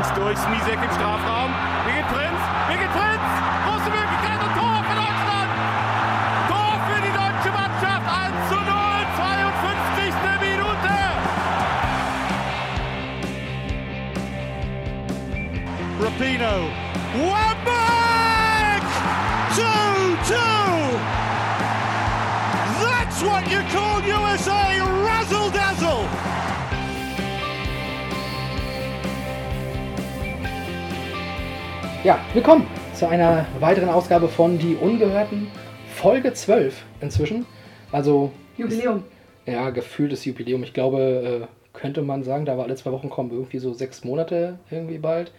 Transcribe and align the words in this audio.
Links 0.00 0.14
durch, 0.14 0.38
Smisek 0.38 0.78
im 0.82 0.90
Strafraum. 0.92 1.52
Birgit 1.84 2.08
Prinz, 2.08 2.40
Birgit 2.68 2.90
Prinz, 2.90 3.20
große 3.66 3.90
Möglichkeit 3.90 4.40
und 4.40 4.56
Tor 4.56 4.82
für 4.88 4.96
Deutschland. 4.96 5.50
Tor 6.48 6.80
für 6.88 7.00
die 7.02 7.12
deutsche 7.12 7.52
Mannschaft, 7.52 8.06
1 8.08 8.48
zu 8.48 8.54
0, 8.54 8.64
52. 9.16 10.14
Minute. 10.40 10.94
Rapino, 16.00 16.70
Wembeck! 17.12 17.49
Ja, 32.10 32.18
willkommen 32.34 32.66
zu 32.92 33.06
einer 33.06 33.46
weiteren 33.60 33.88
Ausgabe 33.88 34.26
von 34.26 34.58
Die 34.58 34.74
Ungehörten, 34.74 35.46
Folge 35.94 36.32
12 36.32 36.84
inzwischen. 37.00 37.46
Also, 37.92 38.32
Jubiläum. 38.56 39.04
ja, 39.46 39.70
gefühltes 39.70 40.24
Jubiläum. 40.24 40.64
Ich 40.64 40.72
glaube, 40.72 41.46
äh, 41.46 41.46
könnte 41.72 42.02
man 42.02 42.24
sagen, 42.24 42.46
da 42.46 42.56
wir 42.56 42.64
alle 42.64 42.74
zwei 42.74 42.90
Wochen 42.90 43.10
kommen, 43.10 43.30
irgendwie 43.30 43.60
so 43.60 43.72
sechs 43.72 44.02
Monate 44.02 44.58
irgendwie 44.72 44.98
bald. 44.98 45.30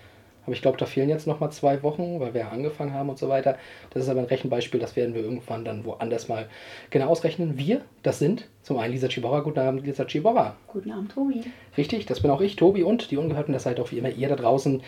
Aber 0.45 0.53
ich 0.53 0.61
glaube, 0.61 0.77
da 0.77 0.85
fehlen 0.85 1.09
jetzt 1.09 1.27
nochmal 1.27 1.51
zwei 1.51 1.83
Wochen, 1.83 2.21
weil 2.21 2.33
wir 2.33 2.49
angefangen 2.49 2.93
haben 2.93 3.09
und 3.09 3.19
so 3.19 3.27
weiter. 3.27 3.57
Das 3.89 4.03
ist 4.03 4.09
aber 4.09 4.21
ein 4.21 4.27
Rechenbeispiel, 4.27 4.79
das 4.79 4.95
werden 4.95 5.13
wir 5.13 5.23
irgendwann 5.23 5.65
dann 5.65 5.83
woanders 5.83 6.29
mal 6.29 6.47
genau 6.89 7.07
ausrechnen. 7.07 7.57
Wir, 7.57 7.81
das 8.01 8.19
sind 8.19 8.47
zum 8.61 8.77
einen 8.77 8.93
Lisa 8.93 9.09
Chibora. 9.09 9.41
Guten 9.41 9.59
Abend, 9.59 9.85
Lisa 9.85 10.05
Chibora. 10.05 10.55
Guten 10.67 10.93
Abend, 10.93 11.11
Tobi. 11.11 11.43
Richtig, 11.75 12.05
das 12.05 12.21
bin 12.21 12.31
auch 12.31 12.39
ich, 12.39 12.55
Tobi 12.55 12.83
und 12.83 13.11
die 13.11 13.17
Ungehörten, 13.17 13.51
das 13.51 13.63
seid 13.63 13.81
auch 13.81 13.91
wie 13.91 13.97
immer 13.97 14.09
ihr 14.09 14.29
da 14.29 14.37
draußen. 14.37 14.81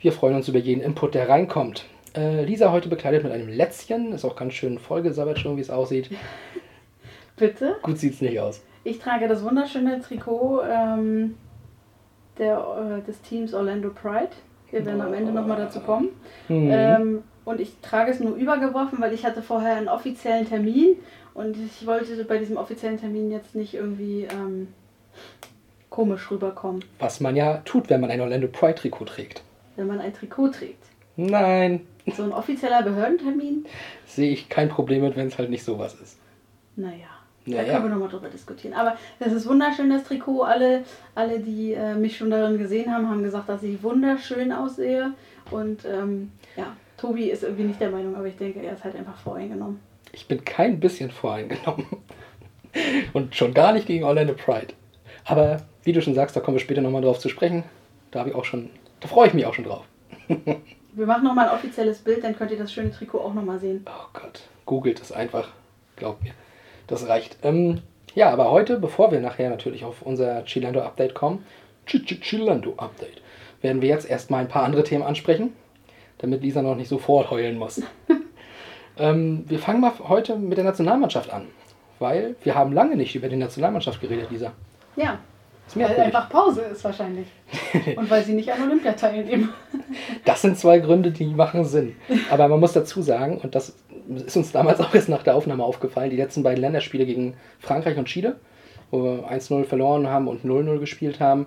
Wir 0.00 0.12
freuen 0.12 0.36
uns 0.36 0.48
über 0.48 0.58
jeden 0.58 0.82
Input, 0.82 1.14
der 1.14 1.28
reinkommt. 1.28 1.86
Äh, 2.14 2.44
Lisa 2.44 2.72
heute 2.72 2.88
bekleidet 2.88 3.24
mit 3.24 3.32
einem 3.32 3.48
Lätzchen, 3.48 4.12
ist 4.12 4.24
auch 4.24 4.36
ganz 4.36 4.54
schön 4.54 4.78
vollgesabbert 4.78 5.38
schon, 5.38 5.56
wie 5.56 5.60
es 5.60 5.70
aussieht. 5.70 6.10
Bitte? 7.36 7.76
Gut 7.82 7.98
sieht's 7.98 8.20
nicht 8.20 8.40
aus. 8.40 8.62
Ich 8.84 8.98
trage 8.98 9.28
das 9.28 9.42
wunderschöne 9.42 10.00
Trikot 10.00 10.62
ähm, 10.62 11.34
der, 12.38 13.00
äh, 13.00 13.06
des 13.06 13.20
Teams 13.22 13.52
Orlando 13.52 13.90
Pride. 13.90 14.30
Wir 14.70 14.84
werden 14.84 15.00
am 15.00 15.14
Ende 15.14 15.32
nochmal 15.32 15.58
dazu 15.58 15.80
kommen. 15.80 16.08
Mhm. 16.48 16.68
Ähm, 16.70 17.22
und 17.44 17.60
ich 17.60 17.76
trage 17.80 18.10
es 18.10 18.20
nur 18.20 18.34
übergeworfen, 18.34 19.00
weil 19.00 19.12
ich 19.12 19.24
hatte 19.24 19.42
vorher 19.42 19.76
einen 19.76 19.88
offiziellen 19.88 20.48
Termin 20.48 20.96
und 21.34 21.56
ich 21.56 21.86
wollte 21.86 22.24
bei 22.24 22.38
diesem 22.38 22.56
offiziellen 22.56 22.98
Termin 22.98 23.30
jetzt 23.30 23.54
nicht 23.54 23.74
irgendwie 23.74 24.24
ähm, 24.24 24.68
komisch 25.90 26.30
rüberkommen, 26.30 26.84
Was 26.98 27.20
man 27.20 27.36
ja 27.36 27.58
tut, 27.58 27.88
wenn 27.88 28.00
man 28.00 28.10
ein 28.10 28.20
Orlando 28.20 28.48
Pride 28.48 28.74
Trikot 28.74 29.04
trägt. 29.04 29.42
Wenn 29.76 29.86
man 29.86 30.00
ein 30.00 30.12
Trikot 30.12 30.48
trägt. 30.50 30.84
Nein, 31.16 31.86
So 32.14 32.24
ein 32.24 32.32
offizieller 32.32 32.82
Behördentermin? 32.82 33.64
sehe 34.06 34.30
ich 34.30 34.48
kein 34.48 34.68
Problem 34.68 35.02
mit, 35.02 35.16
wenn 35.16 35.28
es 35.28 35.38
halt 35.38 35.50
nicht 35.50 35.64
sowas 35.64 35.94
ist. 35.94 36.18
Naja. 36.76 37.06
Da 37.46 37.52
Naja. 37.58 37.72
können 37.74 37.84
wir 37.84 37.90
nochmal 37.90 38.08
drüber 38.08 38.28
diskutieren. 38.28 38.74
Aber 38.74 38.96
das 39.20 39.32
ist 39.32 39.48
wunderschön, 39.48 39.88
das 39.88 40.04
Trikot. 40.04 40.42
Alle, 40.42 40.82
alle 41.14 41.38
die 41.40 41.72
äh, 41.74 41.94
mich 41.94 42.16
schon 42.16 42.28
darin 42.30 42.58
gesehen 42.58 42.92
haben, 42.92 43.08
haben 43.08 43.22
gesagt, 43.22 43.48
dass 43.48 43.62
ich 43.62 43.82
wunderschön 43.82 44.50
aussehe. 44.52 45.12
Und 45.52 45.84
ähm, 45.84 46.32
ja, 46.56 46.76
Tobi 46.96 47.30
ist 47.30 47.44
irgendwie 47.44 47.64
nicht 47.64 47.80
der 47.80 47.90
Meinung, 47.90 48.16
aber 48.16 48.26
ich 48.26 48.36
denke, 48.36 48.60
er 48.60 48.72
ist 48.72 48.82
halt 48.84 48.96
einfach 48.96 49.16
voreingenommen. 49.18 49.78
Ich 50.12 50.26
bin 50.26 50.44
kein 50.44 50.80
bisschen 50.80 51.10
voreingenommen. 51.10 51.86
Und 53.14 53.34
schon 53.34 53.54
gar 53.54 53.72
nicht 53.72 53.86
gegen 53.86 54.04
Orlando 54.04 54.34
Pride. 54.34 54.74
Aber 55.24 55.58
wie 55.84 55.92
du 55.92 56.02
schon 56.02 56.14
sagst, 56.14 56.36
da 56.36 56.40
kommen 56.40 56.56
wir 56.56 56.60
später 56.60 56.82
nochmal 56.82 57.02
drauf 57.02 57.18
zu 57.18 57.28
sprechen. 57.28 57.64
Da 58.10 58.18
habe 58.20 58.30
ich 58.30 58.34
auch 58.34 58.44
schon, 58.44 58.70
da 59.00 59.08
freue 59.08 59.28
ich 59.28 59.34
mich 59.34 59.46
auch 59.46 59.54
schon 59.54 59.64
drauf. 59.64 59.84
Wir 60.92 61.06
machen 61.06 61.24
nochmal 61.24 61.48
ein 61.48 61.54
offizielles 61.54 61.98
Bild, 61.98 62.24
dann 62.24 62.34
könnt 62.36 62.50
ihr 62.50 62.58
das 62.58 62.72
schöne 62.72 62.90
Trikot 62.90 63.20
auch 63.20 63.34
nochmal 63.34 63.58
sehen. 63.58 63.84
Oh 63.86 64.08
Gott, 64.14 64.42
googelt 64.64 65.00
es 65.00 65.12
einfach. 65.12 65.50
Glaubt 65.96 66.22
mir. 66.22 66.32
Das 66.86 67.06
reicht. 67.08 67.36
Ähm, 67.42 67.82
ja, 68.14 68.30
aber 68.30 68.50
heute, 68.50 68.78
bevor 68.78 69.12
wir 69.12 69.20
nachher 69.20 69.50
natürlich 69.50 69.84
auf 69.84 70.02
unser 70.02 70.44
Chilando 70.46 70.80
Update 70.80 71.14
kommen, 71.14 71.44
Ch 71.86 71.96
-Ch 71.96 72.20
Chilando 72.22 72.74
Update, 72.78 73.20
werden 73.60 73.82
wir 73.82 73.88
jetzt 73.88 74.08
erstmal 74.08 74.40
ein 74.40 74.48
paar 74.48 74.62
andere 74.62 74.84
Themen 74.84 75.02
ansprechen, 75.02 75.52
damit 76.18 76.42
Lisa 76.42 76.62
noch 76.62 76.76
nicht 76.76 76.88
sofort 76.88 77.30
heulen 77.30 77.58
muss. 77.58 77.82
ähm, 78.98 79.44
wir 79.48 79.58
fangen 79.58 79.82
mal 79.82 79.92
heute 80.08 80.36
mit 80.36 80.56
der 80.56 80.64
Nationalmannschaft 80.64 81.30
an, 81.30 81.48
weil 81.98 82.36
wir 82.42 82.54
haben 82.54 82.72
lange 82.72 82.96
nicht 82.96 83.14
über 83.14 83.28
die 83.28 83.36
Nationalmannschaft 83.36 84.00
geredet, 84.00 84.30
Lisa. 84.30 84.52
Ja, 84.96 85.18
Ist 85.66 85.76
weil 85.76 85.86
merkwürdig. 85.86 86.14
einfach 86.14 86.30
Pause 86.30 86.62
ist 86.62 86.84
wahrscheinlich. 86.84 87.26
Und 87.96 88.08
weil 88.10 88.24
sie 88.24 88.34
nicht 88.34 88.52
an 88.52 88.62
Olympia 88.62 88.92
teilnehmen. 88.92 89.52
Das 90.24 90.42
sind 90.42 90.58
zwei 90.58 90.78
Gründe, 90.78 91.10
die 91.10 91.26
machen 91.26 91.64
Sinn. 91.64 91.96
Aber 92.30 92.48
man 92.48 92.60
muss 92.60 92.72
dazu 92.72 93.02
sagen, 93.02 93.38
und 93.38 93.54
das 93.54 93.74
ist 94.08 94.36
uns 94.36 94.52
damals 94.52 94.80
auch 94.80 94.94
erst 94.94 95.08
nach 95.08 95.22
der 95.22 95.34
Aufnahme 95.34 95.64
aufgefallen, 95.64 96.10
die 96.10 96.16
letzten 96.16 96.42
beiden 96.42 96.60
Länderspiele 96.60 97.06
gegen 97.06 97.34
Frankreich 97.58 97.96
und 97.98 98.06
Chile, 98.06 98.36
wo 98.90 99.02
wir 99.02 99.30
1-0 99.30 99.64
verloren 99.64 100.08
haben 100.08 100.28
und 100.28 100.44
0-0 100.44 100.78
gespielt 100.78 101.20
haben, 101.20 101.46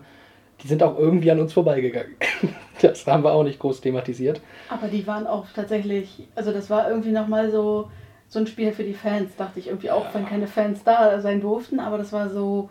die 0.63 0.67
sind 0.67 0.83
auch 0.83 0.97
irgendwie 0.97 1.31
an 1.31 1.39
uns 1.39 1.53
vorbeigegangen. 1.53 2.15
Das 2.81 3.05
haben 3.07 3.25
wir 3.25 3.33
auch 3.33 3.43
nicht 3.43 3.59
groß 3.59 3.81
thematisiert. 3.81 4.39
Aber 4.69 4.87
die 4.87 5.05
waren 5.05 5.27
auch 5.27 5.47
tatsächlich, 5.53 6.29
also 6.33 6.53
das 6.53 6.69
war 6.69 6.89
irgendwie 6.89 7.11
nochmal 7.11 7.51
so, 7.51 7.91
so 8.29 8.39
ein 8.39 8.47
Spiel 8.47 8.71
für 8.71 8.85
die 8.85 8.93
Fans, 8.93 9.35
dachte 9.35 9.59
ich 9.59 9.67
irgendwie 9.67 9.91
auch, 9.91 10.05
wenn 10.13 10.25
keine 10.25 10.47
Fans 10.47 10.81
da 10.85 11.19
sein 11.19 11.41
durften, 11.41 11.81
aber 11.81 11.97
das 11.97 12.13
war 12.13 12.29
so, 12.29 12.69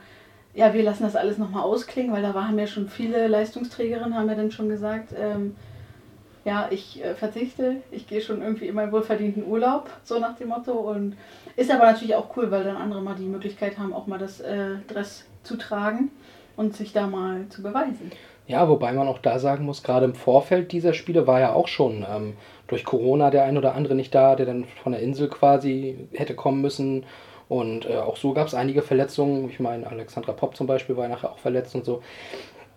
ja, 0.58 0.74
wir 0.74 0.82
lassen 0.82 1.04
das 1.04 1.14
alles 1.14 1.38
nochmal 1.38 1.62
ausklingen, 1.62 2.12
weil 2.12 2.22
da 2.22 2.34
waren 2.34 2.58
ja 2.58 2.66
schon 2.66 2.88
viele 2.88 3.28
Leistungsträgerinnen, 3.28 4.16
haben 4.16 4.28
ja 4.28 4.34
dann 4.34 4.50
schon 4.50 4.68
gesagt, 4.68 5.14
ähm, 5.16 5.54
ja, 6.44 6.66
ich 6.70 7.04
äh, 7.04 7.14
verzichte, 7.14 7.76
ich 7.92 8.08
gehe 8.08 8.20
schon 8.20 8.42
irgendwie 8.42 8.66
in 8.66 8.74
meinen 8.74 8.90
wohlverdienten 8.90 9.46
Urlaub, 9.46 9.88
so 10.02 10.18
nach 10.18 10.36
dem 10.36 10.48
Motto. 10.48 10.72
Und 10.72 11.16
ist 11.54 11.70
aber 11.70 11.84
natürlich 11.84 12.16
auch 12.16 12.36
cool, 12.36 12.50
weil 12.50 12.64
dann 12.64 12.76
andere 12.76 13.00
mal 13.00 13.14
die 13.14 13.26
Möglichkeit 13.26 13.78
haben, 13.78 13.92
auch 13.92 14.08
mal 14.08 14.18
das 14.18 14.40
äh, 14.40 14.70
Dress 14.88 15.26
zu 15.44 15.56
tragen 15.56 16.10
und 16.56 16.74
sich 16.74 16.92
da 16.92 17.06
mal 17.06 17.46
zu 17.50 17.62
beweisen. 17.62 18.10
Ja, 18.48 18.68
wobei 18.68 18.92
man 18.92 19.06
auch 19.06 19.18
da 19.20 19.38
sagen 19.38 19.64
muss, 19.64 19.84
gerade 19.84 20.06
im 20.06 20.16
Vorfeld 20.16 20.72
dieser 20.72 20.92
Spiele 20.92 21.28
war 21.28 21.38
ja 21.38 21.52
auch 21.52 21.68
schon 21.68 22.04
ähm, 22.10 22.36
durch 22.66 22.84
Corona 22.84 23.30
der 23.30 23.44
ein 23.44 23.56
oder 23.56 23.76
andere 23.76 23.94
nicht 23.94 24.12
da, 24.12 24.34
der 24.34 24.46
dann 24.46 24.64
von 24.82 24.90
der 24.90 25.02
Insel 25.02 25.28
quasi 25.28 26.08
hätte 26.14 26.34
kommen 26.34 26.62
müssen. 26.62 27.04
Und 27.48 27.88
äh, 27.88 27.96
auch 27.96 28.16
so 28.16 28.32
gab 28.34 28.46
es 28.46 28.54
einige 28.54 28.82
Verletzungen. 28.82 29.48
Ich 29.48 29.58
meine, 29.58 29.86
Alexandra 29.86 30.32
Popp 30.32 30.56
zum 30.56 30.66
Beispiel 30.66 30.96
war 30.96 31.04
ja 31.04 31.10
nachher 31.10 31.30
auch 31.30 31.38
verletzt 31.38 31.74
und 31.74 31.84
so. 31.84 32.02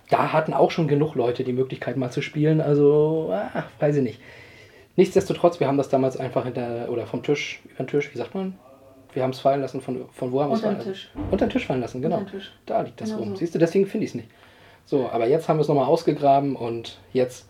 Da 0.10 0.32
hatten 0.32 0.54
auch 0.54 0.72
schon 0.72 0.88
genug 0.88 1.16
Leute 1.16 1.44
die 1.44 1.54
Möglichkeit 1.54 1.98
mal 1.98 2.12
zu 2.12 2.22
spielen. 2.22 2.62
Also, 2.62 3.30
ah, 3.32 3.64
weiß 3.80 3.98
ich 3.98 4.04
nicht. 4.04 4.20
Nichtsdestotrotz, 4.96 5.60
wir 5.60 5.68
haben 5.68 5.78
das 5.78 5.90
damals 5.90 6.18
einfach 6.18 6.46
hinter 6.46 6.90
oder 6.90 7.06
vom 7.06 7.24
Tisch, 7.24 7.62
über 7.66 7.84
den 7.84 7.88
Tisch, 7.88 8.14
wie 8.14 8.18
sagt 8.18 8.36
man? 8.36 8.58
Wir 9.14 9.24
haben 9.24 9.32
es 9.32 9.40
fallen 9.40 9.62
lassen. 9.62 9.82
Von, 9.82 10.06
von 10.12 10.32
wo 10.32 10.42
haben 10.42 10.50
wir 10.52 10.56
es 10.56 10.62
fallen 10.62 10.80
Tisch. 10.80 11.12
Unter 11.32 11.46
den 11.48 11.52
Tisch 11.52 11.66
fallen 11.66 11.82
lassen, 11.82 12.02
genau. 12.02 12.22
Da 12.66 12.82
liegt 12.82 13.00
das 13.00 13.10
Genau 13.10 13.22
rum. 13.22 13.30
so. 13.32 13.36
Siehst 13.38 13.56
du, 13.56 13.60
deswegen 13.60 13.86
finde 13.86 14.06
ich 14.06 14.12
es 14.12 14.16
nicht. 14.16 14.30
So, 14.86 15.10
aber 15.10 15.28
jetzt 15.28 15.48
haben 15.48 15.58
wir 15.58 15.62
es 15.62 15.68
nochmal 15.68 15.86
ausgegraben 15.86 16.56
und 16.56 17.00
jetzt 17.14 17.48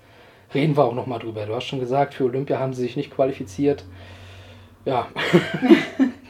reden 0.54 0.76
wir 0.76 0.86
auch 0.86 0.94
nochmal 0.94 1.20
drüber. 1.20 1.46
Du 1.46 1.56
hast 1.56 1.66
schon 1.66 1.80
gesagt, 1.80 2.14
für 2.14 2.26
Olympia 2.26 2.60
haben 2.60 2.74
sie 2.74 2.82
sich 2.82 2.96
nicht 2.96 3.12
qualifiziert. 3.12 3.86
Ja. 4.86 5.08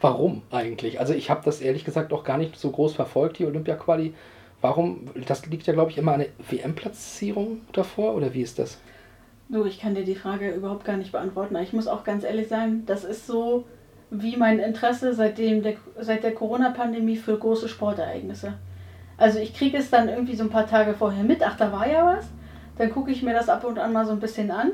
Warum 0.00 0.42
eigentlich? 0.50 1.00
Also 1.00 1.14
ich 1.14 1.30
habe 1.30 1.42
das 1.44 1.60
ehrlich 1.60 1.84
gesagt 1.84 2.12
auch 2.12 2.24
gar 2.24 2.38
nicht 2.38 2.56
so 2.56 2.70
groß 2.70 2.94
verfolgt, 2.94 3.38
die 3.38 3.46
Olympia-Quali. 3.46 4.14
Warum? 4.60 5.06
Das 5.26 5.46
liegt 5.46 5.66
ja, 5.66 5.72
glaube 5.72 5.90
ich, 5.90 5.98
immer 5.98 6.12
eine 6.12 6.28
WM-Platzierung 6.50 7.60
davor 7.72 8.14
oder 8.14 8.32
wie 8.34 8.42
ist 8.42 8.58
das? 8.58 8.78
Du, 9.48 9.64
ich 9.64 9.78
kann 9.78 9.94
dir 9.94 10.04
die 10.04 10.16
Frage 10.16 10.50
überhaupt 10.50 10.84
gar 10.84 10.96
nicht 10.96 11.12
beantworten. 11.12 11.56
Ich 11.56 11.72
muss 11.72 11.86
auch 11.86 12.02
ganz 12.02 12.24
ehrlich 12.24 12.48
sein, 12.48 12.84
das 12.86 13.04
ist 13.04 13.26
so 13.26 13.64
wie 14.10 14.36
mein 14.36 14.58
Interesse 14.58 15.14
seitdem 15.14 15.62
der, 15.62 15.74
seit 16.00 16.24
der 16.24 16.34
Corona-Pandemie 16.34 17.16
für 17.16 17.38
große 17.38 17.68
Sportereignisse. 17.68 18.54
Also 19.16 19.38
ich 19.38 19.54
kriege 19.54 19.78
es 19.78 19.90
dann 19.90 20.08
irgendwie 20.08 20.36
so 20.36 20.44
ein 20.44 20.50
paar 20.50 20.66
Tage 20.66 20.94
vorher 20.94 21.24
mit, 21.24 21.42
ach, 21.42 21.56
da 21.56 21.72
war 21.72 21.88
ja 21.88 22.04
was. 22.04 22.26
Dann 22.76 22.90
gucke 22.90 23.10
ich 23.10 23.22
mir 23.22 23.32
das 23.32 23.48
ab 23.48 23.64
und 23.64 23.78
an 23.78 23.92
mal 23.92 24.04
so 24.04 24.12
ein 24.12 24.20
bisschen 24.20 24.50
an. 24.50 24.72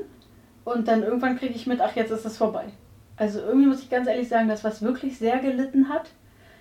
Und 0.64 0.88
dann 0.88 1.02
irgendwann 1.02 1.38
kriege 1.38 1.54
ich 1.54 1.66
mit, 1.66 1.80
ach, 1.80 1.94
jetzt 1.94 2.10
ist 2.10 2.24
es 2.24 2.36
vorbei. 2.36 2.64
Also 3.16 3.40
irgendwie 3.40 3.66
muss 3.66 3.82
ich 3.82 3.90
ganz 3.90 4.08
ehrlich 4.08 4.28
sagen, 4.28 4.48
das, 4.48 4.64
was 4.64 4.82
wirklich 4.82 5.18
sehr 5.18 5.38
gelitten 5.38 5.88
hat, 5.88 6.10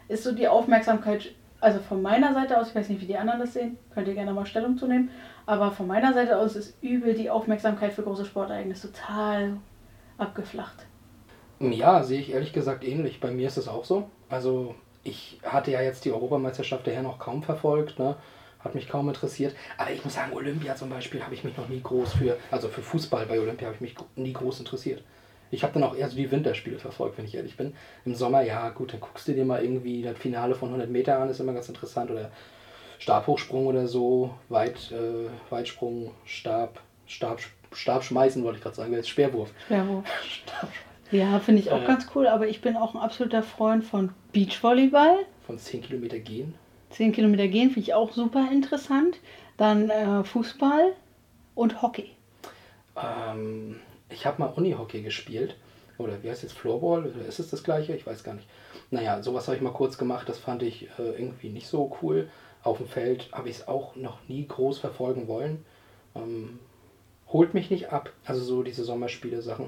ist 0.08 0.24
so 0.24 0.34
die 0.34 0.48
Aufmerksamkeit, 0.48 1.32
also 1.60 1.80
von 1.80 2.02
meiner 2.02 2.34
Seite 2.34 2.60
aus, 2.60 2.70
ich 2.70 2.76
weiß 2.76 2.90
nicht, 2.90 3.02
wie 3.02 3.08
die 3.08 3.18
anderen 3.18 3.40
das 3.40 3.54
sehen, 3.54 3.78
könnt 3.94 4.08
ihr 4.08 4.14
gerne 4.14 4.34
mal 4.34 4.46
Stellung 4.46 4.78
zu 4.78 4.88
nehmen, 4.88 5.10
aber 5.46 5.72
von 5.72 5.88
meiner 5.88 6.14
Seite 6.14 6.38
aus 6.38 6.56
ist 6.56 6.82
übel 6.82 7.14
die 7.14 7.30
Aufmerksamkeit 7.30 7.94
für 7.94 8.04
große 8.04 8.26
Sportereignisse 8.26 8.92
total 8.92 9.58
abgeflacht. 10.18 10.86
Ja, 11.60 12.04
sehe 12.04 12.20
ich 12.20 12.32
ehrlich 12.34 12.54
gesagt 12.54 12.84
ähnlich. 12.84 13.20
Bei 13.20 13.32
mir 13.32 13.48
ist 13.48 13.58
es 13.58 13.68
auch 13.68 13.86
so. 13.86 14.10
Also 14.30 14.76
ich 15.04 15.40
hatte 15.44 15.72
ja 15.72 15.82
jetzt 15.82 16.06
die 16.06 16.12
Europameisterschaft 16.12 16.88
daher 16.88 17.04
noch 17.04 17.20
kaum 17.20 17.44
verfolgt, 17.44 18.00
ne? 18.00 18.16
hat 18.60 18.76
mich 18.76 18.88
kaum 18.88 19.08
interessiert. 19.08 19.56
Aber 19.78 19.92
ich 19.92 20.04
muss 20.04 20.16
sagen, 20.16 20.34
Olympia 20.34 20.76
zum 20.76 20.90
Beispiel 20.90 21.24
habe 21.24 21.34
ich 21.34 21.44
mich 21.44 21.58
noch 21.58 21.70
nie 21.70 21.82
groß 21.82 22.14
für, 22.14 22.38
also 22.50 22.68
für 22.68 22.82
Fußball 22.82 23.26
bei 23.26 23.40
Olympia 23.40 23.68
habe 23.68 23.76
ich 23.76 23.82
mich 23.82 23.96
nie 24.16 24.34
groß 24.34 24.60
interessiert. 24.60 25.04
Ich 25.52 25.64
habe 25.64 25.74
dann 25.74 25.84
auch 25.84 25.96
eher 25.96 26.08
so 26.10 26.16
die 26.16 26.32
Winterspiele 26.32 26.80
verfolgt, 26.80 27.18
wenn 27.18 27.26
ich 27.26 27.36
ehrlich 27.36 27.58
bin. 27.58 27.74
Im 28.06 28.16
Sommer, 28.16 28.42
ja 28.42 28.70
gut, 28.70 28.94
dann 28.94 29.02
guckst 29.02 29.28
du 29.28 29.34
dir 29.34 29.44
mal 29.46 29.62
irgendwie 29.64 30.02
das 30.02 30.18
Finale 30.18 30.56
von 30.56 30.70
100 30.70 30.90
Meter 30.90 31.20
an, 31.20 31.30
ist 31.30 31.40
immer 31.42 31.54
ganz 31.54 31.68
interessant. 31.68 32.10
Oder 32.10 32.32
Stabhochsprung 33.00 33.68
oder 33.68 33.88
so, 33.88 34.32
Weit, 34.50 34.92
äh, 34.92 35.30
Weitsprung, 35.52 36.12
Stab, 36.26 36.80
Stab, 37.08 37.40
Stab 37.74 38.04
schmeißen, 38.04 38.44
wollte 38.44 38.58
ich 38.58 38.64
gerade 38.64 38.76
sagen, 38.76 38.94
jetzt 38.94 39.10
Speerwurf. 39.10 39.52
Sperrwurf. 39.66 40.06
Stab, 40.24 40.70
Ja, 41.12 41.40
finde 41.40 41.62
ich 41.62 41.72
auch 41.72 41.82
Äh. 41.82 41.86
ganz 41.88 42.08
cool, 42.16 42.28
aber 42.28 42.48
ich 42.48 42.62
bin 42.62 42.78
auch 42.78 42.94
ein 42.96 43.02
absoluter 43.02 43.44
Freund 43.44 43.84
von 43.84 44.12
Beachvolleyball. 44.34 45.18
von 45.46 45.58
10 45.58 45.82
Kilometer 45.82 46.20
gehen. 46.20 46.54
10 46.92 47.12
Kilometer 47.12 47.48
gehen 47.48 47.70
finde 47.70 47.82
ich 47.82 47.94
auch 47.94 48.12
super 48.14 48.48
interessant. 48.52 49.18
Dann 49.58 49.90
äh, 49.90 50.24
Fußball 50.24 50.94
und 51.56 51.82
Hockey. 51.82 52.12
Ähm, 52.96 53.80
ich 54.12 54.26
habe 54.26 54.42
mal 54.42 54.48
Unihockey 54.48 55.02
gespielt. 55.02 55.56
Oder 55.98 56.24
wie 56.24 56.30
heißt 56.30 56.44
jetzt 56.44 56.58
Floorball? 56.58 57.06
Oder 57.06 57.26
ist 57.28 57.40
es 57.40 57.50
das 57.50 57.64
gleiche? 57.64 57.96
Ich 57.96 58.08
weiß 58.08 58.24
gar 58.24 58.34
nicht. 58.34 58.48
Naja, 58.90 59.22
sowas 59.22 59.48
habe 59.48 59.58
ich 59.58 59.62
mal 59.62 59.74
kurz 59.74 59.98
gemacht. 59.98 60.28
Das 60.28 60.40
fand 60.40 60.64
ich 60.64 60.90
äh, 60.98 61.12
irgendwie 61.18 61.50
nicht 61.50 61.68
so 61.68 61.96
cool. 62.02 62.30
Auf 62.64 62.78
dem 62.78 62.88
Feld 62.88 63.30
habe 63.32 63.50
ich 63.50 63.58
es 63.58 63.68
auch 63.68 63.96
noch 63.96 64.18
nie 64.28 64.48
groß 64.48 64.80
verfolgen 64.80 65.28
wollen. 65.28 65.64
Ähm, 66.16 66.60
holt 67.32 67.54
mich 67.54 67.70
nicht 67.70 67.92
ab. 67.92 68.12
Also 68.26 68.42
so 68.42 68.64
diese 68.64 68.84
Sommerspiele-Sachen. 68.84 69.68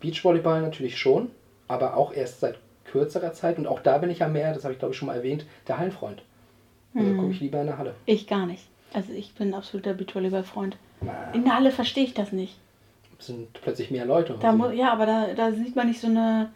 Beachvolleyball 0.00 0.62
natürlich 0.62 0.98
schon, 0.98 1.30
aber 1.68 1.96
auch 1.96 2.12
erst 2.12 2.40
seit 2.40 2.58
kürzerer 2.84 3.32
Zeit. 3.32 3.58
Und 3.58 3.66
auch 3.66 3.80
da 3.80 3.98
bin 3.98 4.10
ich 4.10 4.18
ja 4.18 4.28
mehr, 4.28 4.52
das 4.52 4.64
habe 4.64 4.72
ich 4.72 4.78
glaube 4.78 4.92
ich 4.92 4.98
schon 4.98 5.06
mal 5.06 5.16
erwähnt, 5.16 5.46
der 5.68 5.78
Hallenfreund. 5.78 6.22
Also 6.94 7.14
gucke 7.14 7.30
ich 7.30 7.40
lieber 7.40 7.60
in 7.60 7.66
der 7.66 7.78
Halle. 7.78 7.94
Ich 8.06 8.26
gar 8.26 8.46
nicht. 8.46 8.64
Also 8.92 9.12
ich 9.12 9.34
bin 9.34 9.48
ein 9.50 9.54
absoluter 9.54 9.94
Beachvolleyball-Freund. 9.94 10.76
In 11.32 11.44
der 11.44 11.54
Halle 11.54 11.70
verstehe 11.70 12.04
ich 12.04 12.14
das 12.14 12.32
nicht. 12.32 12.56
Sind 13.26 13.52
plötzlich 13.52 13.90
mehr 13.90 14.06
Leute. 14.06 14.36
Da 14.40 14.56
so. 14.56 14.70
ja, 14.70 14.92
aber 14.92 15.06
da, 15.06 15.26
da 15.34 15.52
sieht 15.52 15.76
man 15.76 15.88
nicht 15.88 16.00
so 16.00 16.08
eine. 16.08 16.50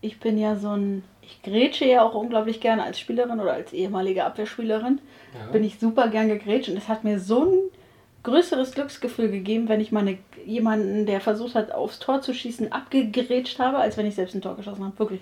Ich 0.00 0.20
bin 0.20 0.38
ja 0.38 0.56
so 0.56 0.70
ein. 0.70 1.04
Ich 1.22 1.42
grätsche 1.42 1.86
ja 1.86 2.02
auch 2.02 2.14
unglaublich 2.14 2.60
gerne 2.60 2.84
als 2.84 2.98
Spielerin 3.00 3.40
oder 3.40 3.54
als 3.54 3.72
ehemalige 3.72 4.24
Abwehrspielerin. 4.24 5.00
Ja. 5.34 5.50
Bin 5.50 5.64
ich 5.64 5.78
super 5.78 6.08
gern 6.08 6.28
gegrätscht 6.28 6.68
und 6.68 6.76
es 6.76 6.88
hat 6.88 7.04
mir 7.04 7.18
so 7.18 7.44
ein 7.44 7.58
größeres 8.24 8.72
Glücksgefühl 8.72 9.30
gegeben, 9.30 9.68
wenn 9.68 9.80
ich 9.80 9.92
meine, 9.92 10.18
jemanden, 10.44 11.06
der 11.06 11.20
versucht 11.20 11.54
hat, 11.54 11.72
aufs 11.72 11.98
Tor 11.98 12.20
zu 12.20 12.34
schießen, 12.34 12.72
abgegrätscht 12.72 13.58
habe, 13.58 13.78
als 13.78 13.96
wenn 13.96 14.06
ich 14.06 14.14
selbst 14.14 14.34
ein 14.34 14.42
Tor 14.42 14.56
geschossen 14.56 14.84
habe. 14.84 14.98
Wirklich. 14.98 15.20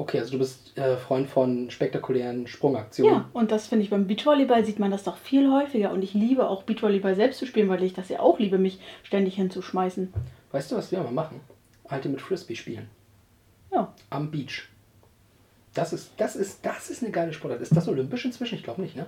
Okay, 0.00 0.18
also 0.18 0.32
du 0.32 0.38
bist 0.38 0.78
äh, 0.78 0.96
Freund 0.96 1.28
von 1.28 1.70
spektakulären 1.70 2.46
Sprungaktionen. 2.46 3.14
Ja, 3.16 3.30
und 3.34 3.52
das 3.52 3.66
finde 3.66 3.84
ich 3.84 3.90
beim 3.90 4.06
Beachvolleyball 4.06 4.64
sieht 4.64 4.78
man 4.78 4.90
das 4.90 5.04
doch 5.04 5.18
viel 5.18 5.52
häufiger 5.52 5.90
und 5.90 6.00
ich 6.00 6.14
liebe 6.14 6.48
auch 6.48 6.62
Beachvolleyball 6.62 7.14
selbst 7.14 7.38
zu 7.38 7.44
spielen, 7.44 7.68
weil 7.68 7.82
ich 7.82 7.92
das 7.92 8.08
ja 8.08 8.20
auch 8.20 8.38
liebe, 8.38 8.56
mich 8.56 8.80
ständig 9.02 9.34
hinzuschmeißen. 9.34 10.10
Weißt 10.52 10.72
du, 10.72 10.76
was 10.76 10.90
wir 10.90 11.00
mal 11.00 11.12
machen? 11.12 11.42
Ultimate 11.84 12.24
Frisbee 12.24 12.54
spielen. 12.54 12.88
Ja. 13.70 13.92
Am 14.08 14.30
Beach. 14.30 14.70
Das 15.74 15.92
ist, 15.92 16.12
das 16.16 16.34
ist, 16.34 16.64
das 16.64 16.88
ist 16.88 17.02
eine 17.02 17.12
geile 17.12 17.34
Sportart. 17.34 17.60
Ist 17.60 17.76
das 17.76 17.86
olympisch 17.86 18.24
inzwischen? 18.24 18.54
Ich 18.54 18.64
glaube 18.64 18.80
nicht, 18.80 18.96
ne? 18.96 19.04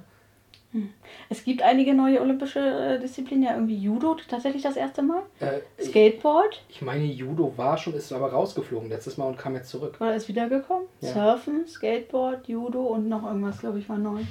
Es 1.29 1.45
gibt 1.45 1.63
einige 1.63 1.95
neue 1.95 2.21
olympische 2.21 2.61
äh, 2.61 2.99
Disziplinen, 2.99 3.45
ja 3.45 3.55
irgendwie 3.55 3.77
Judo 3.77 4.17
tatsächlich 4.29 4.63
das 4.63 4.77
erste 4.77 5.03
Mal. 5.03 5.23
Äh, 5.41 5.61
ich, 5.77 5.89
Skateboard 5.89 6.63
ich 6.69 6.81
meine, 6.83 7.05
Judo 7.05 7.53
war 7.57 7.77
schon, 7.77 7.95
ist 7.95 8.13
aber 8.13 8.33
rausgeflogen 8.33 8.89
letztes 8.89 9.19
Mal 9.19 9.27
und 9.27 9.39
kam 9.39 9.55
jetzt 9.55 9.69
zurück. 9.69 9.97
oder 10.01 10.15
ist 10.15 10.29
wiedergekommen. 10.29 10.87
Ja. 11.01 11.13
Surfen, 11.13 11.67
Skateboard, 11.67 12.49
Judo 12.49 12.81
und 12.81 13.09
noch 13.09 13.25
irgendwas, 13.25 13.61
glaube 13.61 13.79
ich, 13.79 13.89
war 13.89 13.99
neu. 13.99 14.23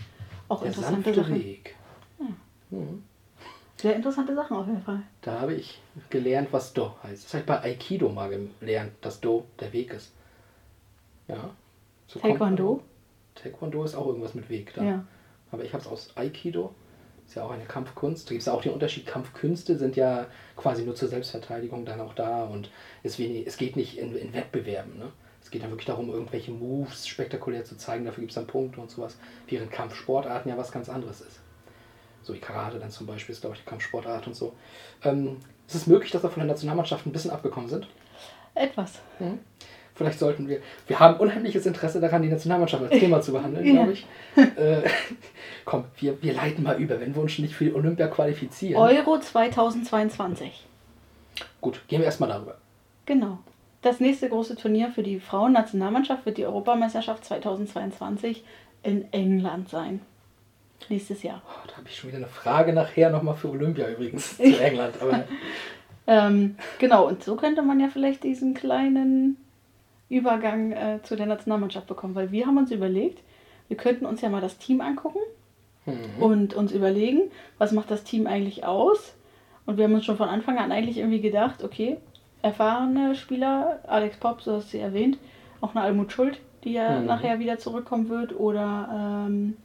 Auch 0.48 0.60
Der 0.60 0.68
interessante 0.68 1.14
Sachen. 1.14 1.36
Weg. 1.36 1.76
Mhm. 2.72 3.04
Sehr 3.78 3.96
interessante 3.96 4.36
Sachen 4.36 4.58
auf 4.58 4.68
jeden 4.68 4.82
Fall. 4.82 5.02
Da 5.22 5.42
habe 5.42 5.56
ich 5.56 5.82
gelernt, 6.10 6.50
was 6.52 6.74
Do 6.74 6.94
heißt. 7.04 7.26
Das 7.26 7.34
habe 7.34 7.42
ich 7.42 7.48
bei 7.48 7.62
Aikido 7.62 8.10
mal 8.10 8.30
gelernt, 8.60 8.92
dass 9.02 9.20
Do 9.20 9.46
der 9.60 9.74
Weg 9.74 9.94
ist. 9.94 10.14
Ja. 11.28 11.50
So 12.08 12.20
Taekwondo? 12.20 12.82
Taekwondo 13.36 13.84
ist 13.84 13.96
auch 13.96 14.08
irgendwas 14.08 14.36
mit 14.36 14.50
Weg 14.50 14.74
da. 14.76 14.84
Ja. 14.84 15.04
Aber 15.52 15.64
ich 15.64 15.74
habe 15.74 15.84
es 15.84 15.90
aus 15.90 16.16
Aikido. 16.16 16.74
Ist 17.28 17.36
ja 17.36 17.44
auch 17.44 17.52
eine 17.52 17.66
Kampfkunst. 17.66 18.28
Da 18.28 18.32
gibt 18.32 18.42
es 18.42 18.48
auch 18.48 18.62
den 18.62 18.74
Unterschied. 18.74 19.06
Kampfkünste 19.06 19.78
sind 19.78 19.96
ja 19.96 20.28
quasi 20.56 20.84
nur 20.84 20.96
zur 20.96 21.08
Selbstverteidigung 21.08 21.86
dann 21.86 22.02
auch 22.02 22.14
da 22.14 22.44
und 22.44 22.70
es, 23.04 23.20
wenig, 23.20 23.48
es 23.48 23.58
geht 23.58 23.76
nicht 23.76 23.98
in, 23.98 24.16
in 24.16 24.34
Wettbewerben. 24.34 24.98
Ne? 24.98 25.12
Es 25.42 25.50
geht 25.50 25.64
dann 25.64 25.70
wirklich 25.70 25.88
darum, 25.88 26.10
irgendwelche 26.10 26.52
Moves 26.52 27.08
spektakulär 27.08 27.64
zu 27.64 27.78
zeigen. 27.78 28.06
Dafür 28.06 28.22
gibt 28.22 28.32
es 28.32 28.36
dann 28.36 28.48
Punkte 28.48 28.82
und 28.82 28.92
sowas. 28.92 29.18
Während 29.48 29.72
Kampfsportarten 29.72 30.50
ja 30.50 30.58
was 30.58 30.72
ganz 30.72 30.90
anderes 30.90 31.22
ist. 31.22 31.40
So 32.24 32.34
wie 32.34 32.40
Karate 32.40 32.80
dann 32.80 32.92
zum 32.92 33.08
Beispiel 33.08 33.34
ist, 33.34 33.42
glaube 33.42 33.56
ich, 33.56 33.64
die 33.64 33.70
Kampfsportart 33.70 34.28
und 34.28 34.36
so. 34.36 34.54
Ähm, 35.04 35.38
ist 35.68 35.76
es 35.76 35.88
möglich, 35.88 36.12
dass 36.12 36.24
wir 36.24 36.30
von 36.30 36.42
der 36.42 36.48
Nationalmannschaft 36.48 37.06
ein 37.06 37.12
bisschen 37.12 37.32
abgekommen 37.32 37.70
sind? 37.70 37.88
Etwas. 38.54 39.00
Vielleicht 40.02 40.20
sollten 40.20 40.48
wir. 40.48 40.60
Wir 40.88 41.00
haben 41.00 41.18
unheimliches 41.20 41.66
Interesse 41.66 42.00
daran, 42.02 42.22
die 42.22 42.30
Nationalmannschaft 42.30 42.84
als 42.84 43.00
Thema 43.00 43.22
zu 43.22 43.32
behandeln, 43.34 43.66
Ja. 43.66 43.74
glaube 43.74 43.94
ich. 43.94 44.06
Äh, 44.36 44.82
komm, 45.66 45.86
wir, 46.00 46.22
wir 46.22 46.34
leiten 46.34 46.64
mal 46.64 46.80
über, 46.80 47.00
wenn 47.00 47.16
wir 47.16 47.22
uns 47.22 47.38
nicht 47.40 47.54
für 47.56 47.66
die 47.66 47.74
Olympia 47.74 48.08
qualifizieren. 48.08 48.82
Euro 48.82 49.20
2022. 49.20 50.66
Gut, 51.62 51.82
gehen 51.88 52.00
wir 52.00 52.06
erstmal 52.06 52.30
darüber. 52.30 52.58
Genau. 53.06 53.40
Das 53.82 54.00
nächste 54.00 54.30
große 54.30 54.56
Turnier 54.56 54.90
für 54.90 55.02
die 55.04 55.20
Frauennationalmannschaft 55.20 56.26
wird 56.26 56.38
die 56.38 56.46
Europameisterschaft 56.46 57.26
2022 57.26 58.44
in 58.84 59.12
England 59.12 59.70
sein. 59.70 60.02
Nächstes 60.90 61.24
Jahr. 61.24 61.42
Oh, 61.48 61.68
da 61.68 61.78
habe 61.78 61.88
ich 61.88 61.96
schon 61.96 62.10
wieder 62.10 62.18
eine 62.18 62.28
Frage 62.28 62.74
nachher 62.74 63.10
nochmal 63.12 63.36
für 63.36 63.50
Olympia 63.50 63.88
übrigens 63.90 64.38
zu 64.38 64.44
England. 64.44 64.96
Aber 65.02 65.24
Ähm, 66.08 66.56
genau, 66.80 67.08
und 67.08 67.24
so 67.24 67.36
könnte 67.36 67.62
man 67.62 67.80
ja 67.80 67.88
vielleicht 67.88 68.24
diesen 68.24 68.54
kleinen 68.56 69.38
Übergang 70.12 70.72
äh, 70.74 71.00
zu 71.04 71.16
der 71.16 71.26
Nationalmannschaft 71.26 71.88
bekommen, 71.88 72.16
weil 72.16 72.32
wir 72.32 72.46
haben 72.46 72.58
uns 72.58 72.72
überlegt, 72.72 73.20
wir 73.68 73.78
könnten 73.78 74.06
uns 74.06 74.22
ja 74.22 74.30
mal 74.30 74.42
das 74.42 74.58
Team 74.58 74.82
angucken 74.82 75.20
Mhm. 75.88 76.22
und 76.22 76.54
uns 76.54 76.72
überlegen, 76.72 77.32
was 77.58 77.72
macht 77.72 77.90
das 77.90 78.04
Team 78.04 78.28
eigentlich 78.28 78.66
aus. 78.66 79.16
Und 79.66 79.78
wir 79.78 79.86
haben 79.86 79.94
uns 79.96 80.06
schon 80.06 80.18
von 80.18 80.30
Anfang 80.30 80.60
an 80.60 80.72
eigentlich 80.72 80.98
irgendwie 81.00 81.22
gedacht, 81.22 81.64
okay, 81.64 81.98
erfahrene 82.44 83.16
Spieler, 83.16 83.80
Alex 83.88 84.18
Pop, 84.18 84.42
so 84.42 84.54
hast 84.58 84.74
du 84.74 84.78
erwähnt, 84.78 85.18
auch 85.60 85.74
eine 85.74 85.84
Almut 85.84 86.12
Schuld, 86.12 86.40
die 86.64 86.74
ja 86.74 87.00
Mhm. 87.00 87.06
nachher 87.08 87.40
wieder 87.40 87.58
zurückkommen 87.58 88.10
wird, 88.10 88.40
oder 88.40 89.26
ähm, 89.28 89.58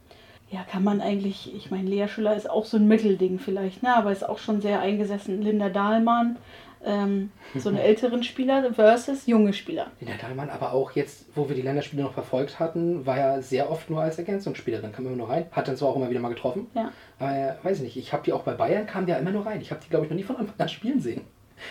ja, 0.49 0.61
kann 0.71 0.83
man 0.83 1.01
eigentlich, 1.01 1.53
ich 1.55 1.69
meine, 1.71 1.89
Lea 1.89 2.07
Schüller 2.07 2.35
ist 2.35 2.49
auch 2.49 2.65
so 2.65 2.77
ein 2.77 2.87
Mittelding 2.87 3.37
vielleicht, 3.37 3.83
ne, 3.83 3.95
aber 3.95 4.11
ist 4.11 4.27
auch 4.27 4.37
schon 4.39 4.61
sehr 4.61 4.79
eingesessen. 4.79 5.41
Linda 5.41 5.69
Dahlmann, 5.69 6.37
ähm, 6.85 7.31
so 7.55 7.69
eine 7.69 7.81
älteren 7.83 8.23
Spieler 8.23 8.73
versus 8.73 9.25
junge 9.27 9.53
Spieler. 9.53 9.87
Lina 9.99 10.13
Dahlmann, 10.21 10.49
aber 10.49 10.73
auch 10.73 10.91
jetzt, 10.91 11.25
wo 11.35 11.47
wir 11.49 11.55
die 11.55 11.61
Länderspiele 11.61 12.03
noch 12.03 12.13
verfolgt 12.13 12.59
hatten, 12.59 13.05
war 13.05 13.17
ja 13.17 13.41
sehr 13.41 13.69
oft 13.71 13.89
nur 13.89 14.01
als 14.01 14.17
Ergänzungsspielerin, 14.17 14.91
kam 14.91 15.05
immer 15.07 15.15
nur 15.15 15.29
rein. 15.29 15.45
Hat 15.51 15.67
dann 15.67 15.75
zwar 15.77 15.89
auch 15.89 15.95
immer 15.95 16.09
wieder 16.09 16.19
mal 16.19 16.29
getroffen, 16.29 16.67
Ja. 16.75 16.91
aber 17.19 17.31
äh, 17.31 17.53
weiß 17.63 17.77
ich 17.77 17.83
nicht, 17.83 17.97
ich 17.97 18.13
habe 18.13 18.23
die 18.23 18.33
auch 18.33 18.43
bei 18.43 18.53
Bayern, 18.53 18.85
kam 18.87 19.05
die 19.05 19.11
ja 19.11 19.17
immer 19.17 19.31
nur 19.31 19.45
rein. 19.45 19.61
Ich 19.61 19.71
habe 19.71 19.81
die, 19.83 19.89
glaube 19.89 20.05
ich, 20.05 20.11
noch 20.11 20.17
nie 20.17 20.23
von 20.23 20.35
Anfang 20.37 20.55
an 20.59 20.69
spielen 20.69 20.99
sehen. 20.99 21.21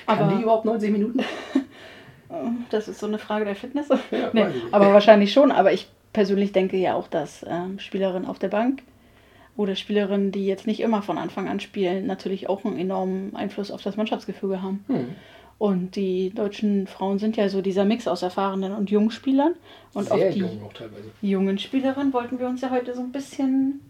Kann 0.06 0.18
Aber- 0.18 0.34
die 0.34 0.42
überhaupt 0.42 0.64
90 0.64 0.90
Minuten? 0.90 1.20
Das 2.70 2.88
ist 2.88 2.98
so 2.98 3.06
eine 3.06 3.18
Frage 3.18 3.44
der 3.44 3.54
Fitness. 3.54 3.88
Ja, 4.10 4.30
nee, 4.32 4.46
aber 4.72 4.92
wahrscheinlich 4.92 5.32
schon. 5.32 5.52
Aber 5.52 5.72
ich 5.72 5.88
persönlich 6.12 6.50
denke 6.52 6.76
ja 6.76 6.94
auch, 6.94 7.06
dass 7.06 7.46
ähm, 7.48 7.78
Spielerinnen 7.78 8.26
auf 8.28 8.40
der 8.40 8.48
Bank 8.48 8.82
oder 9.56 9.74
Spielerinnen, 9.76 10.32
die 10.32 10.46
jetzt 10.46 10.66
nicht 10.66 10.80
immer 10.80 11.02
von 11.02 11.18
Anfang 11.18 11.48
an 11.48 11.60
spielen, 11.60 12.06
natürlich 12.06 12.48
auch 12.48 12.64
einen 12.64 12.78
enormen 12.78 13.34
Einfluss 13.34 13.70
auf 13.70 13.82
das 13.82 13.96
Mannschaftsgefüge 13.96 14.62
haben. 14.62 14.84
Hm. 14.88 15.06
Und 15.58 15.96
die 15.96 16.30
deutschen 16.30 16.86
Frauen 16.86 17.18
sind 17.18 17.36
ja 17.36 17.48
so 17.48 17.62
dieser 17.62 17.86
Mix 17.86 18.06
aus 18.06 18.20
erfahrenen 18.22 18.72
und 18.72 18.90
jungen 18.90 19.10
Spielern. 19.10 19.54
Und 19.94 20.08
Sehr 20.08 20.14
auf 20.28 20.34
die 20.34 20.40
jung 20.40 20.70
jungen 21.22 21.58
Spielerinnen 21.58 22.12
wollten 22.12 22.38
wir 22.38 22.46
uns 22.46 22.60
ja 22.60 22.70
heute 22.70 22.94
so 22.94 23.00
ein 23.00 23.10
bisschen 23.10 23.80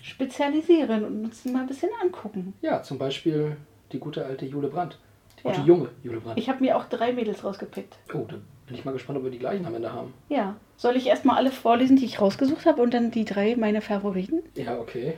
spezialisieren 0.00 1.04
und 1.04 1.24
uns 1.24 1.44
mal 1.46 1.62
ein 1.62 1.66
bisschen 1.66 1.90
angucken. 2.00 2.54
Ja, 2.62 2.82
zum 2.82 2.98
Beispiel 2.98 3.56
die 3.90 3.98
gute 3.98 4.24
alte 4.24 4.46
Jule 4.46 4.68
Brandt. 4.68 4.98
Auch 5.42 5.50
Ja. 5.52 5.60
die 5.60 5.66
junge 5.66 5.88
Jule 6.04 6.20
Brandt. 6.20 6.38
Ich 6.38 6.48
habe 6.48 6.62
mir 6.62 6.76
auch 6.76 6.84
drei 6.84 7.12
Mädels 7.12 7.42
rausgepickt. 7.42 7.96
Oh, 8.14 8.24
da 8.28 8.36
bin 8.66 8.76
ich 8.76 8.84
mal 8.84 8.92
gespannt, 8.92 9.18
ob 9.18 9.24
wir 9.24 9.30
die 9.30 9.38
gleichen 9.38 9.64
am 9.66 9.74
Ende 9.74 9.92
haben. 9.92 10.12
Ja. 10.28 10.56
Soll 10.76 10.96
ich 10.96 11.06
erstmal 11.06 11.36
alle 11.36 11.50
vorlesen, 11.52 11.96
die 11.96 12.04
ich 12.04 12.20
rausgesucht 12.20 12.66
habe 12.66 12.82
und 12.82 12.92
dann 12.92 13.10
die 13.10 13.24
drei 13.24 13.56
meine 13.56 13.80
Favoriten? 13.80 14.42
Ja, 14.54 14.78
okay. 14.78 15.14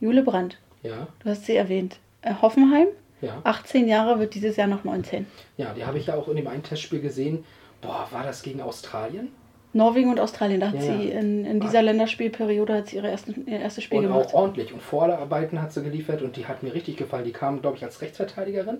Jule 0.00 0.22
Brandt, 0.22 0.58
Ja, 0.82 1.06
du 1.22 1.30
hast 1.30 1.46
sie 1.46 1.54
erwähnt. 1.56 1.98
Äh, 2.22 2.34
Hoffenheim, 2.42 2.88
ja. 3.20 3.40
18 3.44 3.86
Jahre, 3.86 4.18
wird 4.18 4.34
dieses 4.34 4.56
Jahr 4.56 4.66
noch 4.66 4.82
19. 4.84 5.26
Ja, 5.56 5.72
die 5.74 5.84
habe 5.84 5.98
ich 5.98 6.06
ja 6.06 6.14
auch 6.16 6.26
in 6.28 6.36
dem 6.36 6.46
einen 6.48 6.62
Testspiel 6.62 7.00
gesehen. 7.00 7.44
Boah, 7.80 8.08
war 8.10 8.22
das 8.24 8.42
gegen 8.42 8.60
Australien? 8.62 9.28
Norwegen 9.72 10.08
und 10.10 10.20
Australien, 10.20 10.60
da 10.60 10.68
hat 10.68 10.74
Ja, 10.76 10.80
sie 10.82 11.08
in, 11.10 11.44
in 11.44 11.60
dieser 11.60 11.82
Länderspielperiode 11.82 12.74
hat 12.74 12.88
sie 12.88 12.96
ihre 12.96 13.08
ersten, 13.10 13.46
ihr 13.48 13.58
erstes 13.60 13.84
Spiel 13.84 13.98
Und 13.98 14.04
gemacht. 14.04 14.28
auch 14.28 14.34
ordentlich. 14.34 14.72
Und 14.72 14.80
Vorarbeiten 14.80 15.60
hat 15.60 15.72
sie 15.72 15.82
geliefert 15.82 16.22
und 16.22 16.36
die 16.36 16.46
hat 16.46 16.62
mir 16.62 16.72
richtig 16.74 16.96
gefallen. 16.96 17.24
Die 17.24 17.32
kam, 17.32 17.60
glaube 17.60 17.76
ich, 17.76 17.84
als 17.84 18.00
Rechtsverteidigerin, 18.00 18.78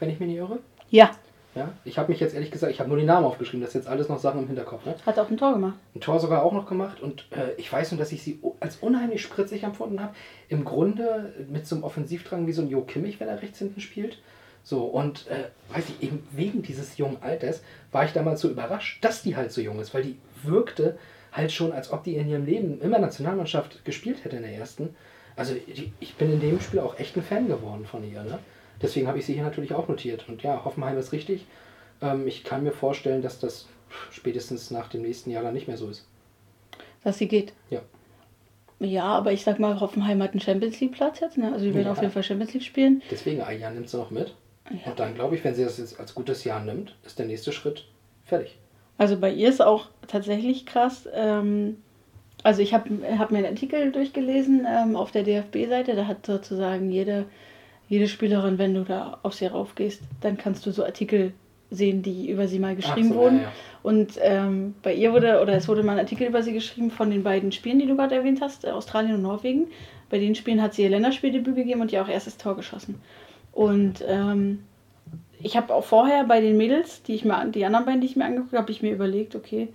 wenn 0.00 0.10
ich 0.10 0.18
mich 0.20 0.28
nicht 0.28 0.38
irre. 0.38 0.58
Ja, 0.90 1.10
Ja, 1.56 1.72
ich 1.84 1.96
habe 1.98 2.12
mich 2.12 2.20
jetzt 2.20 2.34
ehrlich 2.34 2.50
gesagt, 2.50 2.70
ich 2.70 2.80
habe 2.80 2.90
nur 2.90 2.98
die 2.98 3.04
Namen 3.04 3.24
aufgeschrieben, 3.24 3.62
das 3.62 3.70
ist 3.70 3.74
jetzt 3.74 3.88
alles 3.88 4.10
noch 4.10 4.18
Sachen 4.18 4.40
im 4.42 4.46
Hinterkopf. 4.46 4.84
Ne? 4.84 4.94
hat 5.06 5.18
auch 5.18 5.30
ein 5.30 5.38
Tor 5.38 5.54
gemacht. 5.54 5.74
Ein 5.94 6.00
Tor 6.00 6.20
sogar 6.20 6.42
auch 6.42 6.52
noch 6.52 6.66
gemacht 6.66 7.00
und 7.00 7.26
äh, 7.30 7.54
ich 7.56 7.72
weiß 7.72 7.92
nur, 7.92 7.98
dass 7.98 8.12
ich 8.12 8.22
sie 8.22 8.40
als 8.60 8.76
unheimlich 8.76 9.22
spritzig 9.22 9.62
empfunden 9.62 10.02
habe. 10.02 10.14
Im 10.48 10.64
Grunde 10.64 11.32
mit 11.48 11.66
so 11.66 11.74
einem 11.74 11.84
Offensivdrang 11.84 12.46
wie 12.46 12.52
so 12.52 12.60
ein 12.60 12.68
Jo 12.68 12.82
Kimmich, 12.82 13.18
wenn 13.20 13.28
er 13.28 13.40
rechts 13.40 13.58
hinten 13.58 13.80
spielt. 13.80 14.18
So, 14.62 14.84
und 14.84 15.28
äh, 15.28 15.44
weiß 15.74 15.84
ich, 15.88 16.06
eben 16.06 16.26
wegen 16.32 16.60
dieses 16.60 16.98
jungen 16.98 17.22
Alters 17.22 17.62
war 17.90 18.04
ich 18.04 18.12
damals 18.12 18.40
so 18.40 18.50
überrascht, 18.50 19.02
dass 19.02 19.22
die 19.22 19.36
halt 19.36 19.52
so 19.52 19.60
jung 19.60 19.80
ist, 19.80 19.94
weil 19.94 20.02
die 20.02 20.18
wirkte 20.42 20.98
halt 21.32 21.52
schon, 21.52 21.72
als 21.72 21.92
ob 21.92 22.04
die 22.04 22.16
in 22.16 22.28
ihrem 22.28 22.44
Leben 22.44 22.80
immer 22.80 22.98
Nationalmannschaft 22.98 23.84
gespielt 23.84 24.24
hätte 24.24 24.36
in 24.36 24.42
der 24.42 24.52
ersten. 24.52 24.94
Also 25.36 25.54
die, 25.54 25.92
ich 26.00 26.16
bin 26.16 26.32
in 26.32 26.40
dem 26.40 26.60
Spiel 26.60 26.80
auch 26.80 26.98
echt 26.98 27.16
ein 27.16 27.22
Fan 27.22 27.46
geworden 27.46 27.86
von 27.86 28.02
ihr. 28.02 28.22
Ne? 28.24 28.40
Deswegen 28.82 29.06
habe 29.08 29.18
ich 29.18 29.26
sie 29.26 29.34
hier 29.34 29.42
natürlich 29.42 29.74
auch 29.74 29.88
notiert. 29.88 30.28
Und 30.28 30.42
ja, 30.42 30.64
Hoffenheim 30.64 30.98
ist 30.98 31.12
richtig. 31.12 31.46
Ähm, 32.02 32.26
ich 32.26 32.44
kann 32.44 32.62
mir 32.62 32.72
vorstellen, 32.72 33.22
dass 33.22 33.38
das 33.38 33.66
spätestens 34.10 34.70
nach 34.70 34.88
dem 34.88 35.02
nächsten 35.02 35.30
Jahr 35.30 35.42
dann 35.42 35.54
nicht 35.54 35.68
mehr 35.68 35.76
so 35.78 35.88
ist. 35.88 36.06
Dass 37.04 37.18
sie 37.18 37.28
geht. 37.28 37.52
Ja. 37.70 37.80
Ja, 38.78 39.04
aber 39.04 39.32
ich 39.32 39.42
sag 39.44 39.58
mal, 39.58 39.80
Hoffenheim 39.80 40.22
hat 40.22 40.32
einen 40.32 40.40
Champions 40.40 40.80
League 40.80 40.92
Platz 40.92 41.20
jetzt, 41.20 41.38
ne? 41.38 41.50
Also 41.52 41.64
die 41.64 41.72
werden 41.74 41.86
Ja. 41.86 41.92
auf 41.92 42.00
jeden 42.02 42.12
Fall 42.12 42.22
Champions 42.22 42.52
League 42.52 42.62
spielen. 42.64 43.02
Deswegen, 43.10 43.40
ein 43.40 43.58
Jahr 43.58 43.70
nimmt 43.70 43.88
sie 43.88 43.96
noch 43.96 44.10
mit. 44.10 44.34
Ja. 44.70 44.90
Und 44.90 44.98
dann 45.00 45.14
glaube 45.14 45.36
ich, 45.36 45.44
wenn 45.44 45.54
sie 45.54 45.64
das 45.64 45.78
jetzt 45.78 45.98
als 45.98 46.14
gutes 46.14 46.44
Jahr 46.44 46.62
nimmt, 46.62 46.94
ist 47.06 47.18
der 47.18 47.26
nächste 47.26 47.52
Schritt 47.52 47.86
fertig. 48.24 48.58
Also 48.98 49.18
bei 49.18 49.30
ihr 49.32 49.48
ist 49.48 49.62
auch 49.62 49.88
tatsächlich 50.08 50.66
krass. 50.66 51.08
Ähm, 51.14 51.78
also 52.42 52.60
ich 52.60 52.74
habe 52.74 52.90
hab 53.18 53.30
mir 53.30 53.38
einen 53.38 53.46
Artikel 53.46 53.92
durchgelesen 53.92 54.66
ähm, 54.68 54.96
auf 54.96 55.10
der 55.10 55.22
DFB-Seite. 55.22 55.94
Da 55.94 56.06
hat 56.06 56.26
sozusagen 56.26 56.90
jede, 56.90 57.26
jede 57.88 58.08
Spielerin, 58.08 58.58
wenn 58.58 58.74
du 58.74 58.84
da 58.84 59.18
auf 59.22 59.34
sie 59.34 59.46
raufgehst, 59.46 60.02
dann 60.20 60.36
kannst 60.36 60.66
du 60.66 60.72
so 60.72 60.84
Artikel 60.84 61.32
sehen, 61.70 62.02
die 62.02 62.30
über 62.30 62.46
sie 62.48 62.58
mal 62.58 62.76
geschrieben 62.76 63.10
so, 63.10 63.14
wurden. 63.16 63.36
ja, 63.38 63.42
ja. 63.44 63.52
Und 63.82 64.12
ähm, 64.20 64.74
bei 64.82 64.94
ihr 64.94 65.12
wurde, 65.12 65.40
oder 65.40 65.54
es 65.54 65.68
wurde 65.68 65.82
mal 65.84 65.92
ein 65.92 66.00
Artikel 66.00 66.26
über 66.26 66.42
sie 66.42 66.52
geschrieben 66.52 66.90
von 66.90 67.10
den 67.10 67.22
beiden 67.22 67.52
Spielen, 67.52 67.78
die 67.78 67.86
du 67.86 67.96
gerade 67.96 68.16
erwähnt 68.16 68.40
hast, 68.40 68.64
äh, 68.64 68.70
Australien 68.70 69.14
und 69.14 69.22
Norwegen. 69.22 69.68
Bei 70.10 70.18
den 70.18 70.34
Spielen 70.34 70.60
hat 70.62 70.74
sie 70.74 70.82
ihr 70.82 70.90
Länderspieldebüt 70.90 71.54
gegeben 71.54 71.80
und 71.80 71.92
ja 71.92 72.02
auch 72.02 72.08
erstes 72.08 72.36
Tor 72.36 72.56
geschossen. 72.56 72.96
Und 73.52 74.04
ähm, 74.06 74.60
ich 75.40 75.56
habe 75.56 75.72
auch 75.74 75.84
vorher 75.84 76.24
bei 76.24 76.40
den 76.40 76.56
Mädels, 76.56 77.02
die 77.02 77.14
ich 77.14 77.24
mir 77.24 77.36
an- 77.36 77.52
die 77.52 77.64
anderen 77.64 77.86
beiden, 77.86 78.00
die 78.00 78.06
ich 78.08 78.16
mir 78.16 78.24
angeguckt 78.24 78.52
habe, 78.52 78.62
habe 78.62 78.72
ich 78.72 78.82
mir 78.82 78.92
überlegt, 78.92 79.34
okay, 79.36 79.68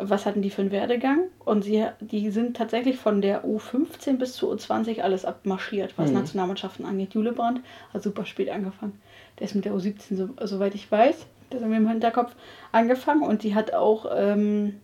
was 0.00 0.26
hatten 0.26 0.42
die 0.42 0.50
für 0.50 0.62
einen 0.62 0.70
Werdegang? 0.70 1.24
Und 1.44 1.62
sie, 1.62 1.86
die 2.00 2.30
sind 2.30 2.56
tatsächlich 2.56 2.96
von 2.96 3.20
der 3.20 3.44
U15 3.44 4.18
bis 4.18 4.34
zur 4.34 4.52
U20 4.54 5.00
alles 5.00 5.24
abmarschiert, 5.24 5.94
was 5.96 6.08
Mhm. 6.10 6.16
Nationalmannschaften 6.16 6.84
angeht. 6.84 7.14
Jule 7.14 7.32
Brandt 7.32 7.60
hat 7.92 8.02
super 8.02 8.24
spät 8.24 8.50
angefangen. 8.50 9.00
Der 9.38 9.46
ist 9.46 9.54
mit 9.54 9.64
der 9.64 9.72
U17, 9.72 10.16
so, 10.16 10.28
soweit 10.46 10.74
ich 10.74 10.90
weiß, 10.90 11.26
das 11.50 11.62
haben 11.62 11.70
wir 11.70 11.78
im 11.78 11.88
Hinterkopf 11.88 12.34
angefangen 12.72 13.22
und 13.22 13.42
die 13.42 13.54
hat 13.54 13.72
auch, 13.74 14.06
ähm, 14.14 14.80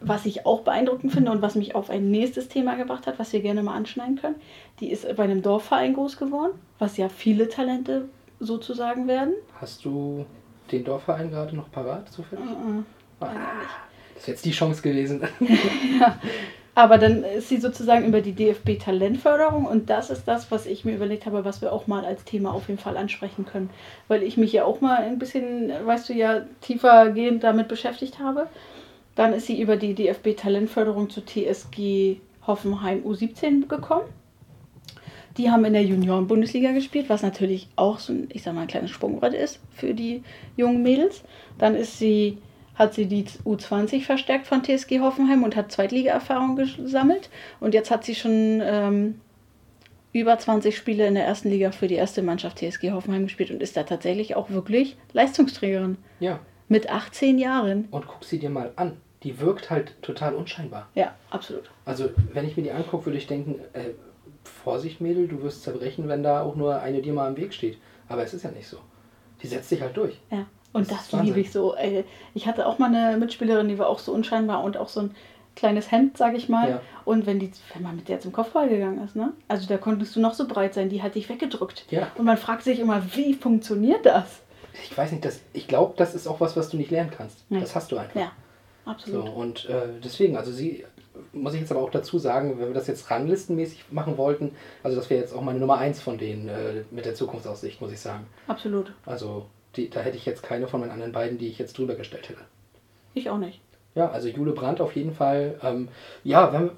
was 0.00 0.24
ich 0.24 0.46
auch 0.46 0.62
beeindruckend 0.62 1.12
finde 1.12 1.30
und 1.30 1.42
was 1.42 1.54
mich 1.56 1.74
auf 1.74 1.90
ein 1.90 2.10
nächstes 2.10 2.48
Thema 2.48 2.76
gebracht 2.76 3.06
hat, 3.06 3.18
was 3.18 3.32
wir 3.34 3.40
gerne 3.40 3.62
mal 3.62 3.74
anschneiden 3.74 4.16
können, 4.16 4.36
die 4.80 4.90
ist 4.90 5.06
bei 5.16 5.24
einem 5.24 5.42
Dorfverein 5.42 5.92
groß 5.94 6.16
geworden, 6.16 6.58
was 6.78 6.96
ja 6.96 7.08
viele 7.10 7.48
Talente 7.50 8.08
sozusagen 8.38 9.06
werden. 9.06 9.34
Hast 9.60 9.84
du 9.84 10.24
den 10.72 10.84
Dorfverein 10.84 11.30
gerade 11.30 11.54
noch 11.54 11.70
parat 11.70 12.10
zufällig? 12.10 12.46
Ah, 13.20 13.28
das 14.14 14.22
ist 14.22 14.28
jetzt 14.28 14.44
die 14.44 14.52
Chance 14.52 14.82
gewesen. 14.82 15.22
Aber 16.74 16.98
dann 16.98 17.24
ist 17.24 17.48
sie 17.48 17.58
sozusagen 17.58 18.06
über 18.06 18.20
die 18.20 18.32
DFB 18.32 18.78
Talentförderung 18.78 19.66
und 19.66 19.90
das 19.90 20.08
ist 20.08 20.24
das, 20.24 20.50
was 20.50 20.66
ich 20.66 20.84
mir 20.84 20.94
überlegt 20.94 21.26
habe, 21.26 21.44
was 21.44 21.60
wir 21.60 21.72
auch 21.72 21.86
mal 21.86 22.04
als 22.04 22.24
Thema 22.24 22.54
auf 22.54 22.68
jeden 22.68 22.80
Fall 22.80 22.96
ansprechen 22.96 23.44
können. 23.44 23.70
Weil 24.08 24.22
ich 24.22 24.36
mich 24.36 24.52
ja 24.52 24.64
auch 24.64 24.80
mal 24.80 24.96
ein 24.98 25.18
bisschen, 25.18 25.70
weißt 25.84 26.08
du 26.08 26.14
ja, 26.14 26.42
tiefergehend 26.60 27.42
damit 27.44 27.68
beschäftigt 27.68 28.18
habe. 28.18 28.46
Dann 29.16 29.32
ist 29.32 29.46
sie 29.46 29.60
über 29.60 29.76
die 29.76 29.94
DFB 29.94 30.36
Talentförderung 30.36 31.10
zu 31.10 31.22
TSG 31.22 32.16
Hoffenheim 32.46 33.02
U17 33.04 33.66
gekommen. 33.66 34.06
Die 35.36 35.50
haben 35.50 35.64
in 35.64 35.72
der 35.72 35.84
Junioren-Bundesliga 35.84 36.72
gespielt, 36.72 37.08
was 37.08 37.22
natürlich 37.22 37.68
auch 37.76 37.98
so 37.98 38.12
ein, 38.12 38.28
ich 38.32 38.42
sag 38.42 38.54
mal, 38.54 38.62
ein 38.62 38.68
kleines 38.68 38.90
Sprungbrett 38.90 39.34
ist 39.34 39.60
für 39.70 39.92
die 39.92 40.22
jungen 40.56 40.82
Mädels. 40.82 41.22
Dann 41.58 41.74
ist 41.74 41.98
sie, 41.98 42.38
hat 42.80 42.94
sie 42.94 43.06
die 43.06 43.24
U20 43.44 44.02
verstärkt 44.04 44.46
von 44.46 44.64
TSG 44.64 45.00
Hoffenheim 45.00 45.42
und 45.44 45.54
hat 45.54 45.70
Zweitliga-Erfahrung 45.70 46.56
gesammelt. 46.56 47.28
Und 47.60 47.74
jetzt 47.74 47.90
hat 47.90 48.04
sie 48.04 48.14
schon 48.14 48.60
ähm, 48.64 49.20
über 50.12 50.38
20 50.38 50.76
Spiele 50.76 51.06
in 51.06 51.14
der 51.14 51.26
ersten 51.26 51.50
Liga 51.50 51.72
für 51.72 51.88
die 51.88 51.94
erste 51.96 52.22
Mannschaft 52.22 52.58
TSG 52.58 52.92
Hoffenheim 52.92 53.24
gespielt 53.24 53.50
und 53.50 53.62
ist 53.62 53.76
da 53.76 53.82
tatsächlich 53.82 54.34
auch 54.34 54.48
wirklich 54.50 54.96
Leistungsträgerin. 55.12 55.98
ja, 56.20 56.40
Mit 56.68 56.90
18 56.90 57.38
Jahren. 57.38 57.86
und 57.90 58.06
guck 58.06 58.24
sie 58.24 58.38
dir 58.38 58.50
mal 58.50 58.72
an. 58.76 58.96
Die 59.24 59.38
wirkt 59.40 59.68
halt 59.68 60.00
total 60.00 60.34
unscheinbar. 60.34 60.88
Ja, 60.94 61.14
absolut. 61.28 61.70
Also, 61.84 62.08
wenn 62.32 62.46
ich 62.48 62.56
mir 62.56 62.62
die 62.62 62.70
angucke, 62.72 63.04
würde 63.04 63.18
ich 63.18 63.26
denken, 63.26 63.56
äh, 63.74 63.90
Vorsicht, 64.42 65.02
Mädel, 65.02 65.28
du 65.28 65.42
wirst 65.42 65.62
zerbrechen, 65.62 66.08
wenn 66.08 66.22
da 66.22 66.40
auch 66.40 66.56
nur 66.56 66.80
eine 66.80 67.02
dir 67.02 67.12
mal 67.12 67.28
im 67.28 67.36
Weg 67.36 67.52
steht. 67.52 67.76
Aber 68.08 68.22
es 68.22 68.32
ist 68.32 68.44
ja 68.44 68.50
nicht 68.50 68.66
so. 68.66 68.78
Die 69.42 69.46
setzt 69.46 69.68
sich 69.68 69.82
halt 69.82 69.94
durch. 69.98 70.18
Ja. 70.30 70.46
Und 70.72 70.90
Das 70.90 71.08
das, 71.08 71.22
liebe 71.22 71.40
ich 71.40 71.50
so. 71.50 71.74
Ey, 71.74 72.04
Ich 72.34 72.46
hatte 72.46 72.66
auch 72.66 72.78
mal 72.78 72.94
eine 72.94 73.16
Mitspielerin, 73.16 73.68
die 73.68 73.78
war 73.78 73.88
auch 73.88 73.98
so 73.98 74.12
unscheinbar 74.12 74.62
und 74.62 74.76
auch 74.76 74.88
so 74.88 75.00
ein 75.00 75.14
kleines 75.56 75.90
Hemd, 75.90 76.16
sag 76.16 76.34
ich 76.34 76.48
mal. 76.48 76.70
Ja. 76.70 76.80
Und 77.04 77.26
wenn 77.26 77.40
die, 77.40 77.50
wenn 77.74 77.82
man 77.82 77.96
mit 77.96 78.08
der 78.08 78.20
zum 78.20 78.32
Kopfball 78.32 78.68
gegangen 78.68 79.02
ist, 79.04 79.16
ne? 79.16 79.32
Also 79.48 79.66
da 79.66 79.78
konntest 79.78 80.14
du 80.14 80.20
noch 80.20 80.34
so 80.34 80.46
breit 80.46 80.74
sein, 80.74 80.88
die 80.88 81.02
hat 81.02 81.16
dich 81.16 81.28
weggedrückt. 81.28 81.86
Ja. 81.90 82.08
Und 82.16 82.24
man 82.24 82.36
fragt 82.36 82.62
sich 82.62 82.78
immer, 82.78 83.02
wie 83.14 83.34
funktioniert 83.34 84.06
das? 84.06 84.40
Ich 84.84 84.96
weiß 84.96 85.10
nicht, 85.10 85.24
das, 85.24 85.40
ich 85.52 85.66
glaube, 85.66 85.94
das 85.96 86.14
ist 86.14 86.28
auch 86.28 86.40
was, 86.40 86.56
was 86.56 86.68
du 86.70 86.76
nicht 86.76 86.90
lernen 86.92 87.10
kannst. 87.10 87.44
Nee. 87.50 87.60
Das 87.60 87.74
hast 87.74 87.90
du 87.90 87.98
einfach. 87.98 88.18
Ja, 88.18 88.30
So, 88.84 88.90
absolut. 88.90 89.28
und 89.34 89.68
äh, 89.68 89.88
deswegen, 90.02 90.36
also 90.36 90.52
sie, 90.52 90.84
muss 91.32 91.54
ich 91.54 91.60
jetzt 91.60 91.72
aber 91.72 91.82
auch 91.82 91.90
dazu 91.90 92.18
sagen, 92.18 92.58
wenn 92.58 92.68
wir 92.68 92.74
das 92.74 92.86
jetzt 92.86 93.10
ranglistenmäßig 93.10 93.86
machen 93.90 94.16
wollten, 94.16 94.52
also 94.84 94.96
das 94.96 95.10
wäre 95.10 95.20
jetzt 95.20 95.34
auch 95.34 95.42
meine 95.42 95.58
Nummer 95.58 95.78
eins 95.78 96.00
von 96.00 96.16
denen 96.16 96.48
äh, 96.48 96.84
mit 96.92 97.04
der 97.04 97.14
Zukunftsaussicht, 97.16 97.80
muss 97.80 97.90
ich 97.92 98.00
sagen. 98.00 98.26
Absolut. 98.46 98.92
Also 99.04 99.46
die, 99.76 99.90
da 99.90 100.00
hätte 100.00 100.16
ich 100.16 100.26
jetzt 100.26 100.42
keine 100.42 100.66
von 100.68 100.80
meinen 100.80 100.90
anderen 100.90 101.12
beiden, 101.12 101.38
die 101.38 101.48
ich 101.48 101.58
jetzt 101.58 101.76
drüber 101.78 101.94
gestellt 101.94 102.28
hätte. 102.28 102.40
Ich 103.14 103.30
auch 103.30 103.38
nicht. 103.38 103.60
Ja, 103.94 104.10
also 104.10 104.28
Jule 104.28 104.52
Brandt 104.52 104.80
auf 104.80 104.94
jeden 104.94 105.14
Fall. 105.14 105.58
Ähm, 105.62 105.88
ja, 106.22 106.52
wenn, 106.52 106.70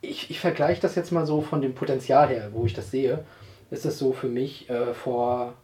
ich, 0.00 0.30
ich 0.30 0.40
vergleiche 0.40 0.80
das 0.80 0.94
jetzt 0.94 1.12
mal 1.12 1.26
so 1.26 1.40
von 1.40 1.60
dem 1.60 1.74
Potenzial 1.74 2.28
her, 2.28 2.50
wo 2.52 2.64
ich 2.64 2.74
das 2.74 2.90
sehe. 2.90 3.24
Ist 3.70 3.84
es 3.84 3.98
so 3.98 4.12
für 4.12 4.28
mich 4.28 4.70
äh, 4.70 4.94
vor 4.94 5.54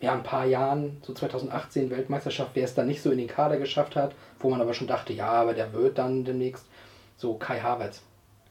ja, 0.00 0.14
ein 0.14 0.22
paar 0.22 0.46
Jahren, 0.46 0.96
so 1.02 1.12
2018 1.12 1.90
Weltmeisterschaft, 1.90 2.50
wer 2.54 2.64
es 2.64 2.74
dann 2.74 2.88
nicht 2.88 3.02
so 3.02 3.10
in 3.10 3.18
den 3.18 3.28
Kader 3.28 3.58
geschafft 3.58 3.94
hat, 3.96 4.14
wo 4.40 4.50
man 4.50 4.60
aber 4.60 4.74
schon 4.74 4.88
dachte, 4.88 5.12
ja, 5.12 5.28
aber 5.28 5.54
der 5.54 5.72
wird 5.72 5.98
dann 5.98 6.24
demnächst 6.24 6.66
so 7.16 7.34
Kai 7.34 7.60
Havertz. 7.60 8.02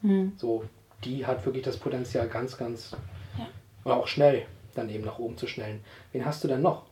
Hm. 0.01 0.33
So, 0.37 0.63
die 1.03 1.25
hat 1.25 1.45
wirklich 1.45 1.63
das 1.63 1.77
Potenzial 1.77 2.27
ganz, 2.27 2.57
ganz 2.57 2.95
Ja. 3.37 3.47
oder 3.83 3.97
auch 3.97 4.07
schnell 4.07 4.45
dann 4.75 4.89
eben 4.89 5.03
nach 5.05 5.19
oben 5.19 5.37
zu 5.37 5.47
schnellen. 5.47 5.81
Wen 6.11 6.25
hast 6.25 6.43
du 6.43 6.47
denn 6.47 6.61
noch? 6.61 6.83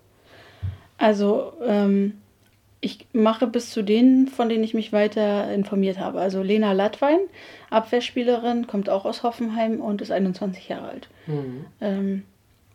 Also, 0.98 1.54
ähm, 1.66 2.20
ich 2.82 3.08
mache 3.14 3.48
bis 3.48 3.72
zu 3.72 3.84
denen, 3.84 4.28
von 4.28 4.48
denen 4.50 4.64
ich 4.64 4.74
mich 4.74 4.94
weiter 4.94 5.52
informiert 5.54 6.00
habe. 6.00 6.20
Also 6.22 6.42
Lena 6.42 6.72
Latwein, 6.72 7.20
Abwehrspielerin, 7.70 8.68
kommt 8.68 8.90
auch 8.90 9.06
aus 9.06 9.24
Hoffenheim 9.24 9.82
und 9.82 10.02
ist 10.02 10.12
21 10.12 10.70
Jahre 10.70 10.88
alt. 10.88 11.10
Mhm. 11.28 11.66
Ähm, 11.82 12.24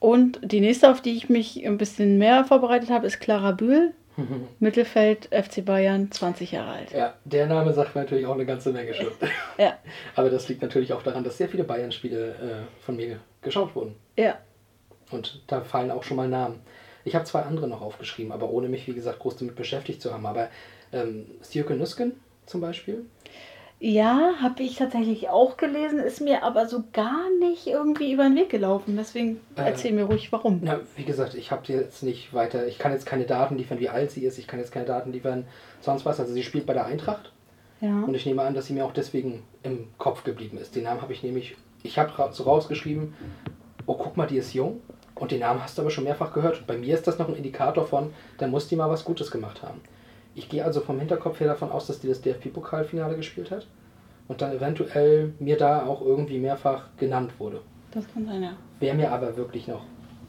und 0.00 0.40
die 0.42 0.60
nächste, 0.60 0.90
auf 0.90 1.00
die 1.00 1.16
ich 1.16 1.30
mich 1.30 1.66
ein 1.66 1.78
bisschen 1.78 2.18
mehr 2.18 2.44
vorbereitet 2.44 2.90
habe, 2.90 3.06
ist 3.06 3.20
Clara 3.20 3.52
Bühl, 3.52 3.94
Mittelfeld, 4.60 5.30
FC 5.32 5.64
Bayern, 5.64 6.10
20 6.10 6.52
Jahre 6.52 6.72
alt. 6.72 6.92
Ja, 6.92 7.14
der 7.24 7.46
Name 7.46 7.72
sagt 7.72 7.94
mir 7.94 8.02
natürlich 8.02 8.26
auch 8.26 8.34
eine 8.34 8.46
ganze 8.46 8.72
Menge 8.72 8.92
schon. 8.94 9.06
Ja, 9.58 9.78
Aber 10.16 10.28
das 10.28 10.48
liegt 10.48 10.60
natürlich 10.62 10.92
auch 10.92 11.02
daran, 11.02 11.24
dass 11.24 11.38
sehr 11.38 11.48
viele 11.48 11.64
Bayern-Spiele 11.64 12.28
äh, 12.28 12.84
von 12.84 12.96
mir 12.96 13.18
geschaut 13.42 13.74
wurden. 13.74 13.94
ja. 14.16 14.36
Und 15.14 15.42
da 15.46 15.60
fallen 15.62 15.90
auch 15.90 16.02
schon 16.02 16.16
mal 16.16 16.28
Namen. 16.28 16.60
Ich 17.04 17.14
habe 17.14 17.24
zwei 17.24 17.42
andere 17.42 17.68
noch 17.68 17.82
aufgeschrieben, 17.82 18.32
aber 18.32 18.50
ohne 18.50 18.68
mich, 18.68 18.86
wie 18.88 18.94
gesagt, 18.94 19.18
groß 19.20 19.36
damit 19.36 19.56
beschäftigt 19.56 20.00
zu 20.02 20.12
haben. 20.12 20.26
Aber 20.26 20.48
ähm, 20.92 21.26
Stjörke 21.42 21.74
Nüsken 21.74 22.12
zum 22.46 22.60
Beispiel. 22.60 23.04
Ja, 23.80 24.30
habe 24.40 24.62
ich 24.62 24.76
tatsächlich 24.76 25.28
auch 25.28 25.56
gelesen, 25.56 25.98
ist 25.98 26.20
mir 26.20 26.42
aber 26.42 26.66
so 26.66 26.84
gar 26.92 27.28
nicht 27.40 27.66
irgendwie 27.66 28.12
über 28.12 28.22
den 28.24 28.36
Weg 28.36 28.48
gelaufen. 28.48 28.96
Deswegen 28.96 29.40
Äh, 29.56 29.62
erzähl 29.66 29.92
mir 29.92 30.04
ruhig, 30.04 30.32
warum. 30.32 30.60
Na, 30.62 30.80
wie 30.96 31.04
gesagt, 31.04 31.34
ich 31.34 31.50
habe 31.50 31.70
jetzt 31.70 32.02
nicht 32.02 32.32
weiter, 32.32 32.66
ich 32.66 32.78
kann 32.78 32.92
jetzt 32.92 33.04
keine 33.04 33.24
Daten 33.26 33.58
liefern, 33.58 33.80
wie 33.80 33.88
alt 33.90 34.10
sie 34.10 34.24
ist, 34.24 34.38
ich 34.38 34.46
kann 34.46 34.60
jetzt 34.60 34.72
keine 34.72 34.86
Daten 34.86 35.12
liefern, 35.12 35.44
sonst 35.80 36.06
was. 36.06 36.20
Also 36.20 36.32
sie 36.32 36.42
spielt 36.42 36.64
bei 36.66 36.72
der 36.72 36.86
Eintracht 36.86 37.32
Ja. 37.80 38.04
und 38.04 38.14
ich 38.14 38.24
nehme 38.24 38.42
an, 38.42 38.54
dass 38.54 38.66
sie 38.66 38.72
mir 38.72 38.86
auch 38.86 38.92
deswegen 38.92 39.42
im 39.62 39.88
Kopf 39.98 40.24
geblieben 40.24 40.56
ist. 40.56 40.76
Den 40.76 40.84
Namen 40.84 41.02
habe 41.02 41.12
ich 41.12 41.22
nämlich, 41.22 41.56
ich 41.82 41.98
habe 41.98 42.12
so 42.32 42.44
rausgeschrieben, 42.44 43.14
oh 43.86 43.94
guck 43.94 44.16
mal, 44.16 44.26
die 44.26 44.38
ist 44.38 44.54
jung 44.54 44.80
und 45.14 45.30
den 45.30 45.40
Namen 45.40 45.62
hast 45.62 45.76
du 45.78 45.82
aber 45.82 45.90
schon 45.90 46.04
mehrfach 46.04 46.32
gehört. 46.32 46.58
Und 46.60 46.66
bei 46.66 46.76
mir 46.76 46.94
ist 46.94 47.06
das 47.06 47.18
noch 47.18 47.28
ein 47.28 47.36
Indikator 47.36 47.86
von, 47.86 48.12
da 48.38 48.46
muss 48.46 48.68
die 48.68 48.76
mal 48.76 48.90
was 48.90 49.04
Gutes 49.04 49.30
gemacht 49.30 49.62
haben. 49.62 49.80
Ich 50.34 50.48
gehe 50.48 50.64
also 50.64 50.80
vom 50.80 50.98
Hinterkopf 50.98 51.38
her 51.40 51.46
davon 51.48 51.70
aus, 51.70 51.86
dass 51.86 52.00
die 52.00 52.08
das 52.08 52.20
DFB-Pokalfinale 52.22 53.16
gespielt 53.16 53.50
hat 53.50 53.66
und 54.26 54.42
dann 54.42 54.52
eventuell 54.52 55.32
mir 55.38 55.56
da 55.56 55.86
auch 55.86 56.00
irgendwie 56.02 56.38
mehrfach 56.38 56.88
genannt 56.96 57.32
wurde. 57.38 57.60
Das 57.92 58.04
kann 58.12 58.26
sein, 58.26 58.42
ja. 58.42 58.56
Wer 58.80 58.94
mir 58.94 59.12
aber 59.12 59.36
wirklich 59.36 59.68
noch 59.68 59.82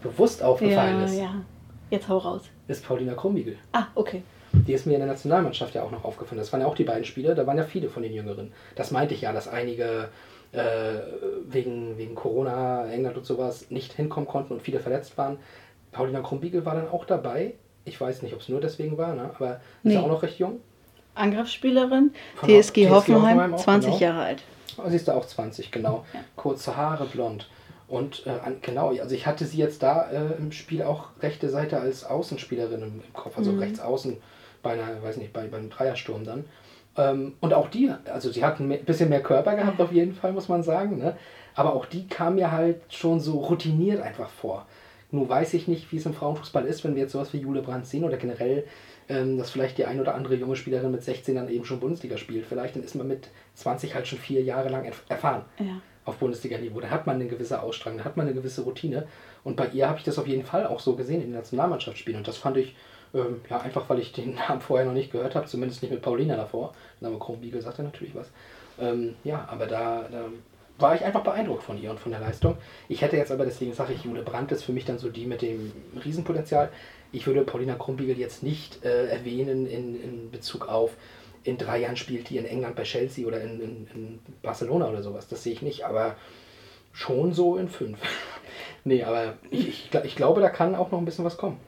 bewusst 0.03 0.43
aufgefallen 0.43 0.99
Ja, 0.99 1.05
ist, 1.05 1.17
ja. 1.17 1.35
Jetzt 1.89 2.07
hau 2.07 2.17
raus. 2.17 2.43
ist 2.67 2.85
Paulina 2.85 3.13
Krumbiegel. 3.13 3.57
Ah, 3.71 3.85
okay. 3.95 4.21
Die 4.53 4.73
ist 4.73 4.85
mir 4.85 4.93
in 4.93 4.99
der 4.99 5.07
Nationalmannschaft 5.09 5.73
ja 5.75 5.83
auch 5.83 5.91
noch 5.91 6.05
aufgefallen. 6.05 6.39
Das 6.39 6.51
waren 6.53 6.61
ja 6.61 6.67
auch 6.67 6.75
die 6.75 6.83
beiden 6.83 7.03
Spiele, 7.03 7.35
da 7.35 7.45
waren 7.47 7.57
ja 7.57 7.63
viele 7.63 7.89
von 7.89 8.03
den 8.03 8.13
Jüngeren. 8.13 8.51
Das 8.75 8.91
meinte 8.91 9.13
ich 9.13 9.21
ja, 9.21 9.33
dass 9.33 9.47
einige 9.47 10.09
äh, 10.55 11.01
wegen, 11.47 11.97
wegen 11.97 12.15
Corona, 12.15 12.88
England 12.88 13.17
und 13.17 13.25
sowas 13.25 13.69
nicht 13.69 13.93
hinkommen 13.93 14.27
konnten 14.27 14.53
und 14.53 14.62
viele 14.62 14.79
verletzt 14.79 15.17
waren. 15.17 15.38
Paulina 15.91 16.21
Krumbiegel 16.21 16.65
war 16.65 16.75
dann 16.75 16.89
auch 16.89 17.05
dabei. 17.05 17.53
Ich 17.85 18.00
weiß 18.00 18.21
nicht, 18.21 18.33
ob 18.33 18.41
es 18.41 18.50
nur 18.50 18.62
deswegen 18.62 18.97
war, 18.97 19.13
ne? 19.15 19.29
aber 19.35 19.51
ist 19.51 19.59
Nee. 19.83 19.93
ja 19.93 20.01
auch 20.01 20.07
noch 20.07 20.24
recht 20.24 20.39
jung. 20.39 20.59
Angriffsspielerin. 21.13 22.12
Von 22.35 22.50
TSG, 22.50 22.85
TSG 22.85 22.89
Hoffenheim, 22.89 23.24
Hoffenheim 23.24 23.53
auch, 23.53 23.59
20 23.63 23.89
genau. 23.91 24.01
Jahre 24.01 24.25
alt. 24.25 24.43
Oh, 24.77 24.83
siehst 24.88 25.07
du 25.07 25.13
auch 25.13 25.25
20, 25.25 25.71
genau. 25.71 26.05
Ja. 26.13 26.19
Kurze 26.35 26.75
Haare, 26.75 27.05
blond. 27.05 27.50
Und 27.88 28.25
äh, 28.25 28.31
genau, 28.62 28.89
also 28.89 29.15
ich 29.15 29.27
hatte 29.27 29.45
sie 29.45 29.57
jetzt 29.57 29.83
da 29.83 30.09
äh, 30.09 30.38
im 30.38 30.51
Spiel 30.51 30.81
auch 30.81 31.09
rechte 31.21 31.50
Seite 31.50 31.79
als 31.79 32.03
Außenspielerin 32.03 32.81
im, 32.81 33.03
im 33.05 33.13
Kopf, 33.13 33.38
also 33.38 33.51
rechts 33.51 33.79
außen 33.79 34.17
bei 34.63 34.71
einer, 34.74 35.01
weiß 35.03 35.17
nicht, 35.17 35.31
bei, 35.31 35.47
beim 35.47 35.69
Dreiersturm 35.69 36.24
dann. 36.25 36.45
Ähm, 36.97 37.33
und 37.41 37.53
auch 37.53 37.69
die, 37.69 37.91
also 38.11 38.31
sie 38.31 38.43
hatten 38.45 38.71
ein 38.71 38.85
bisschen 38.85 39.09
mehr 39.09 39.21
Körper 39.23 39.55
gehabt 39.55 39.81
auf 39.81 39.91
jeden 39.91 40.13
Fall, 40.13 40.31
muss 40.31 40.47
man 40.49 40.63
sagen. 40.63 40.97
Ne? 40.97 41.15
Aber 41.55 41.73
auch 41.73 41.85
die 41.85 42.07
kam 42.07 42.35
mir 42.35 42.51
halt 42.51 42.81
schon 42.89 43.19
so 43.19 43.39
routiniert 43.39 44.01
einfach 44.01 44.29
vor. 44.29 44.65
Nur 45.11 45.29
weiß 45.29 45.53
ich 45.53 45.67
nicht, 45.67 45.91
wie 45.91 45.97
es 45.97 46.05
im 46.05 46.13
Frauenfußball 46.13 46.65
ist, 46.65 46.83
wenn 46.83 46.95
wir 46.95 47.03
jetzt 47.03 47.11
sowas 47.11 47.31
wie 47.33 47.37
Jule 47.39 47.61
Brandt 47.61 47.85
sehen 47.85 48.03
oder 48.03 48.17
generell, 48.17 48.65
ähm, 49.07 49.37
dass 49.37 49.51
vielleicht 49.51 49.77
die 49.77 49.85
ein 49.85 49.99
oder 50.01 50.15
andere 50.15 50.35
junge 50.35 50.55
Spielerin 50.55 50.91
mit 50.91 51.03
16 51.03 51.35
dann 51.35 51.49
eben 51.49 51.63
schon 51.65 51.79
Bundesliga 51.79 52.17
spielt. 52.17 52.45
Vielleicht 52.45 52.75
dann 52.75 52.83
ist 52.83 52.95
man 52.95 53.07
mit 53.07 53.29
20 53.53 53.93
halt 53.93 54.07
schon 54.07 54.17
vier 54.19 54.41
Jahre 54.41 54.69
lang 54.69 54.83
erf- 54.85 55.07
erfahren 55.07 55.43
Ja. 55.59 55.79
auf 56.05 56.15
Bundesliga-Niveau. 56.17 56.79
Da 56.81 56.89
hat 56.89 57.05
man 57.07 57.15
eine 57.17 57.27
gewisse 57.27 57.61
Ausstrahlung, 57.61 57.99
da 57.99 58.05
hat 58.05 58.17
man 58.17 58.25
eine 58.25 58.35
gewisse 58.35 58.63
Routine. 58.63 59.07
Und 59.43 59.55
bei 59.57 59.67
ihr 59.67 59.87
habe 59.87 59.99
ich 59.99 60.03
das 60.05 60.17
auf 60.17 60.27
jeden 60.27 60.43
Fall 60.43 60.65
auch 60.65 60.79
so 60.79 60.95
gesehen 60.95 61.21
in 61.21 61.27
den 61.27 61.35
Nationalmannschaftsspielen. 61.35 62.17
Und 62.19 62.27
das 62.27 62.37
fand 62.37 62.57
ich, 62.57 62.75
ähm, 63.13 63.41
ja, 63.50 63.59
einfach 63.59 63.89
weil 63.89 64.00
ich 64.00 64.12
den 64.12 64.35
Namen 64.47 64.62
vorher 64.62 64.85
noch 64.85 64.93
nicht 64.93 65.12
gehört 65.12 65.35
habe, 65.35 65.47
zumindest 65.47 65.81
nicht 65.81 65.91
mit 65.91 66.01
Paulina 66.01 66.35
davor. 66.35 66.74
Der 67.00 67.09
Name 67.09 67.19
Kronbiegel 67.19 67.62
sagt 67.62 67.77
ja 67.77 67.83
natürlich 67.83 68.15
was. 68.15 68.31
Ähm, 68.79 69.15
ja, 69.24 69.47
aber 69.50 69.67
da, 69.67 70.05
da 70.12 70.25
war 70.77 70.95
ich 70.95 71.03
einfach 71.03 71.24
beeindruckt 71.24 71.63
von 71.63 71.81
ihr 71.81 71.89
und 71.89 72.00
von 72.00 72.12
der 72.12 72.19
Leistung. 72.19 72.57
Ich 72.89 73.01
hätte 73.01 73.15
jetzt 73.15 73.31
aber, 73.31 73.45
deswegen 73.45 73.74
sage 73.74 73.93
ich, 73.93 74.03
Jule 74.03 74.24
Brandt 74.24 74.51
ist 74.51 74.63
für 74.63 74.74
mich 74.74 74.85
dann 74.85 74.97
so 74.97 75.09
die 75.09 75.25
mit 75.25 75.41
dem 75.41 75.71
Riesenpotenzial. 76.03 76.69
Ich 77.12 77.27
würde 77.27 77.43
Paulina 77.43 77.75
Kronbiegel 77.75 78.17
jetzt 78.17 78.43
nicht 78.43 78.83
äh, 78.83 79.07
erwähnen 79.07 79.67
in, 79.67 80.01
in 80.01 80.31
Bezug 80.31 80.67
auf, 80.67 80.91
in 81.45 81.57
drei 81.57 81.79
Jahren 81.79 81.95
spielt 81.95 82.29
die 82.29 82.38
in 82.38 82.45
England 82.45 82.75
bei 82.75 82.83
Chelsea 82.83 83.25
oder 83.25 83.39
in, 83.39 83.62
in, 83.62 83.88
in 83.93 84.19
Barcelona 84.41 84.89
oder 84.89 85.03
sowas. 85.03 85.27
Das 85.27 85.43
sehe 85.43 85.53
ich 85.53 85.62
nicht, 85.62 85.85
aber 85.85 86.15
schon 86.91 87.33
so 87.33 87.55
in 87.55 87.69
fünf. 87.69 88.00
nee, 88.83 89.03
aber 89.03 89.38
ich, 89.51 89.67
ich, 89.69 90.03
ich 90.03 90.15
glaube, 90.15 90.41
da 90.41 90.50
kann 90.50 90.75
auch 90.75 90.91
noch 90.91 91.00
ein 91.00 91.05
bisschen 91.05 91.24
was 91.24 91.38
kommen. 91.38 91.59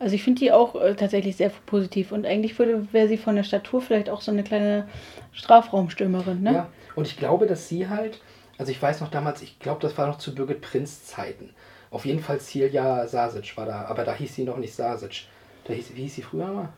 Also 0.00 0.14
ich 0.14 0.22
finde 0.22 0.40
die 0.40 0.50
auch 0.50 0.74
äh, 0.74 0.94
tatsächlich 0.94 1.36
sehr 1.36 1.52
positiv 1.66 2.10
und 2.10 2.26
eigentlich 2.26 2.58
würde 2.58 2.90
wäre 2.92 3.06
sie 3.06 3.18
von 3.18 3.36
der 3.36 3.42
Statur 3.42 3.82
vielleicht 3.82 4.08
auch 4.08 4.22
so 4.22 4.32
eine 4.32 4.42
kleine 4.42 4.88
Strafraumstürmerin, 5.32 6.42
ne? 6.42 6.52
Ja, 6.52 6.68
und 6.96 7.06
ich 7.06 7.18
glaube, 7.18 7.46
dass 7.46 7.68
sie 7.68 7.86
halt, 7.86 8.18
also 8.56 8.72
ich 8.72 8.80
weiß 8.80 9.02
noch 9.02 9.10
damals, 9.10 9.42
ich 9.42 9.58
glaube, 9.58 9.80
das 9.82 9.96
war 9.98 10.06
noch 10.06 10.16
zu 10.16 10.34
Birgit 10.34 10.62
Prinz 10.62 11.04
Zeiten. 11.04 11.50
Auf 11.90 12.06
jeden 12.06 12.20
Fall 12.20 12.40
Silja 12.40 13.06
Sasic 13.06 13.54
war 13.58 13.66
da, 13.66 13.84
aber 13.84 14.04
da 14.04 14.14
hieß 14.14 14.34
sie 14.34 14.44
noch 14.44 14.56
nicht 14.56 14.74
Sasic. 14.74 15.26
Da 15.64 15.74
hieß, 15.74 15.94
wie 15.94 16.02
hieß 16.02 16.14
sie 16.14 16.22
früher 16.22 16.46
mal? 16.46 16.68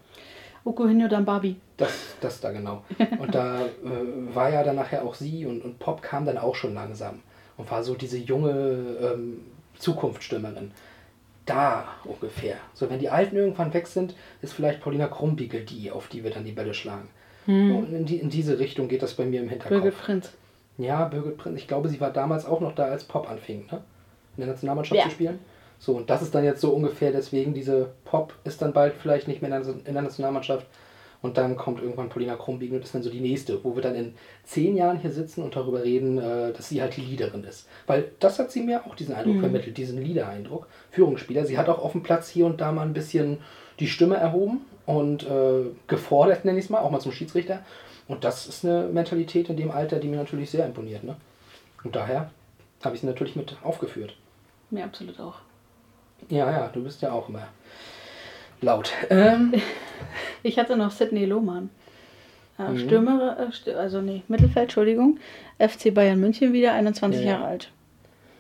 Okuhinyo 0.65 1.07
Dambabi. 1.07 1.57
Das, 1.77 2.17
das 2.21 2.41
da 2.41 2.51
genau. 2.51 2.83
Und 3.21 3.35
da 3.35 3.61
äh, 3.85 4.35
war 4.35 4.51
ja 4.51 4.65
dann 4.65 4.77
nachher 4.77 5.05
auch 5.05 5.15
sie 5.15 5.47
und, 5.47 5.63
und 5.63 5.79
Pop 5.79 6.03
kam 6.03 6.25
dann 6.25 6.39
auch 6.39 6.57
schon 6.57 6.75
langsam 6.75 7.21
und 7.57 7.71
war 7.71 7.85
so 7.85 7.95
diese 7.95 8.19
junge 8.19 8.51
ähm, 9.01 9.43
Zukunftsstürmerin. 9.79 10.73
Da 11.47 11.87
ungefähr. 12.05 12.57
So, 12.75 12.89
wenn 12.89 12.99
die 13.01 13.09
Alten 13.09 13.37
irgendwann 13.37 13.75
weg 13.75 13.87
sind, 13.87 14.15
ist 14.43 14.53
vielleicht 14.53 14.81
Paulina 14.81 15.09
Krumbiegel 15.09 15.65
die, 15.65 15.91
auf 15.91 16.09
die 16.09 16.23
wir 16.23 16.31
dann 16.31 16.45
die 16.45 16.53
Bälle 16.53 16.75
schlagen. 16.75 17.09
Und 17.47 17.93
in, 17.93 18.07
die, 18.07 18.19
in 18.19 18.31
diese 18.31 18.61
Richtung 18.61 18.87
geht 18.87 19.03
das 19.03 19.15
bei 19.15 19.25
mir 19.25 19.41
im 19.41 19.49
Hinterkopf. 19.49 19.83
Birgit 19.83 19.99
Prinz. 19.99 20.33
Ja, 20.79 21.05
Birgit 21.07 21.37
Prinz. 21.39 21.59
Ich 21.59 21.67
glaube, 21.67 21.89
sie 21.89 22.01
war 22.01 22.13
damals 22.13 22.47
auch 22.47 22.61
noch 22.61 22.73
da, 22.77 22.85
als 22.85 23.03
Pop 23.03 23.29
anfing, 23.29 23.67
ne? 23.67 23.83
In 24.37 24.43
der 24.45 24.47
Nationalmannschaft 24.47 24.99
Ja. 25.01 25.05
zu 25.07 25.11
spielen. 25.11 25.41
So, 25.81 25.97
und 25.97 26.09
das 26.09 26.23
ist 26.23 26.33
dann 26.37 26.45
jetzt 26.45 26.61
so 26.61 26.71
ungefähr 26.71 27.11
deswegen, 27.11 27.53
diese 27.55 27.91
Pop 28.05 28.35
ist 28.45 28.63
dann 28.63 28.73
bald 28.73 28.95
vielleicht 28.95 29.27
nicht 29.27 29.43
mehr 29.43 29.51
in 29.61 29.93
der 29.93 30.03
Nationalmannschaft. 30.03 30.67
Und 31.23 31.39
dann 31.39 31.57
kommt 31.57 31.81
irgendwann 31.81 32.09
Paulina 32.09 32.35
Krumbiegel 32.35 32.77
und 32.77 32.85
ist 32.85 32.95
dann 32.95 33.05
so 33.05 33.11
die 33.11 33.21
nächste, 33.21 33.63
wo 33.63 33.77
wir 33.77 33.83
dann 33.83 33.95
in 33.95 34.15
zehn 34.45 34.77
Jahren 34.77 34.99
hier 34.99 35.13
sitzen 35.13 35.43
und 35.43 35.55
darüber 35.55 35.85
reden, 35.85 36.19
äh, 36.19 36.53
dass 36.53 36.69
sie 36.69 36.83
halt 36.83 36.97
die 36.97 37.03
Leaderin 37.03 37.45
ist. 37.45 37.69
Weil 37.87 38.11
das 38.19 38.41
hat 38.41 38.51
sie 38.51 38.63
mir 38.63 38.85
auch 38.85 38.97
diesen 38.97 39.15
Eindruck 39.15 39.39
vermittelt, 39.39 39.77
diesen 39.77 40.03
Leader-Eindruck. 40.03 40.67
Führungsspieler. 40.91 41.47
Sie 41.47 41.57
hat 41.57 41.69
auch 41.69 41.79
auf 41.79 41.93
dem 41.93 42.03
Platz 42.03 42.29
hier 42.29 42.45
und 42.45 42.61
da 42.61 42.73
mal 42.73 42.83
ein 42.83 42.93
bisschen 42.93 43.39
die 43.79 43.87
Stimme 43.87 44.17
erhoben 44.17 44.63
und 44.85 45.25
äh, 45.25 45.67
gefordert, 45.87 46.45
nenne 46.45 46.59
ich 46.59 46.65
es 46.65 46.71
mal, 46.71 46.81
auch 46.81 46.91
mal 46.91 47.01
zum 47.01 47.13
Schiedsrichter. 47.13 47.61
Und 48.09 48.25
das 48.25 48.49
ist 48.49 48.65
eine 48.65 48.89
Mentalität 48.89 49.49
in 49.49 49.57
dem 49.57 49.71
Alter, 49.71 50.01
die 50.01 50.09
mir 50.09 50.17
natürlich 50.17 50.51
sehr 50.51 50.67
imponiert. 50.67 51.05
Ne? 51.05 51.17
Und 51.85 51.95
daher 51.95 52.31
habe 52.83 52.97
ich 52.97 53.01
sie 53.01 53.07
natürlich 53.07 53.37
mit 53.37 53.57
aufgeführt. 53.63 54.17
Mir 54.71 54.85
absolut 54.85 55.21
auch. 55.21 55.37
Ja, 56.29 56.51
ja, 56.51 56.69
du 56.69 56.83
bist 56.83 57.01
ja 57.03 57.13
auch 57.13 57.29
immer 57.29 57.47
laut. 58.63 58.93
Ähm, 59.11 59.53
Ich 60.43 60.59
hatte 60.59 60.77
noch 60.77 60.91
Sidney 60.91 61.25
Lohmann. 61.25 61.71
Äh, 62.59 62.71
Mhm. 62.71 62.79
Stürmer, 62.79 63.37
äh, 63.67 63.71
also 63.73 64.01
nee, 64.03 64.23
Mittelfeld, 64.29 64.65
Entschuldigung. 64.65 65.19
FC 65.59 65.93
Bayern 65.95 66.21
München 66.21 66.53
wieder, 66.53 66.73
21 66.75 67.21
Ja, 67.21 67.27
ja. 67.27 67.33
Jahre 67.33 67.45
alt. 67.47 67.71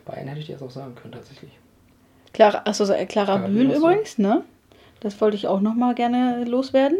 Bayern 0.05 0.29
hätte 0.29 0.41
ich 0.41 0.47
dir 0.47 0.53
jetzt 0.53 0.63
auch 0.63 0.71
sagen 0.71 0.95
können, 0.95 1.13
tatsächlich. 1.13 1.51
Clara, 2.33 2.63
achso, 2.65 2.85
äh, 2.93 3.07
Clara 3.07 3.37
Clara 3.37 3.47
Bühl 3.49 3.71
übrigens, 3.71 4.19
ne? 4.19 4.43
Das 5.01 5.21
wollte 5.21 5.37
ich 5.37 5.47
auch 5.47 5.61
nochmal 5.61 5.95
gerne 5.95 6.45
loswerden. 6.45 6.99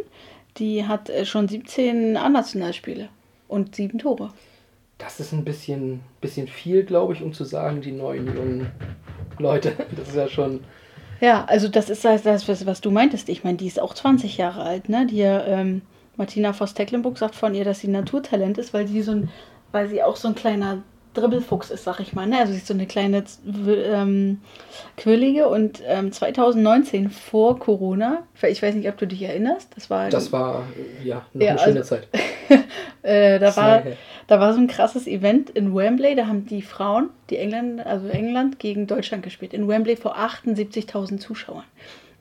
Die 0.59 0.87
hat 0.87 1.11
schon 1.25 1.49
17 1.49 2.17
A-Nationalspiele 2.17 3.09
und 3.49 3.75
sieben 3.77 3.99
Tore. 3.99 4.31
Das 4.99 5.21
ist 5.21 5.33
ein 5.33 5.45
bisschen, 5.45 6.01
bisschen 6.21 6.47
viel, 6.49 6.85
glaube 6.85 7.13
ich, 7.15 7.23
um 7.23 7.33
zu 7.33 7.45
sagen, 7.45 7.81
die 7.81 7.93
neuen 7.93 8.27
jungen 8.27 8.71
Leute. 9.39 9.73
Das 9.97 10.09
ist 10.09 10.17
ja 10.17 10.29
schon. 10.29 10.61
Ja, 11.23 11.45
also 11.45 11.69
das 11.69 11.89
ist 11.89 12.05
das, 12.05 12.49
was, 12.49 12.67
was 12.67 12.81
du 12.81 12.91
meintest. 12.91 13.29
Ich 13.29 13.45
meine, 13.45 13.57
die 13.57 13.69
ist 13.69 13.81
auch 13.81 13.95
20 13.95 14.39
Jahre 14.39 14.63
alt, 14.65 14.89
ne? 14.89 15.07
Die 15.07 15.21
ähm, 15.21 15.83
Martina 16.17 16.53
Voss-Tecklenburg 16.53 17.17
sagt 17.17 17.37
von 17.37 17.55
ihr, 17.55 17.65
dass 17.65 17.79
sie 17.79 17.87
Naturtalent 17.87 18.59
ist, 18.59 18.75
weil 18.75 18.89
sie 18.89 19.03
so 19.03 19.13
ein, 19.13 19.29
weil 19.71 19.89
sie 19.89 20.03
auch 20.03 20.17
so 20.17 20.27
ein 20.27 20.35
kleiner 20.35 20.83
Dribbelfuchs 21.15 21.71
ist, 21.71 21.85
sag 21.85 22.01
ich 22.01 22.13
mal. 22.13 22.27
Ne? 22.27 22.39
Also 22.39 22.53
sie 22.53 22.59
ist 22.59 22.67
so 22.67 22.75
eine 22.75 22.87
kleine 22.87 23.25
ähm, 23.47 24.41
Quirlige 24.97 25.49
und 25.49 25.83
ähm, 25.87 26.13
2019 26.13 27.11
vor 27.11 27.59
Corona, 27.59 28.23
ich 28.43 28.63
weiß 28.63 28.75
nicht, 28.75 28.89
ob 28.89 28.97
du 28.99 29.07
dich 29.07 29.23
erinnerst, 29.23 29.69
das 29.75 29.91
war 29.91 30.09
Das 30.09 30.33
war, 30.33 30.65
äh, 31.03 31.07
ja, 31.09 31.27
noch 31.33 31.43
Ja, 31.43 31.51
eine 31.51 31.59
schöne 31.61 31.79
also- 31.81 31.97
Zeit. 31.97 32.09
äh, 33.03 33.39
da 33.39 33.57
war 33.57 33.83
da 34.29 34.41
war 34.41 34.55
so 34.55 34.61
ein 34.61 34.67
krasses 34.67 35.07
Event 35.07 35.51
in 35.51 35.75
Wembley, 35.75 36.15
da 36.15 36.27
haben 36.27 36.47
die 36.47 36.63
Frauen, 36.63 37.11
die 37.29 37.37
Engländer, 37.37 37.87
also 37.87 38.09
England 38.09 38.59
gegen 38.59 38.87
Deutschland 38.87 39.23
gespielt. 39.23 39.53
In 39.53 39.69
Wembley 39.69 39.97
vor 39.97 40.17
78.000 40.17 41.19
Zuschauern. 41.19 41.65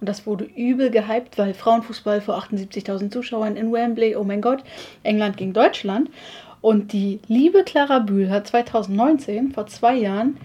Und 0.02 0.10
das 0.10 0.26
wurde 0.26 0.46
übel 0.46 0.90
gehypt, 0.90 1.38
weil 1.38 1.54
Frauenfußball 1.54 2.22
vor 2.22 2.36
78.000 2.38 3.12
Zuschauern 3.12 3.56
in 3.56 3.72
Wembley, 3.72 4.16
oh 4.16 4.24
mein 4.24 4.42
Gott, 4.42 4.64
England 5.04 5.38
gegen 5.38 5.54
Deutschland. 5.54 6.10
Und 6.62 6.94
die 6.94 7.20
liebe 7.28 7.64
Clara 7.64 8.00
Bühl 8.00 8.30
hat 8.30 8.48
2019, 8.48 9.52
vor 9.52 9.68
zwei 9.68 9.96
Jahren, 9.96 10.38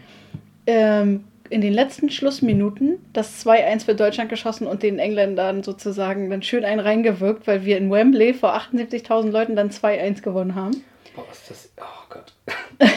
ähm, 0.66 1.24
in 1.50 1.60
den 1.60 1.72
letzten 1.72 2.10
Schlussminuten 2.10 2.98
das 3.12 3.46
2-1 3.46 3.84
für 3.84 3.94
Deutschland 3.94 4.30
geschossen 4.30 4.66
und 4.66 4.82
den 4.82 4.98
Engländern 4.98 5.62
sozusagen 5.62 6.28
dann 6.30 6.42
schön 6.42 6.64
einen 6.64 6.80
reingewirkt, 6.80 7.46
weil 7.46 7.64
wir 7.64 7.78
in 7.78 7.90
Wembley 7.90 8.34
vor 8.34 8.54
78.000 8.56 9.30
Leuten 9.30 9.56
dann 9.56 9.70
2-1 9.70 10.22
gewonnen 10.22 10.54
haben. 10.54 10.82
Boah, 11.14 11.24
ist 11.30 11.48
das. 11.48 11.70
Oh 11.78 12.06
Gott. 12.10 12.32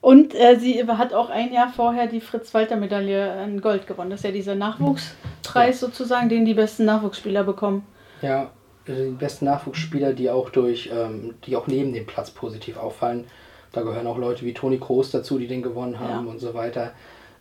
Und 0.00 0.34
äh, 0.34 0.56
sie 0.58 0.82
hat 0.82 1.12
auch 1.12 1.28
ein 1.28 1.52
Jahr 1.52 1.70
vorher 1.70 2.06
die 2.06 2.22
Fritz-Walter-Medaille 2.22 3.44
in 3.44 3.60
Gold 3.60 3.86
gewonnen. 3.86 4.08
Das 4.08 4.20
ist 4.20 4.24
ja 4.24 4.30
dieser 4.30 4.54
Nachwuchspreis 4.54 5.78
sozusagen, 5.78 6.30
den 6.30 6.46
die 6.46 6.54
besten 6.54 6.86
Nachwuchsspieler 6.86 7.44
bekommen. 7.44 7.86
Ja, 8.22 8.50
die 8.94 9.10
besten 9.10 9.44
Nachwuchsspieler, 9.46 10.12
die 10.12 10.30
auch 10.30 10.50
durch, 10.50 10.90
ähm, 10.92 11.34
die 11.46 11.56
auch 11.56 11.66
neben 11.66 11.92
dem 11.92 12.06
Platz 12.06 12.30
positiv 12.30 12.76
auffallen. 12.76 13.26
Da 13.72 13.82
gehören 13.82 14.06
auch 14.06 14.18
Leute 14.18 14.44
wie 14.44 14.52
Toni 14.54 14.78
Kroos 14.78 15.10
dazu, 15.10 15.38
die 15.38 15.46
den 15.46 15.62
gewonnen 15.62 15.98
haben 16.00 16.26
Ja. 16.26 16.30
und 16.32 16.38
so 16.40 16.54
weiter. 16.54 16.92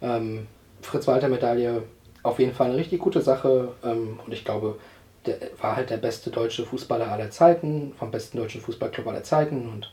Ähm, 0.02 0.48
Fritz-Walter-Medaille 0.82 1.84
auf 2.24 2.40
jeden 2.40 2.54
Fall 2.54 2.68
eine 2.68 2.78
richtig 2.78 3.00
gute 3.00 3.22
Sache. 3.22 3.70
Ähm, 3.84 4.20
und 4.26 4.32
ich 4.34 4.46
glaube, 4.46 4.78
der 5.26 5.38
war 5.62 5.76
halt 5.76 5.90
der 5.90 5.98
beste 5.98 6.30
deutsche 6.30 6.66
Fußballer 6.66 7.12
aller 7.12 7.30
Zeiten, 7.32 7.94
vom 7.98 8.12
besten 8.12 8.38
deutschen 8.38 8.62
Fußballclub 8.62 9.08
aller 9.08 9.24
Zeiten. 9.24 9.68
Und 9.70 9.92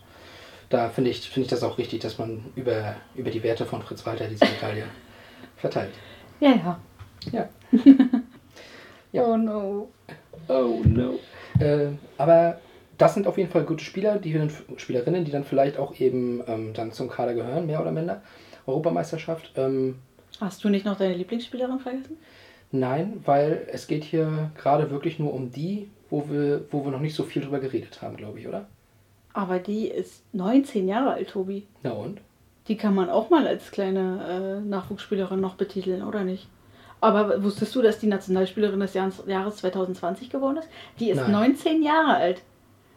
da 0.69 0.89
finde 0.91 1.11
ich, 1.11 1.29
finde 1.29 1.45
ich 1.47 1.51
das 1.51 1.63
auch 1.63 1.79
richtig, 1.79 2.01
dass 2.01 2.19
man 2.19 2.45
über, 2.55 2.97
über 3.15 3.31
die 3.31 3.43
Werte 3.43 3.65
von 3.65 3.83
Fritz 3.83 4.05
Walter 4.07 4.27
diese 4.29 4.45
Medaille 4.45 4.85
verteilt. 5.57 5.93
Ja, 6.41 6.51
ja. 6.51 6.81
Ja. 7.33 7.49
Ja. 9.13 9.25
Oh 9.25 9.37
no. 9.37 9.89
Oh 10.49 10.83
no. 10.85 11.19
Äh, 11.61 11.89
aber 12.19 12.61
das 12.99 13.15
sind 13.15 13.27
auf 13.27 13.39
jeden 13.39 13.51
Fall 13.51 13.65
gute 13.65 13.85
Spieler, 13.85 14.19
die 14.19 14.33
dann, 14.33 14.51
Spielerinnen, 14.77 15.25
die 15.25 15.31
dann 15.31 15.45
vielleicht 15.45 15.79
auch 15.79 15.99
eben 16.01 16.43
ähm, 16.47 16.73
dann 16.73 16.93
zum 16.93 17.09
Kader 17.09 17.35
gehören, 17.35 17.67
mehr 17.67 17.81
oder 17.81 17.93
minder. 17.93 18.23
Europameisterschaft. 18.67 19.53
Ähm, 19.57 19.97
Hast 20.41 20.63
du 20.65 20.69
nicht 20.69 20.85
noch 20.85 20.99
deine 20.99 21.15
Lieblingsspielerin 21.15 21.79
vergessen? 21.79 22.17
nein, 22.73 23.23
weil 23.25 23.67
es 23.73 23.87
geht 23.87 24.05
hier 24.05 24.51
gerade 24.57 24.91
wirklich 24.91 25.19
nur 25.19 25.33
um 25.33 25.51
die, 25.51 25.89
wo 26.11 26.29
wir, 26.29 26.65
wo 26.71 26.85
wir 26.85 26.91
noch 26.91 27.01
nicht 27.01 27.15
so 27.15 27.23
viel 27.23 27.43
drüber 27.43 27.61
geredet 27.61 28.03
haben, 28.03 28.17
glaube 28.17 28.41
ich, 28.41 28.49
oder? 28.49 28.67
Aber 29.33 29.59
die 29.59 29.89
ist 29.89 30.23
19 30.33 30.89
Jahre 30.89 31.13
alt, 31.13 31.31
Tobi. 31.31 31.67
Na 31.83 31.93
und? 31.93 32.21
Die 32.69 32.77
kann 32.77 32.95
man 32.95 33.09
auch 33.11 33.31
mal 33.31 33.47
als 33.47 33.71
kleine 33.71 34.61
äh, 34.65 34.69
Nachwuchsspielerin 34.69 35.41
noch 35.41 35.55
betiteln, 35.55 36.03
oder 36.03 36.25
nicht? 36.25 36.49
Aber 37.07 37.43
wusstest 37.43 37.75
du, 37.75 37.83
dass 37.83 37.99
die 37.99 38.07
Nationalspielerin 38.07 38.81
des 38.81 38.95
Jahres, 38.95 39.23
Jahres 39.27 39.57
2020 39.57 40.31
geworden 40.31 40.59
ist? 40.59 40.69
Die 40.99 41.11
ist 41.11 41.17
Nein. 41.19 41.33
19 41.33 41.83
Jahre 41.83 42.17
alt. 42.17 42.43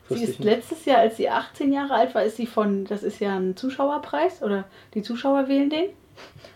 Sie 0.09 0.23
ist 0.23 0.39
letztes 0.39 0.85
Jahr, 0.85 0.97
als 0.99 1.17
sie 1.17 1.29
18 1.29 1.71
Jahre 1.71 1.93
alt 1.93 2.15
war, 2.15 2.23
ist 2.23 2.37
sie 2.37 2.47
von, 2.47 2.85
das 2.85 3.03
ist 3.03 3.19
ja 3.19 3.35
ein 3.37 3.55
Zuschauerpreis 3.55 4.41
oder 4.41 4.65
die 4.95 5.03
Zuschauer 5.03 5.47
wählen 5.47 5.69
den. 5.69 5.89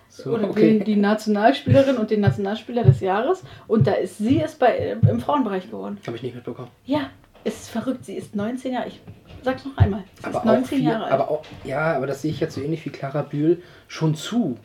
So, 0.09 0.31
oder 0.31 0.55
wählen 0.55 0.83
die 0.83 0.95
Nationalspielerin 0.95 1.97
und 1.97 2.09
den 2.09 2.21
Nationalspieler 2.21 2.83
des 2.83 2.99
Jahres. 2.99 3.43
Und 3.67 3.85
da 3.87 3.93
ist 3.93 4.17
sie 4.17 4.41
es 4.41 4.55
bei, 4.55 4.97
im 5.07 5.19
Frauenbereich 5.19 5.69
geworden. 5.69 5.99
Habe 6.05 6.17
ich 6.17 6.23
nicht 6.23 6.35
mitbekommen. 6.35 6.69
Ja, 6.85 7.09
es 7.43 7.61
ist 7.61 7.69
verrückt. 7.69 8.05
Sie 8.05 8.15
ist 8.15 8.35
19 8.35 8.73
Jahre. 8.73 8.87
Ich 8.87 8.99
sag's 9.43 9.65
noch 9.65 9.77
einmal. 9.77 10.03
Sie 10.15 10.29
ist 10.29 10.35
Aber 10.35 10.45
19 10.45 10.63
auch 10.63 10.67
viel, 10.67 10.83
Jahre 10.83 11.03
alt. 11.05 11.13
aber 11.13 11.29
auch, 11.31 11.43
ja, 11.63 11.95
aber 11.95 12.07
das 12.07 12.21
sehe 12.23 12.31
ich 12.31 12.39
jetzt 12.39 12.55
so 12.55 12.61
ähnlich 12.61 12.85
wie 12.85 12.89
Clara 12.89 13.21
Bühl 13.21 13.61
schon 13.87 14.15
zu 14.15 14.57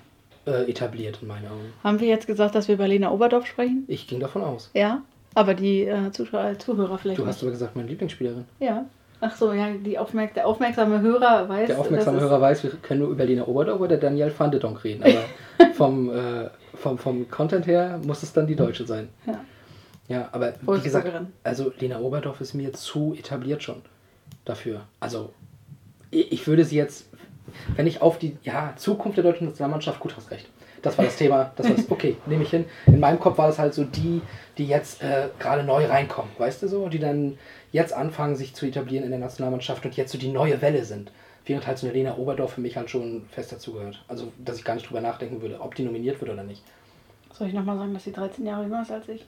äh, 0.49 0.71
etabliert 0.71 1.19
in 1.23 1.29
meinen 1.29 1.47
Augen. 1.47 1.73
Haben 1.85 2.01
wir 2.01 2.09
jetzt 2.09 2.27
gesagt, 2.27 2.55
dass 2.55 2.69
wir 2.69 2.75
über 2.75 2.89
Lena 2.89 3.11
Oberdorf 3.11 3.47
sprechen? 3.47 3.85
Ich 3.87 4.07
ging 4.07 4.21
davon 4.21 4.43
aus. 4.43 4.71
Ja. 4.75 5.03
Aber 5.35 5.55
die 5.55 5.83
äh, 5.83 6.11
Zuschauer, 6.11 6.59
Zuhörer 6.59 6.99
vielleicht 6.99 7.19
Du 7.19 7.27
hast 7.27 7.37
nicht. 7.37 7.43
aber 7.43 7.51
gesagt, 7.53 7.77
meine 7.77 7.89
Lieblingsspielerin. 7.89 8.45
Ja. 8.61 8.87
Ach 9.21 9.35
so, 9.35 9.53
ja, 9.53 9.71
die 9.73 9.99
Aufmerk 9.99 10.35
der 10.35 10.47
aufmerksame 10.47 11.01
Hörer 11.01 11.49
weiß. 11.49 11.67
Der 11.67 11.79
aufmerksame 11.79 12.21
Hörer 12.21 12.41
weiß, 12.41 12.63
wir 12.63 12.71
können 12.71 13.01
nur 13.01 13.11
über 13.11 13.25
Lena 13.25 13.47
Oberdorf 13.47 13.81
oder 13.81 13.97
Daniel 13.97 14.33
van 14.37 14.51
de 14.51 14.61
Donk 14.61 14.83
reden. 14.85 15.03
Aber 15.03 15.71
vom, 15.75 16.11
äh, 16.11 16.49
vom, 16.75 16.99
vom 16.99 17.29
Content 17.29 17.67
her 17.67 18.01
muss 18.05 18.23
es 18.23 18.33
dann 18.33 18.47
die 18.47 18.57
Deutsche 18.57 18.87
sein. 18.87 19.09
Ja. 19.27 19.41
Ja, 20.09 20.29
aber 20.33 20.55
wie 20.63 20.81
gesagt, 20.81 21.07
also 21.45 21.71
Lena 21.79 22.01
Oberdorf 22.01 22.41
ist 22.41 22.55
mir 22.55 22.73
zu 22.73 23.15
etabliert 23.19 23.63
schon 23.63 23.83
dafür. 24.47 24.83
Also 25.01 25.33
ich 26.11 26.47
würde 26.47 26.65
sie 26.65 26.77
jetzt, 26.77 27.11
wenn 27.77 27.87
ich 27.87 28.03
auf 28.03 28.19
die 28.19 28.37
ja, 28.43 28.73
Zukunft 28.77 29.17
der 29.17 29.25
deutschen 29.25 29.47
Nationalmannschaft, 29.47 30.01
gut, 30.01 30.17
hast 30.17 30.31
recht. 30.31 30.49
Das 30.83 30.97
war 30.97 31.05
das 31.05 31.17
Thema. 31.17 31.53
Das 31.57 31.69
war 31.69 31.77
das, 31.77 31.91
okay, 31.91 32.17
nehme 32.27 32.43
ich 32.43 32.51
hin. 32.51 32.65
In 32.87 33.01
meinem 33.01 33.19
Kopf 33.19 33.39
war 33.39 33.49
das 33.49 33.59
halt 33.59 33.75
so 33.75 33.85
die, 33.85 34.23
die 34.57 34.67
jetzt 34.67 35.03
äh, 35.03 35.29
gerade 35.39 35.65
neu 35.65 35.87
reinkommen, 35.87 36.31
weißt 36.39 36.63
du 36.63 36.69
so? 36.69 36.89
Die 36.89 36.99
dann 36.99 37.39
jetzt 37.73 37.93
anfangen, 37.93 38.37
sich 38.37 38.55
zu 38.55 38.67
etablieren 38.67 39.05
in 39.05 39.11
der 39.11 39.19
Nationalmannschaft 39.19 39.85
und 39.85 39.97
jetzt 39.97 40.13
so 40.13 40.19
die 40.19 40.29
neue 40.29 40.61
Welle 40.63 40.85
sind. 40.85 41.11
Während 41.45 41.67
halt 41.67 41.79
so 41.79 41.87
eine 41.87 41.95
Lena 41.95 42.17
Oberdorf 42.17 42.53
für 42.53 42.61
mich 42.61 42.77
halt 42.77 42.91
schon 42.91 43.25
fest 43.31 43.53
dazugehört. 43.53 44.05
Also, 44.07 44.33
dass 44.39 44.59
ich 44.59 44.65
gar 44.65 44.75
nicht 44.75 44.89
drüber 44.89 45.01
nachdenken 45.01 45.41
würde, 45.41 45.61
ob 45.61 45.75
die 45.75 45.83
nominiert 45.83 46.21
wird 46.21 46.31
oder 46.31 46.45
nicht. 46.45 46.63
Soll 47.33 47.49
ich 47.49 47.55
nochmal 47.55 47.79
sagen, 47.79 47.95
dass 47.95 48.05
sie 48.05 48.13
13 48.13 48.45
Jahre 48.45 48.65
jünger 48.65 48.83
ist 48.83 48.91
als 48.91 49.09
ich? 49.09 49.25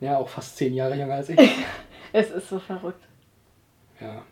Ja, 0.00 0.16
auch 0.16 0.28
fast 0.28 0.56
zehn 0.56 0.74
Jahre 0.74 0.96
jünger 0.96 1.14
als 1.14 1.28
ich. 1.28 1.38
Es 2.10 2.30
ist 2.30 2.48
so 2.48 2.58
verrückt. 2.58 3.02
Ja. 4.00 4.22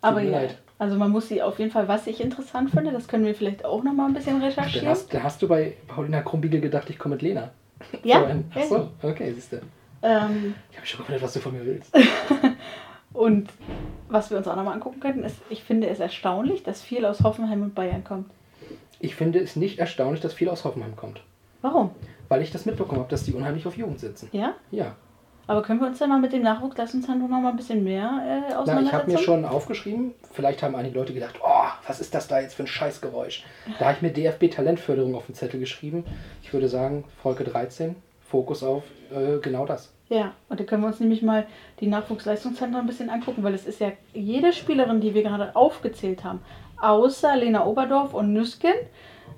Aber 0.00 0.20
mir 0.20 0.30
ja, 0.30 0.40
leid. 0.40 0.58
Also 0.78 0.96
man 0.96 1.10
muss 1.10 1.28
sie 1.28 1.42
auf 1.42 1.58
jeden 1.58 1.70
Fall, 1.70 1.88
was 1.88 2.06
ich 2.06 2.20
interessant 2.20 2.70
finde, 2.70 2.92
das 2.92 3.08
können 3.08 3.24
wir 3.24 3.34
vielleicht 3.34 3.64
auch 3.64 3.82
nochmal 3.82 4.08
ein 4.08 4.14
bisschen 4.14 4.42
recherchieren. 4.42 4.88
hast, 4.88 5.12
dann 5.12 5.22
hast 5.22 5.40
du 5.42 5.48
bei 5.48 5.74
Paulina 5.88 6.22
Krumbiegel 6.22 6.60
gedacht, 6.60 6.90
ich 6.90 6.98
komme 6.98 7.14
mit 7.14 7.22
Lena. 7.22 7.50
Ja, 8.04 8.24
so, 8.68 8.90
okay, 9.02 9.32
siehst 9.32 9.52
du. 9.52 9.60
Ähm, 10.02 10.54
Ich 10.70 10.76
habe 10.76 10.86
schon 10.86 11.00
gewundert, 11.00 11.22
was 11.22 11.32
du 11.32 11.40
von 11.40 11.52
mir 11.52 11.64
willst. 11.64 11.92
und 13.12 13.48
was 14.08 14.30
wir 14.30 14.38
uns 14.38 14.46
auch 14.48 14.56
nochmal 14.56 14.74
angucken 14.74 15.00
könnten, 15.00 15.24
ist, 15.24 15.36
ich 15.50 15.62
finde 15.62 15.88
es 15.88 16.00
erstaunlich, 16.00 16.62
dass 16.62 16.82
viel 16.82 17.04
aus 17.04 17.22
Hoffenheim 17.22 17.62
und 17.62 17.74
Bayern 17.74 18.04
kommt. 18.04 18.30
Ich 19.00 19.14
finde 19.16 19.40
es 19.40 19.56
nicht 19.56 19.78
erstaunlich, 19.78 20.20
dass 20.20 20.34
viel 20.34 20.48
aus 20.48 20.64
Hoffenheim 20.64 20.96
kommt. 20.96 21.22
Warum? 21.60 21.90
Weil 22.28 22.42
ich 22.42 22.50
das 22.50 22.66
mitbekommen 22.66 23.00
habe, 23.00 23.10
dass 23.10 23.24
die 23.24 23.32
unheimlich 23.32 23.66
auf 23.66 23.76
Jugend 23.76 24.00
sitzen. 24.00 24.28
Ja? 24.32 24.54
Ja. 24.70 24.96
Aber 25.52 25.60
können 25.60 25.80
wir 25.80 25.86
uns 25.86 25.98
dann 25.98 26.08
mal 26.08 26.18
mit 26.18 26.32
dem 26.32 26.40
Nachwuchsleistungszentrum 26.40 27.30
noch 27.30 27.38
mal 27.38 27.50
ein 27.50 27.56
bisschen 27.56 27.84
mehr 27.84 28.22
äh, 28.26 28.40
Na, 28.48 28.60
auseinandersetzen? 28.60 28.86
ich 28.86 28.92
habe 28.94 29.12
mir 29.12 29.18
schon 29.18 29.44
aufgeschrieben, 29.44 30.14
vielleicht 30.32 30.62
haben 30.62 30.74
einige 30.74 30.98
Leute 30.98 31.12
gedacht, 31.12 31.40
oh, 31.44 31.66
was 31.86 32.00
ist 32.00 32.14
das 32.14 32.26
da 32.26 32.40
jetzt 32.40 32.54
für 32.54 32.62
ein 32.62 32.66
Scheißgeräusch? 32.66 33.44
Da 33.78 33.84
habe 33.84 33.96
ich 33.96 34.00
mir 34.00 34.12
DFB 34.12 34.50
Talentförderung 34.50 35.14
auf 35.14 35.26
den 35.26 35.34
Zettel 35.34 35.60
geschrieben. 35.60 36.06
Ich 36.42 36.54
würde 36.54 36.70
sagen, 36.70 37.04
Folge 37.22 37.44
13, 37.44 37.96
Fokus 38.22 38.62
auf 38.62 38.84
äh, 39.14 39.40
genau 39.42 39.66
das. 39.66 39.92
Ja, 40.08 40.32
und 40.48 40.58
da 40.58 40.64
können 40.64 40.84
wir 40.84 40.86
uns 40.86 41.00
nämlich 41.00 41.20
mal 41.20 41.46
die 41.80 41.86
Nachwuchsleistungszentren 41.86 42.80
ein 42.80 42.86
bisschen 42.86 43.10
angucken, 43.10 43.42
weil 43.42 43.52
es 43.52 43.66
ist 43.66 43.78
ja 43.78 43.92
jede 44.14 44.54
Spielerin, 44.54 45.02
die 45.02 45.12
wir 45.12 45.22
gerade 45.22 45.54
aufgezählt 45.54 46.24
haben, 46.24 46.40
außer 46.80 47.36
Lena 47.36 47.66
Oberdorf 47.66 48.14
und 48.14 48.32
Nüsken, 48.32 48.72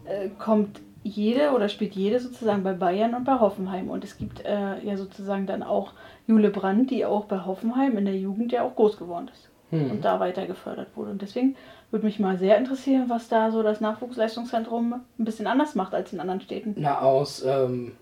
äh, 0.05 0.29
kommt 0.39 0.81
jede 1.05 1.53
oder 1.53 1.69
spielt 1.69 1.95
jede 1.95 2.19
sozusagen 2.19 2.65
bei 2.65 2.73
Bayern 2.73 3.15
und 3.15 3.25
bei 3.25 3.39
Hoffenheim. 3.39 3.89
Und 3.91 4.03
es 4.03 4.19
gibt 4.19 4.45
äh, 4.45 4.83
ja 4.83 4.97
sozusagen 4.97 5.47
dann 5.47 5.63
auch 5.63 5.93
Jule 6.27 6.51
Brandt, 6.51 6.91
die 6.91 7.05
auch 7.05 7.27
bei 7.27 7.45
Hoffenheim 7.45 7.97
in 7.97 8.07
der 8.07 8.17
Jugend 8.17 8.51
ja 8.51 8.63
auch 8.63 8.75
groß 8.75 8.97
geworden 8.97 9.31
ist 9.33 9.49
Hm. 9.75 9.91
und 9.91 10.05
da 10.05 10.21
weiter 10.21 10.47
gefördert 10.47 10.89
wurde. 10.95 11.11
Und 11.11 11.23
deswegen 11.23 11.57
würde 11.91 12.07
mich 12.07 12.19
mal 12.19 12.39
sehr 12.39 12.59
interessieren, 12.59 13.07
was 13.09 13.29
da 13.29 13.51
so 13.51 13.63
das 13.63 13.81
Nachwuchsleistungszentrum 13.81 14.95
ein 15.19 15.25
bisschen 15.25 15.47
anders 15.47 15.75
macht 15.75 15.95
als 15.95 16.13
in 16.13 16.21
anderen 16.21 16.41
Städten. 16.41 16.75
Na, 16.77 17.01
aus 17.01 17.45
ähm, 17.45 17.93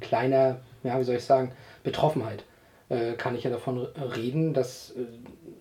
kleiner, 0.00 0.58
ja, 0.82 0.98
wie 0.98 1.04
soll 1.04 1.16
ich 1.16 1.24
sagen, 1.24 1.52
Betroffenheit 1.84 2.44
äh, 2.88 3.12
kann 3.12 3.34
ich 3.34 3.44
ja 3.44 3.50
davon 3.50 3.78
reden, 4.16 4.52
dass 4.52 4.90
äh, 4.90 5.04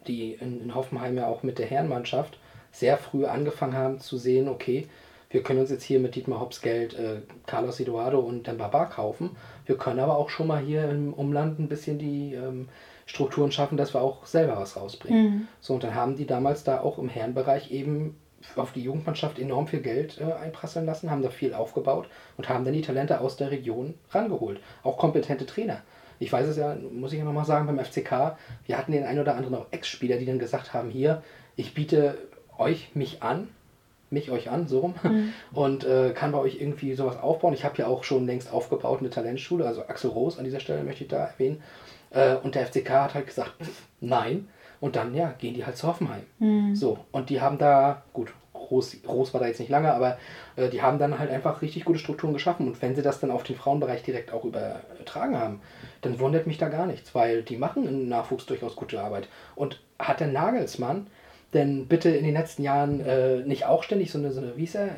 die 0.07 0.33
in, 0.33 0.61
in 0.61 0.75
Hoffenheim 0.75 1.15
ja 1.15 1.27
auch 1.27 1.43
mit 1.43 1.59
der 1.59 1.67
Herrenmannschaft 1.67 2.37
sehr 2.71 2.97
früh 2.97 3.25
angefangen 3.25 3.75
haben 3.75 3.99
zu 3.99 4.17
sehen, 4.17 4.47
okay, 4.47 4.87
wir 5.29 5.43
können 5.43 5.59
uns 5.59 5.69
jetzt 5.69 5.83
hier 5.83 5.99
mit 5.99 6.15
Dietmar 6.15 6.39
Hopps 6.39 6.61
Geld 6.61 6.93
äh, 6.97 7.21
Carlos 7.45 7.79
Eduardo 7.79 8.19
und 8.19 8.47
Dembaba 8.47 8.85
kaufen. 8.85 9.35
Wir 9.65 9.77
können 9.77 9.99
aber 9.99 10.17
auch 10.17 10.29
schon 10.29 10.47
mal 10.47 10.59
hier 10.59 10.89
im 10.89 11.13
Umland 11.13 11.59
ein 11.59 11.69
bisschen 11.69 11.99
die 11.99 12.33
ähm, 12.33 12.69
Strukturen 13.05 13.51
schaffen, 13.51 13.77
dass 13.77 13.93
wir 13.93 14.01
auch 14.01 14.25
selber 14.25 14.57
was 14.57 14.75
rausbringen. 14.75 15.23
Mhm. 15.23 15.47
So, 15.61 15.75
und 15.75 15.83
dann 15.83 15.95
haben 15.95 16.15
die 16.15 16.25
damals 16.25 16.63
da 16.63 16.81
auch 16.81 16.97
im 16.97 17.09
Herrenbereich 17.09 17.71
eben 17.71 18.17
auf 18.55 18.71
die 18.71 18.81
Jugendmannschaft 18.81 19.37
enorm 19.37 19.67
viel 19.67 19.81
Geld 19.81 20.19
äh, 20.19 20.31
einprasseln 20.31 20.85
lassen, 20.85 21.11
haben 21.11 21.21
da 21.21 21.29
viel 21.29 21.53
aufgebaut 21.53 22.07
und 22.37 22.49
haben 22.49 22.65
dann 22.65 22.73
die 22.73 22.81
Talente 22.81 23.19
aus 23.21 23.37
der 23.37 23.51
Region 23.51 23.95
rangeholt. 24.11 24.59
Auch 24.83 24.97
kompetente 24.97 25.45
Trainer. 25.45 25.81
Ich 26.19 26.31
weiß 26.31 26.47
es 26.47 26.57
ja, 26.57 26.75
muss 26.75 27.13
ich 27.13 27.19
ja 27.19 27.25
nochmal 27.25 27.45
sagen, 27.45 27.67
beim 27.67 27.83
FCK, 27.83 28.37
wir 28.65 28.77
hatten 28.77 28.91
den 28.91 29.05
einen 29.05 29.19
oder 29.19 29.35
anderen 29.35 29.55
auch 29.55 29.67
Ex-Spieler, 29.71 30.17
die 30.17 30.25
dann 30.25 30.39
gesagt 30.39 30.73
haben, 30.73 30.89
hier, 30.89 31.23
ich 31.55 31.73
biete 31.73 32.17
euch 32.57 32.95
mich 32.95 33.23
an, 33.23 33.47
mich 34.11 34.31
euch 34.31 34.49
an, 34.49 34.67
so 34.67 34.79
rum, 34.79 34.95
und 35.53 35.83
äh, 35.83 36.11
kann 36.11 36.31
bei 36.31 36.39
euch 36.39 36.59
irgendwie 36.59 36.93
sowas 36.95 37.17
aufbauen. 37.17 37.53
Ich 37.53 37.63
habe 37.63 37.77
ja 37.77 37.87
auch 37.87 38.03
schon 38.03 38.25
längst 38.25 38.51
aufgebaut 38.51 38.99
eine 38.99 39.09
Talentschule, 39.09 39.65
also 39.65 39.81
Axel 39.87 40.09
Roos 40.09 40.37
an 40.37 40.45
dieser 40.45 40.59
Stelle 40.59 40.83
möchte 40.83 41.03
ich 41.03 41.09
da 41.09 41.17
erwähnen. 41.17 41.61
Äh, 42.11 42.35
und 42.35 42.55
der 42.55 42.65
FCK 42.65 42.89
hat 42.89 43.13
halt 43.13 43.27
gesagt, 43.27 43.53
nein. 44.01 44.47
Und 44.81 44.95
dann, 44.95 45.13
ja, 45.13 45.33
gehen 45.37 45.53
die 45.53 45.65
halt 45.65 45.75
zu 45.75 45.87
Hoffenheim. 45.87 46.21
So, 46.75 46.99
und 47.11 47.29
die 47.29 47.41
haben 47.41 47.57
da, 47.57 48.03
gut, 48.13 48.33
Groß, 48.53 49.01
Groß 49.03 49.33
war 49.33 49.41
da 49.41 49.47
jetzt 49.47 49.59
nicht 49.59 49.69
lange, 49.69 49.93
aber 49.93 50.17
äh, 50.55 50.69
die 50.69 50.81
haben 50.81 50.99
dann 50.99 51.17
halt 51.17 51.31
einfach 51.31 51.61
richtig 51.61 51.85
gute 51.85 51.99
Strukturen 51.99 52.33
geschaffen. 52.33 52.67
Und 52.67 52.81
wenn 52.81 52.95
sie 52.95 53.01
das 53.01 53.19
dann 53.19 53.31
auf 53.31 53.43
den 53.43 53.55
Frauenbereich 53.55 54.03
direkt 54.03 54.31
auch 54.31 54.45
übertragen 54.45 55.37
haben, 55.37 55.61
dann 56.01 56.19
wundert 56.19 56.47
mich 56.47 56.57
da 56.57 56.69
gar 56.69 56.85
nichts, 56.85 57.15
weil 57.15 57.41
die 57.41 57.57
machen 57.57 57.87
im 57.87 58.07
Nachwuchs 58.07 58.45
durchaus 58.45 58.75
gute 58.75 59.01
Arbeit. 59.01 59.27
Und 59.55 59.81
hat 59.97 60.19
der 60.19 60.27
Nagelsmann 60.27 61.07
denn 61.53 61.87
bitte 61.87 62.09
in 62.09 62.23
den 62.23 62.33
letzten 62.33 62.63
Jahren 62.63 62.99
äh, 63.01 63.39
nicht 63.39 63.65
auch 63.65 63.83
ständig 63.83 64.11
so 64.11 64.19
eine, 64.19 64.31
so 64.31 64.41
eine, 64.41 64.57
wie 64.57 64.63
ist 64.63 64.75
er, 64.75 64.89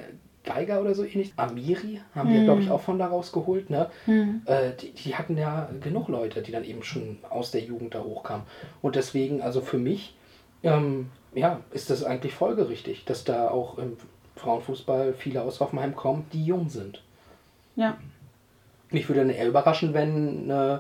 Geiger 0.44 0.82
oder 0.82 0.96
so 0.96 1.04
ähnlich? 1.04 1.34
Amiri 1.36 2.02
haben 2.16 2.34
die, 2.34 2.44
glaube 2.44 2.62
ich, 2.64 2.72
auch 2.72 2.82
von 2.82 2.98
da 2.98 3.08
rausgeholt, 3.08 3.70
ne? 3.70 3.92
Äh, 4.46 4.72
die, 4.82 4.92
die 4.92 5.16
hatten 5.16 5.38
ja 5.38 5.70
genug 5.82 6.08
Leute, 6.08 6.42
die 6.42 6.52
dann 6.52 6.64
eben 6.64 6.82
schon 6.84 7.20
aus 7.30 7.52
der 7.52 7.62
Jugend 7.62 7.94
da 7.94 8.04
hochkamen. 8.04 8.46
Und 8.82 8.96
deswegen, 8.96 9.42
also 9.42 9.62
für 9.62 9.78
mich, 9.78 10.16
ähm, 10.64 11.10
ja, 11.36 11.60
ist 11.72 11.90
das 11.90 12.04
eigentlich 12.04 12.34
folgerichtig, 12.34 13.06
dass 13.06 13.24
da 13.24 13.50
auch 13.50 13.78
im 13.78 13.98
Frauenfußball 14.36 15.14
viele 15.14 15.44
aus 15.44 15.60
Hoffenheim 15.60 15.96
kommen, 15.96 16.26
die 16.34 16.44
jung 16.44 16.70
sind. 16.70 17.04
Ja. 17.76 17.98
Mich 18.90 19.08
würde 19.08 19.22
dann 19.22 19.30
eher 19.30 19.48
überraschen, 19.48 19.94
wenn, 19.94 20.50
äh, 20.50 20.80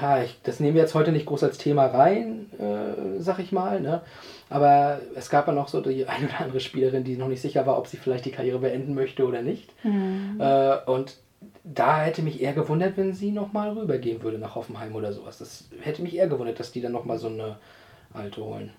ja, 0.00 0.22
ich, 0.22 0.40
das 0.42 0.60
nehmen 0.60 0.74
wir 0.74 0.82
jetzt 0.82 0.94
heute 0.94 1.12
nicht 1.12 1.26
groß 1.26 1.44
als 1.44 1.58
Thema 1.58 1.86
rein, 1.86 2.46
äh, 2.58 3.20
sag 3.20 3.38
ich 3.38 3.52
mal, 3.52 3.80
ne? 3.80 4.02
aber 4.50 5.00
es 5.14 5.30
gab 5.30 5.46
ja 5.46 5.52
noch 5.52 5.68
so 5.68 5.80
die 5.80 6.06
eine 6.08 6.26
oder 6.26 6.40
andere 6.40 6.60
Spielerin, 6.60 7.04
die 7.04 7.16
noch 7.16 7.28
nicht 7.28 7.40
sicher 7.40 7.66
war, 7.66 7.78
ob 7.78 7.86
sie 7.86 7.96
vielleicht 7.96 8.24
die 8.24 8.30
Karriere 8.30 8.58
beenden 8.58 8.94
möchte 8.94 9.26
oder 9.26 9.42
nicht. 9.42 9.72
Äh, 9.84 10.76
und 10.86 11.16
da 11.64 12.00
hätte 12.00 12.22
mich 12.22 12.40
eher 12.40 12.52
gewundert, 12.52 12.96
wenn 12.96 13.12
sie 13.12 13.30
nochmal 13.30 13.70
rübergehen 13.70 14.22
würde 14.22 14.38
nach 14.38 14.54
Hoffenheim 14.54 14.94
oder 14.94 15.12
sowas. 15.12 15.38
Das 15.38 15.68
hätte 15.80 16.02
mich 16.02 16.16
eher 16.16 16.28
gewundert, 16.28 16.58
dass 16.60 16.72
die 16.72 16.80
dann 16.80 16.92
nochmal 16.92 17.18
so 17.18 17.28
eine 17.28 17.56
alte 18.12 18.42
holen. 18.42 18.70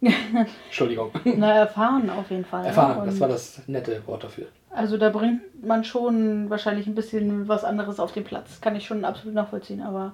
Entschuldigung. 0.66 1.10
Na, 1.24 1.52
erfahren 1.52 2.08
auf 2.10 2.30
jeden 2.30 2.44
Fall. 2.44 2.62
ne? 2.62 2.68
Erfahren, 2.68 3.04
das 3.04 3.14
Und 3.14 3.20
war 3.20 3.28
das 3.28 3.62
nette 3.66 4.06
Wort 4.06 4.24
dafür. 4.24 4.46
Also 4.70 4.96
da 4.96 5.10
bringt 5.10 5.64
man 5.64 5.84
schon 5.84 6.48
wahrscheinlich 6.48 6.86
ein 6.86 6.94
bisschen 6.94 7.48
was 7.48 7.64
anderes 7.64 8.00
auf 8.00 8.12
den 8.12 8.24
Platz. 8.24 8.60
Kann 8.60 8.76
ich 8.76 8.86
schon 8.86 9.04
absolut 9.04 9.34
nachvollziehen, 9.34 9.82
aber 9.82 10.12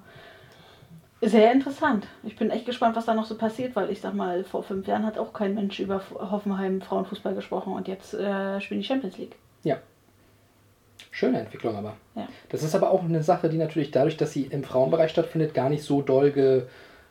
sehr 1.20 1.52
interessant. 1.52 2.06
Ich 2.22 2.36
bin 2.36 2.50
echt 2.50 2.66
gespannt, 2.66 2.96
was 2.96 3.06
da 3.06 3.14
noch 3.14 3.24
so 3.24 3.36
passiert, 3.36 3.74
weil 3.74 3.90
ich 3.90 4.00
sag 4.00 4.14
mal, 4.14 4.44
vor 4.44 4.62
fünf 4.62 4.86
Jahren 4.86 5.06
hat 5.06 5.18
auch 5.18 5.32
kein 5.32 5.54
Mensch 5.54 5.80
über 5.80 6.02
Hoffenheim 6.14 6.80
Frauenfußball 6.80 7.34
gesprochen 7.34 7.72
und 7.72 7.88
jetzt 7.88 8.14
äh, 8.14 8.60
spielen 8.60 8.80
die 8.80 8.86
Champions 8.86 9.16
League. 9.18 9.36
Ja. 9.64 9.78
Schöne 11.10 11.40
Entwicklung 11.40 11.74
aber. 11.76 11.94
Ja. 12.14 12.28
Das 12.50 12.62
ist 12.62 12.74
aber 12.74 12.90
auch 12.90 13.02
eine 13.02 13.22
Sache, 13.22 13.48
die 13.48 13.56
natürlich 13.56 13.90
dadurch, 13.90 14.16
dass 14.16 14.32
sie 14.32 14.42
im 14.44 14.62
Frauenbereich 14.62 15.10
stattfindet, 15.10 15.54
gar 15.54 15.70
nicht 15.70 15.82
so 15.82 16.02
doll 16.02 16.32
ge, 16.32 16.64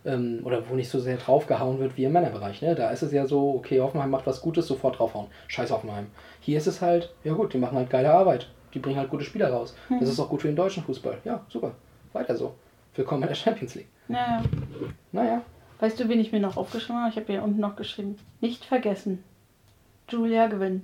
ähm, 0.06 0.42
oder 0.44 0.70
wo 0.70 0.76
nicht 0.76 0.90
so 0.90 1.00
sehr 1.00 1.18
draufgehauen 1.18 1.80
wird 1.80 1.98
wie 1.98 2.04
im 2.04 2.14
Männerbereich. 2.14 2.62
Ne? 2.62 2.76
Da 2.76 2.92
ist 2.92 3.02
es 3.02 3.12
ja 3.12 3.26
so, 3.26 3.56
okay, 3.56 3.82
Hoffenheim 3.82 4.12
macht 4.12 4.28
was 4.28 4.42
Gutes, 4.42 4.68
sofort 4.68 5.00
draufhauen. 5.00 5.28
Scheiß 5.48 5.72
Hoffenheim. 5.72 6.08
Hier 6.40 6.60
ist 6.60 6.68
es 6.68 6.82
halt, 6.82 7.14
ja 7.24 7.34
gut, 7.34 7.54
die 7.54 7.58
machen 7.58 7.78
halt 7.78 7.90
geile 7.90 8.12
Arbeit. 8.12 8.48
die 8.76 8.80
bringen 8.80 9.00
halt 9.00 9.10
gute 9.10 9.24
Spieler 9.24 9.50
raus. 9.52 9.76
Das 10.00 10.10
ist 10.10 10.20
auch 10.20 10.30
gut 10.30 10.42
für 10.42 10.48
den 10.48 10.56
deutschen 10.56 10.84
Fußball. 10.84 11.18
Ja, 11.24 11.44
super. 11.50 11.72
Weiter 12.14 12.36
so. 12.36 12.54
Willkommen 12.94 13.24
in 13.24 13.30
der 13.30 13.36
Champions 13.36 13.76
League. 13.76 13.88
Naja. 14.08 14.44
Naja, 15.12 15.42
Weißt 15.80 16.00
du, 16.00 16.08
wen 16.08 16.20
ich 16.20 16.32
mir 16.32 16.40
noch 16.40 16.56
aufgeschrieben 16.58 17.02
habe? 17.02 17.10
Ich 17.10 17.18
habe 17.18 17.32
hier 17.32 17.44
unten 17.44 17.60
noch 17.60 17.76
geschrieben. 17.76 18.18
Nicht 18.40 18.64
vergessen. 18.64 19.24
Julia 20.10 20.48
Gwynn. 20.48 20.84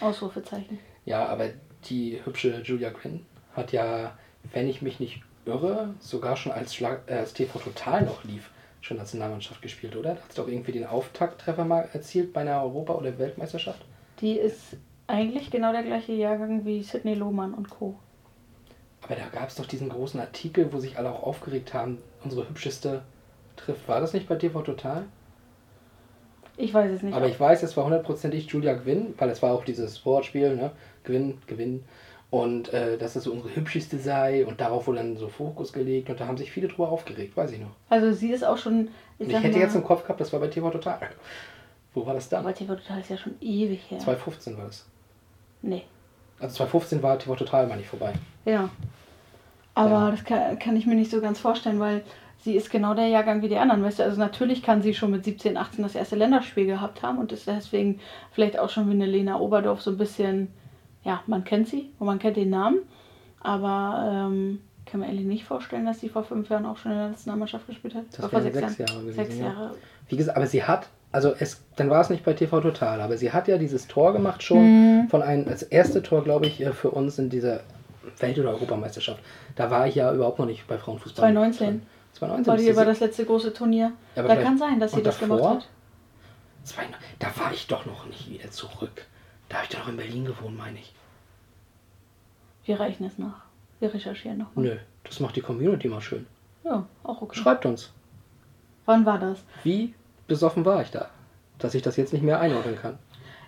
Ausrufezeichen. 0.00 0.78
ja, 1.04 1.26
aber 1.26 1.50
die 1.84 2.20
hübsche 2.24 2.60
Julia 2.62 2.90
Quinn 2.90 3.24
hat 3.54 3.70
ja, 3.72 4.18
wenn 4.52 4.68
ich 4.68 4.82
mich 4.82 4.98
nicht 4.98 5.22
irre, 5.46 5.94
sogar 6.00 6.36
schon 6.36 6.50
als, 6.50 6.74
Schlag, 6.74 7.02
äh, 7.06 7.14
als 7.14 7.34
TV 7.34 7.58
Total 7.58 8.02
noch 8.02 8.24
lief, 8.24 8.50
schon 8.80 8.96
Nationalmannschaft 8.96 9.62
gespielt, 9.62 9.94
oder? 9.94 10.10
Hat 10.10 10.32
sie 10.32 10.40
doch 10.40 10.48
irgendwie 10.48 10.72
den 10.72 10.86
Auftakttreffer 10.86 11.64
mal 11.64 11.88
erzielt 11.92 12.32
bei 12.32 12.40
einer 12.40 12.62
Europa- 12.62 12.94
oder 12.94 13.18
Weltmeisterschaft. 13.18 13.84
Die 14.20 14.32
ist 14.32 14.76
eigentlich 15.06 15.50
genau 15.50 15.70
der 15.70 15.82
gleiche 15.82 16.12
Jahrgang 16.12 16.64
wie 16.64 16.82
Sidney 16.82 17.14
Lohmann 17.14 17.54
und 17.54 17.70
Co. 17.70 17.94
Aber 19.02 19.14
da 19.14 19.28
gab 19.28 19.50
es 19.50 19.56
doch 19.56 19.66
diesen 19.66 19.90
großen 19.90 20.18
Artikel, 20.18 20.72
wo 20.72 20.80
sich 20.80 20.98
alle 20.98 21.12
auch 21.12 21.22
aufgeregt 21.22 21.74
haben, 21.74 21.98
unsere 22.24 22.48
hübscheste 22.48 23.02
trifft. 23.56 23.86
War 23.88 24.00
das 24.00 24.12
nicht 24.12 24.28
bei 24.28 24.36
TV 24.36 24.62
Total? 24.62 25.04
Ich 26.56 26.72
weiß 26.72 26.90
es 26.92 27.02
nicht. 27.02 27.14
Aber 27.14 27.26
ich 27.26 27.38
weiß, 27.38 27.62
es 27.62 27.76
war 27.76 27.84
hundertprozentig 27.84 28.46
Julia 28.46 28.74
Gwynn, 28.74 29.14
weil 29.18 29.28
es 29.30 29.42
war 29.42 29.52
auch 29.52 29.64
dieses 29.64 30.04
Wortspiel, 30.06 30.54
ne? 30.56 30.70
Gwynn, 31.02 31.38
Gewinn. 31.46 31.84
Und 32.30 32.72
äh, 32.72 32.98
dass 32.98 33.14
es 33.16 33.24
so 33.24 33.32
unsere 33.32 33.54
hübscheste 33.54 33.98
sei 33.98 34.44
und 34.44 34.60
darauf 34.60 34.86
wurde 34.86 34.98
dann 34.98 35.16
so 35.16 35.28
Fokus 35.28 35.72
gelegt 35.72 36.10
und 36.10 36.18
da 36.18 36.26
haben 36.26 36.36
sich 36.36 36.50
viele 36.50 36.66
drüber 36.66 36.88
aufgeregt, 36.90 37.36
weiß 37.36 37.52
ich 37.52 37.60
noch. 37.60 37.76
also 37.88 38.12
sie 38.12 38.32
ist 38.32 38.44
auch 38.44 38.58
schon. 38.58 38.88
Ich 39.20 39.30
sag 39.30 39.42
hätte 39.44 39.56
mal, 39.56 39.62
jetzt 39.62 39.76
im 39.76 39.84
Kopf 39.84 40.02
gehabt, 40.02 40.20
das 40.20 40.32
war 40.32 40.40
bei 40.40 40.48
TV 40.48 40.68
Total. 40.70 40.98
Wo 41.92 42.04
war 42.04 42.14
das 42.14 42.28
dann? 42.28 42.44
Aber 42.44 42.52
TV 42.52 42.74
Total 42.74 43.00
ist 43.00 43.10
ja 43.10 43.16
schon 43.16 43.34
ewig 43.40 43.88
her. 43.88 44.00
2015 44.00 44.56
war 44.58 44.64
das. 44.64 44.84
Nee. 45.62 45.82
Also 46.40 46.56
2015 46.56 47.02
war 47.04 47.18
TV 47.18 47.36
Total 47.36 47.68
mal 47.68 47.76
nicht 47.76 47.88
vorbei. 47.88 48.12
Ja. 48.44 48.68
Aber 49.74 49.90
Ja. 49.90 50.10
das 50.10 50.24
kann, 50.24 50.58
kann 50.58 50.76
ich 50.76 50.86
mir 50.86 50.94
nicht 50.94 51.10
so 51.10 51.20
ganz 51.20 51.38
vorstellen, 51.40 51.80
weil 51.80 52.02
sie 52.42 52.54
ist 52.54 52.70
genau 52.70 52.94
der 52.94 53.08
Jahrgang 53.08 53.42
wie 53.42 53.48
die 53.48 53.56
anderen, 53.56 53.82
weißt 53.82 54.00
du? 54.00 54.02
Also 54.04 54.18
natürlich 54.20 54.62
kann 54.62 54.82
sie 54.82 54.94
schon 54.94 55.10
mit 55.10 55.24
17, 55.24 55.56
18 55.56 55.82
das 55.82 55.94
erste 55.94 56.16
Länderspiel 56.16 56.66
gehabt 56.66 57.02
haben 57.02 57.18
und 57.18 57.32
ist 57.32 57.46
deswegen 57.46 58.00
vielleicht 58.32 58.58
auch 58.58 58.68
schon 58.70 58.88
wie 58.88 58.92
eine 58.94 59.06
Lena 59.06 59.40
Oberdorf 59.40 59.80
so 59.82 59.90
ein 59.90 59.96
bisschen, 59.98 60.48
ja, 61.04 61.22
man 61.26 61.44
kennt 61.44 61.68
sie 61.68 61.90
und 61.98 62.06
man 62.06 62.18
kennt 62.18 62.36
den 62.36 62.50
Namen, 62.50 62.78
aber 63.40 64.28
ähm, 64.30 64.60
kann 64.86 65.00
mir 65.00 65.06
ehrlich 65.06 65.24
nicht 65.24 65.44
vorstellen, 65.44 65.86
dass 65.86 66.00
sie 66.00 66.08
vor 66.08 66.24
fünf 66.24 66.50
Jahren 66.50 66.66
auch 66.66 66.76
schon 66.76 66.92
in 66.92 66.98
der 66.98 67.08
Nationalmannschaft 67.08 67.66
gespielt 67.66 67.94
hat. 67.94 68.04
Das 68.10 68.26
vor 68.26 68.32
wären 68.32 68.52
sechs 68.52 68.78
Jahre 68.78 69.00
gewesen, 69.00 69.16
Sechs 69.16 69.38
ja. 69.38 69.46
Jahre. 69.46 69.74
Wie 70.08 70.16
gesagt, 70.16 70.36
aber 70.36 70.46
sie 70.46 70.62
hat, 70.62 70.88
also 71.12 71.32
es, 71.38 71.62
dann 71.76 71.88
war 71.88 72.02
es 72.02 72.10
nicht 72.10 72.24
bei 72.24 72.34
TV 72.34 72.60
Total, 72.60 73.00
aber 73.00 73.16
sie 73.16 73.32
hat 73.32 73.48
ja 73.48 73.56
dieses 73.56 73.88
Tor 73.88 74.12
gemacht 74.12 74.42
schon 74.42 75.06
von 75.08 75.22
einem, 75.22 75.46
das 75.46 75.62
erste 75.62 76.02
Tor, 76.02 76.22
glaube 76.22 76.46
ich, 76.46 76.60
äh, 76.60 76.72
für 76.72 76.90
uns 76.90 77.18
in 77.18 77.30
dieser 77.30 77.60
Welt- 78.18 78.38
oder 78.38 78.50
Europameisterschaft. 78.50 79.22
Da 79.56 79.70
war 79.70 79.86
ich 79.86 79.94
ja 79.94 80.12
überhaupt 80.12 80.38
noch 80.38 80.46
nicht 80.46 80.66
bei 80.66 80.78
Frauenfußball. 80.78 81.32
2019. 81.32 81.82
2019. 82.14 82.46
War, 82.46 82.56
die, 82.56 82.76
war 82.76 82.84
das 82.84 83.00
letzte 83.00 83.24
große 83.24 83.52
Turnier. 83.52 83.92
Ja, 84.14 84.22
da 84.22 84.36
kann 84.36 84.56
sein, 84.58 84.78
dass 84.80 84.92
sie 84.92 85.02
das 85.02 85.18
davor? 85.18 85.36
gemacht 85.36 85.54
hat. 85.56 85.68
Zwei, 86.62 86.84
da 87.18 87.26
war 87.36 87.52
ich 87.52 87.66
doch 87.66 87.84
noch 87.86 88.06
nicht 88.06 88.30
wieder 88.30 88.50
zurück. 88.50 89.04
Da 89.48 89.56
habe 89.56 89.66
ich 89.68 89.76
doch 89.76 89.80
noch 89.80 89.88
in 89.88 89.96
Berlin 89.96 90.24
gewohnt, 90.24 90.56
meine 90.56 90.78
ich. 90.78 90.94
Wir 92.64 92.80
reichen 92.80 93.04
es 93.04 93.18
nach. 93.18 93.42
Wir 93.80 93.92
recherchieren 93.92 94.38
noch. 94.38 94.54
mal. 94.54 94.62
Nö, 94.62 94.76
das 95.04 95.20
macht 95.20 95.36
die 95.36 95.42
Community 95.42 95.88
mal 95.88 96.00
schön. 96.00 96.26
Ja, 96.64 96.86
auch 97.02 97.20
okay. 97.20 97.38
Schreibt 97.38 97.66
uns, 97.66 97.92
Wann 98.86 99.04
war 99.04 99.18
das? 99.18 99.44
wie 99.62 99.94
besoffen 100.26 100.64
war 100.64 100.80
ich 100.80 100.90
da, 100.90 101.10
dass 101.58 101.74
ich 101.74 101.82
das 101.82 101.96
jetzt 101.96 102.12
nicht 102.12 102.22
mehr 102.22 102.40
einordnen 102.40 102.76
kann. 102.76 102.98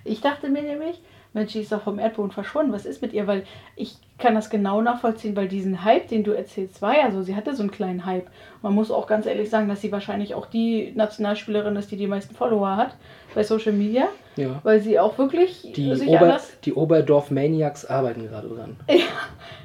Ich 0.05 0.21
dachte 0.21 0.49
mir 0.51 0.63
nämlich, 0.63 1.01
Mensch, 1.37 1.53
die 1.53 1.61
ist 1.61 1.71
doch 1.71 1.83
vom 1.83 1.99
Erdboden 1.99 2.31
verschwunden. 2.31 2.73
Was 2.73 2.87
ist 2.87 3.03
mit 3.03 3.13
ihr? 3.13 3.27
Weil 3.27 3.45
ich 3.77 3.97
kann 4.19 4.35
das 4.35 4.49
genau 4.49 4.81
nachvollziehen, 4.81 5.37
weil 5.37 5.49
diesen 5.49 5.85
Hype, 5.85 6.09
den 6.09 6.25
du 6.25 6.33
erzählst, 6.33 6.81
war 6.81 6.97
ja 6.97 7.11
so. 7.13 7.23
Sie 7.23 7.37
hatte 7.37 7.55
so 7.55 7.63
einen 7.63 7.71
kleinen 7.71 8.07
Hype. 8.07 8.29
Man 8.63 8.75
muss 8.75 8.91
auch 8.91 9.07
ganz 9.07 9.27
ehrlich 9.27 9.51
sagen, 9.51 9.69
dass 9.69 9.83
sie 9.83 9.93
wahrscheinlich 9.93 10.35
auch 10.35 10.47
die 10.47 10.93
Nationalspielerin 10.97 11.77
ist, 11.77 11.91
die 11.91 11.99
die 11.99 12.07
meisten 12.07 12.35
Follower 12.35 12.77
hat 12.79 12.97
bei 13.35 13.43
Social 13.43 13.73
Media. 13.73 14.09
Ja. 14.37 14.61
Weil 14.63 14.81
sie 14.81 14.99
auch 14.99 15.19
wirklich 15.19 15.73
Die, 15.77 15.95
sich 15.95 16.09
Ober, 16.09 16.21
anders, 16.23 16.53
die 16.65 16.73
Oberdorf 16.73 17.31
Maniacs 17.31 17.85
arbeiten 17.85 18.27
gerade 18.27 18.49
dran. 18.49 18.77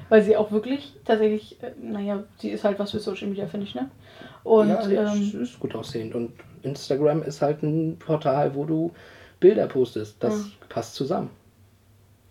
weil 0.09 0.23
sie 0.23 0.35
auch 0.35 0.51
wirklich 0.51 0.93
tatsächlich, 1.05 1.55
äh, 1.63 1.71
naja, 1.81 2.25
sie 2.37 2.49
ist 2.49 2.65
halt 2.65 2.79
was 2.79 2.91
für 2.91 2.99
Social 2.99 3.29
Media, 3.29 3.47
finde 3.47 3.65
ich, 3.65 3.75
ne? 3.75 3.89
Und 4.43 4.67
ja, 4.67 4.81
es 4.81 5.15
ähm, 5.15 5.41
ist 5.41 5.57
gut 5.57 5.73
aussehend. 5.73 6.15
Und 6.15 6.33
Instagram 6.63 7.23
ist 7.23 7.41
halt 7.41 7.63
ein 7.63 7.97
Portal, 7.97 8.55
wo 8.55 8.65
du 8.65 8.91
Bilder 9.39 9.67
postest. 9.67 10.21
Das 10.21 10.33
Ja. 10.33 10.67
passt 10.67 10.95
zusammen. 10.95 11.29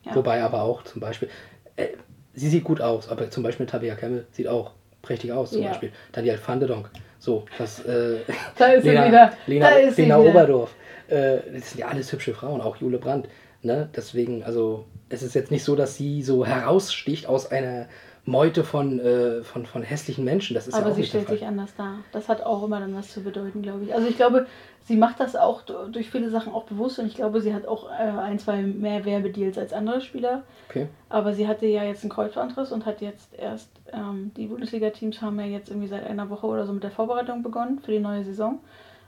Ja. 0.04 0.14
Wobei 0.14 0.42
aber 0.42 0.62
auch 0.62 0.82
zum 0.84 1.00
Beispiel, 1.00 1.28
äh, 1.76 1.88
sie 2.34 2.48
sieht 2.48 2.64
gut 2.64 2.80
aus, 2.80 3.08
aber 3.08 3.30
zum 3.30 3.42
Beispiel 3.42 3.66
Tabea 3.66 3.94
Kemmel 3.94 4.26
sieht 4.32 4.48
auch 4.48 4.72
prächtig 5.02 5.32
aus 5.32 5.50
zum 5.50 5.62
Ja. 5.62 5.68
Beispiel. 5.68 5.92
Daniel 6.12 6.38
van 6.44 6.58
der 6.60 6.68
Donk. 6.68 6.90
So, 7.18 7.44
das, 7.58 7.84
äh, 7.84 8.18
da 8.58 8.66
ist 8.68 8.84
Lena, 8.84 9.02
sie 9.02 9.08
wieder. 9.08 9.32
Lena, 9.46 9.70
da 9.70 9.76
ist 9.76 9.98
Lena 9.98 10.20
wieder. 10.20 10.30
Oberdorf. 10.30 10.74
Äh, 11.08 11.38
das 11.52 11.70
sind 11.70 11.80
ja 11.80 11.88
alles 11.88 12.12
hübsche 12.12 12.32
Frauen, 12.34 12.60
auch 12.60 12.76
Jule 12.76 12.98
Brandt. 12.98 13.28
Ne? 13.62 13.90
Deswegen, 13.94 14.42
also, 14.42 14.86
es 15.10 15.22
ist 15.22 15.34
jetzt 15.34 15.50
nicht 15.50 15.64
so, 15.64 15.76
dass 15.76 15.96
sie 15.96 16.22
so 16.22 16.46
heraussticht 16.46 17.26
aus 17.26 17.50
einer 17.50 17.88
Meute 18.26 18.64
von, 18.64 19.00
äh, 19.00 19.42
von, 19.42 19.66
von 19.66 19.82
hässlichen 19.82 20.24
Menschen. 20.24 20.54
Das 20.54 20.68
ist 20.68 20.74
ja 20.74 20.80
Aber 20.80 20.90
auch 20.90 20.94
sie 20.94 21.04
stellt 21.04 21.28
sich 21.28 21.44
anders 21.46 21.74
dar. 21.76 21.98
Das 22.12 22.28
hat 22.28 22.42
auch 22.42 22.62
immer 22.62 22.80
dann 22.80 22.94
was 22.94 23.12
zu 23.12 23.22
bedeuten, 23.22 23.62
glaube 23.62 23.84
ich. 23.84 23.94
Also 23.94 24.08
ich 24.08 24.16
glaube, 24.16 24.46
sie 24.84 24.96
macht 24.96 25.20
das 25.20 25.36
auch 25.36 25.62
durch 25.62 26.10
viele 26.10 26.30
Sachen 26.30 26.52
auch 26.52 26.64
bewusst 26.64 26.98
und 26.98 27.06
ich 27.06 27.14
glaube, 27.14 27.40
sie 27.40 27.54
hat 27.54 27.66
auch 27.66 27.90
äh, 27.90 28.02
ein, 28.02 28.38
zwei 28.38 28.62
mehr 28.62 29.04
Werbedeals 29.04 29.56
als 29.56 29.72
andere 29.72 30.00
Spieler. 30.00 30.42
Okay. 30.68 30.88
Aber 31.08 31.32
sie 31.32 31.48
hatte 31.48 31.66
ja 31.66 31.84
jetzt 31.84 32.02
einen 32.02 32.10
Kreuzbandriss 32.10 32.72
und 32.72 32.86
hat 32.86 33.00
jetzt 33.00 33.34
erst, 33.34 33.70
ähm, 33.92 34.32
die 34.36 34.46
Bundesliga-Teams 34.46 35.22
haben 35.22 35.40
ja 35.40 35.46
jetzt 35.46 35.70
irgendwie 35.70 35.88
seit 35.88 36.06
einer 36.06 36.28
Woche 36.28 36.46
oder 36.46 36.66
so 36.66 36.72
mit 36.72 36.82
der 36.82 36.90
Vorbereitung 36.90 37.42
begonnen 37.42 37.80
für 37.80 37.92
die 37.92 38.00
neue 38.00 38.24
Saison. 38.24 38.60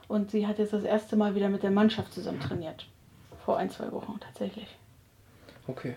Und 0.07 0.31
sie 0.31 0.47
hat 0.47 0.59
jetzt 0.59 0.73
das 0.73 0.83
erste 0.83 1.15
Mal 1.15 1.35
wieder 1.35 1.49
mit 1.49 1.63
der 1.63 1.71
Mannschaft 1.71 2.13
zusammen 2.13 2.39
trainiert. 2.39 2.87
Vor 3.45 3.57
ein, 3.57 3.69
zwei 3.69 3.91
Wochen 3.91 4.19
tatsächlich. 4.19 4.67
Okay. 5.67 5.95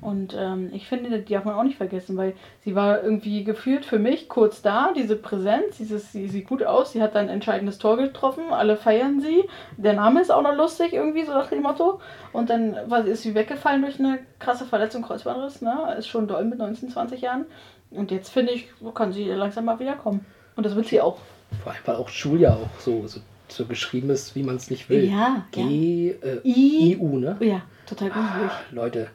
Und 0.00 0.36
ähm, 0.38 0.70
ich 0.72 0.86
finde, 0.86 1.18
die 1.20 1.32
darf 1.34 1.44
man 1.44 1.54
auch 1.54 1.64
nicht 1.64 1.78
vergessen, 1.78 2.16
weil 2.16 2.34
sie 2.64 2.74
war 2.76 3.02
irgendwie 3.02 3.42
gefühlt 3.42 3.84
für 3.84 3.98
mich 3.98 4.28
kurz 4.28 4.62
da, 4.62 4.92
diese 4.94 5.16
Präsenz, 5.16 5.78
dieses, 5.78 6.12
sie 6.12 6.28
sieht 6.28 6.46
gut 6.46 6.62
aus, 6.62 6.92
sie 6.92 7.02
hat 7.02 7.16
ein 7.16 7.28
entscheidendes 7.28 7.78
Tor 7.78 7.96
getroffen, 7.96 8.44
alle 8.52 8.76
feiern 8.76 9.20
sie, 9.20 9.44
der 9.76 9.94
Name 9.94 10.20
ist 10.20 10.30
auch 10.30 10.42
noch 10.42 10.54
lustig 10.54 10.92
irgendwie, 10.92 11.24
so 11.24 11.32
nach 11.32 11.48
dem 11.48 11.62
Motto. 11.62 12.00
Und 12.32 12.50
dann 12.50 12.76
war, 12.86 13.04
ist 13.04 13.22
sie 13.22 13.34
weggefallen 13.34 13.82
durch 13.82 13.98
eine 13.98 14.20
krasse 14.38 14.64
Verletzung, 14.66 15.02
Kreuzbandriss, 15.02 15.60
ne? 15.62 15.96
ist 15.98 16.06
schon 16.06 16.28
doll 16.28 16.44
mit 16.44 16.58
19, 16.58 16.90
20 16.90 17.20
Jahren. 17.22 17.46
Und 17.90 18.10
jetzt 18.12 18.28
finde 18.30 18.52
ich, 18.52 18.68
kann 18.94 19.12
sie 19.12 19.24
langsam 19.24 19.64
mal 19.64 19.80
wiederkommen. 19.80 20.24
Und 20.54 20.64
das 20.66 20.76
wird 20.76 20.86
sie 20.86 21.00
auch. 21.00 21.18
Vor 21.62 21.72
allem, 21.72 21.80
weil 21.84 21.96
auch 21.96 22.10
Julia 22.10 22.54
auch 22.54 22.80
so, 22.80 23.06
so, 23.06 23.20
so 23.48 23.64
geschrieben 23.64 24.10
ist, 24.10 24.36
wie 24.36 24.42
man 24.42 24.56
es 24.56 24.70
nicht 24.70 24.88
will. 24.88 25.04
Ja, 25.10 25.44
G, 25.52 26.10
äh, 26.22 26.40
I- 26.44 26.92
IU, 26.92 27.18
ne? 27.18 27.36
Ja, 27.40 27.62
total 27.86 28.10
gruselig. 28.10 28.50
Ah, 28.50 28.60
Leute, 28.72 29.08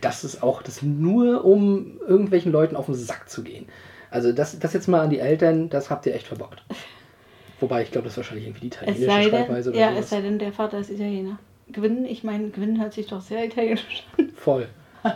das 0.00 0.24
ist 0.24 0.42
auch 0.42 0.62
das 0.62 0.82
nur, 0.82 1.44
um 1.44 1.98
irgendwelchen 2.06 2.52
Leuten 2.52 2.76
auf 2.76 2.86
den 2.86 2.94
Sack 2.94 3.28
zu 3.28 3.42
gehen. 3.42 3.66
Also 4.10 4.32
das, 4.32 4.58
das 4.58 4.72
jetzt 4.72 4.88
mal 4.88 5.00
an 5.00 5.10
die 5.10 5.18
Eltern, 5.18 5.68
das 5.70 5.90
habt 5.90 6.06
ihr 6.06 6.14
echt 6.14 6.26
verbockt. 6.26 6.62
Wobei, 7.60 7.82
ich 7.82 7.90
glaube, 7.90 8.04
das 8.04 8.14
ist 8.14 8.18
wahrscheinlich 8.18 8.46
irgendwie 8.46 8.68
die 8.68 8.68
Es 8.68 8.76
italienische 8.76 9.06
sei 9.06 9.22
Schreibweise 9.24 9.70
denn, 9.72 9.78
oder 9.80 9.86
ja, 9.86 9.90
sowas. 9.92 10.04
es 10.04 10.10
sei 10.10 10.20
denn, 10.20 10.38
der 10.38 10.52
Vater 10.52 10.78
ist 10.78 10.90
Italiener. 10.90 11.38
Gewinn, 11.68 12.04
ich 12.04 12.22
meine, 12.24 12.50
Gewinn 12.50 12.80
hört 12.80 12.92
sich 12.92 13.06
doch 13.06 13.22
sehr 13.22 13.44
italienisch 13.44 14.04
an. 14.18 14.30
Voll. 14.36 14.68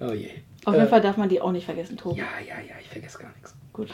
oh 0.00 0.12
je. 0.12 0.30
Auf 0.64 0.74
Äh, 0.74 0.78
jeden 0.78 0.88
Fall 0.88 1.00
darf 1.00 1.16
man 1.16 1.28
die 1.28 1.40
auch 1.40 1.52
nicht 1.52 1.64
vergessen, 1.66 1.96
Tobi. 1.96 2.18
Ja, 2.20 2.26
ja, 2.46 2.56
ja, 2.60 2.74
ich 2.80 2.88
vergesse 2.88 3.18
gar 3.18 3.32
nichts. 3.34 3.54
Gut. 3.72 3.88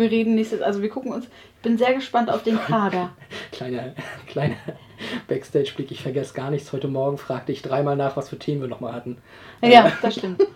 Wir 0.00 0.10
reden 0.10 0.34
nächstes, 0.34 0.62
also 0.62 0.80
wir 0.82 0.88
gucken 0.88 1.12
uns, 1.12 1.26
ich 1.26 1.62
bin 1.62 1.76
sehr 1.76 1.92
gespannt 1.94 2.30
auf 2.30 2.42
den 2.42 2.58
Kader. 2.58 3.10
Kleiner, 3.52 3.94
kleiner 4.26 4.56
Backstage-Blick, 5.28 5.90
ich 5.90 6.02
vergesse 6.02 6.32
gar 6.34 6.50
nichts. 6.50 6.72
Heute 6.72 6.88
Morgen 6.88 7.18
fragte 7.18 7.52
ich 7.52 7.60
dreimal 7.62 7.96
nach, 7.96 8.16
was 8.16 8.28
für 8.30 8.38
Themen 8.38 8.62
wir 8.62 8.68
nochmal 8.68 8.92
hatten. 8.94 9.18
Ja, 9.62 9.92
das 10.02 10.14
stimmt. 10.16 10.46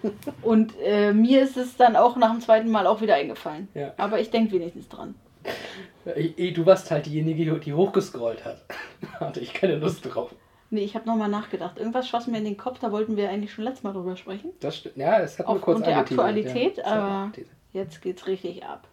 Und 0.42 0.72
äh, 0.82 1.12
mir 1.12 1.42
ist 1.42 1.56
es 1.58 1.76
dann 1.76 1.94
auch 1.96 2.16
nach 2.16 2.30
dem 2.30 2.40
zweiten 2.40 2.70
Mal 2.70 2.86
auch 2.86 3.00
wieder 3.02 3.14
eingefallen. 3.16 3.68
Ja. 3.74 3.92
Aber 3.98 4.18
ich 4.20 4.30
denke 4.30 4.52
wenigstens 4.52 4.88
dran. 4.88 5.14
Äh, 6.06 6.52
Du 6.52 6.64
warst 6.66 6.90
halt 6.90 7.06
diejenige, 7.06 7.58
die- 7.60 7.72
hochgescrollt 7.74 8.44
hat. 8.44 8.62
Da 9.00 9.20
hatte 9.26 9.40
ich 9.40 9.52
keine 9.52 9.76
Lust 9.76 10.06
drauf. 10.14 10.34
Nee, 10.70 10.84
ich 10.84 10.94
habe 10.94 11.06
nochmal 11.06 11.28
nachgedacht. 11.28 11.78
Irgendwas 11.78 12.08
schoss 12.08 12.26
mir 12.26 12.38
in 12.38 12.44
den 12.44 12.56
Kopf, 12.56 12.78
da 12.78 12.90
wollten 12.92 13.16
wir 13.18 13.28
eigentlich 13.28 13.52
schon 13.52 13.64
letztes 13.64 13.82
Mal 13.84 13.92
drüber 13.92 14.16
sprechen. 14.16 14.50
Das 14.60 14.78
stimmt. 14.78 14.96
Ja, 14.96 15.18
das 15.20 15.38
hat 15.38 15.46
nur 15.46 15.56
kurz 15.60 15.76
Aufgrund 15.80 15.86
der 15.86 15.98
Aktualität, 15.98 16.78
ja. 16.78 16.84
Aber 16.84 17.32
jetzt 17.72 18.00
geht's 18.02 18.26
richtig 18.26 18.64
ab. 18.64 18.88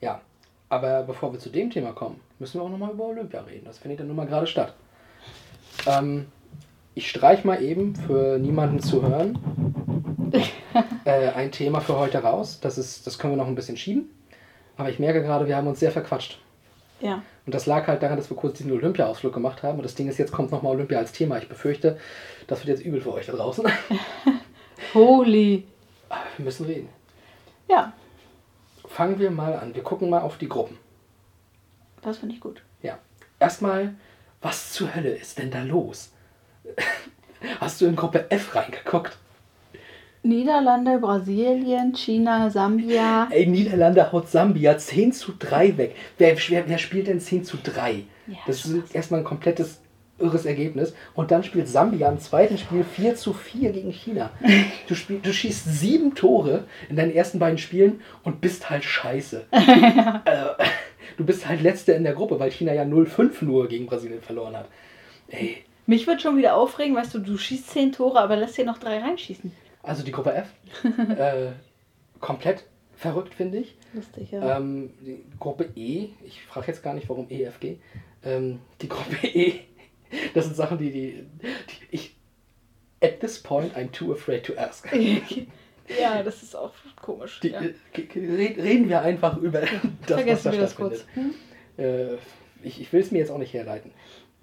Ja, 0.00 0.20
aber 0.68 1.02
bevor 1.02 1.32
wir 1.32 1.38
zu 1.38 1.50
dem 1.50 1.70
Thema 1.70 1.92
kommen, 1.92 2.20
müssen 2.38 2.60
wir 2.60 2.64
auch 2.64 2.70
nochmal 2.70 2.92
über 2.92 3.06
Olympia 3.06 3.40
reden. 3.42 3.64
Das 3.64 3.78
findet 3.78 4.00
dann 4.00 4.06
nun 4.06 4.16
mal 4.16 4.26
gerade 4.26 4.46
statt. 4.46 4.74
Ähm, 5.86 6.26
ich 6.94 7.08
streich 7.08 7.44
mal 7.44 7.62
eben 7.62 7.94
für 7.94 8.38
niemanden 8.38 8.80
zu 8.80 9.02
hören 9.02 9.38
äh, 11.04 11.28
ein 11.30 11.52
Thema 11.52 11.80
für 11.80 11.98
heute 11.98 12.18
raus. 12.18 12.60
Das, 12.60 12.78
ist, 12.78 13.06
das 13.06 13.18
können 13.18 13.34
wir 13.34 13.38
noch 13.38 13.46
ein 13.46 13.54
bisschen 13.54 13.76
schieben. 13.76 14.10
Aber 14.76 14.88
ich 14.90 14.98
merke 14.98 15.22
gerade, 15.22 15.46
wir 15.46 15.56
haben 15.56 15.66
uns 15.66 15.80
sehr 15.80 15.90
verquatscht. 15.90 16.38
Ja. 17.00 17.22
Und 17.46 17.54
das 17.54 17.66
lag 17.66 17.86
halt 17.86 18.02
daran, 18.02 18.16
dass 18.16 18.30
wir 18.30 18.36
kurz 18.36 18.58
diesen 18.58 18.72
Olympia-Ausflug 18.72 19.32
gemacht 19.32 19.62
haben. 19.62 19.78
Und 19.78 19.84
das 19.84 19.94
Ding 19.94 20.08
ist, 20.08 20.18
jetzt 20.18 20.32
kommt 20.32 20.50
nochmal 20.50 20.74
Olympia 20.74 20.98
als 20.98 21.12
Thema. 21.12 21.38
Ich 21.38 21.48
befürchte, 21.48 21.98
das 22.46 22.64
wird 22.64 22.78
jetzt 22.78 22.86
übel 22.86 23.00
für 23.00 23.12
euch 23.12 23.26
da 23.26 23.32
draußen. 23.32 23.66
Holy. 24.94 25.64
Aber 26.08 26.20
wir 26.36 26.44
müssen 26.44 26.66
reden. 26.66 26.88
Ja, 27.68 27.92
Fangen 28.90 29.20
wir 29.20 29.30
mal 29.30 29.54
an. 29.54 29.74
Wir 29.74 29.84
gucken 29.84 30.10
mal 30.10 30.20
auf 30.20 30.36
die 30.36 30.48
Gruppen. 30.48 30.76
das 32.02 32.18
finde 32.18 32.34
ich 32.34 32.40
gut. 32.40 32.62
Ja. 32.82 32.98
Erstmal, 33.38 33.94
was 34.42 34.72
zur 34.72 34.94
Hölle 34.94 35.10
ist 35.10 35.38
denn 35.38 35.50
da 35.52 35.62
los? 35.62 36.10
Hast 37.60 37.80
du 37.80 37.86
in 37.86 37.94
Gruppe 37.94 38.30
F 38.30 38.54
reingeguckt? 38.54 39.16
Niederlande, 40.22 40.98
Brasilien, 40.98 41.94
China, 41.94 42.50
Sambia. 42.50 43.28
Ey, 43.30 43.46
Niederlande 43.46 44.10
haut 44.12 44.28
Sambia 44.28 44.76
10 44.76 45.12
zu 45.12 45.32
3 45.38 45.78
weg. 45.78 45.96
Wer, 46.18 46.36
wer, 46.48 46.68
wer 46.68 46.78
spielt 46.78 47.06
denn 47.06 47.20
10 47.20 47.44
zu 47.44 47.56
3? 47.62 48.04
Ja, 48.26 48.36
das 48.46 48.66
ist 48.66 48.94
erstmal 48.94 49.20
ein 49.20 49.24
komplettes 49.24 49.80
irres 50.20 50.44
Ergebnis. 50.44 50.94
Und 51.14 51.30
dann 51.30 51.42
spielt 51.42 51.68
Sambia 51.68 52.08
im 52.08 52.18
zweiten 52.20 52.58
Spiel 52.58 52.84
4 52.84 53.16
zu 53.16 53.32
4 53.32 53.72
gegen 53.72 53.92
China. 53.92 54.30
Du, 54.88 54.94
spiel, 54.96 55.20
du 55.20 55.32
schießt 55.32 55.66
sieben 55.66 56.14
Tore 56.14 56.64
in 56.88 56.96
deinen 56.96 57.12
ersten 57.14 57.38
beiden 57.38 57.58
Spielen 57.58 58.00
und 58.24 58.40
bist 58.40 58.70
halt 58.70 58.82
scheiße. 58.84 59.46
also, 59.50 60.50
du 61.16 61.24
bist 61.24 61.46
halt 61.48 61.62
Letzter 61.62 61.94
in 61.94 62.02
der 62.02 62.14
Gruppe, 62.14 62.40
weil 62.40 62.50
China 62.50 62.72
ja 62.72 62.82
0-5 62.82 63.44
nur 63.44 63.68
gegen 63.68 63.86
Brasilien 63.86 64.20
verloren 64.20 64.56
hat. 64.56 64.66
Ey, 65.28 65.58
Mich 65.86 66.06
wird 66.08 66.22
schon 66.22 66.36
wieder 66.36 66.56
aufregen, 66.56 66.96
weißt 66.96 67.14
du, 67.14 67.18
du 67.20 67.36
schießt 67.38 67.70
zehn 67.70 67.92
Tore, 67.92 68.20
aber 68.20 68.36
lässt 68.36 68.56
hier 68.56 68.64
noch 68.64 68.78
drei 68.78 68.98
reinschießen. 68.98 69.52
also 69.82 70.02
die 70.02 70.10
Gruppe 70.12 70.34
F, 70.34 70.48
äh, 71.18 71.52
komplett 72.18 72.64
verrückt, 72.96 73.34
finde 73.34 73.58
ich. 73.58 73.76
Lustig, 73.94 74.32
ja. 74.32 74.56
Ähm, 74.58 74.90
die 75.00 75.24
Gruppe 75.38 75.68
E, 75.76 76.08
ich 76.24 76.42
frage 76.42 76.66
jetzt 76.66 76.82
gar 76.82 76.94
nicht, 76.94 77.08
warum 77.08 77.28
EFG. 77.30 77.76
Ähm, 78.24 78.58
die 78.82 78.88
Gruppe 78.88 79.26
E, 79.26 79.60
das 80.34 80.46
sind 80.46 80.56
Sachen, 80.56 80.78
die, 80.78 80.90
die, 80.90 81.26
die 81.42 81.86
ich. 81.90 82.16
At 83.02 83.20
this 83.20 83.42
point, 83.42 83.74
I'm 83.74 83.90
too 83.92 84.12
afraid 84.12 84.44
to 84.44 84.54
ask. 84.58 84.86
ja, 86.00 86.22
das 86.22 86.42
ist 86.42 86.54
auch 86.54 86.74
komisch. 87.00 87.40
Die, 87.40 87.48
ja. 87.48 87.62
äh, 87.62 87.74
reden 87.96 88.90
wir 88.90 89.00
einfach 89.00 89.38
über 89.38 89.60
das, 89.60 89.70
was 89.72 90.16
Vergessen 90.16 90.44
da 90.44 90.52
wir 90.52 90.60
das 90.60 90.76
kurz. 90.76 91.00
stattfindet. 91.00 91.36
Äh, 91.78 92.14
ich 92.62 92.78
ich 92.78 92.92
will 92.92 93.00
es 93.00 93.10
mir 93.10 93.18
jetzt 93.18 93.30
auch 93.30 93.38
nicht 93.38 93.54
herleiten. 93.54 93.92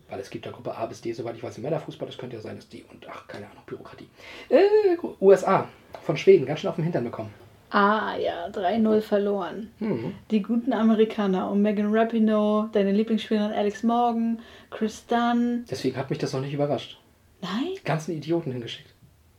Weil 0.10 0.22
es 0.22 0.30
gibt 0.30 0.46
ja 0.46 0.52
Gruppe 0.52 0.76
A 0.76 0.86
bis 0.86 1.02
D, 1.02 1.12
soweit 1.12 1.36
ich 1.36 1.44
weiß, 1.44 1.58
im 1.58 1.64
Männerfußball. 1.64 2.08
Das 2.08 2.18
könnte 2.18 2.38
ja 2.38 2.42
sein, 2.42 2.56
dass 2.56 2.70
die 2.70 2.84
und 2.84 3.06
ach, 3.10 3.28
keine 3.28 3.46
Ahnung, 3.50 3.64
Bürokratie. 3.66 4.08
Äh, 4.50 4.98
USA 5.20 5.68
von 6.02 6.16
Schweden, 6.18 6.46
ganz 6.46 6.62
schön 6.62 6.70
auf 6.70 6.78
den 6.78 6.86
Hintern 6.86 7.04
bekommen. 7.04 7.34
Ah 7.70 8.16
ja, 8.18 8.48
3-0 8.48 9.02
verloren. 9.02 9.70
Hm. 9.80 10.14
Die 10.32 10.42
guten 10.42 10.72
Amerikaner 10.74 11.52
um 11.52 11.62
Megan 11.62 11.94
Rapinoe, 11.94 12.70
deine 12.72 12.92
Lieblingsspielerin 12.94 13.52
Alex 13.52 13.84
Morgan, 13.84 14.40
Chris 14.70 15.06
Dunn. 15.06 15.66
Deswegen 15.70 15.98
hat 15.98 16.10
mich 16.10 16.20
das 16.20 16.34
auch 16.34 16.40
nicht 16.42 16.54
überrascht. 16.54 16.98
Nein? 17.42 17.74
Die 17.78 17.84
ganzen 17.84 18.14
Idioten 18.16 18.52
hingeschickt. 18.52 18.94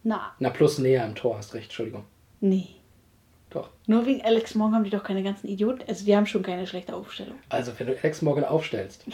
Na, 0.04 0.32
Na, 0.38 0.50
plus 0.50 0.78
näher 0.78 1.04
im 1.06 1.14
Tor, 1.14 1.36
hast 1.38 1.54
recht, 1.54 1.64
Entschuldigung. 1.66 2.04
nee. 2.40 2.68
Doch. 3.50 3.70
Nur 3.86 4.04
wegen 4.04 4.20
Alex 4.20 4.54
Morgan 4.54 4.74
haben 4.74 4.84
die 4.84 4.90
doch 4.90 5.02
keine 5.02 5.22
ganzen 5.22 5.48
Idioten. 5.48 5.82
Also 5.88 6.04
die 6.04 6.14
haben 6.14 6.26
schon 6.26 6.42
keine 6.42 6.66
schlechte 6.66 6.94
Aufstellung. 6.94 7.38
Also, 7.48 7.72
wenn 7.78 7.86
du 7.86 7.94
Alex 7.98 8.20
Morgan 8.20 8.44
aufstellst, 8.44 9.06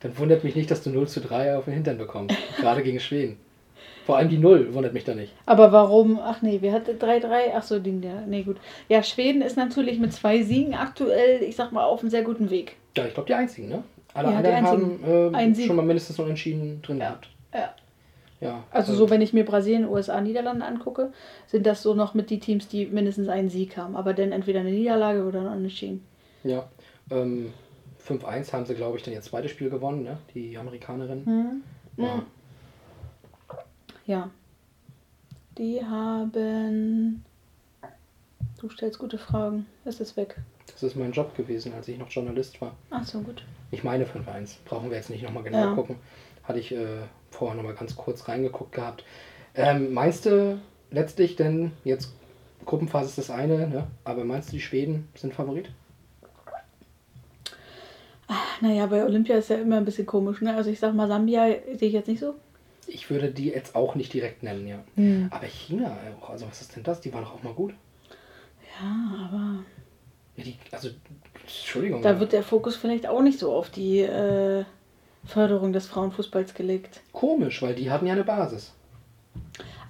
dann 0.00 0.16
wundert 0.16 0.44
mich 0.44 0.56
nicht, 0.56 0.70
dass 0.70 0.82
du 0.82 0.88
0 0.88 1.06
zu 1.08 1.20
3 1.20 1.58
auf 1.58 1.66
den 1.66 1.74
Hintern 1.74 1.98
bekommst. 1.98 2.34
Gerade 2.56 2.82
gegen 2.82 3.00
Schweden. 3.00 3.36
Vor 4.10 4.18
allem 4.18 4.28
die 4.28 4.38
0 4.38 4.74
wundert 4.74 4.92
mich 4.92 5.04
da 5.04 5.14
nicht. 5.14 5.32
Aber 5.46 5.70
warum? 5.70 6.18
Ach 6.20 6.42
nee, 6.42 6.60
wir 6.60 6.72
hatten 6.72 6.98
3-3. 6.98 7.52
Ach 7.54 7.62
so, 7.62 7.76
ja. 7.76 8.22
Nee, 8.26 8.42
gut. 8.42 8.56
Ja, 8.88 9.04
Schweden 9.04 9.40
ist 9.40 9.56
natürlich 9.56 10.00
mit 10.00 10.12
zwei 10.12 10.42
Siegen 10.42 10.74
aktuell, 10.74 11.44
ich 11.44 11.54
sag 11.54 11.70
mal, 11.70 11.84
auf 11.84 12.00
einem 12.00 12.10
sehr 12.10 12.22
guten 12.22 12.50
Weg. 12.50 12.74
Ja, 12.96 13.06
ich 13.06 13.14
glaube, 13.14 13.28
die 13.28 13.34
einzigen, 13.34 13.68
ne? 13.68 13.84
Alle 14.12 14.32
Ja, 14.32 14.42
die 14.42 14.48
anderen 14.48 14.66
haben 14.66 15.34
äh, 15.34 15.64
schon 15.64 15.76
mal 15.76 15.84
mindestens 15.84 16.18
noch 16.18 16.26
entschieden 16.26 16.82
drin 16.82 16.98
Ja. 16.98 17.04
gehabt. 17.04 17.28
Ja. 17.54 17.74
Ja. 18.40 18.64
Also 18.72 18.94
äh, 18.94 18.96
so, 18.96 19.10
wenn 19.10 19.20
ich 19.20 19.32
mir 19.32 19.44
Brasilien, 19.44 19.88
USA, 19.88 20.20
Niederlande 20.20 20.64
angucke, 20.64 21.12
sind 21.46 21.66
das 21.66 21.82
so 21.82 21.94
noch 21.94 22.14
mit 22.14 22.30
die 22.30 22.40
Teams, 22.40 22.66
die 22.66 22.86
mindestens 22.86 23.28
einen 23.28 23.48
Sieg 23.48 23.76
haben. 23.76 23.94
Aber 23.94 24.12
dann 24.12 24.32
entweder 24.32 24.58
eine 24.58 24.72
Niederlage 24.72 25.22
oder 25.24 25.42
ein 25.42 25.58
Unentschieden. 25.58 26.04
Ja. 26.42 26.68
Ähm, 27.12 27.52
5-1 28.04 28.52
haben 28.52 28.66
sie, 28.66 28.74
glaube 28.74 28.96
ich, 28.96 29.04
dann 29.04 29.14
ihr 29.14 29.20
zweites 29.20 29.52
Spiel 29.52 29.70
gewonnen, 29.70 30.02
ne? 30.02 30.18
Die 30.34 30.58
Amerikanerin. 30.58 31.24
Hm? 31.24 31.62
Ja. 31.96 32.22
Ja. 34.10 34.28
Die 35.56 35.84
haben... 35.84 37.24
Du 38.60 38.68
stellst 38.68 38.98
gute 38.98 39.18
Fragen. 39.18 39.66
Es 39.84 40.00
ist 40.00 40.16
weg. 40.16 40.34
Das 40.66 40.82
ist 40.82 40.96
mein 40.96 41.12
Job 41.12 41.36
gewesen, 41.36 41.72
als 41.74 41.86
ich 41.86 41.96
noch 41.96 42.10
Journalist 42.10 42.60
war. 42.60 42.74
Ach 42.90 43.06
so, 43.06 43.20
gut. 43.20 43.44
Ich 43.70 43.84
meine 43.84 44.04
5-1. 44.06 44.56
Brauchen 44.64 44.90
wir 44.90 44.96
jetzt 44.96 45.10
nicht 45.10 45.22
nochmal 45.22 45.44
genau 45.44 45.58
Ja. 45.58 45.74
gucken. 45.74 45.94
Hatte 46.42 46.58
ich 46.58 46.72
äh, 46.72 47.02
vorher 47.30 47.56
nochmal 47.56 47.74
ganz 47.76 47.94
kurz 47.94 48.26
reingeguckt 48.26 48.72
gehabt. 48.72 49.04
Ähm, 49.54 49.92
meinst 49.92 50.26
du 50.26 50.58
letztlich 50.90 51.36
denn, 51.36 51.70
jetzt 51.84 52.12
Gruppenphase 52.66 53.10
ist 53.10 53.18
das 53.18 53.30
eine, 53.30 53.68
ne? 53.68 53.86
aber 54.02 54.24
meinst 54.24 54.48
du, 54.48 54.52
die 54.54 54.60
Schweden 54.60 55.08
sind 55.14 55.34
Favorit? 55.34 55.70
Naja, 58.60 58.86
bei 58.86 59.04
Olympia 59.04 59.36
ist 59.36 59.50
ja 59.50 59.56
immer 59.56 59.76
ein 59.76 59.84
bisschen 59.84 60.06
komisch, 60.06 60.40
ne? 60.40 60.54
Also 60.54 60.70
ich 60.70 60.80
sag 60.80 60.94
mal, 60.94 61.06
Sambia 61.06 61.46
sehe 61.76 61.88
ich 61.88 61.94
jetzt 61.94 62.08
nicht 62.08 62.20
so. 62.20 62.34
Ich 62.92 63.08
würde 63.10 63.30
die 63.30 63.48
jetzt 63.48 63.74
auch 63.76 63.94
nicht 63.94 64.12
direkt 64.12 64.42
nennen, 64.42 64.66
ja. 64.66 64.78
Hm. 64.96 65.28
Aber 65.30 65.46
China 65.46 65.96
auch, 66.20 66.30
also 66.30 66.46
was 66.48 66.60
ist 66.60 66.74
denn 66.76 66.82
das? 66.82 67.00
Die 67.00 67.12
waren 67.12 67.22
doch 67.24 67.34
auch 67.34 67.42
mal 67.42 67.52
gut. 67.54 67.72
Ja, 68.80 69.26
aber 69.28 69.64
Ja, 70.36 70.44
die, 70.44 70.56
also, 70.72 70.88
Entschuldigung. 71.42 72.02
da 72.02 72.10
aber 72.10 72.20
wird 72.20 72.32
der 72.32 72.42
Fokus 72.42 72.76
vielleicht 72.76 73.06
auch 73.06 73.22
nicht 73.22 73.38
so 73.38 73.52
auf 73.52 73.70
die 73.70 74.00
äh, 74.00 74.64
Förderung 75.24 75.72
des 75.72 75.86
Frauenfußballs 75.86 76.54
gelegt. 76.54 77.00
komisch, 77.12 77.62
weil 77.62 77.74
die 77.74 77.90
hatten 77.90 78.06
ja 78.06 78.14
eine 78.14 78.24
Basis. 78.24 78.72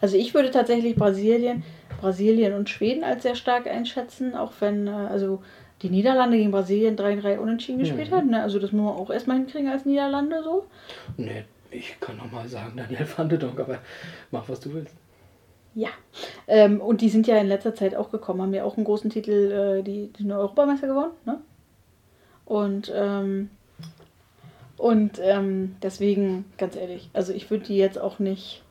Also 0.00 0.16
ich 0.16 0.34
würde 0.34 0.50
tatsächlich 0.50 0.94
Brasilien, 0.96 1.62
Brasilien 2.00 2.54
und 2.54 2.68
Schweden 2.70 3.04
als 3.04 3.22
sehr 3.22 3.34
stark 3.34 3.66
einschätzen, 3.66 4.34
auch 4.34 4.52
wenn 4.60 4.86
äh, 4.86 4.90
also 4.90 5.42
die 5.82 5.90
Niederlande 5.90 6.36
gegen 6.36 6.50
Brasilien 6.50 6.96
3-3 6.96 7.38
unentschieden 7.38 7.78
gespielt 7.78 8.10
Mhm. 8.10 8.14
hat. 8.14 8.26
Ne? 8.26 8.42
Also 8.42 8.58
das 8.58 8.72
muss 8.72 8.84
man 8.84 8.94
auch 8.96 9.10
erstmal 9.10 9.36
hinkriegen 9.38 9.68
als 9.70 9.84
Niederlande 9.86 10.42
so. 10.42 10.66
Nee, 11.16 11.44
ich 11.70 11.98
kann 12.00 12.16
nochmal 12.16 12.48
sagen, 12.48 12.76
Daniel 12.76 13.06
van 13.16 13.28
de 13.28 13.38
Donk, 13.38 13.60
aber 13.60 13.78
mach, 14.30 14.48
was 14.48 14.60
du 14.60 14.72
willst. 14.74 14.94
Ja. 15.74 15.90
Ähm, 16.48 16.80
und 16.80 17.00
die 17.00 17.08
sind 17.08 17.26
ja 17.26 17.38
in 17.38 17.46
letzter 17.46 17.74
Zeit 17.74 17.94
auch 17.94 18.10
gekommen, 18.10 18.42
haben 18.42 18.54
ja 18.54 18.64
auch 18.64 18.76
einen 18.76 18.84
großen 18.84 19.10
Titel, 19.10 19.78
äh, 19.80 19.82
die, 19.82 20.08
die 20.12 20.22
sind 20.22 20.32
Europameister 20.32 20.88
gewonnen. 20.88 21.12
Ne? 21.24 21.40
Und, 22.44 22.92
ähm, 22.94 23.50
und 24.76 25.20
ähm, 25.22 25.76
deswegen, 25.82 26.46
ganz 26.58 26.74
ehrlich, 26.74 27.10
also 27.12 27.32
ich 27.32 27.50
würde 27.50 27.66
die 27.66 27.76
jetzt 27.76 27.98
auch 27.98 28.18
nicht 28.18 28.62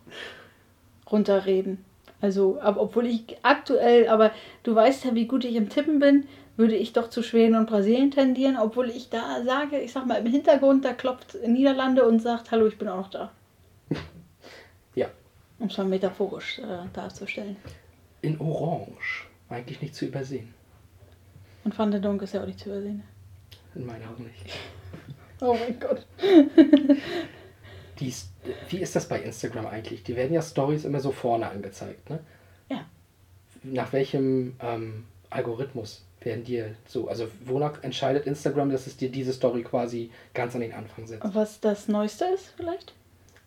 runterreden. 1.10 1.86
Also, 2.22 2.60
aber 2.62 2.82
obwohl 2.82 3.06
ich 3.06 3.38
aktuell, 3.44 4.10
aber 4.10 4.32
du 4.64 4.76
weißt 4.76 5.06
ja, 5.06 5.16
wie 5.16 5.28
gut 5.28 5.46
ich 5.46 5.56
im 5.56 5.70
Tippen 5.70 6.00
bin, 6.00 6.26
würde 6.60 6.76
ich 6.76 6.92
doch 6.92 7.10
zu 7.10 7.24
Schweden 7.24 7.56
und 7.56 7.68
Brasilien 7.70 8.12
tendieren, 8.12 8.58
obwohl 8.58 8.90
ich 8.90 9.10
da 9.10 9.44
sage, 9.46 9.80
ich 9.80 9.94
sag 9.94 10.06
mal, 10.06 10.16
im 10.16 10.26
Hintergrund, 10.26 10.84
da 10.84 10.92
klopft 10.94 11.38
Niederlande 11.48 12.06
und 12.06 12.20
sagt, 12.22 12.52
hallo, 12.52 12.68
ich 12.68 12.78
bin 12.78 12.90
auch 12.90 12.98
noch 12.98 13.10
da. 13.10 13.32
Ja, 14.94 15.08
Um 15.60 15.68
es 15.68 15.78
mal 15.78 15.86
metaphorisch 15.86 16.60
äh, 16.60 16.86
darzustellen. 16.94 17.56
in 18.22 18.40
Orange. 18.42 19.26
Eigentlich 19.48 19.82
nicht 19.82 19.96
zu 19.96 20.06
übersehen. 20.06 20.54
Und 21.64 21.78
Van 21.78 21.92
der 21.92 22.02
Donk 22.02 22.22
ist 22.22 22.34
ja 22.34 22.42
auch 22.42 22.46
nicht 22.46 22.60
zu 22.60 22.70
übersehen. 22.70 23.04
In 23.76 23.86
meinen 23.86 24.08
Augen 24.08 24.24
nicht. 24.24 24.46
Oh 25.42 25.54
mein 25.54 25.80
Gott. 25.80 26.06
Die 28.02 28.14
wie 28.70 28.80
ist 28.80 28.94
das 28.94 29.08
bei 29.08 29.22
Instagram 29.22 29.68
eigentlich? 29.68 30.04
Die 30.04 30.18
werden 30.18 30.34
ja 30.34 30.42
Stories 30.42 30.84
immer 30.84 31.00
so 31.00 31.14
vorne 31.14 31.48
angezeigt, 31.50 32.10
ne? 32.10 32.20
Ja. 32.70 32.84
Nach 33.64 33.94
welchem 33.94 34.58
ähm, 34.62 35.06
Algorithmus 35.30 36.06
werden 36.22 36.44
dir 36.44 36.76
so, 36.86 37.08
also 37.08 37.28
wonach 37.46 37.84
entscheidet 37.84 38.26
Instagram, 38.26 38.72
dass 38.72 38.88
es 38.88 38.98
dir 38.98 39.10
diese 39.10 39.34
Story 39.34 39.64
quasi 39.64 40.12
ganz 40.34 40.56
an 40.56 40.62
den 40.62 40.74
Anfang 40.74 41.08
setzt? 41.08 41.24
Was 41.34 41.60
das 41.60 41.88
Neueste 41.88 42.26
ist, 42.26 42.54
vielleicht? 42.58 42.94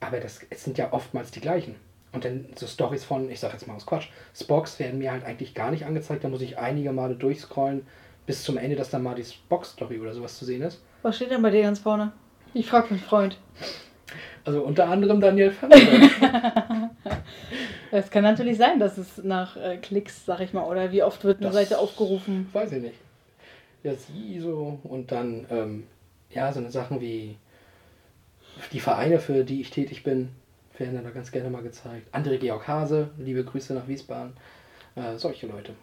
Aber 0.00 0.20
das 0.20 0.40
es 0.50 0.64
sind 0.64 0.78
ja 0.78 0.92
oftmals 0.92 1.30
die 1.30 1.40
gleichen. 1.40 1.76
Und 2.12 2.24
dann 2.24 2.46
so 2.56 2.66
Stories 2.66 3.04
von, 3.04 3.30
ich 3.30 3.40
sag 3.40 3.52
jetzt 3.52 3.66
mal 3.66 3.74
aus 3.74 3.86
Quatsch, 3.86 4.08
Spox 4.34 4.78
werden 4.78 4.98
mir 4.98 5.12
halt 5.12 5.24
eigentlich 5.24 5.54
gar 5.54 5.70
nicht 5.70 5.86
angezeigt. 5.86 6.24
Da 6.24 6.28
muss 6.28 6.42
ich 6.42 6.58
einige 6.58 6.92
Male 6.92 7.14
durchscrollen 7.14 7.86
bis 8.26 8.44
zum 8.44 8.58
Ende, 8.58 8.76
dass 8.76 8.90
dann 8.90 9.02
mal 9.02 9.14
die 9.14 9.24
Spox-Story 9.24 9.98
oder 9.98 10.12
sowas 10.12 10.38
zu 10.38 10.44
sehen 10.44 10.62
ist. 10.62 10.80
Was 11.02 11.16
steht 11.16 11.30
denn 11.30 11.42
bei 11.42 11.50
dir 11.50 11.62
ganz 11.62 11.78
vorne? 11.78 12.12
Ich 12.54 12.66
frage 12.66 12.88
meinen 12.90 13.00
Freund. 13.00 13.38
Also 14.44 14.62
unter 14.62 14.88
anderem 14.88 15.20
Daniel 15.20 15.50
Fernandes. 15.52 16.10
Es 17.94 18.10
kann 18.10 18.22
natürlich 18.22 18.56
sein, 18.56 18.80
dass 18.80 18.96
es 18.96 19.22
nach 19.22 19.54
äh, 19.58 19.76
Klicks, 19.76 20.24
sag 20.24 20.40
ich 20.40 20.54
mal, 20.54 20.64
oder 20.64 20.92
wie 20.92 21.02
oft 21.02 21.24
wird 21.24 21.38
eine 21.38 21.46
Das- 21.48 21.54
Seite 21.54 21.78
aufgerufen. 21.78 22.48
Weiß 22.52 22.72
ich 22.72 22.80
nicht. 22.82 22.94
Ja, 23.82 23.92
sie 23.94 24.40
so. 24.40 24.78
Und 24.84 25.12
dann, 25.12 25.46
ähm, 25.50 25.84
ja, 26.30 26.50
so 26.52 26.60
eine 26.60 26.70
Sachen 26.70 27.02
wie 27.02 27.36
die 28.72 28.80
Vereine, 28.80 29.18
für 29.18 29.44
die 29.44 29.60
ich 29.60 29.70
tätig 29.70 30.04
bin, 30.04 30.30
werden 30.78 30.94
dann 30.94 31.04
da 31.04 31.10
ganz 31.10 31.30
gerne 31.32 31.50
mal 31.50 31.62
gezeigt. 31.62 32.08
Andere 32.12 32.38
Georg 32.38 32.66
Hase, 32.66 33.10
liebe 33.18 33.44
Grüße 33.44 33.74
nach 33.74 33.86
Wiesbaden. 33.88 34.32
Äh, 34.96 35.16
solche 35.16 35.46
Leute. 35.46 35.74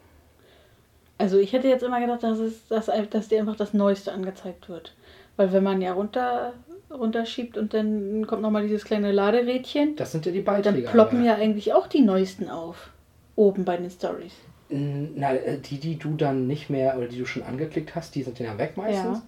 Also 1.19 1.37
ich 1.37 1.53
hätte 1.53 1.67
jetzt 1.67 1.83
immer 1.83 1.99
gedacht, 1.99 2.23
dass, 2.23 2.39
es, 2.39 2.67
dass, 2.69 2.89
dass 3.11 3.27
dir 3.27 3.39
einfach 3.39 3.55
das 3.57 3.73
Neueste 3.75 4.11
angezeigt 4.13 4.67
wird. 4.67 4.95
Weil 5.37 5.53
wenn 5.53 5.63
man 5.63 5.79
ja 5.81 5.93
runter, 5.93 6.53
runterschiebt 6.91 7.57
und 7.57 7.73
dann 7.73 8.25
kommt 8.27 8.41
nochmal 8.41 8.63
dieses 8.63 8.83
kleine 8.85 9.11
Laderädchen, 9.11 9.95
Das 9.95 10.11
sind 10.11 10.25
ja 10.25 10.31
die 10.31 10.43
dann 10.43 10.55
Beiträge. 10.55 10.87
ploppen 10.89 11.19
aber- 11.19 11.27
ja 11.27 11.35
eigentlich 11.35 11.73
auch 11.73 11.87
die 11.87 12.01
neuesten 12.01 12.49
auf. 12.49 12.91
Oben 13.35 13.63
bei 13.65 13.77
den 13.77 13.89
Stories. 13.89 14.33
Na, 14.69 15.33
äh, 15.33 15.57
die, 15.59 15.79
die 15.79 15.97
du 15.97 16.15
dann 16.15 16.45
nicht 16.45 16.69
mehr 16.69 16.97
oder 16.97 17.07
die 17.07 17.17
du 17.17 17.25
schon 17.25 17.43
angeklickt 17.43 17.95
hast, 17.95 18.13
die 18.15 18.23
sind 18.23 18.37
ja 18.39 18.57
weg 18.57 18.77
meistens. 18.77 19.23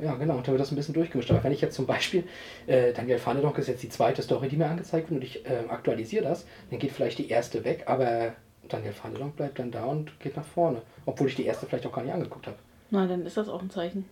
Ja, 0.00 0.14
genau, 0.14 0.36
und 0.36 0.46
dann 0.46 0.52
wird 0.54 0.60
das 0.60 0.70
ein 0.70 0.76
bisschen 0.76 0.94
durchgemischt. 0.94 1.30
Aber 1.32 1.42
wenn 1.42 1.50
ich 1.52 1.60
jetzt 1.60 1.74
zum 1.74 1.84
Beispiel, 1.86 2.22
äh, 2.68 2.92
Daniel 2.92 3.18
Vanedonk 3.22 3.58
ist 3.58 3.66
jetzt 3.66 3.82
die 3.82 3.88
zweite 3.88 4.22
Story, 4.22 4.48
die 4.48 4.56
mir 4.56 4.66
angezeigt 4.66 5.10
wird 5.10 5.20
und 5.20 5.24
ich 5.26 5.44
äh, 5.44 5.64
aktualisiere 5.68 6.22
das, 6.24 6.46
dann 6.70 6.78
geht 6.78 6.92
vielleicht 6.92 7.18
die 7.18 7.28
erste 7.28 7.64
weg, 7.64 7.82
aber 7.86 8.32
Daniel 8.68 8.92
Vanedonk 9.02 9.34
bleibt 9.36 9.58
dann 9.58 9.72
da 9.72 9.84
und 9.86 10.18
geht 10.20 10.36
nach 10.36 10.44
vorne. 10.44 10.82
Obwohl 11.04 11.26
ich 11.26 11.34
die 11.34 11.46
erste 11.46 11.66
vielleicht 11.66 11.84
auch 11.86 11.92
gar 11.92 12.02
nicht 12.04 12.14
angeguckt 12.14 12.46
habe. 12.46 12.56
Na, 12.90 13.06
dann 13.08 13.26
ist 13.26 13.36
das 13.36 13.48
auch 13.48 13.60
ein 13.60 13.70
Zeichen. 13.70 14.04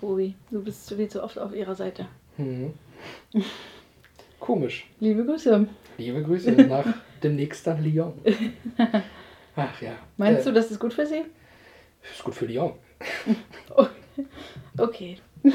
Tobi, 0.00 0.34
du 0.50 0.62
bist 0.62 0.92
viel 0.92 1.08
zu 1.08 1.22
oft 1.22 1.38
auf 1.38 1.54
ihrer 1.54 1.74
Seite. 1.74 2.06
Mhm. 2.36 2.74
Komisch. 4.40 4.88
Liebe 5.00 5.24
Grüße. 5.24 5.66
Liebe 5.98 6.22
Grüße 6.22 6.52
nach 6.52 6.86
demnächst 7.22 7.66
dann 7.66 7.82
Lyon. 7.82 8.14
Ach 9.56 9.82
ja. 9.82 9.92
Meinst 10.16 10.42
äh, 10.42 10.44
du, 10.44 10.52
das 10.52 10.70
ist 10.70 10.80
gut 10.80 10.92
für 10.92 11.06
sie? 11.06 11.22
Ist 12.12 12.24
gut 12.24 12.34
für 12.34 12.46
Lyon. 12.46 12.72
Okay. 14.78 15.18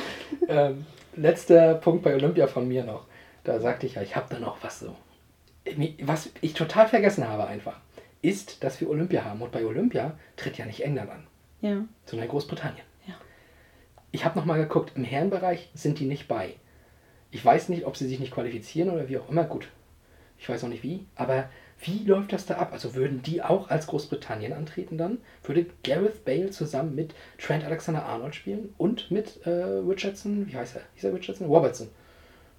ähm, 0.48 0.86
letzter 1.16 1.76
Punkt 1.76 2.04
bei 2.04 2.14
Olympia 2.14 2.48
von 2.48 2.68
mir 2.68 2.84
noch. 2.84 3.06
Da 3.44 3.60
sagte 3.60 3.86
ich 3.86 3.96
ja, 3.96 4.02
ich 4.02 4.16
habe 4.16 4.28
da 4.30 4.40
noch 4.40 4.64
was 4.64 4.80
so. 4.80 4.96
Was 6.02 6.30
ich 6.42 6.54
total 6.54 6.88
vergessen 6.88 7.28
habe 7.28 7.46
einfach, 7.48 7.80
ist, 8.22 8.64
dass 8.64 8.80
wir 8.82 8.90
Olympia 8.90 9.24
haben. 9.26 9.42
Und 9.42 9.52
bei 9.52 9.66
Olympia 9.66 10.18
tritt 10.36 10.58
ja 10.58 10.66
nicht 10.66 10.82
England 10.82 11.10
an, 11.10 11.28
Ja. 11.62 11.86
sondern 12.06 12.28
Großbritannien. 12.28 12.86
Ich 14.12 14.26
habe 14.26 14.38
nochmal 14.40 14.60
geguckt, 14.60 14.94
im 14.96 15.04
Herrenbereich 15.04 15.70
sind 15.74 16.00
die 16.00 16.06
nicht 16.06 16.28
bei. 16.28 16.56
Ich 17.32 17.44
weiß 17.46 17.70
nicht, 17.70 17.86
ob 17.86 17.96
sie 17.96 18.08
sich 18.08 18.20
nicht 18.20 18.34
qualifizieren 18.34 18.90
oder 18.90 19.08
wie 19.08 19.18
auch 19.18 19.30
immer. 19.30 19.44
Gut, 19.44 19.68
ich 20.40 20.50
weiß 20.50 20.64
auch 20.64 20.70
nicht 20.70 20.84
wie. 20.84 21.06
Aber 21.16 21.50
wie 21.82 22.04
läuft 22.04 22.34
das 22.34 22.46
da 22.46 22.56
ab? 22.56 22.74
Also 22.74 22.96
würden 22.96 23.22
die 23.22 23.42
auch 23.42 23.70
als 23.70 23.88
Großbritannien 23.88 24.54
antreten 24.54 24.98
dann? 24.98 25.20
Würde 25.44 25.68
Gareth 25.84 26.26
Bale 26.26 26.50
zusammen 26.50 26.96
mit 26.96 27.14
Trent 27.38 27.64
Alexander-Arnold 27.64 28.36
spielen 28.36 28.74
und 28.78 29.12
mit 29.12 29.46
äh, 29.46 29.50
Richardson, 29.50 30.48
wie 30.48 30.58
heißt 30.58 30.76
er? 30.76 30.82
Hieß 30.96 31.06
er 31.06 31.14
Richardson? 31.14 31.48
Robertson. 31.48 31.88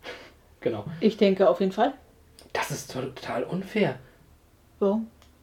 genau. 0.61 0.85
Ich 1.01 1.17
denke 1.17 1.49
auf 1.49 1.61
jeden 1.61 1.73
Fall. 1.73 1.95
Das 2.53 2.71
ist 2.71 2.93
total 2.93 3.45
unfair. 3.45 3.99
So. 4.79 5.03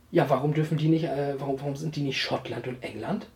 Ja, 0.10 0.30
warum 0.30 0.54
dürfen 0.54 0.78
die 0.78 0.88
nicht, 0.88 1.04
äh, 1.04 1.36
warum, 1.38 1.60
warum 1.60 1.76
sind 1.76 1.96
die 1.96 2.02
nicht 2.02 2.20
Schottland 2.20 2.68
und 2.68 2.82
England? 2.82 3.28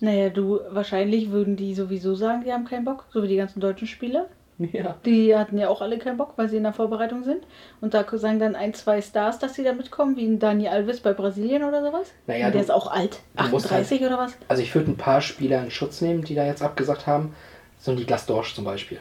Naja, 0.00 0.30
du, 0.30 0.60
wahrscheinlich 0.70 1.30
würden 1.30 1.56
die 1.56 1.74
sowieso 1.74 2.14
sagen, 2.14 2.42
die 2.44 2.52
haben 2.52 2.64
keinen 2.64 2.84
Bock. 2.84 3.04
So 3.12 3.22
wie 3.22 3.28
die 3.28 3.36
ganzen 3.36 3.60
deutschen 3.60 3.86
Spieler. 3.86 4.26
Ja. 4.72 4.96
Die 5.06 5.34
hatten 5.34 5.56
ja 5.56 5.68
auch 5.70 5.80
alle 5.80 5.96
keinen 5.98 6.18
Bock, 6.18 6.34
weil 6.36 6.48
sie 6.50 6.58
in 6.58 6.64
der 6.64 6.74
Vorbereitung 6.74 7.24
sind. 7.24 7.44
Und 7.80 7.94
da 7.94 8.04
sagen 8.18 8.38
dann 8.38 8.54
ein, 8.54 8.74
zwei 8.74 9.00
Stars, 9.00 9.38
dass 9.38 9.54
sie 9.54 9.64
da 9.64 9.72
mitkommen, 9.72 10.16
wie 10.16 10.26
ein 10.26 10.38
Dani 10.38 10.68
Alves 10.68 11.00
bei 11.00 11.14
Brasilien 11.14 11.64
oder 11.64 11.82
sowas. 11.82 12.12
Naja, 12.26 12.46
Und 12.46 12.52
der 12.54 12.60
du- 12.60 12.64
ist 12.66 12.70
auch 12.70 12.90
alt. 12.90 13.20
du 13.36 13.44
musst 13.48 13.66
38 13.66 14.02
oder 14.04 14.18
was? 14.18 14.36
Also 14.48 14.62
ich 14.62 14.74
würde 14.74 14.90
ein 14.90 14.96
paar 14.98 15.22
Spieler 15.22 15.62
in 15.64 15.70
Schutz 15.70 16.02
nehmen, 16.02 16.24
die 16.24 16.34
da 16.34 16.44
jetzt 16.44 16.62
abgesagt 16.62 17.06
haben. 17.06 17.34
So 17.78 17.92
ein 17.92 17.96
Niklas 17.96 18.26
Dorsch 18.26 18.54
zum 18.54 18.64
Beispiel. 18.64 18.98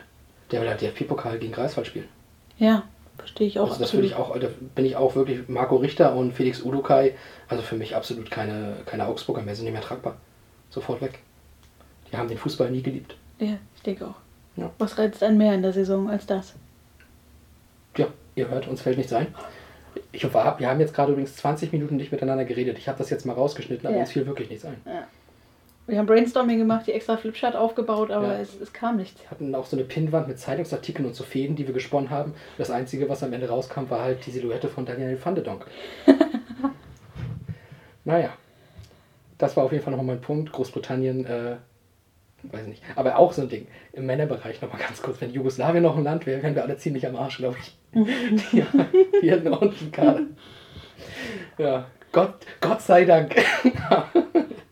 Der 0.51 0.61
will 0.61 0.69
halt 0.69 0.79
DFB-Pokal 0.81 1.37
gegen 1.39 1.51
Greifswald 1.51 1.87
spielen. 1.87 2.07
Ja, 2.57 2.83
verstehe 3.17 3.47
ich 3.47 3.59
auch. 3.59 3.67
Also 3.67 3.79
das 3.81 3.93
würde 3.93 4.07
ich 4.07 4.15
auch, 4.15 4.37
da 4.39 4.47
bin 4.75 4.85
ich 4.85 4.95
auch 4.95 5.15
wirklich 5.15 5.49
Marco 5.49 5.75
Richter 5.75 6.15
und 6.15 6.31
Felix 6.33 6.61
Udukai, 6.63 7.15
also 7.49 7.61
für 7.63 7.75
mich 7.75 7.97
absolut 7.97 8.31
keine, 8.31 8.77
keine 8.85 9.07
Augsburger 9.07 9.41
mehr, 9.41 9.55
sind 9.55 9.65
nicht 9.65 9.73
mehr 9.73 9.81
tragbar. 9.81 10.15
Sofort 10.69 11.01
weg. 11.01 11.19
Die 12.11 12.17
haben 12.17 12.27
den 12.27 12.37
Fußball 12.37 12.71
nie 12.71 12.81
geliebt. 12.81 13.15
Ja, 13.39 13.57
ich 13.75 13.81
denke 13.83 14.07
auch. 14.07 14.15
Ja. 14.55 14.69
Was 14.77 14.97
reizt 14.97 15.23
einen 15.23 15.37
mehr 15.37 15.53
in 15.53 15.61
der 15.61 15.73
Saison 15.73 16.09
als 16.09 16.25
das? 16.25 16.53
Ja, 17.97 18.07
ihr 18.35 18.49
hört, 18.49 18.67
uns 18.67 18.81
fällt 18.81 18.97
nichts 18.97 19.13
ein. 19.13 19.27
Ich 20.11 20.31
war, 20.33 20.59
wir 20.59 20.69
haben 20.69 20.79
jetzt 20.79 20.93
gerade 20.93 21.11
übrigens 21.11 21.35
20 21.37 21.71
Minuten 21.71 21.95
nicht 21.95 22.11
miteinander 22.11 22.45
geredet. 22.45 22.77
Ich 22.77 22.87
habe 22.87 22.97
das 22.97 23.09
jetzt 23.09 23.25
mal 23.25 23.33
rausgeschnitten, 23.33 23.87
aber 23.87 23.95
Ja. 23.95 24.01
uns 24.01 24.11
fiel 24.11 24.25
wirklich 24.25 24.49
nichts 24.49 24.65
ein. 24.65 24.77
Wir 25.87 25.97
haben 25.97 26.05
Brainstorming 26.05 26.59
gemacht, 26.59 26.85
die 26.85 26.91
extra 26.93 27.17
Flipchart 27.17 27.55
aufgebaut, 27.55 28.11
aber 28.11 28.33
Ja. 28.33 28.39
es, 28.39 28.59
es 28.61 28.71
kam 28.73 28.97
nichts. 28.97 29.21
Wir 29.23 29.31
hatten 29.31 29.55
auch 29.55 29.65
so 29.65 29.75
eine 29.75 29.85
Pinnwand 29.85 30.27
mit 30.27 30.37
Zeitungsartikeln 30.39 31.07
und 31.07 31.15
so 31.15 31.23
Fäden, 31.23 31.55
die 31.55 31.65
wir 31.65 31.73
gesponnen 31.73 32.09
haben. 32.11 32.33
Das 32.59 32.69
Einzige, 32.69 33.09
was 33.09 33.23
am 33.23 33.33
Ende 33.33 33.49
rauskam, 33.49 33.89
war 33.89 34.01
halt 34.01 34.23
die 34.25 34.31
Silhouette 34.31 34.67
von 34.67 34.85
Daniel 34.85 35.17
van 35.23 35.33
de 35.35 35.43
Donk. 35.43 35.65
naja, 38.05 38.29
das 39.39 39.57
war 39.57 39.63
auf 39.63 39.71
jeden 39.71 39.83
Fall 39.83 39.91
nochmal 39.91 40.15
mein 40.15 40.21
Punkt. 40.21 40.51
Großbritannien, 40.51 41.25
äh, 41.25 41.55
weiß 42.43 42.67
nicht. 42.67 42.83
Aber 42.95 43.17
auch 43.17 43.33
so 43.33 43.41
ein 43.41 43.49
Ding. 43.49 43.67
Im 43.93 44.05
Männerbereich 44.05 44.61
nochmal 44.61 44.81
ganz 44.81 45.01
kurz. 45.01 45.19
Wenn 45.19 45.31
Jugoslawien 45.31 45.81
noch 45.81 45.97
ein 45.97 46.03
Land 46.03 46.27
wäre, 46.27 46.43
wären 46.43 46.55
wir 46.55 46.63
alle 46.63 46.77
ziemlich 46.77 47.07
am 47.07 47.15
Arsch, 47.15 47.37
glaube 47.37 47.57
ich. 47.59 47.77
ja, 48.53 48.67
wir 49.21 49.31
hätten 49.31 49.91
Kader. 49.91 50.21
Ja, 51.57 51.87
Gott, 52.11 52.45
Gott 52.61 52.81
sei 52.81 53.05
Dank. 53.05 53.35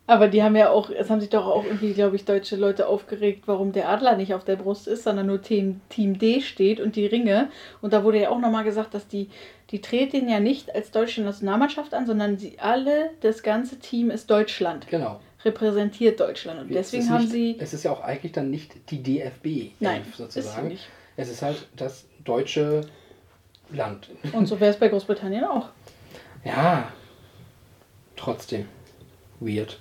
Aber 0.10 0.30
die 0.30 0.42
haben 0.42 0.56
ja 0.56 0.70
auch, 0.70 0.90
es 0.90 1.10
haben 1.10 1.20
sich 1.20 1.30
doch 1.30 1.46
auch 1.46 1.66
irgendwie, 1.66 1.94
glaube 1.94 2.16
ich, 2.16 2.24
deutsche 2.24 2.56
Leute 2.56 2.88
aufgeregt, 2.88 3.44
warum 3.46 3.74
der 3.74 3.90
Adler 3.90 4.16
nicht 4.16 4.34
auf 4.34 4.46
der 4.46 4.56
Brust 4.56 4.88
ist, 4.88 5.04
sondern 5.04 5.28
nur 5.28 5.42
Team, 5.42 5.82
Team 5.90 6.18
D 6.18 6.40
steht 6.40 6.80
und 6.80 6.96
die 6.96 7.06
Ringe. 7.06 7.50
Und 7.82 7.92
da 7.92 8.06
wurde 8.06 8.22
ja 8.22 8.30
auch 8.30 8.40
nochmal 8.40 8.64
gesagt, 8.64 8.94
dass 8.94 9.10
die, 9.10 9.30
die 9.70 9.82
treten 9.82 10.30
ja 10.30 10.40
nicht 10.40 10.74
als 10.74 10.92
deutsche 10.92 11.22
Nationalmannschaft 11.22 11.94
an, 11.94 12.08
sondern 12.08 12.38
sie 12.38 12.58
alle, 12.58 13.10
das 13.20 13.44
ganze 13.44 13.80
Team 13.80 14.10
ist 14.10 14.32
Deutschland, 14.32 14.88
genau. 14.88 15.20
repräsentiert 15.44 16.22
Deutschland. 16.22 16.62
Und 16.62 16.70
Es 16.70 16.76
deswegen 16.76 17.04
ist 17.04 17.10
haben 17.10 17.24
nicht, 17.24 17.32
sie. 17.34 17.58
Es 17.60 17.74
ist 17.74 17.84
ja 17.84 17.92
auch 17.92 18.02
eigentlich 18.02 18.32
dann 18.32 18.50
nicht 18.50 18.90
die 18.90 19.04
DFB, 19.04 19.74
Nein, 19.82 19.98
elf 19.98 20.08
ist 20.08 20.18
sozusagen. 20.18 20.70
nicht. 20.70 20.88
Es 21.18 21.30
ist 21.30 21.42
halt 21.42 21.68
das 21.76 22.06
deutsche 22.24 22.82
Land. 23.74 24.10
Und 24.32 24.46
so 24.46 24.58
wäre 24.62 24.72
es 24.72 24.80
bei 24.80 24.88
Großbritannien 24.90 25.44
auch. 25.44 25.68
Ja, 26.46 26.94
trotzdem. 28.16 28.68
Weird. 29.42 29.80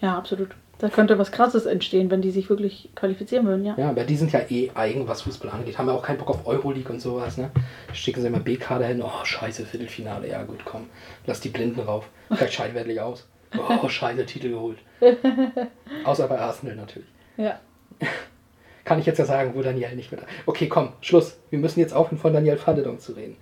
Ja, 0.00 0.16
absolut. 0.16 0.50
Da 0.78 0.88
könnte 0.88 1.18
was 1.18 1.32
Krasses 1.32 1.66
entstehen, 1.66 2.08
wenn 2.10 2.22
die 2.22 2.30
sich 2.30 2.48
wirklich 2.48 2.90
qualifizieren 2.94 3.46
würden, 3.46 3.64
ja. 3.64 3.74
Ja, 3.76 3.90
aber 3.90 4.04
die 4.04 4.16
sind 4.16 4.30
ja 4.30 4.40
eh 4.48 4.70
eigen, 4.74 5.08
was 5.08 5.22
Fußball 5.22 5.50
angeht. 5.50 5.76
Haben 5.76 5.88
ja 5.88 5.94
auch 5.94 6.02
keinen 6.02 6.18
Bock 6.18 6.30
auf 6.30 6.46
Euroleague 6.46 6.92
und 6.92 7.00
sowas, 7.00 7.36
ne? 7.36 7.50
Schicken 7.92 8.20
sie 8.20 8.28
immer 8.28 8.38
B-Kader 8.38 8.86
hin. 8.86 9.02
Oh, 9.02 9.24
scheiße, 9.24 9.66
Viertelfinale. 9.66 10.28
Ja, 10.28 10.44
gut, 10.44 10.64
komm. 10.64 10.88
Lass 11.26 11.40
die 11.40 11.48
Blinden 11.48 11.80
rauf. 11.80 12.08
Vielleicht 12.32 12.54
scheiden 12.54 12.74
wir 12.74 12.82
endlich 12.82 13.00
aus. 13.00 13.26
Oh, 13.58 13.88
scheiße, 13.88 14.24
Titel 14.24 14.50
geholt. 14.50 14.78
Außer 16.04 16.28
bei 16.28 16.38
Arsenal 16.38 16.76
natürlich. 16.76 17.08
Ja. 17.36 17.58
Kann 18.84 19.00
ich 19.00 19.06
jetzt 19.06 19.18
ja 19.18 19.24
sagen, 19.24 19.52
wo 19.54 19.62
Daniel 19.62 19.96
nicht 19.96 20.12
mehr 20.12 20.20
da 20.20 20.26
Okay, 20.46 20.68
komm, 20.68 20.92
Schluss. 21.00 21.38
Wir 21.50 21.58
müssen 21.58 21.80
jetzt 21.80 21.92
aufhören, 21.92 22.18
von 22.18 22.32
Daniel 22.32 22.58
Vanderdonk 22.64 23.00
zu 23.00 23.12
reden. 23.12 23.36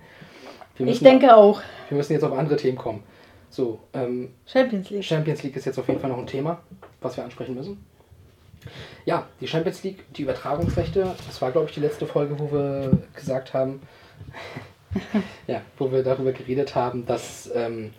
Ich 0.79 0.99
denke 0.99 1.35
auch. 1.35 1.61
wir 1.89 1.97
müssen 1.97 2.13
jetzt 2.13 2.23
auf 2.23 2.33
andere 2.33 2.57
Themen 2.57 2.77
kommen. 2.77 3.03
So, 3.57 3.79
ähm, 3.93 4.35
Champions 4.45 4.91
League. 4.91 5.03
Champions 5.03 5.41
League 5.41 5.55
ist 5.55 5.65
jetzt 5.65 5.79
auf 5.79 5.87
jeden 5.87 5.99
Fall 5.99 6.11
noch 6.11 6.19
ein 6.19 6.27
Thema, 6.27 6.61
was 7.01 7.17
wir 7.17 7.23
ansprechen 7.23 7.55
müssen. 7.55 7.83
Ja, 9.03 9.27
die 9.41 9.47
Champions 9.47 9.81
League, 9.81 10.05
die 10.13 10.21
Übertragungsrechte, 10.21 11.15
das 11.25 11.41
war, 11.41 11.51
glaube 11.51 11.67
ich, 11.67 11.73
die 11.73 11.79
letzte 11.79 12.05
Folge, 12.05 12.37
wo 12.37 12.51
wir 12.51 12.91
gesagt 13.15 13.55
haben, 13.55 13.81
ja, 15.47 15.63
wo 15.79 15.91
wir 15.91 16.03
darüber 16.03 16.33
geredet 16.33 16.75
haben, 16.75 17.07
dass 17.07 17.49
ähm, 17.55 17.95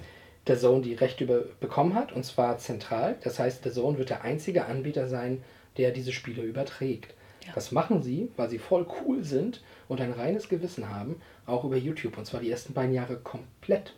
der 0.47 0.61
Zone 0.61 0.83
die 0.83 0.95
Rechte 0.95 1.25
über, 1.25 1.41
bekommen 1.59 1.97
hat, 1.97 2.13
und 2.13 2.25
zwar 2.25 2.59
zentral. 2.59 3.17
Das 3.25 3.41
heißt, 3.41 3.65
der 3.65 3.73
Zone 3.73 3.99
wird 3.99 4.11
der 4.11 4.23
einzige 4.23 4.67
Anbieter 4.67 5.09
sein, 5.09 5.43
der 5.77 5.91
diese 5.91 6.13
Spiele 6.13 6.43
überträgt. 6.43 7.15
Das 7.57 7.73
machen 7.73 8.01
sie, 8.05 8.31
weil 8.37 8.49
sie 8.49 8.61
voll 8.61 8.87
cool 9.03 9.25
sind 9.25 9.61
und 9.89 10.01
ein 10.01 10.13
reines 10.13 10.49
Gewissen 10.49 10.89
haben, 10.89 11.21
auch 11.47 11.65
über 11.65 11.77
YouTube. 11.77 12.17
Und 12.17 12.27
zwar 12.27 12.39
die 12.39 12.51
ersten 12.51 12.75
beiden 12.75 12.95
Jahre 12.95 13.17
komplett. 13.17 13.95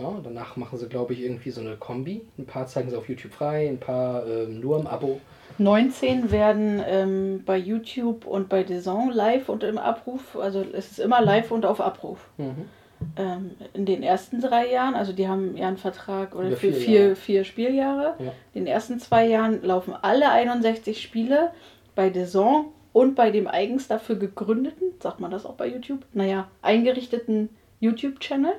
Ja, 0.00 0.20
danach 0.22 0.56
machen 0.56 0.78
sie, 0.78 0.88
glaube 0.88 1.12
ich, 1.12 1.22
irgendwie 1.22 1.50
so 1.50 1.60
eine 1.60 1.76
Kombi. 1.76 2.22
Ein 2.38 2.46
paar 2.46 2.66
zeigen 2.66 2.90
sie 2.90 2.96
auf 2.96 3.08
YouTube 3.08 3.32
frei, 3.32 3.68
ein 3.68 3.78
paar 3.78 4.26
ähm, 4.26 4.60
nur 4.60 4.78
im 4.78 4.86
Abo. 4.86 5.20
19 5.58 6.30
werden 6.30 6.82
ähm, 6.86 7.42
bei 7.44 7.58
YouTube 7.58 8.26
und 8.26 8.48
bei 8.48 8.62
DAZN 8.62 9.10
live 9.12 9.48
und 9.48 9.62
im 9.62 9.76
Abruf, 9.76 10.36
also 10.36 10.64
es 10.72 10.92
ist 10.92 11.00
immer 11.00 11.20
live 11.20 11.50
und 11.50 11.66
auf 11.66 11.80
Abruf. 11.80 12.30
Mhm. 12.38 12.68
Ähm, 13.16 13.50
in 13.74 13.84
den 13.84 14.02
ersten 14.02 14.40
drei 14.40 14.70
Jahren, 14.70 14.94
also 14.94 15.12
die 15.12 15.28
haben 15.28 15.56
ja 15.56 15.68
einen 15.68 15.76
Vertrag 15.76 16.34
oder 16.34 16.50
für 16.50 16.72
vier 16.72 16.74
vier, 16.74 17.16
vier 17.16 17.44
Spieljahre. 17.44 18.14
Ja. 18.18 18.32
In 18.54 18.64
den 18.64 18.66
ersten 18.66 18.98
zwei 19.00 19.26
Jahren 19.26 19.62
laufen 19.62 19.94
alle 20.00 20.30
61 20.30 21.00
Spiele 21.02 21.50
bei 21.94 22.08
DAZN 22.08 22.66
und 22.92 23.14
bei 23.14 23.30
dem 23.30 23.46
eigens 23.46 23.88
dafür 23.88 24.16
gegründeten, 24.16 24.88
sagt 25.00 25.20
man 25.20 25.30
das 25.30 25.46
auch 25.46 25.54
bei 25.54 25.66
YouTube, 25.66 26.04
naja, 26.12 26.48
eingerichteten 26.62 27.50
YouTube-Channel, 27.80 28.52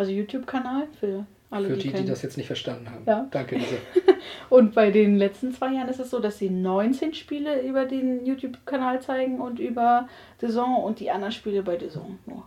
also 0.00 0.12
YouTube-Kanal 0.12 0.88
für 0.98 1.26
alle, 1.50 1.68
Für 1.68 1.76
die, 1.76 1.88
die, 1.88 1.94
die 1.94 2.04
das 2.04 2.22
jetzt 2.22 2.36
nicht 2.36 2.46
verstanden 2.46 2.90
haben. 2.90 3.04
Ja. 3.06 3.26
Danke, 3.30 3.56
Lise. 3.56 3.78
Und 4.50 4.74
bei 4.74 4.90
den 4.90 5.16
letzten 5.16 5.52
zwei 5.52 5.72
Jahren 5.74 5.88
ist 5.88 5.98
es 5.98 6.10
so, 6.10 6.20
dass 6.20 6.38
sie 6.38 6.48
19 6.48 7.12
Spiele 7.14 7.62
über 7.62 7.84
den 7.86 8.24
YouTube-Kanal 8.24 9.02
zeigen 9.02 9.40
und 9.40 9.58
über 9.58 10.08
Saison 10.38 10.82
und 10.84 11.00
die 11.00 11.10
anderen 11.10 11.32
Spiele 11.32 11.62
bei 11.62 11.78
Saison 11.78 12.18
nur. 12.26 12.46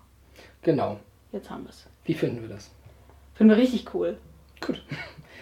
Genau. 0.62 1.00
Jetzt 1.32 1.50
haben 1.50 1.64
wir 1.64 1.70
es. 1.70 1.86
Wie 2.06 2.14
finden 2.14 2.42
wir 2.42 2.50
das? 2.50 2.72
Finden 3.34 3.52
wir 3.52 3.58
richtig 3.58 3.94
cool. 3.94 4.18
Gut. 4.66 4.82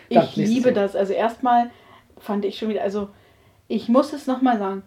Dann, 0.09 0.23
Ich 0.23 0.35
liebe 0.35 0.69
Thema. 0.69 0.81
das. 0.81 0.95
Also 0.95 1.13
erstmal 1.13 1.69
fand 2.17 2.45
ich 2.45 2.57
schon 2.57 2.69
wieder, 2.69 2.81
also 2.81 3.09
ich 3.67 3.89
muss 3.89 4.11
es 4.13 4.25
nochmal 4.27 4.57
sagen, 4.57 4.83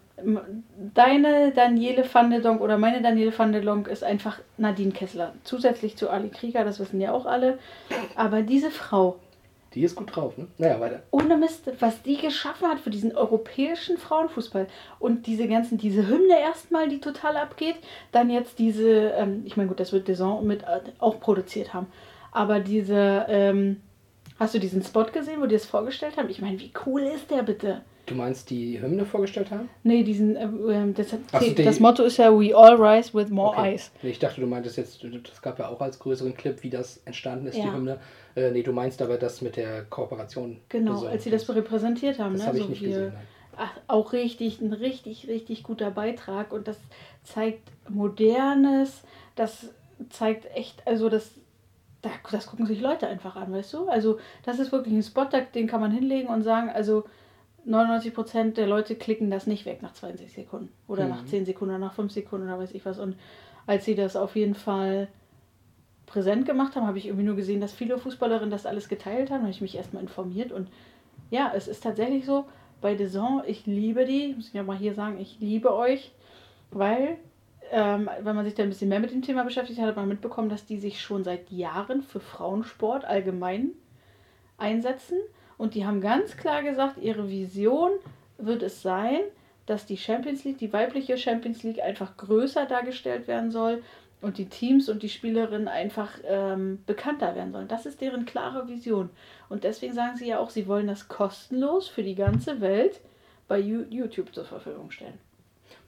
deine 0.94 1.52
Daniele 1.52 2.04
van 2.12 2.30
der 2.30 2.40
Donk 2.40 2.60
oder 2.60 2.78
meine 2.78 3.02
Daniele 3.02 3.36
van 3.36 3.52
der 3.52 3.62
Donk 3.62 3.88
ist 3.88 4.04
einfach 4.04 4.38
Nadine 4.58 4.92
Kessler. 4.92 5.32
Zusätzlich 5.42 5.96
zu 5.96 6.08
Ali 6.08 6.28
Krieger, 6.28 6.64
das 6.64 6.78
wissen 6.78 7.00
ja 7.00 7.12
auch 7.12 7.26
alle. 7.26 7.58
Aber 8.14 8.42
diese 8.42 8.70
Frau, 8.70 9.18
Die 9.74 9.82
ist 9.82 9.96
gut 9.96 10.14
drauf, 10.14 10.38
ne? 10.38 10.46
Naja, 10.56 10.78
weiter. 10.78 11.02
ohne 11.10 11.36
Mist, 11.36 11.68
was 11.80 12.00
die 12.02 12.16
geschaffen 12.16 12.68
hat 12.68 12.78
für 12.78 12.90
diesen 12.90 13.16
europäischen 13.16 13.98
Frauenfußball 13.98 14.68
und 15.00 15.26
diese 15.26 15.48
ganzen, 15.48 15.78
diese 15.78 16.06
Hymne 16.06 16.38
erstmal, 16.40 16.88
die 16.88 17.00
total 17.00 17.36
abgeht, 17.36 17.76
dann 18.12 18.30
jetzt 18.30 18.60
diese, 18.60 19.10
ähm, 19.18 19.42
ich 19.44 19.56
meine 19.56 19.68
gut, 19.68 19.80
das 19.80 19.92
wird 19.92 20.06
Deson 20.06 20.46
mit 20.46 20.62
äh, 20.62 20.80
auch 21.00 21.18
produziert 21.18 21.74
haben, 21.74 21.88
aber 22.30 22.60
diese, 22.60 23.26
ähm, 23.28 23.80
hast 24.38 24.54
du 24.54 24.60
diesen 24.60 24.82
Spot 24.84 25.06
gesehen, 25.06 25.40
wo 25.40 25.46
die 25.46 25.56
es 25.56 25.66
vorgestellt 25.66 26.16
haben? 26.18 26.30
Ich 26.30 26.40
meine, 26.40 26.60
wie 26.60 26.72
cool 26.86 27.02
ist 27.02 27.32
der 27.32 27.42
bitte? 27.42 27.82
Du 28.06 28.14
meinst, 28.14 28.50
die 28.50 28.80
Hymne 28.82 29.06
vorgestellt 29.06 29.50
haben? 29.50 29.70
Nee, 29.82 30.02
diesen, 30.02 30.36
äh, 30.36 30.44
ähm, 30.44 30.92
das, 30.92 31.10
so, 31.10 31.18
die- 31.40 31.54
das 31.54 31.80
Motto 31.80 32.02
ist 32.02 32.18
ja 32.18 32.30
We 32.38 32.54
all 32.54 32.74
rise 32.76 33.14
with 33.14 33.30
more 33.30 33.56
Okay. 33.56 33.72
eyes. 33.72 33.90
Nee, 34.02 34.10
ich 34.10 34.18
dachte, 34.18 34.42
du 34.42 34.46
meintest 34.46 34.76
jetzt, 34.76 35.02
das 35.02 35.40
gab 35.40 35.58
ja 35.58 35.68
auch 35.68 35.80
als 35.80 35.98
größeren 35.98 36.34
Clip, 36.34 36.62
wie 36.62 36.68
das 36.70 36.98
entstanden 37.06 37.46
ist, 37.46 37.56
die 37.56 37.60
Ja. 37.62 37.72
Hymne. 37.72 37.98
Äh, 38.36 38.50
nee, 38.50 38.62
du 38.62 38.72
meinst 38.72 39.00
aber 39.00 39.16
das 39.16 39.40
mit 39.40 39.56
der 39.56 39.84
Kooperation. 39.84 40.58
Genau, 40.68 41.04
als 41.06 41.24
sie 41.24 41.30
das 41.30 41.48
repräsentiert 41.48 42.18
haben. 42.18 42.34
Das 42.34 42.42
ne? 42.42 42.48
habe 42.48 42.58
ich 42.58 42.64
so 42.64 42.68
nicht 42.70 42.82
wir- 42.82 42.88
gesehen. 42.88 43.12
Nein. 43.14 43.22
Ach, 43.56 43.70
auch 43.86 44.12
richtig, 44.12 44.60
ein 44.60 44.72
richtig, 44.72 45.28
richtig 45.28 45.62
guter 45.62 45.90
Beitrag 45.92 46.52
und 46.52 46.66
das 46.68 46.76
zeigt 47.22 47.70
Modernes, 47.88 49.02
das 49.36 49.68
zeigt 50.10 50.46
echt, 50.54 50.82
also 50.86 51.08
das, 51.08 51.30
da- 52.02 52.10
das 52.30 52.46
gucken 52.46 52.66
sich 52.66 52.80
Leute 52.80 53.06
einfach 53.06 53.36
an, 53.36 53.52
weißt 53.52 53.72
du? 53.74 53.88
Also 53.88 54.18
das 54.44 54.58
ist 54.58 54.72
wirklich 54.72 54.92
ein 54.94 55.02
Spot, 55.02 55.26
den 55.54 55.66
kann 55.68 55.80
man 55.80 55.90
hinlegen 55.92 56.28
und 56.28 56.42
sagen, 56.42 56.68
also 56.68 57.04
99% 57.66 58.52
der 58.56 58.66
Leute 58.66 58.94
klicken 58.94 59.30
das 59.30 59.46
nicht 59.46 59.64
weg 59.64 59.82
nach 59.82 59.92
20 59.92 60.32
Sekunden 60.32 60.70
oder 60.88 61.04
Mhm. 61.04 61.10
nach 61.10 61.24
10 61.24 61.44
Sekunden 61.46 61.74
oder 61.74 61.84
nach 61.86 61.94
5 61.94 62.12
Sekunden 62.12 62.46
oder 62.46 62.58
weiß 62.58 62.72
ich 62.72 62.84
was. 62.84 62.98
Und 62.98 63.16
als 63.66 63.84
sie 63.84 63.94
das 63.94 64.16
auf 64.16 64.36
jeden 64.36 64.54
Fall 64.54 65.08
präsent 66.06 66.46
gemacht 66.46 66.76
haben, 66.76 66.86
habe 66.86 66.98
ich 66.98 67.06
irgendwie 67.06 67.24
nur 67.24 67.36
gesehen, 67.36 67.60
dass 67.60 67.72
viele 67.72 67.98
Fußballerinnen 67.98 68.50
das 68.50 68.66
alles 68.66 68.88
geteilt 68.88 69.30
haben. 69.30 69.38
Da 69.38 69.42
habe 69.44 69.50
ich 69.50 69.60
mich 69.60 69.76
erstmal 69.76 70.02
informiert 70.02 70.52
und 70.52 70.68
ja, 71.30 71.52
es 71.54 71.68
ist 71.68 71.82
tatsächlich 71.82 72.26
so, 72.26 72.44
bei 72.80 72.96
Zone, 72.96 73.44
ich 73.46 73.64
liebe 73.64 74.04
die, 74.04 74.34
muss 74.36 74.48
ich 74.48 74.54
ja 74.54 74.62
mal 74.62 74.76
hier 74.76 74.94
sagen, 74.94 75.18
ich 75.18 75.40
liebe 75.40 75.74
euch, 75.74 76.12
weil, 76.70 77.16
ähm, 77.70 78.10
wenn 78.20 78.36
man 78.36 78.44
sich 78.44 78.54
da 78.54 78.62
ein 78.62 78.68
bisschen 78.68 78.90
mehr 78.90 79.00
mit 79.00 79.10
dem 79.10 79.22
Thema 79.22 79.42
beschäftigt 79.42 79.80
hat, 79.80 79.86
hat 79.86 79.96
man 79.96 80.06
mitbekommen, 80.06 80.50
dass 80.50 80.66
die 80.66 80.78
sich 80.78 81.00
schon 81.00 81.24
seit 81.24 81.50
Jahren 81.50 82.02
für 82.02 82.20
Frauensport 82.20 83.06
allgemein 83.06 83.70
einsetzen 84.58 85.16
und 85.58 85.74
die 85.74 85.86
haben 85.86 86.00
ganz 86.00 86.36
klar 86.36 86.62
gesagt, 86.62 86.98
ihre 86.98 87.28
Vision 87.28 87.90
wird 88.38 88.62
es 88.62 88.82
sein, 88.82 89.20
dass 89.66 89.86
die 89.86 89.96
Champions 89.96 90.44
League, 90.44 90.58
die 90.58 90.72
weibliche 90.72 91.16
Champions 91.16 91.62
League 91.62 91.80
einfach 91.80 92.16
größer 92.16 92.66
dargestellt 92.66 93.26
werden 93.28 93.50
soll 93.50 93.82
und 94.20 94.38
die 94.38 94.46
Teams 94.46 94.88
und 94.88 95.02
die 95.02 95.08
Spielerinnen 95.08 95.68
einfach 95.68 96.10
ähm, 96.26 96.82
bekannter 96.86 97.34
werden 97.34 97.52
sollen. 97.52 97.68
Das 97.68 97.86
ist 97.86 98.00
deren 98.00 98.24
klare 98.24 98.68
Vision. 98.68 99.10
Und 99.48 99.64
deswegen 99.64 99.94
sagen 99.94 100.16
sie 100.16 100.28
ja 100.28 100.38
auch, 100.38 100.50
sie 100.50 100.66
wollen 100.66 100.86
das 100.86 101.08
kostenlos 101.08 101.88
für 101.88 102.02
die 102.02 102.14
ganze 102.14 102.60
Welt 102.60 103.00
bei 103.48 103.58
YouTube 103.58 104.34
zur 104.34 104.44
Verfügung 104.44 104.90
stellen. 104.90 105.18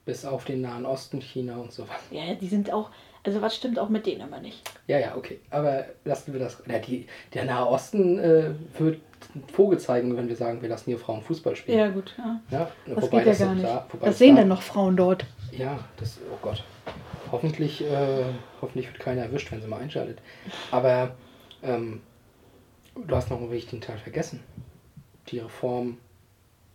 Bis 0.05 0.25
auf 0.25 0.45
den 0.45 0.61
Nahen 0.61 0.87
Osten, 0.87 1.21
China 1.21 1.57
und 1.57 1.73
sowas. 1.73 1.99
Ja, 2.11 2.35
die 2.35 2.47
sind 2.47 2.73
auch, 2.73 2.91
also 3.25 3.43
was 3.43 3.57
stimmt 3.57 3.79
auch 3.79 3.89
mit 3.89 4.07
denen 4.07 4.21
immer 4.21 4.39
nicht. 4.39 4.62
Ja, 4.87 4.99
ja, 4.99 5.17
okay. 5.17 5.41
Aber 5.51 5.87
lassen 6.05 6.33
wir 6.33 6.39
das. 6.39 6.62
Ja, 6.69 6.79
die, 6.79 7.07
der 7.35 7.45
Nahe 7.45 7.67
Osten 7.67 8.19
äh, 8.19 8.51
wird 8.79 9.01
Vogel 9.53 9.79
zeigen, 9.79 10.17
wenn 10.17 10.29
wir 10.29 10.37
sagen, 10.37 10.62
wir 10.62 10.69
lassen 10.69 10.85
hier 10.87 10.99
Frauen 10.99 11.23
Fußball 11.23 11.57
spielen. 11.57 11.79
Ja, 11.79 11.89
gut. 11.89 12.14
Ja. 12.19 12.41
Ja, 12.51 12.71
Das 12.95 13.11
geht 13.11 13.27
ja 13.27 13.35
so 13.35 13.45
gar 13.45 13.55
nicht. 13.55 13.64
wobei 13.93 14.07
das 14.07 14.19
sehen 14.19 14.35
da- 14.37 14.43
dann 14.43 14.49
noch 14.49 14.62
Frauen 14.62 14.97
dort. 14.97 15.27
Ja, 15.53 15.79
das, 15.99 16.19
oh 16.33 16.39
Gott. 16.43 16.62
Hoffentlich, 17.33 17.83
äh, 17.83 18.25
hoffentlich 18.62 18.87
wird 18.89 18.99
keiner 19.01 19.23
erwischt, 19.23 19.51
wenn 19.53 19.61
sie 19.61 19.67
mal 19.69 19.81
einschaltet. 19.81 20.19
Aber 20.71 21.14
ähm, 21.62 22.01
du 22.95 23.14
hast 23.17 23.31
noch 23.31 23.39
einen 23.41 23.51
wichtigen 23.51 23.83
Teil 23.83 23.99
vergessen. 23.99 24.41
Die 25.29 25.39
Reform 25.41 25.99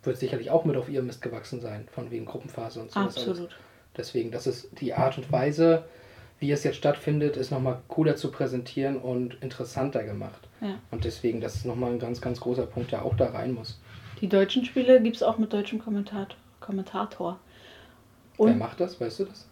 wird 0.02 0.18
sicherlich 0.18 0.50
auch 0.50 0.64
mit 0.64 0.76
auf 0.76 0.88
ihrem 0.88 1.06
Mist 1.06 1.22
gewachsen 1.22 1.60
sein, 1.60 1.86
von 1.92 2.10
wegen 2.10 2.26
Gruppenphase 2.26 2.80
und 2.80 2.90
so. 2.90 3.00
Absolut. 3.00 3.56
Deswegen, 3.96 4.30
das 4.30 4.46
ist 4.46 4.68
die 4.80 4.94
Art 4.94 5.16
und 5.16 5.30
Weise, 5.32 5.84
wie 6.38 6.50
es 6.50 6.64
jetzt 6.64 6.76
stattfindet, 6.76 7.36
ist 7.36 7.50
nochmal 7.50 7.78
cooler 7.88 8.16
zu 8.16 8.30
präsentieren 8.30 8.96
und 8.98 9.34
interessanter 9.42 10.02
gemacht. 10.04 10.41
Ja. 10.62 10.78
Und 10.92 11.04
deswegen, 11.04 11.40
das 11.40 11.56
ist 11.56 11.66
nochmal 11.66 11.90
ein 11.90 11.98
ganz, 11.98 12.20
ganz 12.20 12.40
großer 12.40 12.66
Punkt, 12.66 12.92
der 12.92 13.04
auch 13.04 13.16
da 13.16 13.26
rein 13.30 13.52
muss. 13.52 13.80
Die 14.20 14.28
deutschen 14.28 14.64
Spiele 14.64 15.02
gibt 15.02 15.16
es 15.16 15.22
auch 15.22 15.36
mit 15.36 15.52
deutschem 15.52 15.80
Kommentator. 15.80 16.36
Kommentator. 16.60 17.38
Wer 18.38 18.46
Und 18.46 18.58
macht 18.58 18.80
das, 18.80 19.00
weißt 19.00 19.20
du 19.20 19.24
das? 19.24 19.48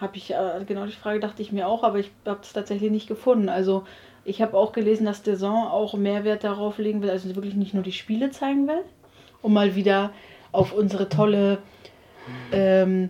habe 0.00 0.16
ich, 0.16 0.30
äh, 0.32 0.64
genau 0.66 0.84
die 0.86 0.92
Frage 0.92 1.18
dachte 1.18 1.42
ich 1.42 1.50
mir 1.50 1.66
auch, 1.66 1.82
aber 1.82 1.98
ich 1.98 2.10
habe 2.26 2.40
es 2.42 2.52
tatsächlich 2.52 2.90
nicht 2.90 3.08
gefunden. 3.08 3.48
Also 3.48 3.84
ich 4.24 4.42
habe 4.42 4.56
auch 4.56 4.72
gelesen, 4.72 5.06
dass 5.06 5.24
Saison 5.24 5.66
auch 5.66 5.94
Mehrwert 5.94 6.44
darauf 6.44 6.78
legen 6.78 7.00
will, 7.02 7.10
also 7.10 7.34
wirklich 7.34 7.54
nicht 7.54 7.72
nur 7.74 7.82
die 7.82 7.92
Spiele 7.92 8.30
zeigen 8.30 8.68
will, 8.68 8.82
um 9.40 9.54
mal 9.54 9.74
wieder 9.74 10.12
auf 10.52 10.72
unsere 10.72 11.08
tolle, 11.08 11.58
ähm, 12.52 13.08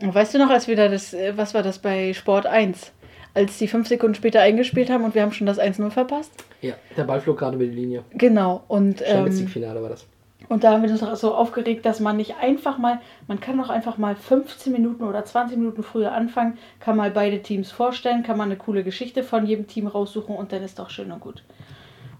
weißt 0.00 0.34
du 0.34 0.38
noch, 0.38 0.50
als 0.50 0.66
wir 0.66 0.76
da 0.76 0.88
das, 0.88 1.12
äh, 1.12 1.36
was 1.36 1.52
war 1.52 1.62
das 1.62 1.78
bei 1.78 2.14
Sport 2.14 2.46
1? 2.46 2.92
Als 3.34 3.58
die 3.58 3.68
fünf 3.68 3.86
Sekunden 3.88 4.14
später 4.14 4.40
eingespielt 4.40 4.90
haben 4.90 5.04
und 5.04 5.14
wir 5.14 5.22
haben 5.22 5.32
schon 5.32 5.46
das 5.46 5.60
1-0 5.60 5.90
verpasst? 5.90 6.32
Ja, 6.62 6.74
der 6.96 7.04
Ball 7.04 7.20
flog 7.20 7.38
gerade 7.38 7.56
über 7.56 7.64
die 7.64 7.70
Linie. 7.70 8.04
Genau. 8.12 8.62
Und, 8.68 8.98
Champions 9.00 9.36
ähm, 9.36 9.44
League-Finale 9.44 9.82
war 9.82 9.88
das. 9.90 10.06
und 10.48 10.64
da 10.64 10.72
haben 10.72 10.82
wir 10.82 10.90
uns 10.90 11.02
auch 11.02 11.14
so 11.14 11.34
aufgeregt, 11.34 11.86
dass 11.86 12.00
man 12.00 12.16
nicht 12.16 12.34
einfach 12.40 12.76
mal, 12.78 13.00
man 13.28 13.38
kann 13.38 13.56
doch 13.58 13.70
einfach 13.70 13.98
mal 13.98 14.16
15 14.16 14.72
Minuten 14.72 15.04
oder 15.04 15.24
20 15.24 15.56
Minuten 15.56 15.82
früher 15.84 16.12
anfangen, 16.12 16.58
kann 16.80 16.96
mal 16.96 17.10
beide 17.12 17.40
Teams 17.40 17.70
vorstellen, 17.70 18.22
kann 18.24 18.36
man 18.36 18.48
eine 18.48 18.56
coole 18.56 18.82
Geschichte 18.82 19.22
von 19.22 19.46
jedem 19.46 19.66
Team 19.68 19.86
raussuchen 19.86 20.34
und 20.34 20.52
dann 20.52 20.62
ist 20.64 20.78
doch 20.78 20.90
schön 20.90 21.12
und 21.12 21.20
gut. 21.20 21.42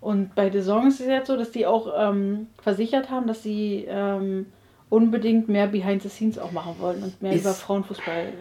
Und 0.01 0.35
bei 0.35 0.51
The 0.51 0.63
Song 0.63 0.87
ist 0.87 1.01
es 1.01 1.07
jetzt 1.09 1.27
so, 1.27 1.37
dass 1.37 1.51
die 1.51 1.67
auch 1.67 1.93
ähm, 1.99 2.47
versichert 2.63 3.11
haben, 3.11 3.27
dass 3.27 3.43
sie 3.43 3.85
ähm, 3.89 4.47
unbedingt 4.89 5.49
mehr 5.49 5.67
Behind 5.67 6.03
the 6.03 6.09
Scenes 6.09 6.39
auch 6.39 6.53
machen 6.53 6.77
wollen 6.79 7.03
und 7.03 7.21
mehr 7.21 7.33
Ist- 7.33 7.43
über 7.43 7.53
Frauenfußball 7.53 8.33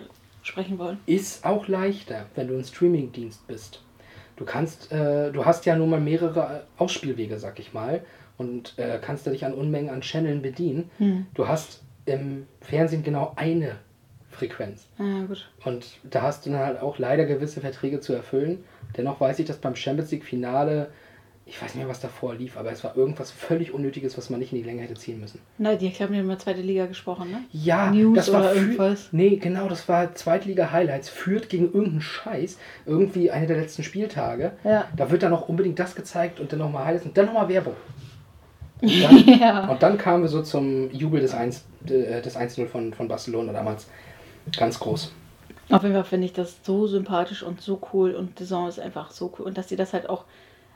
sprechen 0.42 0.80
wollen. 0.80 1.00
Ist 1.06 1.46
auch 1.46 1.68
leichter, 1.68 2.26
wenn 2.36 2.48
du 2.48 2.58
ein 2.58 2.64
Streamingdienst 2.64 3.48
bist. 3.48 3.82
Du 4.36 4.46
kannst, 4.46 4.92
äh, 4.92 5.32
du 5.32 5.46
hast 5.46 5.66
ja 5.66 5.76
nun 5.76 5.90
mal 5.90 6.00
mehrere 6.00 6.64
Ausspielwege, 6.78 7.38
sag 7.40 7.60
ich 7.60 7.74
mal, 7.74 8.02
und 8.38 8.78
äh, 8.78 9.00
kannst 9.02 9.28
du 9.28 9.32
dich 9.32 9.46
an 9.46 9.54
Unmengen 9.54 9.90
an 9.90 10.02
Channeln 10.02 10.42
bedienen. 10.42 10.90
Hm. 10.98 11.28
Du 11.34 11.48
hast 11.48 11.84
im 12.06 12.48
Fernsehen 12.62 13.04
genau 13.04 13.34
eine 13.36 13.76
Frequenz. 14.30 14.88
Ja, 14.98 15.26
gut. 15.26 15.52
Und 15.66 16.00
da 16.04 16.22
hast 16.22 16.46
du 16.46 16.52
dann 16.52 16.60
halt 16.60 16.82
auch 16.82 16.98
leider 17.00 17.26
gewisse 17.26 17.60
Verträge 17.60 18.00
zu 18.00 18.14
erfüllen. 18.14 18.64
Dennoch 18.96 19.20
weiß 19.20 19.40
ich, 19.40 19.46
dass 19.46 19.58
beim 19.58 19.76
Champions 19.76 20.12
League 20.12 20.24
Finale, 20.24 20.90
ich 21.50 21.62
weiß 21.62 21.74
nicht 21.76 21.84
mehr, 21.84 21.90
was 21.90 22.00
davor 22.00 22.36
lief, 22.36 22.58
aber 22.58 22.72
es 22.72 22.84
war 22.84 22.96
irgendwas 22.96 23.32
völlig 23.32 23.74
Unnötiges, 23.74 24.18
was 24.18 24.30
man 24.30 24.40
nicht 24.40 24.54
in 24.54 24.60
die 24.60 24.64
Länge 24.64 24.84
hätte 24.84 24.94
ziehen 24.94 25.20
müssen. 25.20 25.40
Na, 25.58 25.76
die 25.76 25.90
haben 25.90 26.14
ja 26.14 26.22
immer 26.22 26.38
zweite 26.38 26.62
Liga 26.62 26.86
gesprochen, 26.86 27.32
ne? 27.32 27.42
Ja, 27.52 27.92
News 27.92 28.16
das 28.16 28.32
war 28.32 28.42
oder 28.42 28.56
irgendwas. 28.56 29.10
Nee, 29.12 29.38
genau, 29.38 29.68
das 29.68 29.90
war 29.90 30.14
Zweitliga-Highlights. 30.14 31.10
Führt 31.10 31.50
gegen 31.50 31.66
irgendeinen 31.66 32.02
Scheiß. 32.02 32.58
Irgendwie 32.86 33.32
eine 33.32 33.48
der 33.48 33.58
letzten 33.58 33.84
Spieltage. 33.84 34.54
Ja. 34.64 34.88
Da 34.96 35.10
wird 35.12 35.24
dann 35.24 35.34
auch 35.34 35.50
unbedingt 35.50 35.80
das 35.80 35.96
gezeigt 35.96 36.40
und 36.40 36.52
dann 36.52 36.60
nochmal 36.60 36.86
Highlights 36.86 37.06
und 37.06 37.18
dann 37.18 37.26
nochmal 37.26 37.50
Werbung. 37.50 37.76
Und 38.82 39.04
dann, 39.04 39.40
Ja. 39.40 39.68
und 39.70 39.82
dann 39.84 39.98
kamen 39.98 40.24
wir 40.24 40.30
so 40.30 40.42
zum 40.44 40.92
Jubel 40.92 41.20
des 41.20 41.34
1 41.34 41.66
äh, 41.88 42.22
des 42.22 42.38
1-0 42.38 42.68
von, 42.68 42.94
von 42.94 43.08
Barcelona 43.08 43.52
damals. 43.54 43.88
Ganz 44.56 44.80
groß. 44.80 45.12
Auf 45.72 45.84
jeden 45.84 45.94
Fall 45.94 46.04
finde 46.04 46.26
ich 46.26 46.34
das 46.34 46.58
so 46.64 46.88
sympathisch 46.88 47.44
und 47.44 47.62
so 47.62 47.80
cool 47.94 48.16
und 48.16 48.40
die 48.40 48.44
Saison 48.44 48.68
ist 48.68 48.80
einfach 48.80 49.12
so 49.12 49.32
cool. 49.38 49.46
Und 49.46 49.58
dass 49.58 49.70
sie 49.70 49.76
das 49.76 49.94
halt 49.94 50.10
auch, 50.10 50.26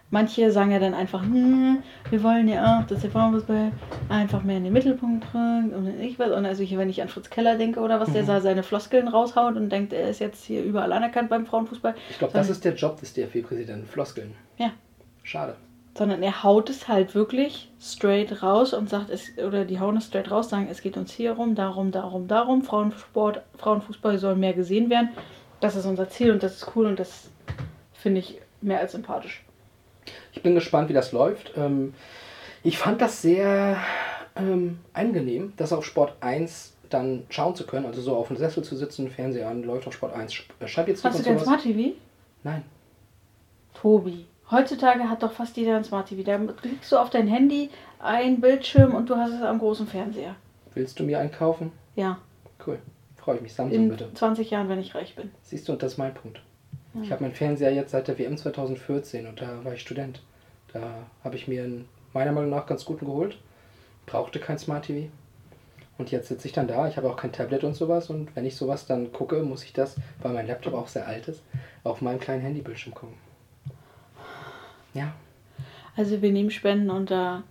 manche 0.10 0.52
sagen 0.52 0.72
ja 0.72 0.80
dann 0.80 0.94
einfach, 0.94 1.22
hm, 1.22 1.82
wir 2.10 2.24
wollen 2.24 2.48
ja 2.48 2.80
auch, 2.80 2.88
dass 2.88 3.02
der 3.02 3.12
Frauenfußball 3.12 3.72
einfach 4.10 4.44
mehr 4.44 4.58
in 4.58 4.64
den 4.64 4.74
Mittelpunkt 4.74 5.26
rückt 5.34 5.74
und 5.74 6.00
ich 6.00 6.20
was. 6.20 6.32
Und 6.32 6.46
also 6.46 6.64
ich, 6.64 6.78
wenn 6.78 6.90
ich 6.90 7.02
an 7.02 7.10
Fritz 7.10 7.30
Keller 7.30 7.58
denke 7.58 7.80
oder 7.80 8.00
was, 8.00 8.14
der 8.14 8.24
da 8.24 8.40
seine 8.42 8.64
Floskeln 8.64 9.08
raushaut 9.08 9.56
und 9.56 9.70
denkt, 9.70 9.94
er 9.94 10.10
ist 10.10 10.20
jetzt 10.20 10.46
hier 10.46 10.64
überall 10.64 10.94
anerkannt 10.94 11.30
beim 11.30 11.46
Frauenfußball. 11.46 11.96
Ich 12.10 12.20
glaube, 12.20 12.34
das 12.34 12.50
ist 12.50 12.64
der 12.64 12.76
Job 12.76 13.00
des 13.00 13.14
DFB-Präsidenten. 13.14 13.88
Floskeln. 13.88 14.34
Ja. 14.58 14.72
Schade. 15.24 15.56
Sondern 15.96 16.24
er 16.24 16.44
haut 16.44 16.70
es 16.70 16.88
halt 16.88 17.14
wirklich 17.14 17.72
straight 17.80 18.42
raus 18.42 18.74
und 18.74 18.90
sagt, 18.90 19.10
es, 19.10 19.38
oder 19.38 19.64
die 19.66 19.80
hauen 19.80 19.98
es 19.98 20.08
straight 20.08 20.32
raus, 20.32 20.50
sagen, 20.50 20.68
es 20.70 20.82
geht 20.82 20.98
uns 20.98 21.12
hier 21.12 21.34
rum, 21.34 21.56
darum, 21.56 21.92
darum, 21.92 22.28
darum. 22.28 22.64
Frauensport, 22.64 23.42
Frauenfußball 23.58 24.18
soll 24.18 24.36
mehr 24.36 24.54
gesehen 24.54 24.90
werden. 24.90 25.10
Das 25.60 25.76
ist 25.76 25.86
unser 25.86 26.10
Ziel 26.10 26.32
und 26.32 26.44
das 26.44 26.58
ist 26.58 26.72
cool 26.76 26.88
und 26.88 27.00
das 27.00 27.30
finde 27.94 28.20
ich 28.20 28.42
mehr 28.62 28.80
als 28.80 28.94
sympathisch. 28.94 29.44
Ich 30.34 30.42
bin 30.44 30.56
gespannt, 30.56 30.90
wie 30.90 30.94
das 30.94 31.12
läuft. 31.12 31.54
Ähm, 31.58 31.94
ich 32.64 32.78
fand 32.78 33.02
das 33.02 33.22
sehr 33.22 33.78
ähm, 34.36 34.80
angenehm, 34.94 35.54
das 35.58 35.72
auf 35.74 35.86
Sport 35.86 36.14
1 36.22 36.74
dann 36.90 37.24
schauen 37.30 37.56
zu 37.56 37.66
können. 37.66 37.86
Also 37.86 38.02
so 38.02 38.16
auf 38.16 38.28
dem 38.28 38.38
Sessel 38.38 38.64
zu 38.64 38.76
sitzen, 38.76 39.10
Fernseher 39.10 39.50
an, 39.50 39.64
läuft 39.64 39.88
auf 39.88 39.94
Sport 39.94 40.14
1 40.14 40.32
Sch- 40.34 40.44
äh, 40.60 40.68
Champions 40.68 41.04
League 41.04 41.14
Hast 41.14 41.20
du 41.20 41.30
denn. 41.30 41.40
Smart 41.40 41.62
TV? 41.64 41.96
Nein. 42.44 42.64
Tobi. 43.74 44.26
Heutzutage 44.52 45.10
hat 45.10 45.24
doch 45.24 45.32
fast 45.32 45.58
jeder 45.58 45.78
ein 45.78 45.84
Smart 45.84 46.08
TV. 46.10 46.22
Da 46.24 46.38
klickst 46.38 46.92
du 46.92 46.98
auf 46.98 47.10
dein 47.10 47.28
Handy, 47.28 47.70
ein 48.00 48.42
Bildschirm 48.42 48.94
und 48.94 49.10
du 49.10 49.16
hast 49.16 49.32
es 49.34 49.42
am 49.42 49.60
großen 49.60 49.88
Fernseher. 49.88 50.36
Willst 50.74 51.00
du 51.00 51.04
mir 51.04 51.20
einkaufen? 51.20 51.72
Ja, 51.96 52.18
Cool. 52.66 52.80
Freue 53.18 53.38
ich 53.38 53.42
mich. 53.42 53.54
Samsung 53.54 53.76
in 53.84 53.90
bitte. 53.90 54.14
20 54.14 54.50
Jahren, 54.52 54.70
wenn 54.70 54.80
ich 54.80 54.96
reich 54.96 55.16
bin. 55.16 55.32
Siehst 55.42 55.68
du, 55.68 55.74
und 55.74 55.84
das 55.84 55.94
ist 55.94 55.98
mein 55.98 56.14
Punkt. 56.14 56.42
Ich 57.02 57.12
habe 57.12 57.24
meinen 57.24 57.34
Fernseher 57.34 57.74
jetzt 57.74 57.92
seit 57.92 58.08
der 58.08 58.20
WM 58.20 58.38
2014 58.38 59.26
und 59.26 59.42
da 59.42 59.64
war 59.64 59.74
ich 59.74 59.82
Student. 59.82 60.22
Da 60.72 61.08
habe 61.24 61.36
ich 61.36 61.48
mir 61.48 61.64
einen 61.64 61.88
meiner 62.14 62.32
Meinung 62.32 62.52
nach 62.52 62.68
ganz 62.68 62.86
guten 62.86 63.06
geholt. 63.06 63.38
Brauchte 64.06 64.40
kein 64.40 64.60
Smart 64.60 64.86
TV. 64.86 65.10
Und 65.98 66.12
jetzt 66.12 66.28
sitze 66.28 66.48
ich 66.48 66.54
dann 66.54 66.68
da. 66.68 66.88
Ich 66.88 66.98
habe 66.98 67.10
auch 67.10 67.16
kein 67.16 67.32
Tablet 67.32 67.64
und 67.64 67.76
sowas. 67.76 68.10
Und 68.10 68.36
wenn 68.36 68.46
ich 68.46 68.56
sowas 68.56 68.86
dann 68.86 69.12
gucke, 69.12 69.42
muss 69.44 69.64
ich 69.64 69.74
das, 69.74 69.96
weil 70.22 70.34
mein 70.34 70.48
Laptop 70.48 70.74
auch 70.74 70.88
sehr 70.88 71.08
alt 71.08 71.28
ist, 71.28 71.44
auf 71.84 72.02
meinem 72.02 72.20
kleinen 72.20 72.42
Handybildschirm 72.42 72.94
gucken. 72.94 73.16
Ja, 74.94 75.14
Also 75.96 76.22
wir 76.22 76.32
nehmen 76.32 76.52
Spenden 76.52 76.90
unter 76.92 77.44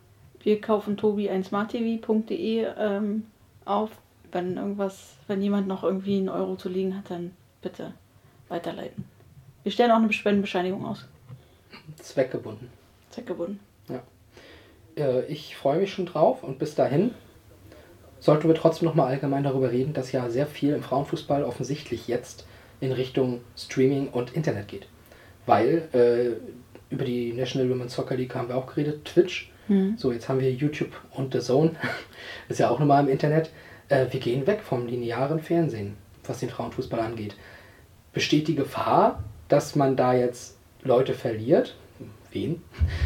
wir 0.42 0.60
kaufen 0.60 0.96
Tobi 0.96 1.30
ein 1.30 1.44
smarttv.de 1.44 2.66
ähm, 2.78 3.24
auf. 3.64 3.90
Wenn 4.30 4.56
irgendwas, 4.56 5.16
wenn 5.26 5.42
jemand 5.42 5.68
noch 5.68 5.84
irgendwie 5.84 6.16
einen 6.16 6.30
Euro 6.30 6.56
zu 6.56 6.68
liegen 6.68 6.96
hat, 6.96 7.10
dann 7.10 7.32
bitte 7.60 7.92
weiterleiten. 8.48 9.04
Wir 9.62 9.72
stellen 9.72 9.90
auch 9.90 9.96
eine 9.96 10.12
Spendenbescheinigung 10.12 10.84
aus. 10.84 11.06
zweckgebunden. 12.00 12.68
Zweckgebunden. 13.10 13.60
Äh, 14.96 15.24
ich 15.26 15.56
freue 15.56 15.78
mich 15.78 15.92
schon 15.92 16.06
drauf 16.06 16.42
und 16.42 16.58
bis 16.58 16.74
dahin 16.74 17.12
sollten 18.20 18.48
wir 18.48 18.54
trotzdem 18.54 18.86
nochmal 18.86 19.08
allgemein 19.08 19.42
darüber 19.42 19.70
reden, 19.70 19.94
dass 19.94 20.12
ja 20.12 20.30
sehr 20.30 20.46
viel 20.46 20.74
im 20.74 20.82
Frauenfußball 20.82 21.44
offensichtlich 21.44 22.08
jetzt 22.08 22.46
in 22.80 22.92
Richtung 22.92 23.40
Streaming 23.56 24.08
und 24.08 24.34
Internet 24.34 24.68
geht. 24.68 24.86
Weil 25.46 25.88
äh, 25.92 26.94
über 26.94 27.04
die 27.04 27.32
National 27.32 27.68
Women's 27.70 27.94
Soccer 27.94 28.16
League 28.16 28.34
haben 28.34 28.48
wir 28.48 28.56
auch 28.56 28.66
geredet, 28.66 29.04
Twitch. 29.04 29.50
So, 29.96 30.12
jetzt 30.12 30.28
haben 30.28 30.40
wir 30.40 30.52
YouTube 30.52 30.90
und 31.12 31.32
The 31.32 31.40
Zone. 31.40 31.72
Ist 32.48 32.60
ja 32.60 32.68
auch 32.68 32.78
nochmal 32.78 33.02
im 33.02 33.08
Internet. 33.08 33.50
Äh, 33.88 34.06
wir 34.10 34.20
gehen 34.20 34.46
weg 34.46 34.60
vom 34.60 34.86
linearen 34.86 35.40
Fernsehen, 35.40 35.96
was 36.24 36.40
den 36.40 36.50
Frauenfußball 36.50 37.00
angeht. 37.00 37.36
Besteht 38.12 38.48
die 38.48 38.54
Gefahr, 38.54 39.22
dass 39.52 39.76
man 39.76 39.96
da 39.96 40.14
jetzt 40.14 40.56
Leute 40.82 41.12
verliert? 41.14 41.76
Wen? 42.32 42.62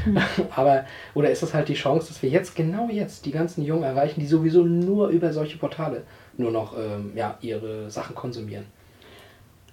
Aber, 0.54 0.84
oder 1.14 1.30
ist 1.30 1.42
es 1.42 1.52
halt 1.52 1.68
die 1.68 1.74
Chance, 1.74 2.08
dass 2.08 2.22
wir 2.22 2.30
jetzt, 2.30 2.54
genau 2.54 2.88
jetzt, 2.88 3.26
die 3.26 3.32
ganzen 3.32 3.64
Jungen 3.64 3.82
erreichen, 3.82 4.20
die 4.20 4.26
sowieso 4.26 4.62
nur 4.62 5.08
über 5.08 5.32
solche 5.32 5.58
Portale 5.58 6.04
nur 6.36 6.52
noch 6.52 6.78
ähm, 6.78 7.12
ja, 7.16 7.36
ihre 7.40 7.90
Sachen 7.90 8.14
konsumieren? 8.14 8.66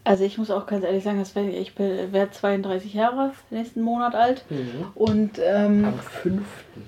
Also 0.06 0.26
ich 0.26 0.38
muss 0.38 0.50
auch 0.52 0.66
ganz 0.66 0.84
ehrlich 0.84 1.04
sagen, 1.04 1.20
dass 1.20 1.34
ich 1.36 1.76
bin- 1.76 2.12
werde 2.12 2.32
32 2.32 2.94
Jahre 2.94 3.32
nächsten 3.52 3.82
Monat 3.82 4.16
alt 4.16 4.44
und 4.96 5.40
ähm, 5.42 5.86
Am 5.86 6.00
5. 6.00 6.42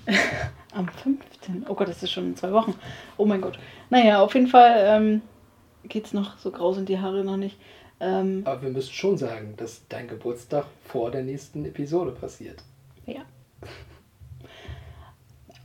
Am 0.74 0.88
15. 0.90 1.66
Oh 1.70 1.76
Gott, 1.76 1.88
das 1.88 2.04
ist 2.04 2.12
schon 2.12 2.26
in 2.26 2.36
zwei 2.36 2.52
Wochen. 2.52 2.74
Oh 3.16 3.26
mein 3.26 3.40
Gott. 3.40 3.58
Naja, 3.90 4.20
auf 4.22 4.34
jeden 4.34 4.48
Fall 4.48 4.74
ähm, 4.80 5.22
geht's 5.88 6.12
noch, 6.14 6.38
so 6.40 6.52
grau 6.52 6.74
sind 6.74 6.90
die 6.90 7.00
Haare 7.00 7.24
noch 7.24 7.38
nicht. 7.38 7.58
Ähm, 8.00 8.42
Aber 8.46 8.62
wir 8.62 8.70
müssen 8.70 8.94
schon 8.94 9.18
sagen, 9.18 9.54
dass 9.58 9.88
dein 9.88 10.08
Geburtstag 10.08 10.66
vor 10.86 11.12
der 11.12 11.24
nächsten 11.24 11.66
Episode 11.66 12.12
passiert. 12.12 12.64
ja. 13.06 13.22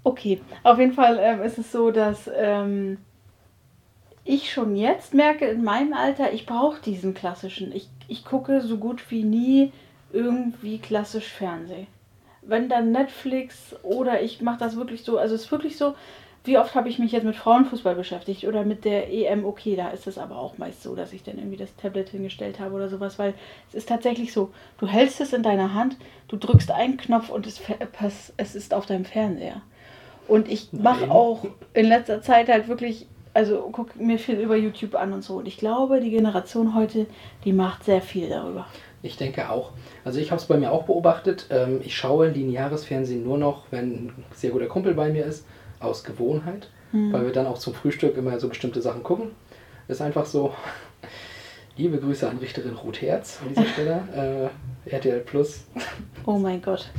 Okay, 0.03 0.41
auf 0.63 0.79
jeden 0.79 0.95
Fall 0.95 1.19
ähm, 1.21 1.43
ist 1.43 1.59
es 1.59 1.73
so, 1.73 1.91
dass 1.91 2.31
ähm, 2.35 2.97
ich 4.25 4.51
schon 4.51 4.75
jetzt 4.75 5.13
merke, 5.13 5.47
in 5.47 5.63
meinem 5.63 5.93
Alter, 5.93 6.33
ich 6.33 6.47
brauche 6.47 6.81
diesen 6.81 7.13
klassischen. 7.13 7.73
Ich, 7.73 7.89
ich 8.09 8.25
gucke 8.25 8.63
so 8.63 8.79
gut 8.79 9.11
wie 9.11 9.25
nie 9.25 9.73
irgendwie 10.13 10.79
klassisch 10.79 11.29
Fernsehen. 11.29 11.87
Wenn 12.43 12.69
dann 12.71 12.93
Netflix 12.93 13.77
oder 13.83 14.23
ich 14.23 14.41
mache 14.41 14.59
das 14.59 14.77
wirklich 14.77 15.05
so, 15.05 15.19
also 15.19 15.35
es 15.35 15.43
ist 15.43 15.53
wirklich 15.53 15.77
so, 15.77 15.95
wie 16.45 16.59
oft 16.59 16.75
habe 16.75 16.89
ich 16.89 16.99
mich 16.99 17.13
jetzt 17.13 17.25
mit 17.25 17.37
Frauenfußball 17.37 17.95
beschäftigt 17.95 18.45
oder 18.45 18.65
mit 18.65 18.85
der 18.85 19.13
EM, 19.13 19.45
okay, 19.45 19.77
da 19.77 19.91
ist 19.91 20.07
es 20.07 20.17
aber 20.17 20.37
auch 20.37 20.57
meist 20.57 20.83
so, 20.83 20.95
dass 20.95 21.13
ich 21.13 21.23
dann 21.23 21.37
irgendwie 21.37 21.59
das 21.59 21.75
Tablet 21.77 22.09
hingestellt 22.09 22.59
habe 22.61 22.75
oder 22.75 22.89
sowas, 22.89 23.19
weil 23.19 23.35
es 23.69 23.75
ist 23.75 23.89
tatsächlich 23.89 24.33
so, 24.33 24.51
du 24.79 24.87
hältst 24.87 25.21
es 25.21 25.35
in 25.35 25.43
deiner 25.43 25.75
Hand, 25.75 25.97
du 26.29 26.37
drückst 26.37 26.71
einen 26.71 26.97
Knopf 26.97 27.29
und 27.29 27.47
es, 27.47 27.61
es 28.39 28.55
ist 28.55 28.73
auf 28.73 28.87
deinem 28.87 29.05
Fernseher. 29.05 29.61
Und 30.29 30.49
ich 30.49 30.73
mache 30.73 31.11
auch 31.11 31.45
in 31.75 31.87
letzter 31.87 32.23
Zeit 32.23 32.49
halt 32.49 32.69
wirklich, 32.69 33.07
also 33.35 33.69
guck 33.73 34.01
mir 34.01 34.19
viel 34.19 34.39
über 34.39 34.57
YouTube 34.57 34.95
an 34.95 35.13
und 35.13 35.23
so. 35.23 35.35
Und 35.39 35.49
ich 35.49 35.59
glaube, 35.59 36.01
die 36.01 36.11
Generation 36.11 36.75
heute, 36.75 37.07
die 37.45 37.53
macht 37.53 37.85
sehr 37.85 38.01
viel 38.01 38.29
darüber. 38.29 38.67
Ich 39.03 39.17
denke 39.17 39.51
auch. 39.51 39.73
Also 40.05 40.21
ich 40.21 40.31
habe 40.31 40.41
es 40.41 40.47
bei 40.47 40.57
mir 40.57 40.73
auch 40.73 40.85
beobachtet. 40.85 41.47
Ähm, 41.51 41.81
ich 41.83 41.97
schaue 41.97 42.29
lineares 42.29 42.85
Fernsehen 42.85 43.25
nur 43.25 43.39
noch, 43.39 43.65
wenn 43.71 43.91
ein 43.91 44.25
sehr 44.33 44.51
guter 44.51 44.67
Kumpel 44.67 44.95
bei 44.95 45.11
mir 45.11 45.25
ist, 45.25 45.47
aus 45.81 46.05
Gewohnheit, 46.05 46.69
weil 46.93 47.25
wir 47.25 47.33
dann 47.33 47.47
auch 47.47 47.59
zum 47.59 47.75
Frühstück 47.75 48.17
immer 48.17 48.39
so 48.39 48.49
bestimmte 48.49 48.83
Sachen 48.83 49.03
gucken. 49.03 49.31
Ist 49.89 50.03
einfach 50.03 50.27
so. 50.27 50.55
Liebe 51.77 51.99
Grüße 51.99 52.29
an 52.29 52.39
Richterin 52.39 52.75
Rotherz 52.75 53.39
an 53.43 53.49
dieser 53.49 53.67
Stelle. 53.67 54.03
Äh, 54.87 54.91
RTL 54.91 55.21
Plus. 55.21 55.65
Oh 56.25 56.39
mein 56.39 56.61
Gott. 56.63 56.91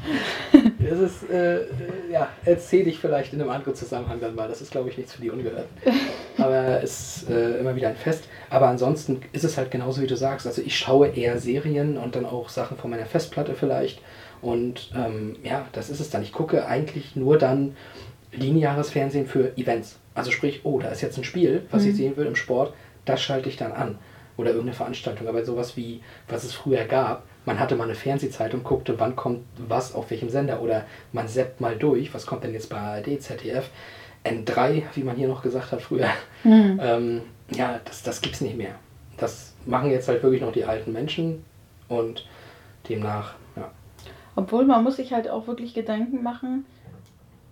Das 0.79 0.99
ist, 0.99 1.29
äh, 1.29 1.61
äh, 1.61 1.67
ja, 2.11 2.29
erzähle 2.45 2.89
ich 2.89 2.99
vielleicht 2.99 3.33
in 3.33 3.41
einem 3.41 3.49
anderen 3.49 3.75
Zusammenhang 3.75 4.19
dann 4.19 4.35
mal. 4.35 4.47
Das 4.47 4.61
ist, 4.61 4.71
glaube 4.71 4.89
ich, 4.89 4.97
nichts 4.97 5.13
für 5.13 5.21
die 5.21 5.31
Ungehörten. 5.31 5.69
Aber 6.37 6.81
es 6.81 7.17
ist 7.17 7.29
äh, 7.29 7.59
immer 7.59 7.75
wieder 7.75 7.89
ein 7.89 7.95
Fest. 7.95 8.25
Aber 8.49 8.67
ansonsten 8.67 9.21
ist 9.33 9.43
es 9.43 9.57
halt 9.57 9.71
genauso, 9.71 10.01
wie 10.01 10.07
du 10.07 10.15
sagst. 10.15 10.45
Also 10.45 10.61
ich 10.61 10.77
schaue 10.77 11.07
eher 11.07 11.39
Serien 11.39 11.97
und 11.97 12.15
dann 12.15 12.25
auch 12.25 12.49
Sachen 12.49 12.77
von 12.77 12.89
meiner 12.89 13.05
Festplatte 13.05 13.55
vielleicht. 13.55 13.99
Und 14.41 14.91
ähm, 14.95 15.35
ja, 15.43 15.67
das 15.73 15.89
ist 15.89 15.99
es 15.99 16.09
dann. 16.09 16.23
Ich 16.23 16.31
gucke 16.31 16.65
eigentlich 16.65 17.15
nur 17.15 17.37
dann 17.37 17.75
lineares 18.31 18.91
Fernsehen 18.91 19.27
für 19.27 19.57
Events. 19.57 19.99
Also 20.13 20.31
sprich, 20.31 20.61
oh, 20.63 20.79
da 20.79 20.89
ist 20.89 21.01
jetzt 21.01 21.17
ein 21.17 21.23
Spiel, 21.23 21.65
was 21.71 21.85
ich 21.85 21.95
sehen 21.95 22.17
will 22.17 22.25
im 22.25 22.35
Sport, 22.35 22.73
das 23.05 23.21
schalte 23.21 23.49
ich 23.49 23.57
dann 23.57 23.71
an. 23.71 23.97
Oder 24.37 24.49
irgendeine 24.51 24.75
Veranstaltung. 24.75 25.27
Aber 25.27 25.43
sowas 25.45 25.77
wie, 25.77 26.01
was 26.27 26.43
es 26.43 26.53
früher 26.53 26.85
gab, 26.85 27.23
man 27.45 27.59
hatte 27.59 27.75
mal 27.75 27.85
eine 27.85 27.95
Fernsehzeitung, 27.95 28.63
guckte, 28.63 28.99
wann 28.99 29.15
kommt 29.15 29.41
was 29.57 29.93
auf 29.93 30.09
welchem 30.11 30.29
Sender. 30.29 30.61
Oder 30.61 30.85
man 31.11 31.27
seppt 31.27 31.61
mal 31.61 31.75
durch, 31.75 32.13
was 32.13 32.25
kommt 32.25 32.43
denn 32.43 32.53
jetzt 32.53 32.69
bei 32.69 32.77
ARD, 32.77 33.21
ZDF, 33.21 33.69
N3, 34.23 34.83
wie 34.93 35.03
man 35.03 35.15
hier 35.15 35.27
noch 35.27 35.41
gesagt 35.41 35.71
hat 35.71 35.81
früher. 35.81 36.09
Ähm, 36.43 37.21
ja, 37.51 37.79
das, 37.85 38.01
das 38.01 38.21
gibt's 38.21 38.41
nicht 38.41 38.57
mehr. 38.57 38.75
Das 39.17 39.53
machen 39.65 39.91
jetzt 39.91 40.07
halt 40.07 40.23
wirklich 40.23 40.41
noch 40.41 40.51
die 40.51 40.65
alten 40.65 40.91
Menschen 40.91 41.43
und 41.87 42.25
demnach, 42.89 43.35
ja. 43.55 43.69
Obwohl 44.35 44.65
man 44.65 44.83
muss 44.83 44.95
sich 44.95 45.13
halt 45.13 45.29
auch 45.29 45.45
wirklich 45.45 45.75
Gedanken 45.75 46.23
machen, 46.23 46.65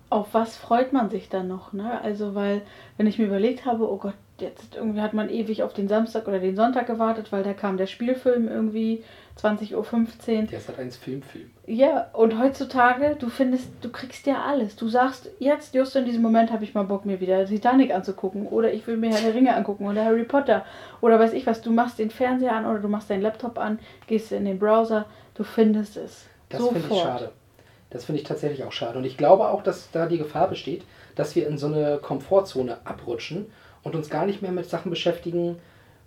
auf 0.10 0.34
was 0.34 0.58
freut 0.58 0.94
man 0.94 1.10
sich 1.10 1.30
dann 1.30 1.48
noch, 1.48 1.74
ne? 1.74 2.02
Also 2.02 2.36
weil, 2.36 2.62
wenn 2.98 3.08
ich 3.08 3.20
mir 3.20 3.26
überlegt 3.26 3.66
habe, 3.66 3.90
oh 3.90 3.98
Gott, 3.98 4.16
jetzt 4.40 4.76
irgendwie 4.76 5.02
hat 5.02 5.14
man 5.14 5.30
ewig 5.30 5.64
auf 5.64 5.74
den 5.74 5.88
Samstag 5.88 6.28
oder 6.28 6.40
den 6.40 6.56
Sonntag 6.56 6.88
gewartet, 6.88 7.32
weil 7.32 7.44
da 7.44 7.54
kam 7.54 7.78
der 7.78 7.88
Spielfilm 7.88 8.48
irgendwie 8.48 9.04
20.15 9.38 9.76
Uhr. 9.76 10.44
Der 10.48 10.58
ist 10.58 10.68
halt 10.68 10.80
eins 10.80 10.98
Filmfilm. 10.98 11.50
Ja, 11.66 12.08
und 12.14 12.40
heutzutage, 12.40 13.16
du 13.18 13.30
findest, 13.30 13.70
du 13.82 13.90
kriegst 13.90 14.26
ja 14.26 14.44
alles. 14.44 14.76
Du 14.76 14.88
sagst, 14.88 15.30
jetzt, 15.40 15.76
just 15.76 15.96
in 15.96 16.06
diesem 16.06 16.22
Moment 16.22 16.52
habe 16.52 16.64
ich 16.64 16.74
mal 16.74 16.84
Bock, 16.84 17.06
mir 17.06 17.20
wieder 17.20 17.46
Titanic 17.46 17.94
anzugucken. 17.94 18.48
Oder 18.48 18.74
ich 18.74 18.86
will 18.88 18.98
mir 18.98 19.12
Herr 19.12 19.22
der 19.22 19.34
Ringe 19.34 19.56
angucken 19.56 19.88
oder 19.88 20.04
Harry 20.04 20.24
Potter. 20.24 20.66
Oder 21.02 21.20
weiß 21.20 21.34
ich 21.34 21.46
was, 21.46 21.62
du 21.62 21.72
machst 21.72 22.00
den 22.00 22.10
Fernseher 22.10 22.56
an 22.56 22.66
oder 22.66 22.80
du 22.80 22.90
machst 22.90 23.10
deinen 23.10 23.22
Laptop 23.22 23.58
an, 23.58 23.80
gehst 24.08 24.32
in 24.32 24.46
den 24.46 24.60
Browser, 24.60 25.06
du 25.36 25.44
findest 25.44 25.98
es. 25.98 26.28
Das 26.50 26.68
finde 26.68 26.88
ich 26.90 27.00
schade. 27.00 27.32
Das 27.90 28.06
finde 28.06 28.22
ich 28.22 28.28
tatsächlich 28.28 28.64
auch 28.64 28.72
schade. 28.72 28.98
Und 28.98 29.06
ich 29.06 29.18
glaube 29.18 29.48
auch, 29.48 29.64
dass 29.64 29.90
da 29.92 30.06
die 30.06 30.18
Gefahr 30.18 30.48
besteht, 30.48 30.84
dass 31.16 31.36
wir 31.36 31.48
in 31.48 31.58
so 31.58 31.68
eine 31.68 31.98
Komfortzone 31.98 32.86
abrutschen 32.86 33.48
und 33.84 33.96
uns 33.96 34.10
gar 34.10 34.26
nicht 34.26 34.42
mehr 34.42 34.52
mit 34.52 34.70
Sachen 34.70 34.90
beschäftigen, 34.90 35.58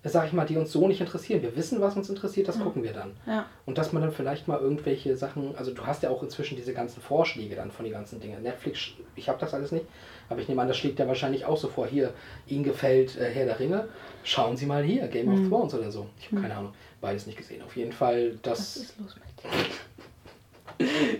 sag 0.05 0.27
ich 0.27 0.33
mal, 0.33 0.45
die 0.45 0.57
uns 0.57 0.73
so 0.73 0.89
nicht 0.89 1.01
interessieren. 1.01 1.43
Wir 1.43 1.55
wissen, 1.55 1.81
was 1.81 1.97
uns 1.97 2.09
interessiert, 2.09 2.49
das 2.49 2.59
gucken 2.59 2.83
wir 2.83 2.93
dann. 2.93 3.13
Ja. 3.27 3.47
Und 3.67 3.79
dass 3.79 3.93
man 3.93 4.03
dann 4.03 4.11
vielleicht 4.11 4.49
mal 4.49 4.59
irgendwelche 4.59 5.17
Sachen, 5.17 5.55
also 5.57 5.73
du 5.73 5.87
hast 5.87 6.03
ja 6.03 6.11
auch 6.11 6.23
inzwischen 6.25 6.57
diese 6.57 6.75
ganzen 6.75 7.01
Vorschläge 7.01 7.55
dann 7.55 7.71
von 7.71 7.85
den 7.85 7.93
ganzen 7.93 8.21
Dingen. 8.21 8.43
Netflix, 8.43 8.89
ich 9.15 9.29
habe 9.29 9.39
das 9.39 9.55
alles 9.55 9.71
nicht, 9.71 9.87
aber 10.29 10.41
ich 10.41 10.49
nehme 10.49 10.61
an, 10.61 10.69
das 10.69 10.77
schlägt 10.77 10.99
ja 10.99 11.07
wahrscheinlich 11.07 11.45
auch 11.45 11.57
so 11.57 11.69
vor. 11.69 11.87
Hier, 11.87 12.13
Ihnen 12.49 12.65
gefällt 12.65 13.17
äh, 13.17 13.31
Herr 13.31 13.47
der 13.47 13.61
Ringe, 13.61 13.89
schauen 14.25 14.57
Sie 14.57 14.67
mal 14.67 14.83
hier, 14.83 15.07
Game 15.07 15.33
of 15.33 15.49
Thrones 15.49 15.75
oder 15.75 15.93
so. 15.93 16.09
Ich 16.19 16.33
habe 16.33 16.43
keine 16.43 16.57
Ahnung, 16.57 16.73
beides 17.01 17.27
nicht 17.27 17.39
gesehen. 17.39 17.63
Auf 17.63 17.77
jeden 17.77 17.93
Fall, 17.93 18.33
Was 18.33 18.43
das 18.43 18.77
ist 18.77 18.99
los 18.99 19.15
mit 19.15 19.45
dir? 19.45 19.51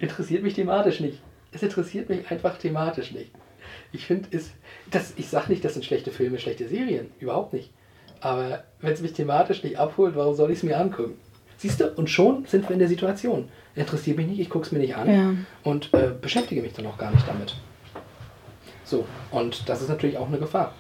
interessiert 0.01 0.43
mich 0.43 0.55
thematisch 0.55 1.01
nicht. 1.01 1.19
Es 1.53 1.63
interessiert 1.63 2.09
mich 2.09 2.31
einfach 2.31 2.57
thematisch 2.59 3.13
nicht. 3.13 3.31
Ich 3.93 4.07
finde 4.07 4.29
es, 4.33 4.51
das, 4.91 5.13
ich 5.17 5.29
sage 5.29 5.51
nicht, 5.51 5.65
das 5.65 5.75
sind 5.75 5.85
schlechte 5.85 6.11
Filme, 6.11 6.39
schlechte 6.39 6.69
Serien, 6.69 7.11
überhaupt 7.21 7.53
nicht. 7.53 7.71
Aber 8.21 8.65
wenn 8.81 8.93
es 8.93 9.01
mich 9.03 9.13
thematisch 9.13 9.63
nicht 9.63 9.79
abholt, 9.79 10.15
warum 10.17 10.35
soll 10.35 10.51
ich 10.51 10.59
es 10.59 10.63
mir 10.63 10.79
angucken? 10.79 11.15
Siehst 11.59 11.81
du, 11.81 11.91
und 11.93 12.09
schon 12.11 12.45
sind 12.47 12.69
wir 12.69 12.73
in 12.75 12.79
der 12.81 12.89
Situation. 12.89 13.49
Interessiert 13.75 14.17
mich 14.17 14.27
nicht, 14.27 14.41
ich 14.41 14.51
gucke 14.51 14.67
es 14.67 14.73
mir 14.73 14.79
nicht 14.81 14.97
an 14.97 15.09
Ja. 15.15 15.35
und 15.65 15.93
äh, 15.95 16.11
beschäftige 16.21 16.61
mich 16.63 16.73
dann 16.73 16.87
auch 16.87 16.99
gar 16.99 17.11
nicht 17.13 17.27
damit. 17.27 17.57
So, 18.85 19.07
und 19.31 19.69
das 19.69 19.81
ist 19.81 19.89
natürlich 19.89 20.19
auch 20.19 20.29
eine 20.29 20.39
Gefahr. 20.39 20.75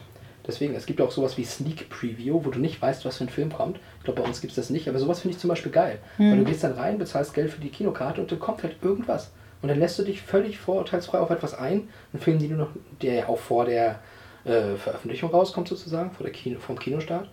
Deswegen, 0.47 0.75
es 0.75 0.87
gibt 0.87 1.01
auch 1.01 1.13
sowas 1.13 1.39
wie 1.39 1.45
Sneak 1.45 1.89
Preview, 1.89 2.45
wo 2.45 2.51
du 2.51 2.59
nicht 2.59 2.83
weißt, 2.83 3.05
was 3.05 3.19
für 3.19 3.25
ein 3.25 3.31
Film 3.31 3.53
kommt. 3.53 3.79
Ich 3.99 4.05
glaube, 4.05 4.23
bei 4.23 4.27
uns 4.27 4.41
gibt 4.41 4.53
es 4.53 4.57
das 4.57 4.71
nicht, 4.71 4.89
aber 4.89 4.99
sowas 4.99 5.21
finde 5.21 5.37
ich 5.37 5.41
zum 5.41 5.49
Beispiel 5.49 5.71
geil. 5.71 5.99
Weil 6.31 6.39
du 6.39 6.45
gehst 6.45 6.65
dann 6.65 6.73
rein, 6.73 6.99
bezahlst 6.99 7.35
Geld 7.35 7.51
für 7.51 7.61
die 7.61 7.69
Kinokarte 7.69 8.21
und 8.21 8.33
dann 8.33 8.41
kommt 8.41 8.63
halt 8.63 8.77
irgendwas. 8.83 9.31
Und 9.63 9.69
dann 9.69 9.79
lässt 9.79 9.99
du 9.99 10.03
dich 10.03 10.21
völlig 10.21 10.59
vorurteilsfrei 10.59 11.19
auf 11.21 11.31
etwas 11.31 11.55
ein. 11.55 11.89
Ein 12.13 12.19
Film, 12.19 12.41
den 12.41 12.51
du 12.51 12.57
noch, 12.57 12.71
der 13.01 13.15
ja 13.15 13.29
auch 13.29 13.39
vor 13.39 13.65
der 13.65 14.01
äh, 14.45 14.75
Veröffentlichung 14.75 15.31
rauskommt 15.31 15.69
sozusagen, 15.69 16.11
vor 16.11 16.25
der 16.25 16.33
Kino, 16.33 16.59
vom 16.59 16.79
Kinostart. 16.79 17.29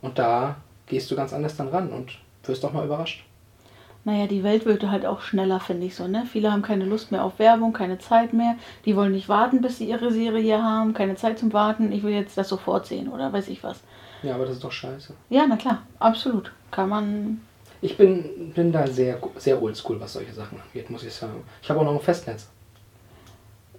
Und 0.00 0.18
da 0.18 0.56
gehst 0.86 1.10
du 1.10 1.16
ganz 1.16 1.32
anders 1.32 1.56
dann 1.56 1.68
ran 1.68 1.90
und 1.90 2.18
wirst 2.44 2.64
auch 2.64 2.72
mal 2.72 2.84
überrascht. 2.84 3.24
Naja, 4.08 4.26
die 4.26 4.42
Welt 4.42 4.64
wird 4.64 4.84
halt 4.84 5.04
auch 5.04 5.20
schneller, 5.20 5.60
finde 5.60 5.84
ich 5.84 5.94
so, 5.94 6.08
ne? 6.08 6.24
Viele 6.24 6.50
haben 6.50 6.62
keine 6.62 6.86
Lust 6.86 7.12
mehr 7.12 7.22
auf 7.22 7.38
Werbung, 7.38 7.74
keine 7.74 7.98
Zeit 7.98 8.32
mehr. 8.32 8.56
Die 8.86 8.96
wollen 8.96 9.12
nicht 9.12 9.28
warten, 9.28 9.60
bis 9.60 9.76
sie 9.76 9.84
ihre 9.84 10.10
Serie 10.10 10.40
hier 10.40 10.62
haben, 10.62 10.94
keine 10.94 11.16
Zeit 11.16 11.38
zum 11.38 11.52
Warten. 11.52 11.92
Ich 11.92 12.02
will 12.02 12.14
jetzt 12.14 12.38
das 12.38 12.48
sofort 12.48 12.86
sehen 12.86 13.08
oder 13.08 13.30
weiß 13.34 13.48
ich 13.48 13.62
was. 13.62 13.80
Ja, 14.22 14.34
aber 14.34 14.46
das 14.46 14.54
ist 14.54 14.64
doch 14.64 14.72
scheiße. 14.72 15.12
Ja, 15.28 15.44
na 15.46 15.58
klar, 15.58 15.82
absolut. 15.98 16.52
Kann 16.70 16.88
man. 16.88 17.42
Ich 17.82 17.98
bin, 17.98 18.50
bin 18.54 18.72
da 18.72 18.86
sehr, 18.86 19.18
sehr 19.36 19.60
oldschool, 19.60 20.00
was 20.00 20.14
solche 20.14 20.32
Sachen 20.32 20.58
angeht, 20.58 20.88
muss 20.88 21.04
ich 21.04 21.12
sagen. 21.12 21.44
Ich 21.60 21.68
habe 21.68 21.80
auch 21.80 21.84
noch 21.84 21.92
ein 21.92 22.00
Festnetz. 22.00 22.48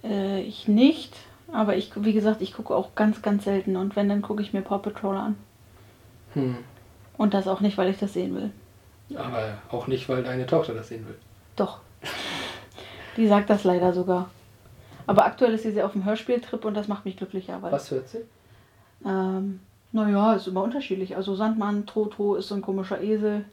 Äh, 0.04 0.42
ich 0.42 0.68
nicht, 0.68 1.16
aber 1.52 1.76
ich, 1.76 1.90
wie 1.96 2.12
gesagt, 2.12 2.40
ich 2.40 2.52
gucke 2.52 2.72
auch 2.76 2.94
ganz, 2.94 3.20
ganz 3.20 3.42
selten. 3.42 3.74
Und 3.74 3.96
wenn, 3.96 4.08
dann 4.08 4.22
gucke 4.22 4.42
ich 4.42 4.52
mir 4.52 4.62
Paw 4.62 4.78
Patrol 4.78 5.16
an. 5.16 5.36
Hm. 6.34 6.58
Und 7.16 7.34
das 7.34 7.48
auch 7.48 7.60
nicht, 7.60 7.76
weil 7.76 7.90
ich 7.90 7.98
das 7.98 8.12
sehen 8.12 8.36
will. 8.36 8.52
Aber 9.16 9.58
auch 9.70 9.86
nicht, 9.86 10.08
weil 10.08 10.22
deine 10.22 10.46
Tochter 10.46 10.74
das 10.74 10.88
sehen 10.88 11.06
will. 11.06 11.16
Doch. 11.56 11.80
Die 13.16 13.26
sagt 13.26 13.50
das 13.50 13.64
leider 13.64 13.92
sogar. 13.92 14.30
Aber 15.06 15.24
aktuell 15.24 15.54
ist 15.54 15.64
sie 15.64 15.72
sehr 15.72 15.86
auf 15.86 15.92
dem 15.92 16.04
Hörspieltrip 16.04 16.64
und 16.64 16.74
das 16.74 16.88
macht 16.88 17.04
mich 17.04 17.16
glücklicher. 17.16 17.60
Weil, 17.60 17.72
Was 17.72 17.90
hört 17.90 18.08
sie? 18.08 18.20
Ähm, 19.04 19.60
naja, 19.92 20.34
ist 20.34 20.46
immer 20.46 20.62
unterschiedlich. 20.62 21.16
Also 21.16 21.34
Sandmann, 21.34 21.86
Toto 21.86 22.36
ist 22.36 22.48
so 22.48 22.54
ein 22.54 22.62
komischer 22.62 23.00
Esel. 23.00 23.44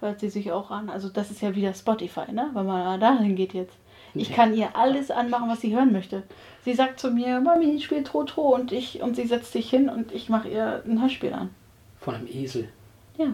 Hört 0.00 0.20
sie 0.20 0.28
sich 0.28 0.52
auch 0.52 0.70
an. 0.70 0.90
Also 0.90 1.08
das 1.08 1.30
ist 1.30 1.40
ja 1.40 1.54
wieder 1.54 1.72
Spotify, 1.72 2.30
ne? 2.30 2.50
Wenn 2.52 2.66
man 2.66 3.00
dahin 3.00 3.34
geht 3.34 3.54
jetzt. 3.54 3.76
Ich 4.14 4.32
kann 4.32 4.54
ihr 4.54 4.74
alles 4.76 5.10
anmachen, 5.10 5.48
was 5.48 5.60
sie 5.60 5.74
hören 5.74 5.92
möchte. 5.92 6.22
Sie 6.64 6.74
sagt 6.74 6.98
zu 6.98 7.10
mir, 7.10 7.40
Mami, 7.40 7.80
spiel 7.80 8.04
Toto 8.04 8.42
und 8.42 8.72
ich 8.72 9.02
und 9.02 9.16
sie 9.16 9.26
setzt 9.26 9.52
sich 9.52 9.68
hin 9.70 9.88
und 9.88 10.12
ich 10.12 10.28
mache 10.28 10.48
ihr 10.48 10.82
ein 10.86 11.00
Hörspiel 11.00 11.32
an. 11.32 11.50
Von 12.00 12.14
einem 12.14 12.26
Esel. 12.26 12.68
Ja. 13.16 13.28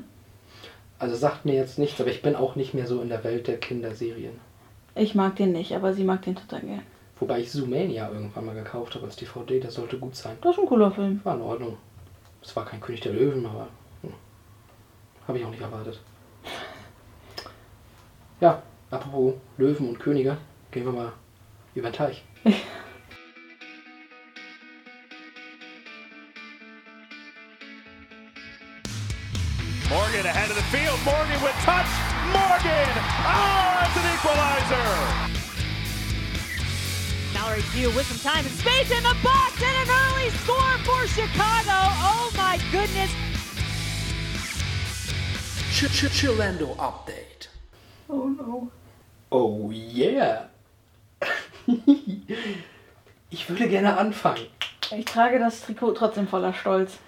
Also 1.04 1.16
sagt 1.16 1.44
mir 1.44 1.52
jetzt 1.52 1.78
nichts, 1.78 2.00
aber 2.00 2.08
ich 2.08 2.22
bin 2.22 2.34
auch 2.34 2.56
nicht 2.56 2.72
mehr 2.72 2.86
so 2.86 3.02
in 3.02 3.10
der 3.10 3.22
Welt 3.24 3.46
der 3.46 3.58
Kinderserien. 3.58 4.40
Ich 4.94 5.14
mag 5.14 5.36
den 5.36 5.52
nicht, 5.52 5.76
aber 5.76 5.92
sie 5.92 6.02
mag 6.02 6.22
den 6.22 6.34
total 6.34 6.62
gern. 6.62 6.82
Wobei 7.20 7.40
ich 7.40 7.50
Zoomania 7.50 8.10
irgendwann 8.10 8.46
mal 8.46 8.54
gekauft 8.54 8.94
habe 8.94 9.04
als 9.04 9.16
DVD, 9.16 9.60
das 9.60 9.74
sollte 9.74 9.98
gut 9.98 10.16
sein. 10.16 10.38
Das 10.40 10.56
ist 10.56 10.62
ein 10.62 10.66
cooler 10.66 10.90
Film. 10.90 11.20
War 11.22 11.34
in 11.34 11.42
Ordnung. 11.42 11.76
Es 12.42 12.56
war 12.56 12.64
kein 12.64 12.80
König 12.80 13.02
der 13.02 13.12
Löwen, 13.12 13.44
aber 13.44 13.68
hm, 14.00 14.14
habe 15.28 15.38
ich 15.38 15.44
auch 15.44 15.50
nicht 15.50 15.60
erwartet. 15.60 16.00
Ja, 18.40 18.62
apropos 18.90 19.34
Löwen 19.58 19.90
und 19.90 20.00
Könige, 20.00 20.38
gehen 20.70 20.86
wir 20.86 20.92
mal 20.92 21.12
über 21.74 21.90
den 21.90 21.96
Teich. 21.96 22.24
Morgan 31.04 31.42
with 31.42 31.52
touch. 31.60 31.86
Morgan! 32.32 32.88
Oh, 33.28 33.84
it's 33.84 33.96
an 34.00 34.08
equalizer! 34.14 34.88
Mallory 37.34 37.60
Pugh 37.72 37.90
with 37.94 38.06
some 38.06 38.32
time 38.32 38.46
and 38.46 38.54
space 38.54 38.90
in 38.90 39.02
the 39.02 39.14
box 39.22 39.62
and 39.62 39.76
an 39.84 39.94
early 39.94 40.30
score 40.30 40.78
for 40.78 41.06
Chicago. 41.06 41.76
Oh 42.00 42.32
my 42.38 42.58
goodness. 42.72 43.10
Ch 45.74 45.84
-ch 45.92 46.08
Chillendo 46.08 46.74
Update. 46.78 47.48
Oh 48.08 48.28
no. 48.28 48.70
Oh 49.30 49.70
yeah. 49.70 50.48
ich 53.30 53.48
würde 53.50 53.68
gerne 53.68 53.98
anfangen. 53.98 54.46
Ich 54.90 55.04
trage 55.04 55.38
das 55.38 55.60
Trikot 55.60 55.92
trotzdem 55.92 56.26
voller 56.28 56.54
Stolz. 56.54 56.98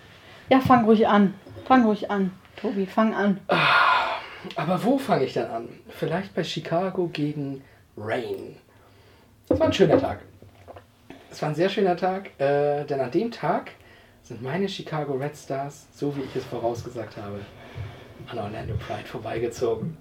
Ja, 0.50 0.60
fang 0.60 0.84
ruhig 0.84 1.08
an. 1.08 1.32
Fang 1.66 1.84
ruhig 1.84 2.08
an. 2.10 2.30
Tobi, 2.54 2.86
fang 2.86 3.12
an. 3.12 3.40
Aber 4.54 4.84
wo 4.84 4.98
fange 4.98 5.24
ich 5.24 5.32
dann 5.32 5.50
an? 5.50 5.68
Vielleicht 5.88 6.32
bei 6.32 6.44
Chicago 6.44 7.08
gegen 7.08 7.64
Rain. 7.96 8.56
Das 9.48 9.58
war 9.58 9.66
ein 9.66 9.72
schöner 9.72 10.00
Tag. 10.00 10.20
Es 11.28 11.42
war 11.42 11.48
ein 11.48 11.56
sehr 11.56 11.68
schöner 11.68 11.96
Tag, 11.96 12.30
äh, 12.38 12.84
denn 12.84 13.00
an 13.00 13.10
dem 13.10 13.32
Tag 13.32 13.72
sind 14.22 14.42
meine 14.42 14.68
Chicago 14.68 15.14
Red 15.14 15.36
Stars, 15.36 15.86
so 15.92 16.16
wie 16.16 16.20
ich 16.20 16.36
es 16.36 16.44
vorausgesagt 16.44 17.16
habe, 17.16 17.40
an 18.28 18.38
Orlando 18.38 18.74
Pride 18.74 19.06
vorbeigezogen. 19.06 19.96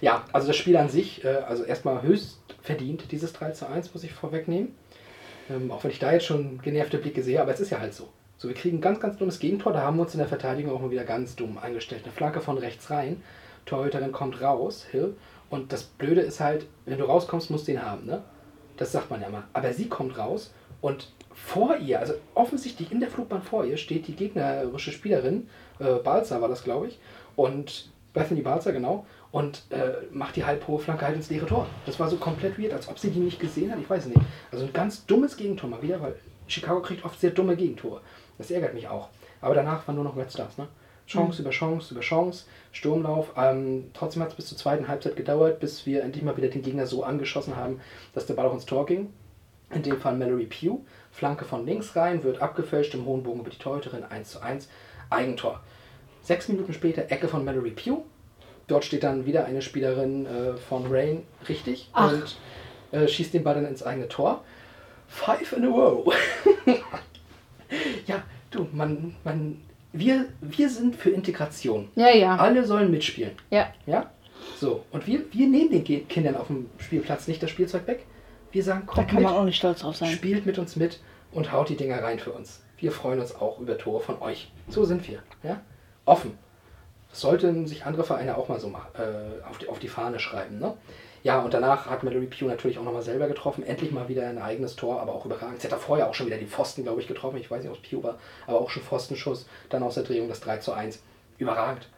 ja, 0.00 0.24
also 0.32 0.46
das 0.46 0.56
Spiel 0.56 0.76
an 0.76 0.88
sich, 0.88 1.24
äh, 1.24 1.28
also 1.28 1.64
erstmal 1.64 2.02
höchst 2.02 2.38
verdient, 2.62 3.10
dieses 3.10 3.32
3 3.32 3.50
zu 3.50 3.68
1, 3.68 3.92
muss 3.92 4.04
ich 4.04 4.12
vorwegnehmen. 4.12 4.76
Ähm, 5.50 5.72
auch 5.72 5.82
wenn 5.82 5.90
ich 5.90 5.98
da 5.98 6.12
jetzt 6.12 6.26
schon 6.26 6.62
genervte 6.62 6.98
Blicke 6.98 7.22
sehe, 7.24 7.42
aber 7.42 7.52
es 7.52 7.58
ist 7.58 7.70
ja 7.70 7.80
halt 7.80 7.94
so. 7.94 8.08
So, 8.36 8.48
wir 8.48 8.54
kriegen 8.54 8.78
ein 8.78 8.82
ganz, 8.82 9.00
ganz 9.00 9.16
dummes 9.16 9.38
Gegentor, 9.38 9.72
da 9.72 9.82
haben 9.82 9.96
wir 9.96 10.02
uns 10.02 10.14
in 10.14 10.18
der 10.18 10.28
Verteidigung 10.28 10.74
auch 10.74 10.80
mal 10.80 10.90
wieder 10.90 11.04
ganz 11.04 11.36
dumm 11.36 11.56
eingestellt. 11.56 12.02
Eine 12.04 12.12
Flanke 12.12 12.40
von 12.40 12.58
rechts 12.58 12.90
rein, 12.90 13.22
Torhüterin 13.64 14.12
kommt 14.12 14.42
raus, 14.42 14.84
Hill, 14.90 15.16
und 15.50 15.72
das 15.72 15.84
Blöde 15.84 16.20
ist 16.20 16.40
halt, 16.40 16.66
wenn 16.84 16.98
du 16.98 17.04
rauskommst, 17.04 17.50
musst 17.50 17.68
du 17.68 17.72
ihn 17.72 17.82
haben, 17.82 18.06
ne? 18.06 18.22
Das 18.76 18.90
sagt 18.90 19.08
man 19.08 19.22
ja 19.22 19.28
mal. 19.28 19.44
Aber 19.52 19.72
sie 19.72 19.88
kommt 19.88 20.18
raus 20.18 20.52
und 20.80 21.12
vor 21.32 21.76
ihr, 21.76 22.00
also 22.00 22.14
offensichtlich 22.34 22.90
in 22.90 23.00
der 23.00 23.08
Flugbahn 23.08 23.42
vor 23.42 23.64
ihr, 23.64 23.76
steht 23.76 24.08
die 24.08 24.16
gegnerische 24.16 24.90
Spielerin, 24.90 25.48
äh, 25.78 25.94
Balzer 25.94 26.40
war 26.40 26.48
das, 26.48 26.64
glaube 26.64 26.88
ich, 26.88 26.98
und 27.36 27.90
Bethany 28.12 28.42
Balzer, 28.42 28.72
genau, 28.72 29.06
und 29.30 29.62
äh, 29.70 29.92
macht 30.12 30.36
die 30.36 30.44
halbhohe 30.44 30.78
Flanke 30.78 31.06
halt 31.06 31.16
ins 31.16 31.30
leere 31.30 31.46
Tor. 31.46 31.66
Das 31.86 31.98
war 31.98 32.08
so 32.08 32.16
komplett 32.16 32.58
weird, 32.58 32.72
als 32.72 32.88
ob 32.88 32.98
sie 32.98 33.10
die 33.10 33.20
nicht 33.20 33.40
gesehen 33.40 33.72
hat, 33.72 33.78
ich 33.80 33.90
weiß 33.90 34.06
nicht. 34.06 34.20
Also 34.52 34.64
ein 34.64 34.72
ganz 34.72 35.06
dummes 35.06 35.36
Gegentor 35.36 35.70
mal 35.70 35.82
wieder, 35.82 36.00
weil 36.00 36.16
Chicago 36.46 36.82
kriegt 36.82 37.04
oft 37.04 37.20
sehr 37.20 37.30
dumme 37.30 37.56
Gegentore. 37.56 38.00
Das 38.38 38.50
ärgert 38.50 38.74
mich 38.74 38.88
auch. 38.88 39.08
Aber 39.40 39.54
danach 39.54 39.86
waren 39.86 39.96
nur 39.96 40.04
noch 40.04 40.16
Red 40.16 40.32
Stars, 40.32 40.58
ne? 40.58 40.68
Chance 41.06 41.42
über 41.42 41.50
Chance 41.50 41.92
über 41.92 42.00
Chance, 42.00 42.44
Sturmlauf. 42.72 43.32
Ähm, 43.36 43.90
trotzdem 43.92 44.22
hat 44.22 44.30
es 44.30 44.36
bis 44.36 44.46
zur 44.46 44.58
zweiten 44.58 44.88
Halbzeit 44.88 45.16
gedauert, 45.16 45.60
bis 45.60 45.84
wir 45.86 46.02
endlich 46.02 46.24
mal 46.24 46.36
wieder 46.36 46.48
den 46.48 46.62
Gegner 46.62 46.86
so 46.86 47.04
angeschossen 47.04 47.56
haben, 47.56 47.80
dass 48.14 48.26
der 48.26 48.34
Ball 48.34 48.46
auch 48.46 48.54
ins 48.54 48.64
Tor 48.64 48.86
ging. 48.86 49.12
In 49.70 49.82
dem 49.82 49.98
Fall 49.98 50.16
Mallory 50.16 50.46
Pugh. 50.46 50.80
Flanke 51.10 51.44
von 51.44 51.66
links 51.66 51.94
rein, 51.94 52.24
wird 52.24 52.40
abgefälscht 52.40 52.94
im 52.94 53.04
hohen 53.04 53.22
Bogen 53.22 53.40
über 53.40 53.50
die 53.50 53.58
Torhüterin 53.58 54.04
1 54.04 54.30
zu 54.30 54.40
1. 54.40 54.68
Eigentor. 55.10 55.60
Sechs 56.22 56.48
Minuten 56.48 56.72
später 56.72 57.10
Ecke 57.10 57.28
von 57.28 57.44
Mallory 57.44 57.70
Pugh. 57.70 58.02
Dort 58.66 58.84
steht 58.84 59.02
dann 59.02 59.26
wieder 59.26 59.44
eine 59.44 59.60
Spielerin 59.60 60.26
äh, 60.26 60.56
von 60.56 60.86
Rain 60.88 61.24
richtig 61.48 61.90
Ach. 61.92 62.12
und 62.12 62.36
äh, 62.92 63.06
schießt 63.06 63.34
den 63.34 63.44
Ball 63.44 63.54
dann 63.54 63.66
ins 63.66 63.82
eigene 63.82 64.08
Tor. 64.08 64.42
Five 65.06 65.52
in 65.52 65.66
a 65.66 65.68
row. 65.68 66.12
ja, 68.06 68.22
du, 68.50 68.66
man, 68.72 69.14
man, 69.24 69.60
wir, 69.92 70.26
wir 70.40 70.68
sind 70.68 70.96
für 70.96 71.10
Integration. 71.10 71.88
Ja, 71.94 72.10
ja. 72.10 72.36
Alle 72.36 72.64
sollen 72.64 72.90
mitspielen. 72.90 73.32
Ja. 73.50 73.72
Ja? 73.86 74.10
So, 74.58 74.84
und 74.90 75.06
wir, 75.06 75.20
wir 75.32 75.46
nehmen 75.46 75.70
den 75.70 76.06
Kindern 76.08 76.36
auf 76.36 76.48
dem 76.48 76.68
Spielplatz 76.78 77.28
nicht 77.28 77.42
das 77.42 77.50
Spielzeug 77.50 77.86
weg. 77.86 78.04
Wir 78.52 78.62
sagen, 78.62 78.82
Da 78.86 78.92
kommt 78.92 79.08
kann 79.08 79.16
mit, 79.16 79.24
man 79.24 79.34
auch 79.34 79.44
nicht 79.44 79.56
stolz 79.56 79.80
drauf 79.80 79.96
sein. 79.96 80.10
spielt 80.10 80.46
mit 80.46 80.58
uns 80.58 80.76
mit 80.76 81.00
und 81.32 81.50
haut 81.52 81.68
die 81.68 81.76
Dinger 81.76 82.02
rein 82.02 82.18
für 82.18 82.32
uns. 82.32 82.62
Wir 82.78 82.92
freuen 82.92 83.20
uns 83.20 83.34
auch 83.34 83.58
über 83.58 83.78
Tore 83.78 84.00
von 84.00 84.20
euch. 84.20 84.52
So 84.68 84.84
sind 84.84 85.08
wir. 85.08 85.20
Ja? 85.42 85.60
Offen. 86.04 86.38
Das 87.10 87.20
sollten 87.20 87.66
sich 87.66 87.84
andere 87.86 88.04
Vereine 88.04 88.36
auch 88.36 88.48
mal 88.48 88.60
so 88.60 88.68
äh, 88.68 89.44
auf, 89.48 89.58
die, 89.58 89.68
auf 89.68 89.78
die 89.78 89.88
Fahne 89.88 90.18
schreiben. 90.18 90.58
Ne? 90.58 90.74
Ja, 91.24 91.40
und 91.40 91.54
danach 91.54 91.86
hat 91.86 92.04
Mallory 92.04 92.26
Pugh 92.26 92.46
natürlich 92.46 92.78
auch 92.78 92.84
nochmal 92.84 93.00
selber 93.00 93.26
getroffen. 93.26 93.64
Endlich 93.64 93.90
mal 93.92 94.08
wieder 94.10 94.28
ein 94.28 94.36
eigenes 94.36 94.76
Tor, 94.76 95.00
aber 95.00 95.14
auch 95.14 95.24
überragend. 95.24 95.58
Sie 95.58 95.66
hat 95.66 95.72
da 95.72 95.78
vorher 95.78 96.06
auch 96.06 96.12
schon 96.12 96.26
wieder 96.26 96.36
die 96.36 96.46
Pfosten, 96.46 96.82
glaube 96.82 97.00
ich, 97.00 97.08
getroffen. 97.08 97.38
Ich 97.38 97.50
weiß 97.50 97.62
nicht, 97.62 97.72
ob 97.72 97.82
es 97.82 97.90
Pugh 97.90 98.02
war, 98.06 98.18
aber 98.46 98.60
auch 98.60 98.68
schon 98.68 98.82
Pfostenschuss. 98.82 99.46
Dann 99.70 99.82
aus 99.82 99.94
der 99.94 100.02
Drehung 100.02 100.28
das 100.28 100.40
3 100.40 100.58
zu 100.58 100.74
1. 100.74 101.02
Überragend. 101.38 101.88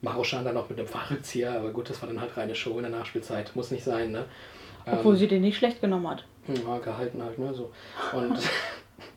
Maroschan 0.00 0.44
dann 0.44 0.54
noch 0.54 0.68
mit 0.68 0.76
einem 0.76 0.88
Fallrückzieher, 0.88 1.52
aber 1.52 1.70
gut, 1.70 1.88
das 1.88 2.02
war 2.02 2.08
dann 2.08 2.20
halt 2.20 2.36
reine 2.36 2.56
Show 2.56 2.76
in 2.78 2.82
der 2.82 2.90
Nachspielzeit. 2.90 3.54
Muss 3.54 3.70
nicht 3.70 3.84
sein, 3.84 4.10
ne? 4.10 4.24
Obwohl 4.90 5.14
sie 5.14 5.28
den 5.28 5.42
nicht 5.42 5.56
schlecht 5.56 5.80
genommen 5.80 6.08
hat. 6.08 6.24
Ja, 6.48 6.78
gehalten 6.78 7.22
halt, 7.22 7.38
ne? 7.38 7.54
So. 7.54 7.70
Und 8.12 8.38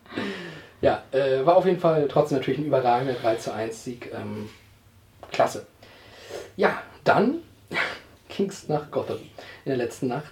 ja, 0.82 1.02
äh, 1.12 1.44
war 1.44 1.58
auf 1.58 1.66
jeden 1.66 1.80
Fall 1.80 2.08
trotzdem 2.08 2.38
natürlich 2.38 2.60
ein 2.60 2.66
überragender 2.66 3.14
3 3.14 3.36
zu 3.38 3.52
1 3.52 3.84
Sieg. 3.84 4.12
Ähm, 4.14 4.50
klasse. 5.32 5.66
Ja, 6.58 6.84
dann 7.04 7.40
ging 8.36 8.50
es 8.50 8.68
nach 8.68 8.92
Gotham 8.92 9.20
in 9.66 9.70
der 9.70 9.78
letzten 9.78 10.08
Nacht. 10.08 10.32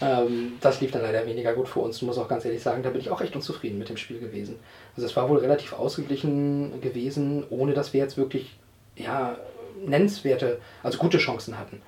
Ähm, 0.00 0.54
das 0.60 0.80
lief 0.80 0.90
dann 0.90 1.02
leider 1.02 1.26
weniger 1.26 1.54
gut 1.54 1.68
für 1.68 1.80
uns, 1.80 2.02
muss 2.02 2.18
auch 2.18 2.28
ganz 2.28 2.44
ehrlich 2.44 2.62
sagen, 2.62 2.82
da 2.82 2.90
bin 2.90 3.00
ich 3.00 3.10
auch 3.10 3.20
echt 3.20 3.36
unzufrieden 3.36 3.78
mit 3.78 3.88
dem 3.88 3.96
Spiel 3.96 4.18
gewesen. 4.18 4.56
Also 4.96 5.06
es 5.06 5.16
war 5.16 5.28
wohl 5.28 5.38
relativ 5.38 5.72
ausgeglichen 5.72 6.80
gewesen, 6.80 7.44
ohne 7.50 7.74
dass 7.74 7.92
wir 7.92 8.00
jetzt 8.00 8.16
wirklich 8.16 8.56
ja, 8.96 9.36
nennenswerte, 9.84 10.58
also 10.82 10.98
gute 10.98 11.18
Chancen 11.18 11.58
hatten. 11.58 11.80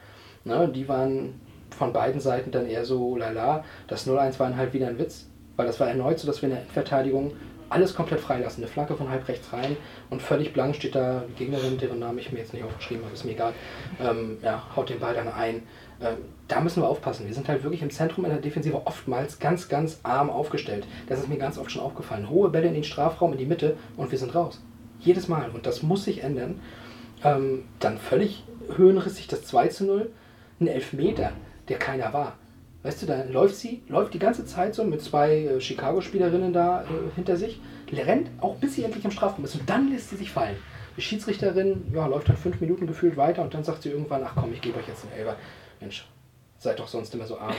Ne, 0.44 0.68
die 0.72 0.88
waren 0.88 1.40
von 1.76 1.92
beiden 1.92 2.20
Seiten 2.20 2.52
dann 2.52 2.68
eher 2.68 2.84
so 2.84 3.16
lala. 3.16 3.64
Das 3.88 4.06
0-1 4.06 4.38
war 4.38 4.56
halt 4.56 4.72
wieder 4.72 4.86
ein 4.86 4.98
Witz, 4.98 5.26
weil 5.56 5.66
das 5.66 5.80
war 5.80 5.88
erneut 5.88 6.20
so, 6.20 6.26
dass 6.26 6.40
wir 6.40 6.48
in 6.48 6.54
der 6.54 6.62
Endverteidigung 6.62 7.32
alles 7.68 7.94
komplett 7.94 8.20
freilassen. 8.20 8.62
Eine 8.62 8.72
Flanke 8.72 8.94
von 8.94 9.10
halb 9.10 9.26
rechts 9.28 9.52
rein 9.52 9.76
und 10.10 10.22
völlig 10.22 10.52
blank 10.52 10.76
steht 10.76 10.94
da 10.94 11.24
die 11.28 11.44
Gegnerin, 11.44 11.78
deren 11.78 11.98
Namen 11.98 12.18
ich 12.18 12.32
mir 12.32 12.38
jetzt 12.38 12.54
nicht 12.54 12.64
aufgeschrieben 12.64 13.04
habe, 13.04 13.14
ist 13.14 13.24
mir 13.24 13.32
egal. 13.32 13.52
Ähm, 14.00 14.38
ja, 14.42 14.62
haut 14.74 14.88
den 14.90 15.00
Ball 15.00 15.14
dann 15.14 15.28
ein. 15.28 15.62
Ähm, 16.00 16.16
da 16.48 16.60
müssen 16.60 16.82
wir 16.82 16.88
aufpassen. 16.88 17.26
Wir 17.26 17.34
sind 17.34 17.48
halt 17.48 17.62
wirklich 17.62 17.82
im 17.82 17.90
Zentrum 17.90 18.24
in 18.24 18.30
der 18.30 18.40
Defensive 18.40 18.86
oftmals 18.86 19.38
ganz, 19.38 19.68
ganz 19.68 20.00
arm 20.02 20.30
aufgestellt. 20.30 20.86
Das 21.08 21.18
ist 21.18 21.28
mir 21.28 21.38
ganz 21.38 21.58
oft 21.58 21.70
schon 21.70 21.82
aufgefallen. 21.82 22.28
Hohe 22.28 22.50
Bälle 22.50 22.68
in 22.68 22.74
den 22.74 22.84
Strafraum, 22.84 23.32
in 23.32 23.38
die 23.38 23.46
Mitte 23.46 23.76
und 23.96 24.10
wir 24.10 24.18
sind 24.18 24.34
raus. 24.34 24.60
Jedes 25.00 25.28
Mal. 25.28 25.50
Und 25.50 25.66
das 25.66 25.82
muss 25.82 26.04
sich 26.04 26.22
ändern. 26.22 26.60
Ähm, 27.24 27.64
dann 27.80 27.98
völlig 27.98 28.44
höhenrissig 28.76 29.26
das 29.26 29.44
2 29.44 29.68
zu 29.68 29.84
0. 29.84 30.10
Ein 30.60 30.68
Elfmeter, 30.68 31.32
der 31.68 31.78
keiner 31.78 32.12
war. 32.12 32.36
Weißt 32.86 33.02
du, 33.02 33.06
da 33.06 33.24
läuft 33.24 33.56
sie, 33.56 33.82
läuft 33.88 34.14
die 34.14 34.20
ganze 34.20 34.46
Zeit 34.46 34.76
so 34.76 34.84
mit 34.84 35.02
zwei 35.02 35.38
äh, 35.38 35.60
Chicago-Spielerinnen 35.60 36.52
da 36.52 36.82
äh, 36.82 36.86
hinter 37.16 37.36
sich, 37.36 37.60
rennt 37.92 38.30
auch 38.40 38.54
bis 38.54 38.76
sie 38.76 38.84
endlich 38.84 39.04
im 39.04 39.10
Strafraum 39.10 39.44
ist 39.44 39.56
und 39.56 39.68
dann 39.68 39.90
lässt 39.90 40.10
sie 40.10 40.16
sich 40.16 40.30
fallen. 40.30 40.54
Die 40.96 41.00
Schiedsrichterin 41.00 41.90
ja, 41.92 42.06
läuft 42.06 42.28
dann 42.28 42.36
fünf 42.36 42.60
Minuten 42.60 42.86
gefühlt 42.86 43.16
weiter 43.16 43.42
und 43.42 43.52
dann 43.52 43.64
sagt 43.64 43.82
sie 43.82 43.90
irgendwann, 43.90 44.22
ach 44.24 44.36
komm, 44.36 44.52
ich 44.52 44.60
gebe 44.60 44.78
euch 44.78 44.86
jetzt 44.86 45.02
einen 45.02 45.18
Elber. 45.18 45.34
Mensch, 45.80 46.06
seid 46.58 46.78
doch 46.78 46.86
sonst 46.86 47.12
immer 47.12 47.26
so 47.26 47.38
arm. 47.38 47.56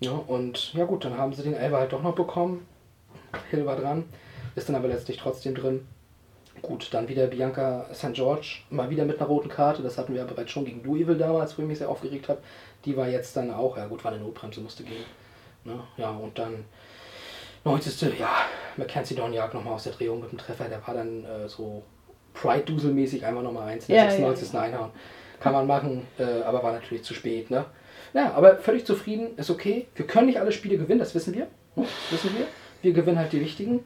Ja, 0.00 0.10
und 0.10 0.74
ja 0.74 0.84
gut, 0.84 1.06
dann 1.06 1.16
haben 1.16 1.32
sie 1.32 1.42
den 1.42 1.54
Elber 1.54 1.78
halt 1.78 1.94
doch 1.94 2.02
noch 2.02 2.14
bekommen. 2.14 2.66
Hill 3.50 3.64
war 3.64 3.76
dran, 3.76 4.04
ist 4.56 4.68
dann 4.68 4.76
aber 4.76 4.88
letztlich 4.88 5.16
trotzdem 5.16 5.54
drin. 5.54 5.86
Gut, 6.62 6.88
dann 6.92 7.08
wieder 7.08 7.26
Bianca 7.26 7.86
St. 7.94 8.12
George, 8.12 8.58
mal 8.70 8.90
wieder 8.90 9.04
mit 9.04 9.18
einer 9.18 9.28
roten 9.28 9.48
Karte. 9.48 9.82
Das 9.82 9.98
hatten 9.98 10.12
wir 10.12 10.20
ja 10.20 10.26
bereits 10.26 10.50
schon 10.50 10.64
gegen 10.64 10.82
Louisville 10.84 11.16
damals, 11.16 11.56
wo 11.56 11.62
ich 11.62 11.68
mich 11.68 11.78
sehr 11.78 11.88
aufgeregt 11.88 12.28
habe. 12.28 12.40
Die 12.84 12.96
war 12.96 13.08
jetzt 13.08 13.36
dann 13.36 13.52
auch, 13.52 13.76
ja 13.76 13.86
gut, 13.86 14.04
war 14.04 14.12
eine 14.12 14.20
Notbremse, 14.20 14.60
musste 14.60 14.82
gehen. 14.82 15.04
Ne? 15.64 15.80
Ja, 15.96 16.10
und 16.10 16.38
dann 16.38 16.64
90. 17.64 18.18
Ja, 18.18 18.46
Mackenzie 18.76 19.14
Don 19.14 19.32
jagt 19.32 19.54
nochmal 19.54 19.74
aus 19.74 19.84
der 19.84 19.92
Drehung 19.92 20.20
mit 20.20 20.32
dem 20.32 20.38
Treffer. 20.38 20.68
Der 20.68 20.86
war 20.86 20.94
dann 20.94 21.24
äh, 21.24 21.48
so 21.48 21.82
Pride-Dusel-mäßig 22.34 23.24
einfach 23.24 23.42
nochmal 23.42 23.68
eins, 23.68 23.88
in 23.88 23.94
der 23.94 24.04
Ja, 24.04 24.10
96. 24.10 24.54
einhauen. 24.58 24.90
Kann 25.40 25.52
man 25.52 25.66
machen, 25.66 26.06
äh, 26.18 26.42
aber 26.42 26.62
war 26.62 26.72
natürlich 26.72 27.04
zu 27.04 27.14
spät. 27.14 27.50
Ne? 27.50 27.64
Ja, 28.12 28.32
aber 28.34 28.56
völlig 28.56 28.84
zufrieden, 28.84 29.36
ist 29.36 29.50
okay. 29.50 29.86
Wir 29.94 30.06
können 30.06 30.26
nicht 30.26 30.40
alle 30.40 30.52
Spiele 30.52 30.76
gewinnen, 30.76 31.00
das 31.00 31.14
wissen 31.14 31.34
wir. 31.34 31.46
Das 31.76 31.86
wissen 32.10 32.36
wir. 32.36 32.46
Wir 32.82 32.92
gewinnen 32.92 33.18
halt 33.18 33.32
die 33.32 33.40
wichtigen. 33.40 33.84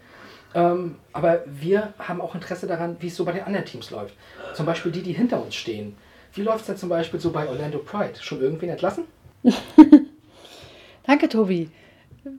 Ähm, 0.55 0.97
aber 1.13 1.43
wir 1.47 1.95
haben 1.99 2.21
auch 2.21 2.35
Interesse 2.35 2.67
daran, 2.67 2.97
wie 3.01 3.09
es 3.09 3.17
so 3.17 3.25
bei 3.25 3.33
den 3.33 3.43
anderen 3.43 3.67
Teams 3.67 3.91
läuft. 3.91 4.15
Zum 4.55 4.67
Beispiel 4.67 4.93
die, 4.93 5.03
die 5.03 5.13
hinter 5.13 5.43
uns 5.43 5.55
stehen. 5.55 5.97
Wie 6.33 6.43
läuft 6.43 6.61
es 6.61 6.67
denn 6.67 6.77
zum 6.77 6.89
Beispiel 6.89 7.21
so 7.21 7.31
bei 7.31 7.49
Orlando 7.49 7.79
Pride? 7.79 8.15
Schon 8.21 8.41
irgendwen 8.41 8.71
entlassen? 8.71 9.05
Danke, 11.07 11.29
Tobi. 11.29 11.71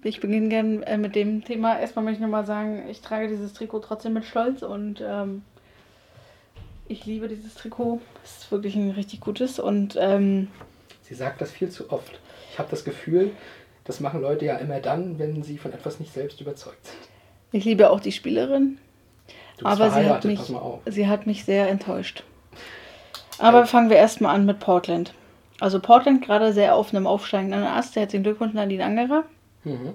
Ich 0.03 0.19
beginne 0.19 0.49
gerne 0.49 0.85
äh, 0.87 0.97
mit 0.97 1.15
dem 1.15 1.43
Thema. 1.43 1.79
Erstmal 1.79 2.05
möchte 2.05 2.17
ich 2.17 2.21
nochmal 2.21 2.45
sagen, 2.45 2.89
ich 2.89 3.01
trage 3.01 3.27
dieses 3.27 3.53
Trikot 3.53 3.79
trotzdem 3.79 4.13
mit 4.13 4.25
Stolz 4.25 4.63
und 4.63 5.03
ähm, 5.05 5.43
ich 6.87 7.05
liebe 7.05 7.27
dieses 7.27 7.53
Trikot. 7.53 8.01
Es 8.23 8.37
ist 8.37 8.51
wirklich 8.51 8.75
ein 8.75 8.91
richtig 8.91 9.19
gutes 9.19 9.59
und 9.59 9.95
ähm, 9.99 10.47
Sie 11.01 11.13
sagt 11.13 11.39
das 11.39 11.51
viel 11.51 11.69
zu 11.69 11.91
oft. 11.91 12.19
Ich 12.51 12.57
habe 12.57 12.69
das 12.71 12.83
Gefühl, 12.83 13.31
das 13.83 13.99
machen 13.99 14.21
Leute 14.21 14.45
ja 14.45 14.57
immer 14.57 14.79
dann, 14.79 15.19
wenn 15.19 15.43
sie 15.43 15.57
von 15.59 15.71
etwas 15.71 15.99
nicht 15.99 16.13
selbst 16.13 16.41
überzeugt 16.41 16.83
sind. 16.87 17.14
Ich 17.55 17.63
liebe 17.63 17.89
auch 17.89 18.01
die 18.01 18.11
Spielerin. 18.11 18.77
Aber 19.63 19.89
sie 19.89 20.09
hat, 20.09 20.25
mich, 20.25 20.41
sie 20.85 21.07
hat 21.07 21.25
mich 21.25 21.45
sehr 21.45 21.69
enttäuscht. 21.69 22.23
Aber 23.37 23.65
fangen 23.65 23.89
wir 23.89 23.95
erstmal 23.97 24.35
an 24.35 24.45
mit 24.45 24.59
Portland. 24.59 25.13
Also 25.61 25.79
Portland 25.79 26.21
gerade 26.21 26.51
sehr 26.51 26.75
auf 26.75 26.93
einem 26.93 27.07
aufsteigenden 27.07 27.63
Ast. 27.63 27.95
Herzlichen 27.95 28.23
Glückwunsch 28.23 28.53
Nadine 28.53 28.83
Angerer. 28.83 29.23
Mhm. 29.63 29.93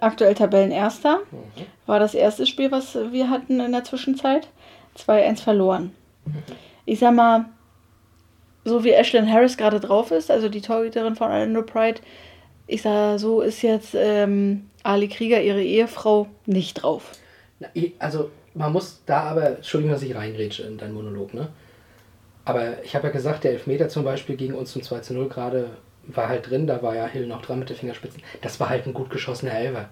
Aktuell 0.00 0.34
Tabellenerster. 0.34 1.20
Mhm. 1.30 1.66
War 1.86 2.00
das 2.00 2.14
erste 2.14 2.44
Spiel, 2.46 2.72
was 2.72 2.96
wir 3.12 3.30
hatten 3.30 3.60
in 3.60 3.70
der 3.70 3.84
Zwischenzeit. 3.84 4.48
2-1 4.98 5.42
verloren. 5.42 5.94
Ich 6.84 6.98
sag 6.98 7.14
mal, 7.14 7.44
so 8.64 8.82
wie 8.82 8.90
Ashlyn 8.90 9.32
Harris 9.32 9.56
gerade 9.56 9.78
drauf 9.78 10.10
ist, 10.10 10.30
also 10.30 10.48
die 10.48 10.60
Torhüterin 10.60 11.14
von 11.14 11.30
Orlando 11.30 11.62
Pride, 11.62 12.00
ich 12.66 12.82
sag, 12.82 13.18
so 13.18 13.40
ist 13.40 13.62
jetzt 13.62 13.94
ähm, 13.94 14.70
Ali 14.82 15.08
Krieger, 15.08 15.40
ihre 15.42 15.62
Ehefrau, 15.62 16.26
nicht 16.46 16.74
drauf. 16.74 17.12
Na, 17.60 17.68
also 17.98 18.30
man 18.54 18.72
muss 18.72 19.02
da 19.06 19.22
aber, 19.22 19.56
Entschuldigung, 19.56 19.92
dass 19.94 20.02
ich 20.02 20.14
reingrätsche 20.14 20.64
in 20.64 20.78
deinen 20.78 20.94
Monolog, 20.94 21.34
ne? 21.34 21.48
Aber 22.44 22.82
ich 22.82 22.96
habe 22.96 23.06
ja 23.06 23.12
gesagt, 23.12 23.44
der 23.44 23.52
Elfmeter 23.52 23.88
zum 23.88 24.04
Beispiel 24.04 24.36
gegen 24.36 24.54
uns 24.54 24.72
zum 24.72 24.82
2 24.82 25.00
zu 25.00 25.14
0 25.14 25.28
gerade 25.28 25.70
war 26.06 26.28
halt 26.28 26.50
drin, 26.50 26.66
da 26.66 26.82
war 26.82 26.96
ja 26.96 27.06
Hill 27.06 27.26
noch 27.26 27.42
dran 27.42 27.60
mit 27.60 27.70
den 27.70 27.76
Fingerspitzen. 27.76 28.22
Das 28.40 28.58
war 28.58 28.68
halt 28.68 28.86
ein 28.86 28.94
gut 28.94 29.10
geschossener 29.10 29.52
Elfer. 29.52 29.88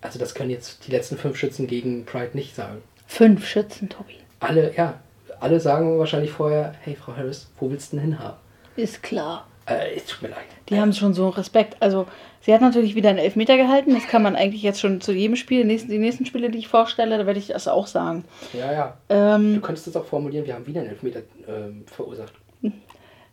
Also 0.00 0.18
das 0.18 0.34
können 0.34 0.50
jetzt 0.50 0.86
die 0.86 0.90
letzten 0.90 1.18
fünf 1.18 1.36
Schützen 1.36 1.66
gegen 1.66 2.06
Pride 2.06 2.30
nicht 2.32 2.54
sagen. 2.54 2.82
Fünf 3.06 3.46
Schützen, 3.46 3.88
Tobi. 3.88 4.14
Alle, 4.40 4.74
ja, 4.74 5.00
alle 5.40 5.60
sagen 5.60 5.98
wahrscheinlich 5.98 6.30
vorher, 6.30 6.74
hey 6.80 6.94
Frau 6.94 7.16
Harris, 7.16 7.50
wo 7.58 7.70
willst 7.70 7.92
du 7.92 7.96
denn 7.96 8.06
hinhaben? 8.06 8.38
Ist 8.76 9.02
klar. 9.02 9.46
Äh, 9.68 9.96
es 9.96 10.06
tut 10.06 10.22
mir 10.22 10.28
leid. 10.28 10.38
Die 10.68 10.80
haben 10.80 10.92
schon 10.92 11.14
so 11.14 11.28
Respekt. 11.28 11.76
Also, 11.80 12.06
sie 12.40 12.52
hat 12.52 12.60
natürlich 12.60 12.94
wieder 12.94 13.10
einen 13.10 13.18
Elfmeter 13.18 13.56
gehalten. 13.56 13.94
Das 13.94 14.06
kann 14.06 14.22
man 14.22 14.36
eigentlich 14.36 14.62
jetzt 14.62 14.80
schon 14.80 15.00
zu 15.00 15.12
jedem 15.12 15.36
Spiel, 15.36 15.62
die 15.62 15.66
nächsten, 15.68 15.90
die 15.90 15.98
nächsten 15.98 16.26
Spiele, 16.26 16.50
die 16.50 16.58
ich 16.58 16.68
vorstelle, 16.68 17.18
da 17.18 17.26
werde 17.26 17.38
ich 17.38 17.48
das 17.48 17.68
auch 17.68 17.86
sagen. 17.86 18.24
Ja, 18.52 18.72
ja. 18.72 18.96
Du 19.08 19.14
Ähm, 19.14 19.62
könntest 19.62 19.86
es 19.86 19.96
auch 19.96 20.04
formulieren, 20.04 20.46
wir 20.46 20.54
haben 20.54 20.66
wieder 20.66 20.80
einen 20.80 20.90
Elfmeter 20.90 21.20
ähm, 21.48 21.84
verursacht. 21.86 22.32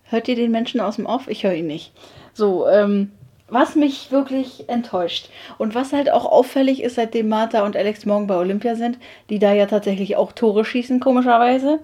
hört 0.09 0.27
ihr 0.27 0.35
den 0.35 0.51
Menschen 0.51 0.79
aus 0.79 0.97
dem 0.97 1.05
Off? 1.05 1.27
Ich 1.27 1.43
höre 1.43 1.53
ihn 1.53 1.67
nicht. 1.67 1.91
So, 2.33 2.67
ähm, 2.67 3.11
was 3.47 3.75
mich 3.75 4.11
wirklich 4.11 4.67
enttäuscht 4.69 5.29
und 5.59 5.75
was 5.75 5.93
halt 5.93 6.11
auch 6.11 6.25
auffällig 6.25 6.81
ist, 6.81 6.95
seitdem 6.95 7.29
Martha 7.29 7.63
und 7.63 7.77
Alex 7.77 8.05
morgen 8.05 8.25
bei 8.27 8.35
Olympia 8.35 8.75
sind, 8.75 8.97
die 9.29 9.37
da 9.39 9.53
ja 9.53 9.67
tatsächlich 9.67 10.15
auch 10.15 10.31
Tore 10.31 10.65
schießen, 10.65 10.99
komischerweise, 10.99 11.79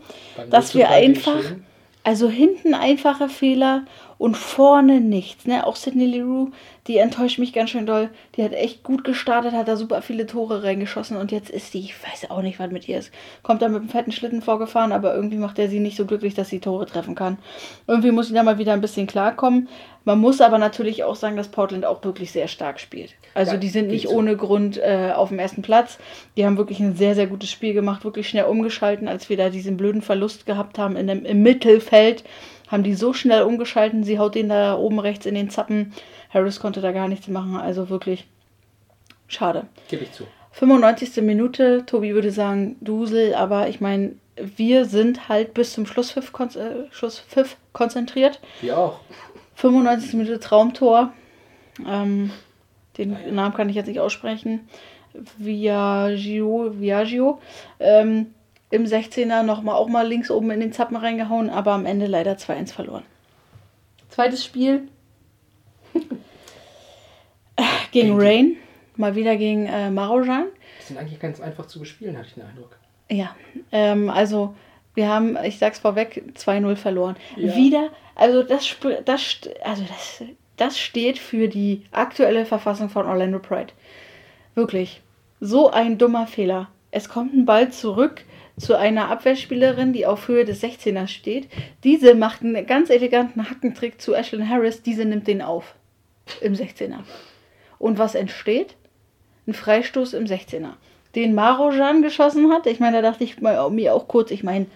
dass 0.49 0.65
0 0.65 0.71
zu 0.71 0.77
wir 0.79 0.85
3 0.87 1.01
gegen 1.01 1.13
einfach, 1.13 1.43
also 2.03 2.29
hinten 2.29 2.73
einfache 2.73 3.29
Fehler 3.29 3.83
und 4.21 4.37
vorne 4.37 5.01
nichts. 5.01 5.47
Ne? 5.47 5.65
Auch 5.65 5.75
Sidney 5.75 6.05
Leroux, 6.05 6.51
die 6.85 6.97
enttäuscht 6.97 7.39
mich 7.39 7.53
ganz 7.53 7.71
schön 7.71 7.87
doll. 7.87 8.11
Die 8.35 8.43
hat 8.43 8.53
echt 8.53 8.83
gut 8.83 9.03
gestartet, 9.03 9.53
hat 9.53 9.67
da 9.67 9.75
super 9.75 10.03
viele 10.03 10.27
Tore 10.27 10.61
reingeschossen 10.61 11.17
und 11.17 11.31
jetzt 11.31 11.49
ist 11.49 11.73
die, 11.73 11.79
ich 11.79 11.95
weiß 12.03 12.29
auch 12.29 12.43
nicht, 12.43 12.59
was 12.59 12.69
mit 12.69 12.87
ihr 12.87 12.99
ist. 12.99 13.11
Kommt 13.41 13.63
da 13.63 13.67
mit 13.67 13.79
einem 13.79 13.89
fetten 13.89 14.11
Schlitten 14.11 14.43
vorgefahren, 14.43 14.91
aber 14.91 15.15
irgendwie 15.15 15.37
macht 15.37 15.57
er 15.57 15.69
sie 15.69 15.79
nicht 15.79 15.97
so 15.97 16.05
glücklich, 16.05 16.35
dass 16.35 16.49
sie 16.49 16.59
Tore 16.59 16.85
treffen 16.85 17.15
kann. 17.15 17.39
Irgendwie 17.87 18.11
muss 18.11 18.27
sie 18.27 18.35
da 18.35 18.43
mal 18.43 18.59
wieder 18.59 18.73
ein 18.73 18.81
bisschen 18.81 19.07
klarkommen. 19.07 19.69
Man 20.05 20.19
muss 20.19 20.39
aber 20.39 20.59
natürlich 20.59 21.03
auch 21.03 21.15
sagen, 21.15 21.35
dass 21.35 21.47
Portland 21.47 21.83
auch 21.83 22.03
wirklich 22.03 22.31
sehr 22.31 22.47
stark 22.47 22.79
spielt. 22.79 23.15
Also 23.33 23.53
Ja, 23.53 23.57
die 23.57 23.69
sind 23.69 23.87
nicht 23.87 24.07
so. 24.07 24.15
ohne 24.15 24.37
Grund 24.37 24.77
äh, 24.77 25.13
auf 25.15 25.29
dem 25.29 25.39
ersten 25.39 25.63
Platz. 25.63 25.97
Die 26.37 26.45
haben 26.45 26.57
wirklich 26.57 26.79
ein 26.79 26.95
sehr, 26.95 27.15
sehr 27.15 27.25
gutes 27.25 27.49
Spiel 27.49 27.73
gemacht, 27.73 28.03
wirklich 28.03 28.29
schnell 28.29 28.45
umgeschalten, 28.45 29.07
als 29.07 29.29
wir 29.29 29.37
da 29.37 29.49
diesen 29.49 29.77
blöden 29.77 30.03
Verlust 30.03 30.45
gehabt 30.45 30.77
haben 30.77 30.95
in 30.95 31.07
dem, 31.07 31.25
im 31.25 31.41
Mittelfeld. 31.41 32.23
Haben 32.71 32.83
die 32.83 32.93
so 32.93 33.11
schnell 33.13 33.43
umgeschalten, 33.43 34.03
sie 34.03 34.17
haut 34.17 34.35
den 34.35 34.49
da 34.49 34.77
oben 34.77 34.99
rechts 34.99 35.25
in 35.25 35.35
den 35.35 35.49
Zappen. 35.49 35.93
Harris 36.29 36.59
konnte 36.59 36.79
da 36.79 36.91
gar 36.93 37.09
nichts 37.09 37.27
machen, 37.27 37.57
also 37.57 37.89
wirklich 37.89 38.27
schade. 39.27 39.65
Gebe 39.89 40.03
ich 40.03 40.13
zu. 40.13 40.25
95. 40.53 41.21
Minute, 41.23 41.85
Tobi 41.85 42.13
würde 42.13 42.31
sagen 42.31 42.77
Dusel, 42.81 43.35
aber 43.35 43.67
ich 43.69 43.81
meine, 43.81 44.13
wir 44.37 44.85
sind 44.85 45.29
halt 45.29 45.53
bis 45.53 45.73
zum 45.73 45.85
Schlusspfiff, 45.85 46.31
kon 46.31 46.49
äh, 46.49 46.91
Schlusspfiff 46.91 47.57
konzentriert. 47.73 48.39
Wir 48.61 48.77
auch. 48.77 48.99
95. 49.55 50.13
Minute 50.13 50.39
Traumtor. 50.39 51.13
Ähm, 51.87 52.31
den 52.97 53.35
Namen 53.35 53.53
kann 53.53 53.69
ich 53.69 53.75
jetzt 53.75 53.87
nicht 53.87 53.99
aussprechen. 53.99 54.67
Viaggio, 55.37 56.79
Viaggio. 56.79 57.39
Ähm, 57.79 58.33
Im 58.71 58.85
16er 58.85 59.43
nochmal 59.43 59.75
auch 59.75 59.89
mal 59.89 60.07
links 60.07 60.31
oben 60.31 60.49
in 60.51 60.61
den 60.61 60.71
Zappen 60.71 60.95
reingehauen, 60.95 61.49
aber 61.49 61.73
am 61.73 61.85
Ende 61.85 62.07
leider 62.07 62.33
2-1 62.33 62.73
verloren. 62.73 63.03
Zweites 64.09 64.43
Spiel 64.43 64.87
gegen 67.91 68.19
Rain. 68.19 68.55
Mal 68.95 69.15
wieder 69.15 69.35
gegen 69.35 69.67
äh, 69.67 69.89
Marojan. 69.89 70.45
Die 70.79 70.87
sind 70.87 70.97
eigentlich 70.97 71.19
ganz 71.19 71.39
einfach 71.41 71.65
zu 71.65 71.79
bespielen, 71.79 72.17
hatte 72.17 72.27
ich 72.27 72.33
den 72.33 72.43
Eindruck. 72.43 72.77
Ja, 73.09 73.35
ähm, 73.71 74.09
also 74.09 74.55
wir 74.93 75.09
haben, 75.09 75.37
ich 75.43 75.57
sag's 75.57 75.79
vorweg, 75.79 76.23
2-0 76.37 76.75
verloren. 76.75 77.15
Ja. 77.35 77.55
Wieder, 77.55 77.89
also 78.15 78.43
das, 78.43 78.75
das, 79.05 79.39
also 79.63 79.83
das, 79.83 80.23
das 80.57 80.79
steht 80.79 81.19
für 81.19 81.47
die 81.47 81.83
aktuelle 81.91 82.45
Verfassung 82.45 82.89
von 82.89 83.05
Orlando 83.05 83.39
Pride. 83.39 83.73
Wirklich. 84.55 85.01
So 85.39 85.71
ein 85.71 85.97
dummer 85.97 86.27
Fehler. 86.27 86.69
Es 86.91 87.09
kommt 87.09 87.33
ein 87.33 87.45
Ball 87.45 87.71
zurück 87.71 88.23
zu 88.57 88.77
einer 88.77 89.09
Abwehrspielerin, 89.09 89.93
die 89.93 90.05
auf 90.05 90.27
Höhe 90.27 90.45
des 90.45 90.63
16ers 90.63 91.07
steht. 91.07 91.49
Diese 91.83 92.15
macht 92.15 92.41
einen 92.41 92.65
ganz 92.65 92.89
eleganten 92.89 93.49
Hackentrick 93.49 94.01
zu 94.01 94.13
Ashlyn 94.13 94.47
Harris. 94.47 94.83
Diese 94.83 95.05
nimmt 95.05 95.27
den 95.27 95.41
auf. 95.41 95.75
Im 96.41 96.53
16er. 96.53 96.99
Und 97.79 97.97
was 97.97 98.15
entsteht? 98.15 98.75
Ein 99.47 99.53
Freistoß 99.53 100.13
im 100.13 100.25
16er. 100.25 100.73
Den 101.15 101.33
Marojan 101.33 102.01
geschossen 102.01 102.51
hat. 102.51 102.67
Ich 102.67 102.79
meine, 102.79 103.01
da 103.01 103.11
dachte 103.11 103.23
ich 103.23 103.41
mir 103.41 103.93
auch 103.93 104.07
kurz, 104.07 104.31
ich 104.31 104.43
meine, 104.43 104.67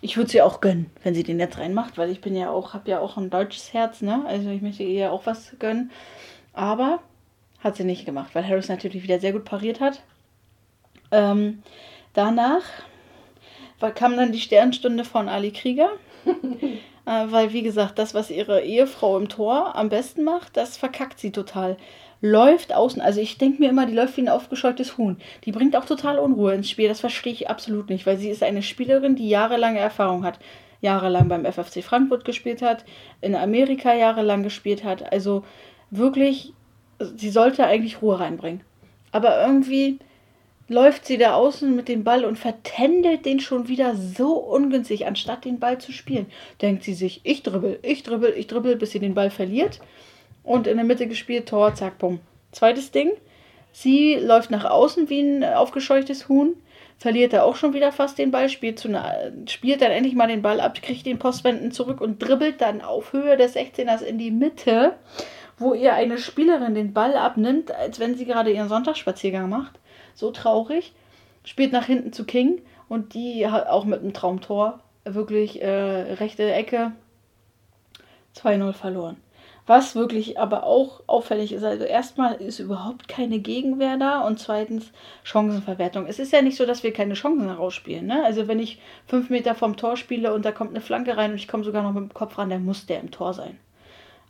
ich 0.00 0.16
würde 0.16 0.30
sie 0.30 0.42
auch 0.42 0.60
gönnen, 0.60 0.90
wenn 1.02 1.14
sie 1.14 1.22
den 1.22 1.40
jetzt 1.40 1.58
reinmacht, 1.58 1.98
weil 1.98 2.10
ich 2.10 2.20
bin 2.20 2.36
ja 2.36 2.50
auch, 2.50 2.74
habe 2.74 2.90
ja 2.90 3.00
auch 3.00 3.16
ein 3.16 3.30
deutsches 3.30 3.72
Herz, 3.72 4.02
ne? 4.02 4.22
Also 4.26 4.50
ich 4.50 4.62
möchte 4.62 4.82
ihr 4.82 4.92
ja 4.92 5.10
auch 5.10 5.26
was 5.26 5.56
gönnen. 5.58 5.90
Aber 6.52 7.00
hat 7.60 7.76
sie 7.76 7.84
nicht 7.84 8.04
gemacht, 8.06 8.34
weil 8.34 8.46
Harris 8.46 8.68
natürlich 8.68 9.02
wieder 9.02 9.18
sehr 9.18 9.32
gut 9.32 9.44
pariert 9.44 9.80
hat. 9.80 10.02
Ähm, 11.10 11.62
danach 12.12 12.62
kam 13.94 14.16
dann 14.16 14.32
die 14.32 14.40
Sternstunde 14.40 15.04
von 15.04 15.28
Ali 15.28 15.50
Krieger. 15.50 15.90
äh, 17.06 17.26
weil, 17.30 17.52
wie 17.52 17.62
gesagt, 17.62 17.98
das, 17.98 18.14
was 18.14 18.30
ihre 18.30 18.62
Ehefrau 18.62 19.16
im 19.16 19.28
Tor 19.28 19.76
am 19.76 19.88
besten 19.88 20.24
macht, 20.24 20.56
das 20.56 20.76
verkackt 20.76 21.18
sie 21.18 21.32
total. 21.32 21.76
Läuft 22.20 22.74
außen, 22.74 23.00
also 23.02 23.20
ich 23.20 23.38
denke 23.38 23.60
mir 23.60 23.70
immer, 23.70 23.86
die 23.86 23.94
läuft 23.94 24.16
wie 24.16 24.22
ein 24.22 24.28
aufgescheuchtes 24.28 24.96
Huhn. 24.96 25.18
Die 25.44 25.52
bringt 25.52 25.76
auch 25.76 25.84
total 25.84 26.18
Unruhe 26.18 26.54
ins 26.54 26.70
Spiel, 26.70 26.88
das 26.88 27.00
verstehe 27.00 27.32
ich 27.32 27.50
absolut 27.50 27.90
nicht, 27.90 28.06
weil 28.06 28.16
sie 28.16 28.30
ist 28.30 28.42
eine 28.42 28.62
Spielerin, 28.62 29.16
die 29.16 29.28
jahrelange 29.28 29.78
Erfahrung 29.78 30.24
hat. 30.24 30.38
Jahrelang 30.80 31.28
beim 31.28 31.44
FFC 31.44 31.82
Frankfurt 31.82 32.24
gespielt 32.24 32.62
hat, 32.62 32.84
in 33.20 33.34
Amerika 33.34 33.94
jahrelang 33.94 34.42
gespielt 34.42 34.84
hat. 34.84 35.10
Also 35.12 35.44
wirklich, 35.90 36.52
sie 36.98 37.30
sollte 37.30 37.66
eigentlich 37.66 38.02
Ruhe 38.02 38.20
reinbringen. 38.20 38.62
Aber 39.12 39.40
irgendwie 39.40 39.98
läuft 40.68 41.06
sie 41.06 41.16
da 41.16 41.34
außen 41.34 41.74
mit 41.74 41.88
dem 41.88 42.02
Ball 42.02 42.24
und 42.24 42.38
vertändelt 42.38 43.24
den 43.24 43.40
schon 43.40 43.68
wieder 43.68 43.94
so 43.94 44.34
ungünstig, 44.34 45.06
anstatt 45.06 45.44
den 45.44 45.60
Ball 45.60 45.78
zu 45.78 45.92
spielen. 45.92 46.26
Denkt 46.60 46.82
sie 46.82 46.94
sich, 46.94 47.20
ich 47.22 47.42
dribbel, 47.42 47.78
ich 47.82 48.02
dribbel, 48.02 48.34
ich 48.36 48.46
dribbel, 48.46 48.76
bis 48.76 48.90
sie 48.90 48.98
den 48.98 49.14
Ball 49.14 49.30
verliert. 49.30 49.80
Und 50.42 50.66
in 50.66 50.76
der 50.76 50.86
Mitte 50.86 51.06
gespielt, 51.06 51.48
Tor, 51.48 51.74
zack, 51.74 51.98
bumm. 51.98 52.20
Zweites 52.52 52.90
Ding, 52.90 53.12
sie 53.72 54.14
läuft 54.14 54.50
nach 54.50 54.64
außen 54.64 55.08
wie 55.08 55.20
ein 55.20 55.44
aufgescheuchtes 55.44 56.28
Huhn, 56.28 56.54
verliert 56.98 57.32
da 57.32 57.42
auch 57.42 57.56
schon 57.56 57.74
wieder 57.74 57.92
fast 57.92 58.18
den 58.18 58.30
Ball, 58.30 58.48
spielt, 58.48 58.78
zu 58.78 58.88
einer, 58.88 59.32
spielt 59.46 59.82
dann 59.82 59.90
endlich 59.90 60.14
mal 60.14 60.28
den 60.28 60.42
Ball 60.42 60.60
ab, 60.60 60.80
kriegt 60.80 61.04
den 61.04 61.18
Postwenden 61.18 61.70
zurück 61.72 62.00
und 62.00 62.18
dribbelt 62.18 62.60
dann 62.60 62.80
auf 62.80 63.12
Höhe 63.12 63.36
des 63.36 63.54
16ers 63.54 64.02
in 64.02 64.18
die 64.18 64.30
Mitte, 64.30 64.94
wo 65.58 65.74
ihr 65.74 65.94
eine 65.94 66.18
Spielerin 66.18 66.74
den 66.74 66.92
Ball 66.92 67.16
abnimmt, 67.16 67.72
als 67.72 68.00
wenn 68.00 68.16
sie 68.16 68.24
gerade 68.24 68.50
ihren 68.50 68.68
Sonntagsspaziergang 68.68 69.48
macht 69.48 69.78
so 70.16 70.32
traurig. 70.32 70.92
Spielt 71.44 71.72
nach 71.72 71.86
hinten 71.86 72.12
zu 72.12 72.24
King 72.24 72.60
und 72.88 73.14
die 73.14 73.48
hat 73.48 73.68
auch 73.68 73.84
mit 73.84 74.00
einem 74.00 74.12
Traumtor 74.12 74.80
wirklich 75.04 75.62
äh, 75.62 76.14
rechte 76.14 76.52
Ecke 76.52 76.92
2-0 78.34 78.72
verloren. 78.72 79.16
Was 79.68 79.96
wirklich 79.96 80.38
aber 80.38 80.62
auch 80.62 81.00
auffällig 81.08 81.52
ist, 81.52 81.64
also 81.64 81.84
erstmal 81.84 82.34
ist 82.34 82.60
überhaupt 82.60 83.08
keine 83.08 83.40
Gegenwehr 83.40 83.96
da 83.96 84.20
und 84.20 84.38
zweitens 84.38 84.92
Chancenverwertung. 85.24 86.06
Es 86.06 86.20
ist 86.20 86.32
ja 86.32 86.40
nicht 86.40 86.56
so, 86.56 86.66
dass 86.66 86.84
wir 86.84 86.92
keine 86.92 87.14
Chancen 87.14 87.48
herausspielen. 87.48 88.06
Ne? 88.06 88.24
Also 88.24 88.46
wenn 88.46 88.60
ich 88.60 88.80
fünf 89.08 89.28
Meter 89.28 89.56
vom 89.56 89.76
Tor 89.76 89.96
spiele 89.96 90.32
und 90.32 90.44
da 90.44 90.52
kommt 90.52 90.70
eine 90.70 90.80
Flanke 90.80 91.16
rein 91.16 91.32
und 91.32 91.36
ich 91.36 91.48
komme 91.48 91.64
sogar 91.64 91.82
noch 91.82 91.92
mit 91.92 92.10
dem 92.10 92.14
Kopf 92.14 92.38
ran, 92.38 92.50
dann 92.50 92.64
muss 92.64 92.86
der 92.86 93.00
im 93.00 93.10
Tor 93.10 93.34
sein. 93.34 93.58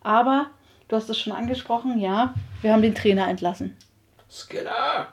Aber, 0.03 0.47
du 0.89 0.97
hast 0.97 1.11
es 1.11 1.19
schon 1.19 1.35
angesprochen, 1.35 1.99
ja, 1.99 2.33
wir 2.63 2.73
haben 2.73 2.83
den 2.83 2.95
Trainer 2.95 3.29
entlassen. 3.29 3.77
Skinner! 4.31 5.09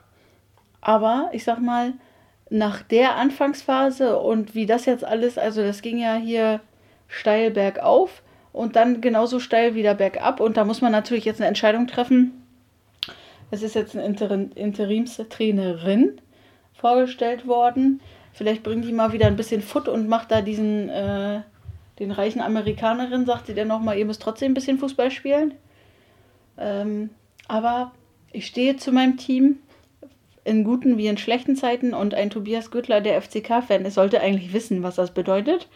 Aber 0.83 1.29
ich 1.31 1.45
sag 1.45 1.59
mal, 1.59 1.93
nach 2.49 2.81
der 2.81 3.15
Anfangsphase 3.15 4.19
und 4.19 4.53
wie 4.53 4.65
das 4.65 4.85
jetzt 4.85 5.05
alles, 5.05 5.37
also 5.37 5.63
das 5.63 5.81
ging 5.81 5.97
ja 5.97 6.15
hier 6.15 6.59
steil 7.07 7.51
bergauf 7.51 8.21
und 8.51 8.75
dann 8.75 8.99
genauso 8.99 9.39
steil 9.39 9.75
wieder 9.75 9.95
bergab. 9.95 10.41
Und 10.41 10.57
da 10.57 10.65
muss 10.65 10.81
man 10.81 10.91
natürlich 10.91 11.23
jetzt 11.23 11.39
eine 11.39 11.47
Entscheidung 11.47 11.87
treffen. 11.87 12.43
Es 13.49 13.63
ist 13.63 13.75
jetzt 13.75 13.95
eine 13.95 14.05
Interim 14.05 14.51
Interimstrainerin 14.55 16.19
vorgestellt 16.73 17.47
worden. 17.47 18.01
Vielleicht 18.33 18.63
bringt 18.63 18.83
die 18.83 18.91
mal 18.91 19.13
wieder 19.13 19.27
ein 19.27 19.37
bisschen 19.37 19.61
Foot 19.61 19.87
und 19.87 20.09
macht 20.09 20.31
da 20.31 20.41
diesen, 20.41 20.89
äh, 20.89 21.41
den 21.99 22.11
reichen 22.11 22.41
Amerikanerin, 22.41 23.25
sagt 23.25 23.47
sie 23.47 23.53
dann 23.53 23.69
nochmal, 23.69 23.97
ihr 23.97 24.05
müsst 24.05 24.21
trotzdem 24.21 24.51
ein 24.51 24.55
bisschen 24.55 24.79
Fußball 24.79 25.11
spielen. 25.11 25.53
Ähm, 26.57 27.11
aber 27.47 27.93
ich 28.33 28.47
stehe 28.47 28.75
zu 28.75 28.91
meinem 28.91 29.15
Team 29.15 29.59
in 30.45 30.63
guten 30.63 30.97
wie 30.97 31.07
in 31.07 31.17
schlechten 31.17 31.55
Zeiten 31.55 31.93
und 31.93 32.13
ein 32.13 32.29
Tobias 32.29 32.71
Güttler, 32.71 33.01
der 33.01 33.21
FCK-Fan 33.21 33.85
ist, 33.85 33.95
sollte 33.95 34.21
eigentlich 34.21 34.53
wissen, 34.53 34.83
was 34.83 34.95
das 34.95 35.11
bedeutet. 35.11 35.67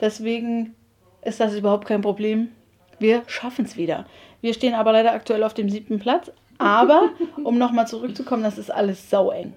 Deswegen 0.00 0.74
ist 1.22 1.40
das 1.40 1.54
überhaupt 1.54 1.86
kein 1.86 2.02
Problem. 2.02 2.48
Wir 2.98 3.22
schaffen 3.26 3.64
es 3.64 3.76
wieder. 3.76 4.06
Wir 4.40 4.54
stehen 4.54 4.74
aber 4.74 4.92
leider 4.92 5.12
aktuell 5.12 5.42
auf 5.42 5.54
dem 5.54 5.68
siebten 5.68 5.98
Platz. 5.98 6.32
Aber, 6.58 7.10
um 7.44 7.58
nochmal 7.58 7.86
zurückzukommen, 7.86 8.42
das 8.42 8.58
ist 8.58 8.70
alles 8.70 9.10
saueng. 9.10 9.54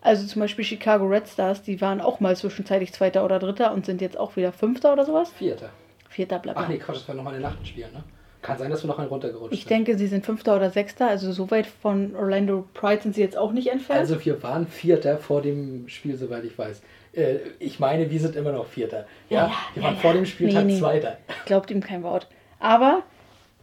Also 0.00 0.26
zum 0.26 0.40
Beispiel 0.40 0.64
Chicago 0.64 1.06
Red 1.06 1.28
Stars, 1.28 1.62
die 1.62 1.80
waren 1.80 2.00
auch 2.00 2.18
mal 2.18 2.36
zwischenzeitlich 2.36 2.92
Zweiter 2.92 3.24
oder 3.24 3.38
Dritter 3.38 3.72
und 3.72 3.86
sind 3.86 4.00
jetzt 4.00 4.18
auch 4.18 4.36
wieder 4.36 4.52
Fünfter 4.52 4.92
oder 4.92 5.04
sowas. 5.04 5.30
Vierter. 5.30 5.70
Vierter 6.08 6.40
bleibt 6.40 6.58
Ach 6.58 6.68
nee, 6.68 6.78
Quatsch, 6.78 6.96
das 6.96 7.08
war 7.08 7.14
nochmal 7.14 7.34
eine 7.34 7.42
Nacht 7.42 7.66
spielen, 7.66 7.92
ne? 7.92 8.02
Kann 8.42 8.58
sein, 8.58 8.70
dass 8.70 8.82
wir 8.82 8.88
noch 8.88 8.98
einen 8.98 9.08
runtergerutscht 9.08 9.54
Ich 9.54 9.66
denke, 9.66 9.96
sie 9.96 10.08
sind 10.08 10.26
Fünfter 10.26 10.56
oder 10.56 10.70
Sechster, 10.70 11.08
also 11.08 11.30
so 11.32 11.50
weit 11.52 11.66
von 11.66 12.16
Orlando 12.16 12.66
Pride 12.74 13.02
sind 13.02 13.14
sie 13.14 13.20
jetzt 13.20 13.36
auch 13.36 13.52
nicht 13.52 13.68
entfernt. 13.68 14.00
Also 14.00 14.22
wir 14.24 14.42
waren 14.42 14.66
Vierter 14.66 15.18
vor 15.18 15.42
dem 15.42 15.88
Spiel, 15.88 16.16
soweit 16.16 16.44
ich 16.44 16.58
weiß. 16.58 16.82
Äh, 17.14 17.36
ich 17.60 17.78
meine, 17.78 18.10
wir 18.10 18.20
sind 18.20 18.34
immer 18.34 18.52
noch 18.52 18.66
Vierter. 18.66 19.06
Ja, 19.30 19.46
Ja, 19.46 19.52
wir 19.74 19.82
ja, 19.82 19.88
waren 19.88 19.94
ja. 19.94 20.00
vor 20.00 20.12
dem 20.12 20.26
Spieltag 20.26 20.64
Nee, 20.66 20.72
nee. 20.72 20.78
Zweiter. 20.80 21.18
Glaubt 21.46 21.70
ihm 21.70 21.80
kein 21.80 22.02
Wort. 22.02 22.26
Aber 22.58 23.04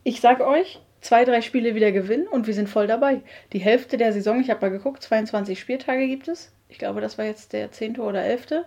ich 0.03 0.21
sag 0.21 0.39
euch, 0.39 0.80
zwei, 1.01 1.25
drei 1.25 1.41
Spiele 1.41 1.75
wieder 1.75 1.91
gewinnen 1.91 2.27
und 2.27 2.47
wir 2.47 2.53
sind 2.53 2.69
voll 2.69 2.88
dabei. 2.88 3.21
Die 3.51 3.59
Hälfte 3.59 3.97
der 3.97 4.13
Saison, 4.13 4.39
ich 4.39 4.49
habe 4.49 4.61
mal 4.61 4.71
geguckt, 4.71 5.03
22 5.03 5.59
Spieltage 5.59 6.07
gibt 6.07 6.27
es. 6.30 6.51
Ich 6.69 6.77
glaube, 6.77 7.01
das 7.01 7.17
war 7.17 7.25
jetzt 7.25 7.51
der 7.53 7.71
10. 7.71 7.99
oder 7.99 8.23
11. 8.23 8.63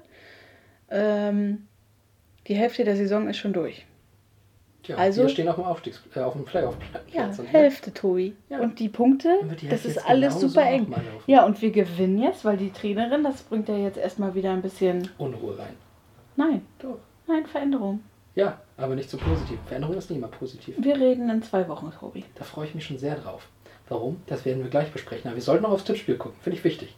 Ähm, 0.91 1.67
die 2.49 2.55
Hälfte 2.55 2.85
der 2.85 2.97
Saison 2.97 3.29
ist 3.29 3.39
schon 3.39 3.53
durch. 3.53 3.87
Tja, 4.83 4.97
Also- 4.97 5.23
wir 5.23 5.29
stehen 5.29 5.49
auf 5.49 5.55
dem, 5.57 5.65
Aufstiegs 5.65 6.03
äh, 6.15 6.21
auf 6.21 6.33
dem 6.33 6.45
Playoff-Platz. 6.45 7.03
Ja, 7.13 7.27
und 7.27 7.45
Hälfte, 7.53 7.95
Tobi. 7.95 8.35
Ja. 8.49 8.59
Und 8.61 8.79
die 8.81 8.89
Punkte, 8.89 9.29
die 9.61 9.69
das 9.69 9.85
ist 9.85 10.09
alles 10.09 10.41
super 10.41 10.63
eng. 10.65 10.93
Ja, 11.27 11.45
und 11.45 11.63
wir 11.63 11.71
gewinnen 11.71 12.21
jetzt, 12.21 12.45
weil 12.45 12.57
die 12.57 12.71
Trainerin, 12.73 13.23
das 13.23 13.43
bringt 13.43 13.69
ja 13.69 13.77
jetzt 13.77 13.97
erstmal 13.99 14.35
wieder 14.35 14.51
ein 14.53 14.63
bisschen. 14.63 15.09
Unruhe 15.19 15.57
rein. 15.59 15.75
Nein, 16.37 16.63
Doch. 16.81 16.99
nein, 17.29 17.47
Veränderung. 17.47 18.01
Ja, 18.35 18.59
aber 18.77 18.95
nicht 18.95 19.11
so 19.11 19.19
positiv. 19.19 19.59
Veränderung 19.67 19.97
ist 19.97 20.11
nie 20.11 20.17
immer 20.17 20.29
positiv. 20.29 20.75
Wir 20.79 20.97
reden 20.97 21.29
in 21.29 21.43
zwei 21.43 21.69
Wochen, 21.69 21.93
Tobi. 21.99 22.25
Da 22.35 22.45
freue 22.45 22.67
ich 22.67 22.75
mich 22.75 22.85
schon 22.85 22.99
sehr 22.99 23.15
drauf. 23.17 23.47
Warum? 23.89 24.17
Das 24.27 24.45
werden 24.47 24.63
wir 24.63 24.71
gleich 24.71 24.91
besprechen. 24.91 25.29
Aber 25.29 25.37
wir 25.37 25.43
sollten 25.43 25.65
noch 25.65 25.71
aufs 25.73 25.85
Tippspiel 25.85 26.17
gucken. 26.17 26.39
Finde 26.41 26.59
ich 26.59 26.65
wichtig. 26.65 26.97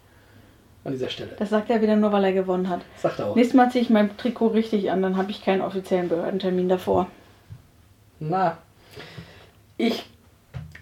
An 0.84 0.92
dieser 0.92 1.08
Stelle. 1.08 1.30
Das 1.38 1.50
sagt 1.50 1.70
er 1.70 1.80
wieder 1.82 1.96
nur, 1.96 2.12
weil 2.12 2.24
er 2.24 2.32
gewonnen 2.32 2.68
hat. 2.68 2.82
Sagt 2.96 3.18
er 3.18 3.26
auch. 3.26 3.34
Nächstes 3.36 3.56
Mal 3.56 3.70
ziehe 3.70 3.82
ich 3.82 3.90
mein 3.90 4.16
Trikot 4.16 4.48
richtig 4.48 4.90
an, 4.90 5.02
dann 5.02 5.16
habe 5.16 5.30
ich 5.30 5.42
keinen 5.44 5.62
offiziellen 5.62 6.08
Behördentermin 6.08 6.68
davor. 6.68 7.08
Na, 8.20 8.58
ich. 9.76 10.06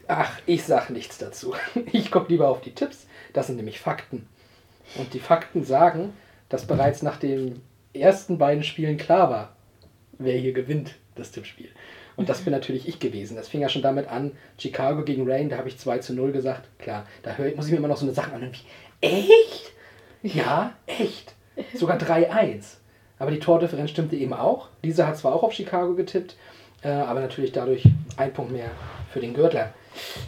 Ach, 0.09 0.39
ich 0.47 0.65
sag 0.65 0.91
nichts 0.91 1.19
dazu. 1.19 1.55
Ich 1.93 2.11
gucke 2.11 2.31
lieber 2.31 2.49
auf 2.49 2.61
die 2.61 2.75
Tipps. 2.75 3.07
Das 3.33 3.47
sind 3.47 3.57
nämlich 3.57 3.81
Fakten. 3.81 4.27
Und 4.97 5.15
die 5.15 5.21
Fakten 5.21 5.65
sagen, 5.65 6.13
dass 6.49 6.67
bereits 6.67 7.03
nach 7.03 7.17
den 7.17 7.63
ersten 7.95 8.39
beiden 8.39 8.65
Spielen 8.65 8.97
klar 8.97 9.31
war, 9.31 9.57
wer 10.19 10.37
hier 10.37 10.53
gewinnt, 10.53 10.95
das 11.15 11.31
Tippspiel. 11.31 11.71
Und 12.17 12.29
das 12.29 12.43
bin 12.43 12.53
natürlich 12.53 12.87
ich 12.87 12.99
gewesen. 12.99 13.37
Das 13.37 13.49
fing 13.49 13.63
ja 13.63 13.69
schon 13.69 13.83
damit 13.83 14.09
an, 14.09 14.33
Chicago 14.59 15.03
gegen 15.03 15.31
Rain, 15.31 15.49
da 15.49 15.57
habe 15.57 15.69
ich 15.69 15.79
2 15.79 15.99
zu 15.99 16.15
0 16.15 16.33
gesagt. 16.33 16.69
Klar, 16.79 17.07
da 17.23 17.33
hör, 17.33 17.55
muss 17.57 17.67
ich 17.67 17.73
mir 17.73 17.79
immer 17.79 17.89
noch 17.89 17.97
so 17.97 18.05
eine 18.05 18.15
Sache 18.15 18.33
anhören 18.33 18.53
wie, 18.53 19.07
echt? 19.07 19.73
Ja, 20.23 20.75
echt. 20.87 21.35
Sogar 21.75 21.99
3-1. 21.99 22.77
Aber 23.19 23.31
die 23.31 23.39
Tordifferenz 23.39 23.91
stimmte 23.91 24.17
eben 24.17 24.35
auch. 24.35 24.69
Lisa 24.83 25.07
hat 25.07 25.17
zwar 25.17 25.35
auch 25.35 25.43
auf 25.43 25.53
Chicago 25.53 25.95
getippt, 25.95 26.37
äh, 26.83 26.89
aber 26.89 27.21
natürlich 27.21 27.53
dadurch 27.53 27.89
ein 28.17 28.33
Punkt 28.33 28.53
mehr 28.53 28.71
für 29.13 29.21
den 29.21 29.35
Gürtler. 29.35 29.73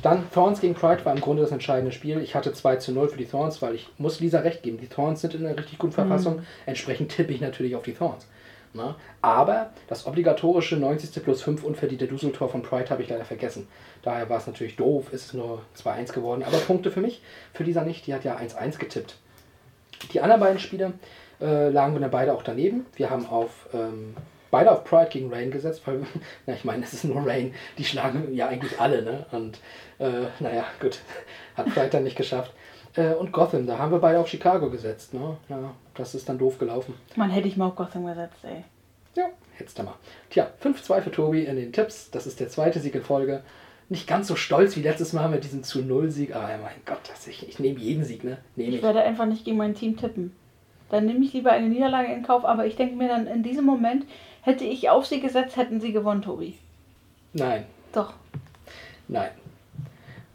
Dann 0.03 0.31
Thorns 0.31 0.61
gegen 0.61 0.75
Pride 0.75 1.05
war 1.05 1.15
im 1.15 1.21
Grunde 1.21 1.43
das 1.43 1.53
entscheidende 1.53 1.93
Spiel. 1.93 2.21
Ich 2.21 2.35
hatte 2.35 2.53
2 2.53 2.77
zu 2.77 2.93
0 2.93 3.09
für 3.09 3.17
die 3.17 3.25
Thorns, 3.25 3.63
weil 3.63 3.75
ich 3.75 3.89
muss 3.99 4.21
Lisa 4.21 4.41
recht 4.41 4.63
geben. 4.63 4.79
Die 4.79 4.89
Thorns 4.89 5.23
sind 5.23 5.35
in 5.35 5.47
einer 5.47 5.57
richtig 5.57 5.79
guten 5.79 5.93
Verfassung. 5.93 6.43
Entsprechend 6.67 7.11
tippe 7.11 7.33
ich 7.33 7.41
natürlich 7.41 7.75
auf 7.75 7.83
die 7.83 7.95
Thorns. 7.95 8.27
Na? 8.75 8.97
Aber 9.23 9.71
das 9.87 10.07
obligatorische 10.07 10.77
90. 10.77 11.23
plus 11.23 11.43
5 11.43 11.63
unverdiente 11.63 12.07
Duseltor 12.07 12.49
von 12.49 12.63
Pride 12.63 12.91
habe 12.91 13.03
ich 13.03 13.09
leider 13.09 13.25
vergessen. 13.25 13.69
Daher 14.03 14.29
war 14.29 14.39
es 14.39 14.47
natürlich 14.47 14.77
doof, 14.77 15.13
ist 15.13 15.27
es 15.27 15.35
nur 15.35 15.63
2-1 15.79 16.13
geworden. 16.13 16.43
Aber 16.43 16.59
Punkte 16.59 16.91
für 16.91 17.01
mich, 17.01 17.23
für 17.53 17.63
Lisa 17.63 17.85
nicht. 17.85 18.07
Die 18.07 18.13
hat 18.13 18.25
ja 18.25 18.37
1-1 18.37 18.79
getippt. 18.79 19.17
Die 20.13 20.21
anderen 20.21 20.41
beiden 20.41 20.59
Spiele 20.59 20.93
äh, 21.41 21.71
lagen 21.71 21.95
wir 21.95 22.01
dann 22.01 22.11
beide 22.11 22.35
auch 22.35 22.43
daneben. 22.43 22.85
Wir 22.97 23.11
haben 23.11 23.27
auf 23.27 23.69
ähm, 23.73 24.17
beide 24.55 24.71
auf 24.71 24.85
Pride 24.85 25.11
gegen 25.11 25.33
Rain 25.33 25.51
gesetzt, 25.51 25.83
weil, 25.87 26.03
na, 26.47 26.55
ich 26.55 26.65
meine, 26.65 26.85
es 26.85 26.93
ist 26.95 27.05
nur 27.05 27.27
Rain, 27.27 27.53
die 27.77 27.85
schlagen 27.85 28.33
ja 28.33 28.47
eigentlich 28.49 28.81
alle, 28.81 29.03
ne? 29.03 29.27
Und 29.33 29.59
äh, 29.99 30.27
naja, 30.39 30.65
gut, 30.81 31.01
hat 31.57 31.67
Pride 31.75 31.89
dann 31.91 32.05
nicht 32.05 32.17
geschafft. 32.17 32.53
Äh, 32.95 33.15
und 33.15 33.33
Gotham, 33.33 33.67
da 33.67 33.79
haben 33.79 33.91
wir 33.91 33.99
beide 33.99 34.21
auf 34.21 34.29
Chicago 34.29 34.71
gesetzt, 34.71 35.13
ne? 35.13 35.37
Ja, 35.49 35.73
das 35.95 36.15
ist 36.15 36.29
dann 36.29 36.39
doof 36.39 36.59
gelaufen. 36.59 36.95
Man 37.17 37.31
hätte 37.31 37.49
ich 37.49 37.57
mal 37.57 37.67
auf 37.67 37.75
Gotham 37.75 38.07
gesetzt, 38.07 38.39
ey. 38.45 38.63
Ja, 39.17 39.27
jetzt 39.59 39.77
mal. 39.83 39.95
Tja, 40.31 40.49
5-2 40.63 41.01
für 41.03 41.11
Tobi 41.11 41.45
in 41.45 41.57
den 41.57 41.73
Tipps. 41.73 42.11
Das 42.13 42.27
ist 42.27 42.39
der 42.39 42.49
zweite 42.49 42.79
Sieg 42.79 42.95
in 42.95 43.03
Folge. 43.03 43.43
Nicht 43.89 44.07
ganz 44.07 44.29
so 44.29 44.37
stolz 44.37 44.77
wie 44.77 44.83
letztes 44.83 45.13
Mal 45.13 45.29
mit 45.29 45.43
diesem 45.45 45.63
zu 45.65 45.83
Null 45.83 46.11
Sieg, 46.11 46.35
aber 46.35 46.47
mein 46.47 46.81
Gott, 46.87 47.01
das 47.09 47.27
ich, 47.27 47.49
ich 47.49 47.59
nehme 47.59 47.79
jeden 47.81 48.05
Sieg, 48.05 48.23
ne? 48.25 48.39
Nehme 48.57 48.71
Ich 48.71 48.77
ich. 48.77 48.83
werde 48.83 49.03
einfach 49.03 49.27
nicht 49.27 49.45
gegen 49.45 49.57
mein 49.57 49.75
Team 49.75 49.97
tippen. 49.97 50.35
Dann 50.91 51.07
nehme 51.07 51.25
ich 51.25 51.33
lieber 51.33 51.51
eine 51.51 51.69
Niederlage 51.69 52.13
in 52.13 52.23
Kauf, 52.23 52.45
aber 52.45 52.67
ich 52.67 52.77
denke 52.77 52.95
mir 52.97 53.09
dann, 53.09 53.27
in 53.27 53.43
diesem 53.43 53.65
Moment 53.65 54.05
hätte 54.45 54.65
ich 54.65 54.89
auf 54.91 55.07
sie 55.07 55.21
gesetzt, 55.21 55.57
hätten 55.57 55.81
sie 55.81 55.93
gewonnen, 55.93 56.23
Tobi. 56.23 56.57
Nein, 57.33 57.67
Doch. 57.93 58.13
Nein. 59.09 59.31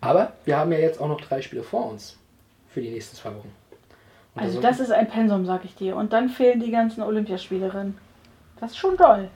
Aber 0.01 0.34
wir 0.45 0.57
haben 0.57 0.72
ja 0.72 0.80
jetzt 0.80 1.01
auch 1.01 1.07
noch 1.07 1.20
drei 1.22 1.41
Spiele 1.41 1.64
vor 1.64 1.89
uns 1.89 2.18
für 2.74 2.82
die 2.82 2.89
nächsten 2.89 3.16
zwei 3.18 3.30
Wochen. 3.32 3.51
Und 4.36 4.41
Also 4.43 4.55
so- 4.55 4.62
das 4.62 4.80
ist 4.80 4.91
ein 4.91 5.10
Pensum, 5.10 5.45
sag 5.45 5.66
ich 5.66 5.76
dir. 5.76 5.95
Und 5.95 6.14
dann 6.14 6.30
fehlen 6.30 6.60
die 6.60 6.72
ganzen 6.72 7.01
Olympiaspielerinnen. 7.03 7.97
Das 8.60 8.72
ist 8.72 8.78
schon 8.78 8.95
doll. 8.95 9.30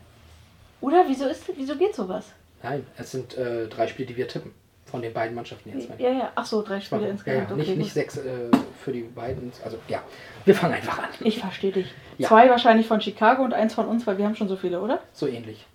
Oder? 0.82 1.04
Wieso, 1.08 1.28
ist, 1.28 1.44
wieso 1.56 1.76
geht 1.78 1.96
sowas? 1.96 2.28
Nein, 2.62 2.86
es 2.98 3.12
sind 3.12 3.36
äh, 3.38 3.68
drei 3.68 3.88
Spiele, 3.88 4.08
die 4.08 4.18
wir 4.18 4.28
tippen. 4.28 4.52
Von 4.94 5.02
den 5.02 5.12
beiden 5.12 5.34
Mannschaften 5.34 5.72
jetzt. 5.72 5.90
Ja, 5.98 6.12
ja. 6.12 6.32
Ach 6.36 6.46
so, 6.46 6.62
drei 6.62 6.80
Spiele 6.80 7.10
insgesamt. 7.10 7.50
ja, 7.50 7.56
Okay, 7.56 7.62
nicht, 7.62 7.78
nicht 7.78 7.94
sechs 7.94 8.16
äh, 8.16 8.52
für 8.80 8.92
die 8.92 9.02
beiden. 9.02 9.52
Also 9.66 9.80
ja, 9.88 10.04
wir 10.46 10.54
fangen 10.54 10.76
einfach 10.76 11.00
an. 11.00 11.10
Ich 11.22 11.40
verstehe 11.40 11.72
dich. 11.72 11.92
Ja. 12.20 12.28
Zwei 12.28 12.48
wahrscheinlich 12.48 12.86
von 12.86 13.02
Chicago 13.02 13.42
und 13.42 13.56
eins 13.56 13.74
von 13.74 13.88
uns, 13.88 14.06
weil 14.06 14.20
wir 14.20 14.26
haben 14.26 14.36
schon 14.36 14.48
so 14.48 14.56
viele, 14.56 14.80
oder? 14.80 15.02
So 15.12 15.26
ähnlich. 15.26 15.66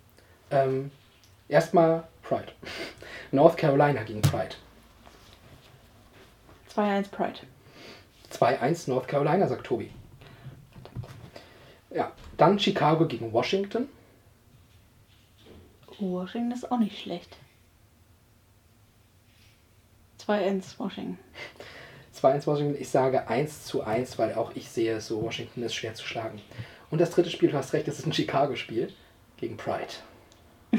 Ähm, 0.51 0.89
erstmal 1.49 2.05
Pride. 2.23 2.53
North 3.33 3.57
Carolina 3.57 4.03
gegen 4.03 4.21
Pride. 4.21 4.55
2-1 6.73 7.11
Pride. 7.11 7.39
2-1 8.31 8.89
North 8.89 9.09
Carolina, 9.09 9.49
sagt 9.49 9.65
Tobi. 9.65 9.91
Ja, 11.89 12.13
dann 12.37 12.57
Chicago 12.57 13.05
gegen 13.05 13.33
Washington. 13.33 13.89
Washington 15.99 16.51
ist 16.53 16.71
auch 16.71 16.79
nicht 16.79 16.97
schlecht. 16.97 17.35
2-1 20.33 20.77
Washington. 20.79 21.17
2-1 22.15 22.47
Washington. 22.47 22.75
Ich 22.79 22.89
sage 22.89 23.27
1 23.27 23.65
zu 23.65 23.83
1, 23.83 24.19
weil 24.19 24.35
auch 24.35 24.51
ich 24.55 24.69
sehe, 24.69 25.01
so 25.01 25.21
Washington 25.23 25.63
ist 25.63 25.73
schwer 25.75 25.93
zu 25.95 26.05
schlagen. 26.05 26.41
Und 26.91 27.01
das 27.01 27.11
dritte 27.11 27.29
Spiel, 27.29 27.49
du 27.51 27.57
hast 27.57 27.73
recht, 27.73 27.87
das 27.87 27.99
ist 27.99 28.05
ein 28.05 28.13
Chicago-Spiel 28.13 28.91
gegen 29.37 29.57
Pride. 29.57 29.87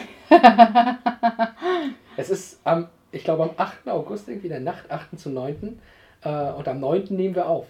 es 2.16 2.30
ist 2.30 2.61
am, 2.64 2.88
ich 3.12 3.24
glaube, 3.24 3.42
am 3.44 3.51
8. 3.57 3.88
August, 3.88 4.28
irgendwie 4.28 4.46
in 4.48 4.53
der 4.53 4.61
Nacht, 4.61 4.90
8. 4.90 5.18
zu 5.18 5.30
9. 5.30 5.80
Äh, 6.22 6.51
und 6.53 6.68
am 6.68 6.80
9. 6.80 7.07
nehmen 7.11 7.34
wir 7.34 7.48
auf. 7.48 7.66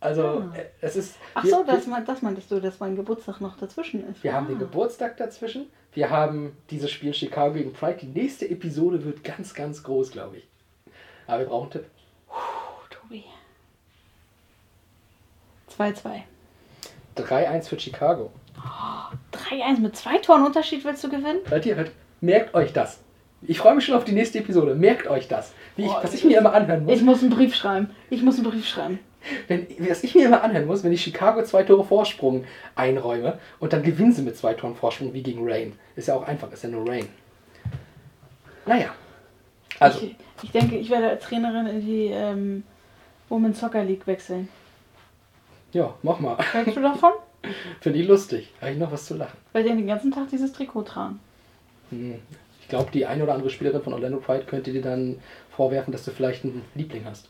Also, 0.00 0.22
Ah. 0.22 0.52
äh, 0.56 0.64
es 0.80 0.96
ist. 0.96 1.16
Ach 1.34 1.44
wir- 1.44 1.50
so, 1.50 1.62
das, 1.64 1.86
wir, 1.86 2.00
das 2.00 2.22
meintest 2.22 2.50
du, 2.50 2.58
dass 2.60 2.80
mein 2.80 2.96
Geburtstag 2.96 3.40
noch 3.40 3.58
dazwischen 3.58 4.08
ist. 4.10 4.24
wir 4.24 4.32
haben 4.32 4.46
den 4.46 4.56
Ah. 4.56 4.60
Geburtstag 4.60 5.16
dazwischen. 5.18 5.66
Wir 5.92 6.08
haben 6.08 6.56
dieses 6.70 6.90
Spiel 6.90 7.12
Chicago 7.12 7.52
gegen 7.54 7.72
Pride. 7.72 7.98
Die 8.00 8.06
nächste 8.06 8.48
Episode 8.48 9.04
wird 9.04 9.22
ganz, 9.24 9.52
ganz 9.54 9.82
groß, 9.82 10.10
glaube 10.12 10.38
ich. 10.38 10.48
Aber 11.30 11.38
wir 11.38 11.46
brauchen 11.46 11.62
einen 11.62 11.70
Tipp. 11.70 11.84
Oh, 12.28 12.34
Tobi. 12.90 13.24
2-2. 15.78 16.22
3-1 17.16 17.68
für 17.68 17.78
Chicago. 17.78 18.32
3-1 19.32 19.78
mit 19.80 19.96
zwei 19.96 20.18
Toren 20.18 20.44
Unterschied 20.44 20.84
willst 20.84 21.04
du 21.04 21.08
gewinnen? 21.08 21.38
Hört 21.48 21.64
ihr, 21.66 21.76
hört, 21.76 21.92
merkt 22.20 22.54
euch 22.54 22.72
das. 22.72 22.98
Ich 23.42 23.58
freue 23.58 23.74
mich 23.76 23.84
schon 23.84 23.94
auf 23.94 24.04
die 24.04 24.12
nächste 24.12 24.40
Episode. 24.40 24.74
Merkt 24.74 25.06
euch 25.06 25.28
das. 25.28 25.52
Wie 25.76 25.84
ich, 25.84 25.90
Oh, 25.90 25.98
was 26.02 26.12
ich 26.14 26.24
mir 26.24 26.38
immer 26.38 26.52
anhören 26.52 26.84
muss. 26.84 26.96
Ich 26.96 27.02
muss 27.02 27.20
einen 27.22 27.30
Brief 27.30 27.54
schreiben. 27.54 27.90
Ich 28.10 28.22
muss 28.22 28.34
einen 28.36 28.44
Brief 28.50 28.66
schreiben. 28.66 28.98
Wenn, 29.48 29.66
was 29.88 30.02
ich 30.02 30.14
mir 30.14 30.26
immer 30.26 30.42
anhören 30.42 30.66
muss, 30.66 30.82
wenn 30.82 30.92
ich 30.92 31.02
Chicago 31.02 31.42
zwei 31.44 31.62
Tore 31.62 31.84
Vorsprung 31.84 32.44
einräume 32.74 33.38
und 33.60 33.72
dann 33.72 33.82
gewinnen 33.82 34.12
sie 34.12 34.22
mit 34.22 34.36
zwei 34.36 34.54
Toren 34.54 34.74
Vorsprung 34.74 35.14
wie 35.14 35.22
gegen 35.22 35.48
Rain. 35.48 35.78
Ist 35.94 36.08
ja 36.08 36.14
auch 36.16 36.26
einfach, 36.26 36.50
ist 36.50 36.64
ja 36.64 36.70
nur 36.70 36.88
Rain. 36.88 37.08
Naja. 38.66 38.92
Also, 39.78 40.00
Ich, 40.02 40.16
ich 40.42 40.50
denke, 40.50 40.76
ich 40.76 40.90
werde 40.90 41.08
als 41.08 41.24
Trainerin 41.24 41.66
in 41.66 41.80
die 41.80 42.06
ähm, 42.06 42.64
Women's 43.28 43.60
Soccer 43.60 43.84
League 43.84 44.06
wechseln. 44.06 44.48
ja, 45.72 45.94
mach 46.02 46.18
mal. 46.20 46.36
Hältst 46.38 46.76
du 46.76 46.82
davon? 46.82 47.12
Finde 47.80 47.98
ich 47.98 48.08
lustig. 48.08 48.52
Habe 48.60 48.72
ich 48.72 48.78
noch 48.78 48.92
was 48.92 49.06
zu 49.06 49.16
lachen. 49.16 49.38
Weil 49.52 49.62
die 49.62 49.70
den 49.70 49.86
ganzen 49.86 50.10
Tag 50.12 50.28
dieses 50.30 50.52
Trikot 50.52 50.82
tragen. 50.82 51.20
Hm. 51.90 52.20
Ich 52.60 52.68
glaube, 52.68 52.90
die 52.92 53.06
eine 53.06 53.22
oder 53.22 53.34
andere 53.34 53.50
Spielerin 53.50 53.82
von 53.82 53.94
Orlando 53.94 54.18
Pride 54.18 54.44
könnte 54.44 54.72
dir 54.72 54.82
dann 54.82 55.18
vorwerfen, 55.50 55.92
dass 55.92 56.04
du 56.04 56.10
vielleicht 56.10 56.44
einen 56.44 56.62
Liebling 56.74 57.04
hast. 57.04 57.28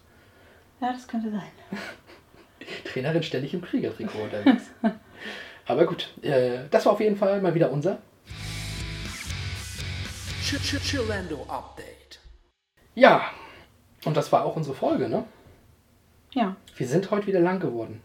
Ja, 0.81 0.93
das 0.93 1.07
könnte 1.07 1.31
sein. 1.31 1.43
Trainerin 2.85 3.23
ständig 3.23 3.55
im 3.55 3.63
Kriegertrikot 3.63 4.19
unterwegs. 4.23 4.65
Aber 5.67 5.87
gut, 5.87 6.13
äh, 6.23 6.65
das 6.71 6.85
war 6.87 6.95
auf 6.95 7.01
jeden 7.01 7.17
Fall 7.17 7.41
mal 7.41 7.55
wieder 7.55 7.71
unser 7.71 7.99
Chillando 10.43 11.47
Update. 11.49 12.00
Ja, 12.95 13.23
und 14.05 14.17
das 14.17 14.33
war 14.33 14.45
auch 14.45 14.57
unsere 14.57 14.75
Folge, 14.75 15.09
ne? 15.09 15.25
Ja. 16.33 16.57
Wir 16.77 16.87
sind 16.87 17.11
heute 17.11 17.27
wieder 17.27 17.41
lang 17.41 17.61
geworden. 17.61 18.03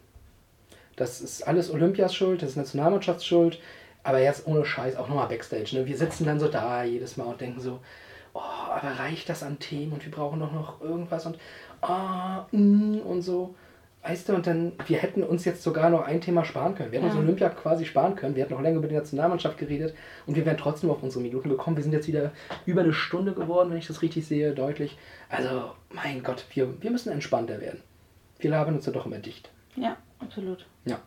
Das 0.96 1.20
ist 1.20 1.46
alles 1.46 1.70
Olympias 1.70 2.14
Schuld, 2.14 2.42
das 2.42 2.50
ist 2.50 2.56
Nationalmannschaftsschuld, 2.56 3.60
aber 4.02 4.18
jetzt 4.20 4.46
ohne 4.46 4.64
Scheiß 4.64 4.96
auch 4.96 5.08
nochmal 5.08 5.28
Backstage. 5.28 5.76
Ne? 5.76 5.86
Wir 5.86 5.96
sitzen 5.96 6.24
dann 6.24 6.40
so 6.40 6.48
da 6.48 6.84
jedes 6.84 7.16
Mal 7.16 7.26
und 7.26 7.40
denken 7.40 7.60
so, 7.60 7.80
oh, 8.32 8.40
aber 8.40 8.98
reicht 8.98 9.28
das 9.28 9.42
an 9.42 9.58
Themen 9.58 9.92
und 9.92 10.04
wir 10.04 10.10
brauchen 10.10 10.40
doch 10.40 10.52
noch 10.52 10.80
irgendwas 10.80 11.26
und 11.26 11.38
ah, 11.82 12.46
mm, 12.52 13.00
und 13.00 13.22
so. 13.22 13.54
Weißt 14.08 14.28
du, 14.28 14.34
und 14.34 14.46
dann, 14.46 14.72
wir 14.86 14.98
hätten 14.98 15.24
uns 15.24 15.44
jetzt 15.44 15.62
sogar 15.64 15.90
noch 15.90 16.02
ein 16.02 16.20
Thema 16.20 16.44
sparen 16.44 16.76
können. 16.76 16.92
Wir 16.92 17.00
hätten 17.00 17.08
Ja. 17.08 17.14
uns 17.14 17.20
Olympia 17.24 17.48
quasi 17.48 17.84
sparen 17.84 18.14
können. 18.14 18.36
Wir 18.36 18.44
hätten 18.44 18.54
noch 18.54 18.60
länger 18.60 18.78
über 18.78 18.86
die 18.86 18.94
Nationalmannschaft 18.94 19.58
geredet 19.58 19.94
und 20.26 20.36
wir 20.36 20.46
wären 20.46 20.56
trotzdem 20.56 20.90
auf 20.90 21.02
unsere 21.02 21.22
Minuten 21.22 21.48
gekommen. 21.48 21.76
Wir 21.76 21.82
sind 21.82 21.92
jetzt 21.92 22.06
wieder 22.06 22.30
über 22.66 22.82
eine 22.82 22.92
Stunde 22.92 23.32
geworden, 23.32 23.70
wenn 23.70 23.78
ich 23.78 23.88
das 23.88 24.02
richtig 24.02 24.24
sehe, 24.26 24.52
deutlich. 24.54 24.96
Also, 25.28 25.72
mein 25.90 26.22
Gott, 26.22 26.44
wir, 26.54 26.80
wir 26.80 26.90
müssen 26.92 27.10
entspannter 27.10 27.60
werden. 27.60 27.80
Wir 28.38 28.50
labern 28.50 28.76
uns 28.76 28.86
ja 28.86 28.92
doch 28.92 29.06
immer 29.06 29.18
dicht. 29.18 29.50
Ja, 29.74 29.96
absolut. 30.20 30.66
Ja. 30.84 31.00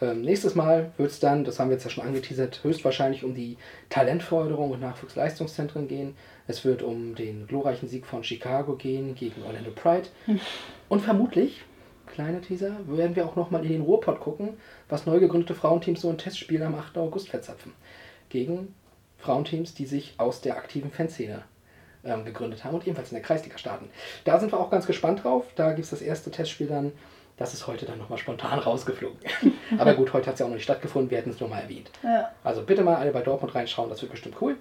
Ähm, 0.00 0.22
nächstes 0.22 0.54
Mal 0.54 0.92
wird 0.96 1.10
es 1.10 1.18
dann, 1.20 1.44
das 1.44 1.58
haben 1.58 1.68
wir 1.70 1.74
jetzt 1.74 1.84
ja 1.84 1.90
schon 1.90 2.04
angeteasert, 2.04 2.62
höchstwahrscheinlich 2.62 3.24
um 3.24 3.34
die 3.34 3.56
Talentförderung 3.90 4.70
und 4.70 4.80
Nachwuchsleistungszentren 4.80 5.88
gehen. 5.88 6.14
Es 6.46 6.64
wird 6.64 6.82
um 6.82 7.14
den 7.14 7.46
glorreichen 7.46 7.88
Sieg 7.88 8.04
von 8.06 8.22
Chicago 8.22 8.74
gehen 8.76 9.14
gegen 9.14 9.42
Orlando 9.44 9.70
Pride. 9.70 10.08
Und 10.88 11.00
vermutlich, 11.00 11.62
kleiner 12.14 12.40
Teaser, 12.40 12.76
werden 12.86 13.16
wir 13.16 13.26
auch 13.26 13.36
nochmal 13.36 13.64
in 13.64 13.72
den 13.72 13.82
Ruhrpott 13.82 14.20
gucken, 14.20 14.56
was 14.88 15.04
neu 15.04 15.18
gegründete 15.18 15.54
Frauenteams 15.54 16.00
so 16.00 16.08
ein 16.08 16.18
Testspiel 16.18 16.62
am 16.62 16.74
8. 16.74 16.96
August 16.96 17.28
verzapfen. 17.28 17.72
Gegen 18.28 18.74
Frauenteams, 19.18 19.74
die 19.74 19.86
sich 19.86 20.14
aus 20.18 20.40
der 20.40 20.56
aktiven 20.56 20.90
Fanszene 20.90 21.42
ähm, 22.04 22.24
gegründet 22.24 22.64
haben 22.64 22.74
und 22.74 22.86
ebenfalls 22.86 23.10
in 23.10 23.16
der 23.16 23.24
Kreisliga 23.24 23.58
starten. 23.58 23.88
Da 24.24 24.38
sind 24.38 24.52
wir 24.52 24.60
auch 24.60 24.70
ganz 24.70 24.86
gespannt 24.86 25.24
drauf. 25.24 25.46
Da 25.56 25.72
gibt 25.72 25.84
es 25.84 25.90
das 25.90 26.02
erste 26.02 26.30
Testspiel 26.30 26.68
dann. 26.68 26.92
Das 27.36 27.52
ist 27.52 27.66
heute 27.66 27.84
dann 27.84 27.98
nochmal 27.98 28.18
spontan 28.18 28.60
rausgeflogen. 28.60 29.18
Aber 29.78 29.94
gut, 29.94 30.12
heute 30.12 30.28
hat 30.28 30.34
es 30.34 30.40
ja 30.40 30.46
auch 30.46 30.50
noch 30.50 30.56
nicht 30.56 30.64
stattgefunden. 30.64 31.10
Wir 31.10 31.18
hätten 31.18 31.30
es 31.30 31.40
nur 31.40 31.48
mal 31.48 31.60
erwähnt. 31.60 31.90
Ja. 32.04 32.30
Also 32.44 32.62
bitte 32.62 32.84
mal 32.84 32.96
alle 32.96 33.10
bei 33.10 33.22
Dortmund 33.22 33.54
reinschauen, 33.56 33.90
das 33.90 34.00
wird 34.02 34.12
bestimmt 34.12 34.36
cool. 34.40 34.56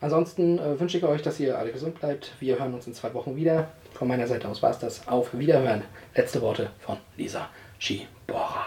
Ansonsten 0.00 0.58
äh, 0.58 0.78
wünsche 0.78 0.98
ich 0.98 1.04
euch, 1.04 1.22
dass 1.22 1.40
ihr 1.40 1.58
alle 1.58 1.72
gesund 1.72 1.98
bleibt. 1.98 2.32
Wir 2.38 2.58
hören 2.60 2.74
uns 2.74 2.86
in 2.86 2.94
zwei 2.94 3.12
Wochen 3.14 3.34
wieder. 3.34 3.70
Von 3.96 4.08
meiner 4.08 4.26
Seite 4.26 4.46
aus 4.48 4.62
war 4.62 4.70
es 4.70 4.78
das. 4.78 5.08
Auf 5.08 5.38
Wiederhören. 5.38 5.82
Letzte 6.14 6.42
Worte 6.42 6.68
von 6.80 6.98
Lisa 7.16 7.48
Schibora. 7.78 8.62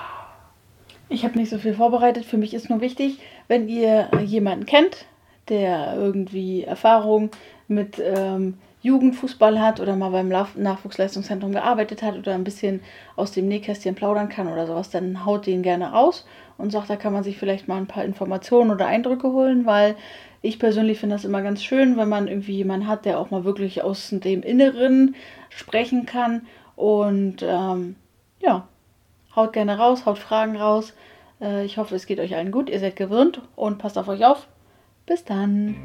Ich 1.08 1.24
habe 1.24 1.38
nicht 1.38 1.52
so 1.52 1.60
viel 1.60 1.76
vorbereitet. 1.76 2.26
Für 2.26 2.38
mich 2.38 2.56
ist 2.56 2.70
nur 2.70 2.82
wichtig, 2.82 3.20
wenn 3.48 3.70
ihr 3.70 4.10
jemanden 4.26 4.66
kennt, 4.66 5.06
der 5.48 5.94
irgendwie 5.96 6.64
Erfahrung 6.64 7.30
mit 7.68 8.02
ähm, 8.04 8.58
Jugendfußball 8.82 9.62
hat 9.62 9.80
oder 9.80 9.96
mal 9.96 10.10
beim 10.10 10.30
Nachwuchsleistungszentrum 10.30 11.52
gearbeitet 11.52 12.02
hat 12.02 12.18
oder 12.18 12.34
ein 12.34 12.44
bisschen 12.44 12.82
aus 13.16 13.32
dem 13.32 13.48
Nähkästchen 13.48 13.94
plaudern 13.94 14.30
kann 14.30 14.48
oder 14.48 14.66
sowas, 14.66 14.90
dann 14.90 15.26
haut 15.26 15.46
den 15.46 15.62
gerne 15.62 15.92
raus 15.92 16.26
und 16.58 16.72
sagt, 16.72 16.90
da 16.90 16.96
kann 16.96 17.14
man 17.14 17.24
sich 17.24 17.38
vielleicht 17.38 17.68
mal 17.68 17.78
ein 17.78 17.88
paar 17.88 18.04
Informationen 18.04 18.72
oder 18.72 18.88
Eindrücke 18.88 19.32
holen, 19.32 19.66
weil 19.66 19.96
ich 20.42 20.60
persönlich 20.60 21.00
finde 21.00 21.16
das 21.16 21.26
immer 21.26 21.42
ganz 21.42 21.64
schön, 21.64 21.98
wenn 21.98 22.10
man 22.10 22.28
irgendwie 22.28 22.56
jemanden 22.56 22.88
hat, 22.88 23.06
der 23.06 23.20
auch 23.20 23.30
mal 23.30 23.44
wirklich 23.44 23.84
aus 23.84 24.10
dem 24.10 24.42
Inneren 24.42 25.16
sprechen 25.50 26.06
kann. 26.06 26.48
Und 26.76 27.44
ähm, 27.44 27.96
ja, 28.40 28.68
haut 29.36 29.54
gerne 29.54 29.78
raus, 29.78 30.06
haut 30.06 30.18
Fragen 30.18 30.56
raus. 30.56 30.94
Äh, 31.42 31.66
ich 31.66 31.78
hoffe, 31.78 31.96
es 31.96 32.06
geht 32.06 32.20
euch 32.20 32.36
allen 32.36 32.52
gut. 32.52 32.70
Ihr 32.70 32.80
seid 32.80 32.96
gewöhnt 32.96 33.42
und 33.56 33.80
passt 33.80 33.98
auf 33.98 34.08
euch 34.08 34.26
auf. 34.26 34.48
Bis 35.06 35.26
dann. 35.26 35.76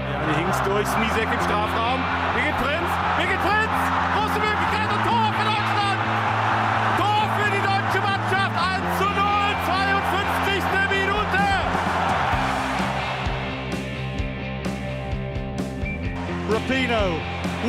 Ja, 0.00 0.36
Hingst 0.38 0.66
durch, 0.66 0.86
Smisek 0.86 1.28
im 1.32 1.40
Strafraum. 1.40 2.00
Prinz, 2.62 2.75
Rapino. 16.66 17.20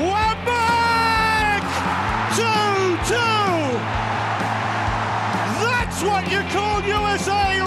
One 0.09 0.37
back! 0.43 1.61
2 2.35 2.41
2! 3.05 3.15
That's 5.61 6.01
what 6.01 6.31
you 6.31 6.41
call 6.49 6.81
USA 6.81 7.31
razzle 7.31 7.66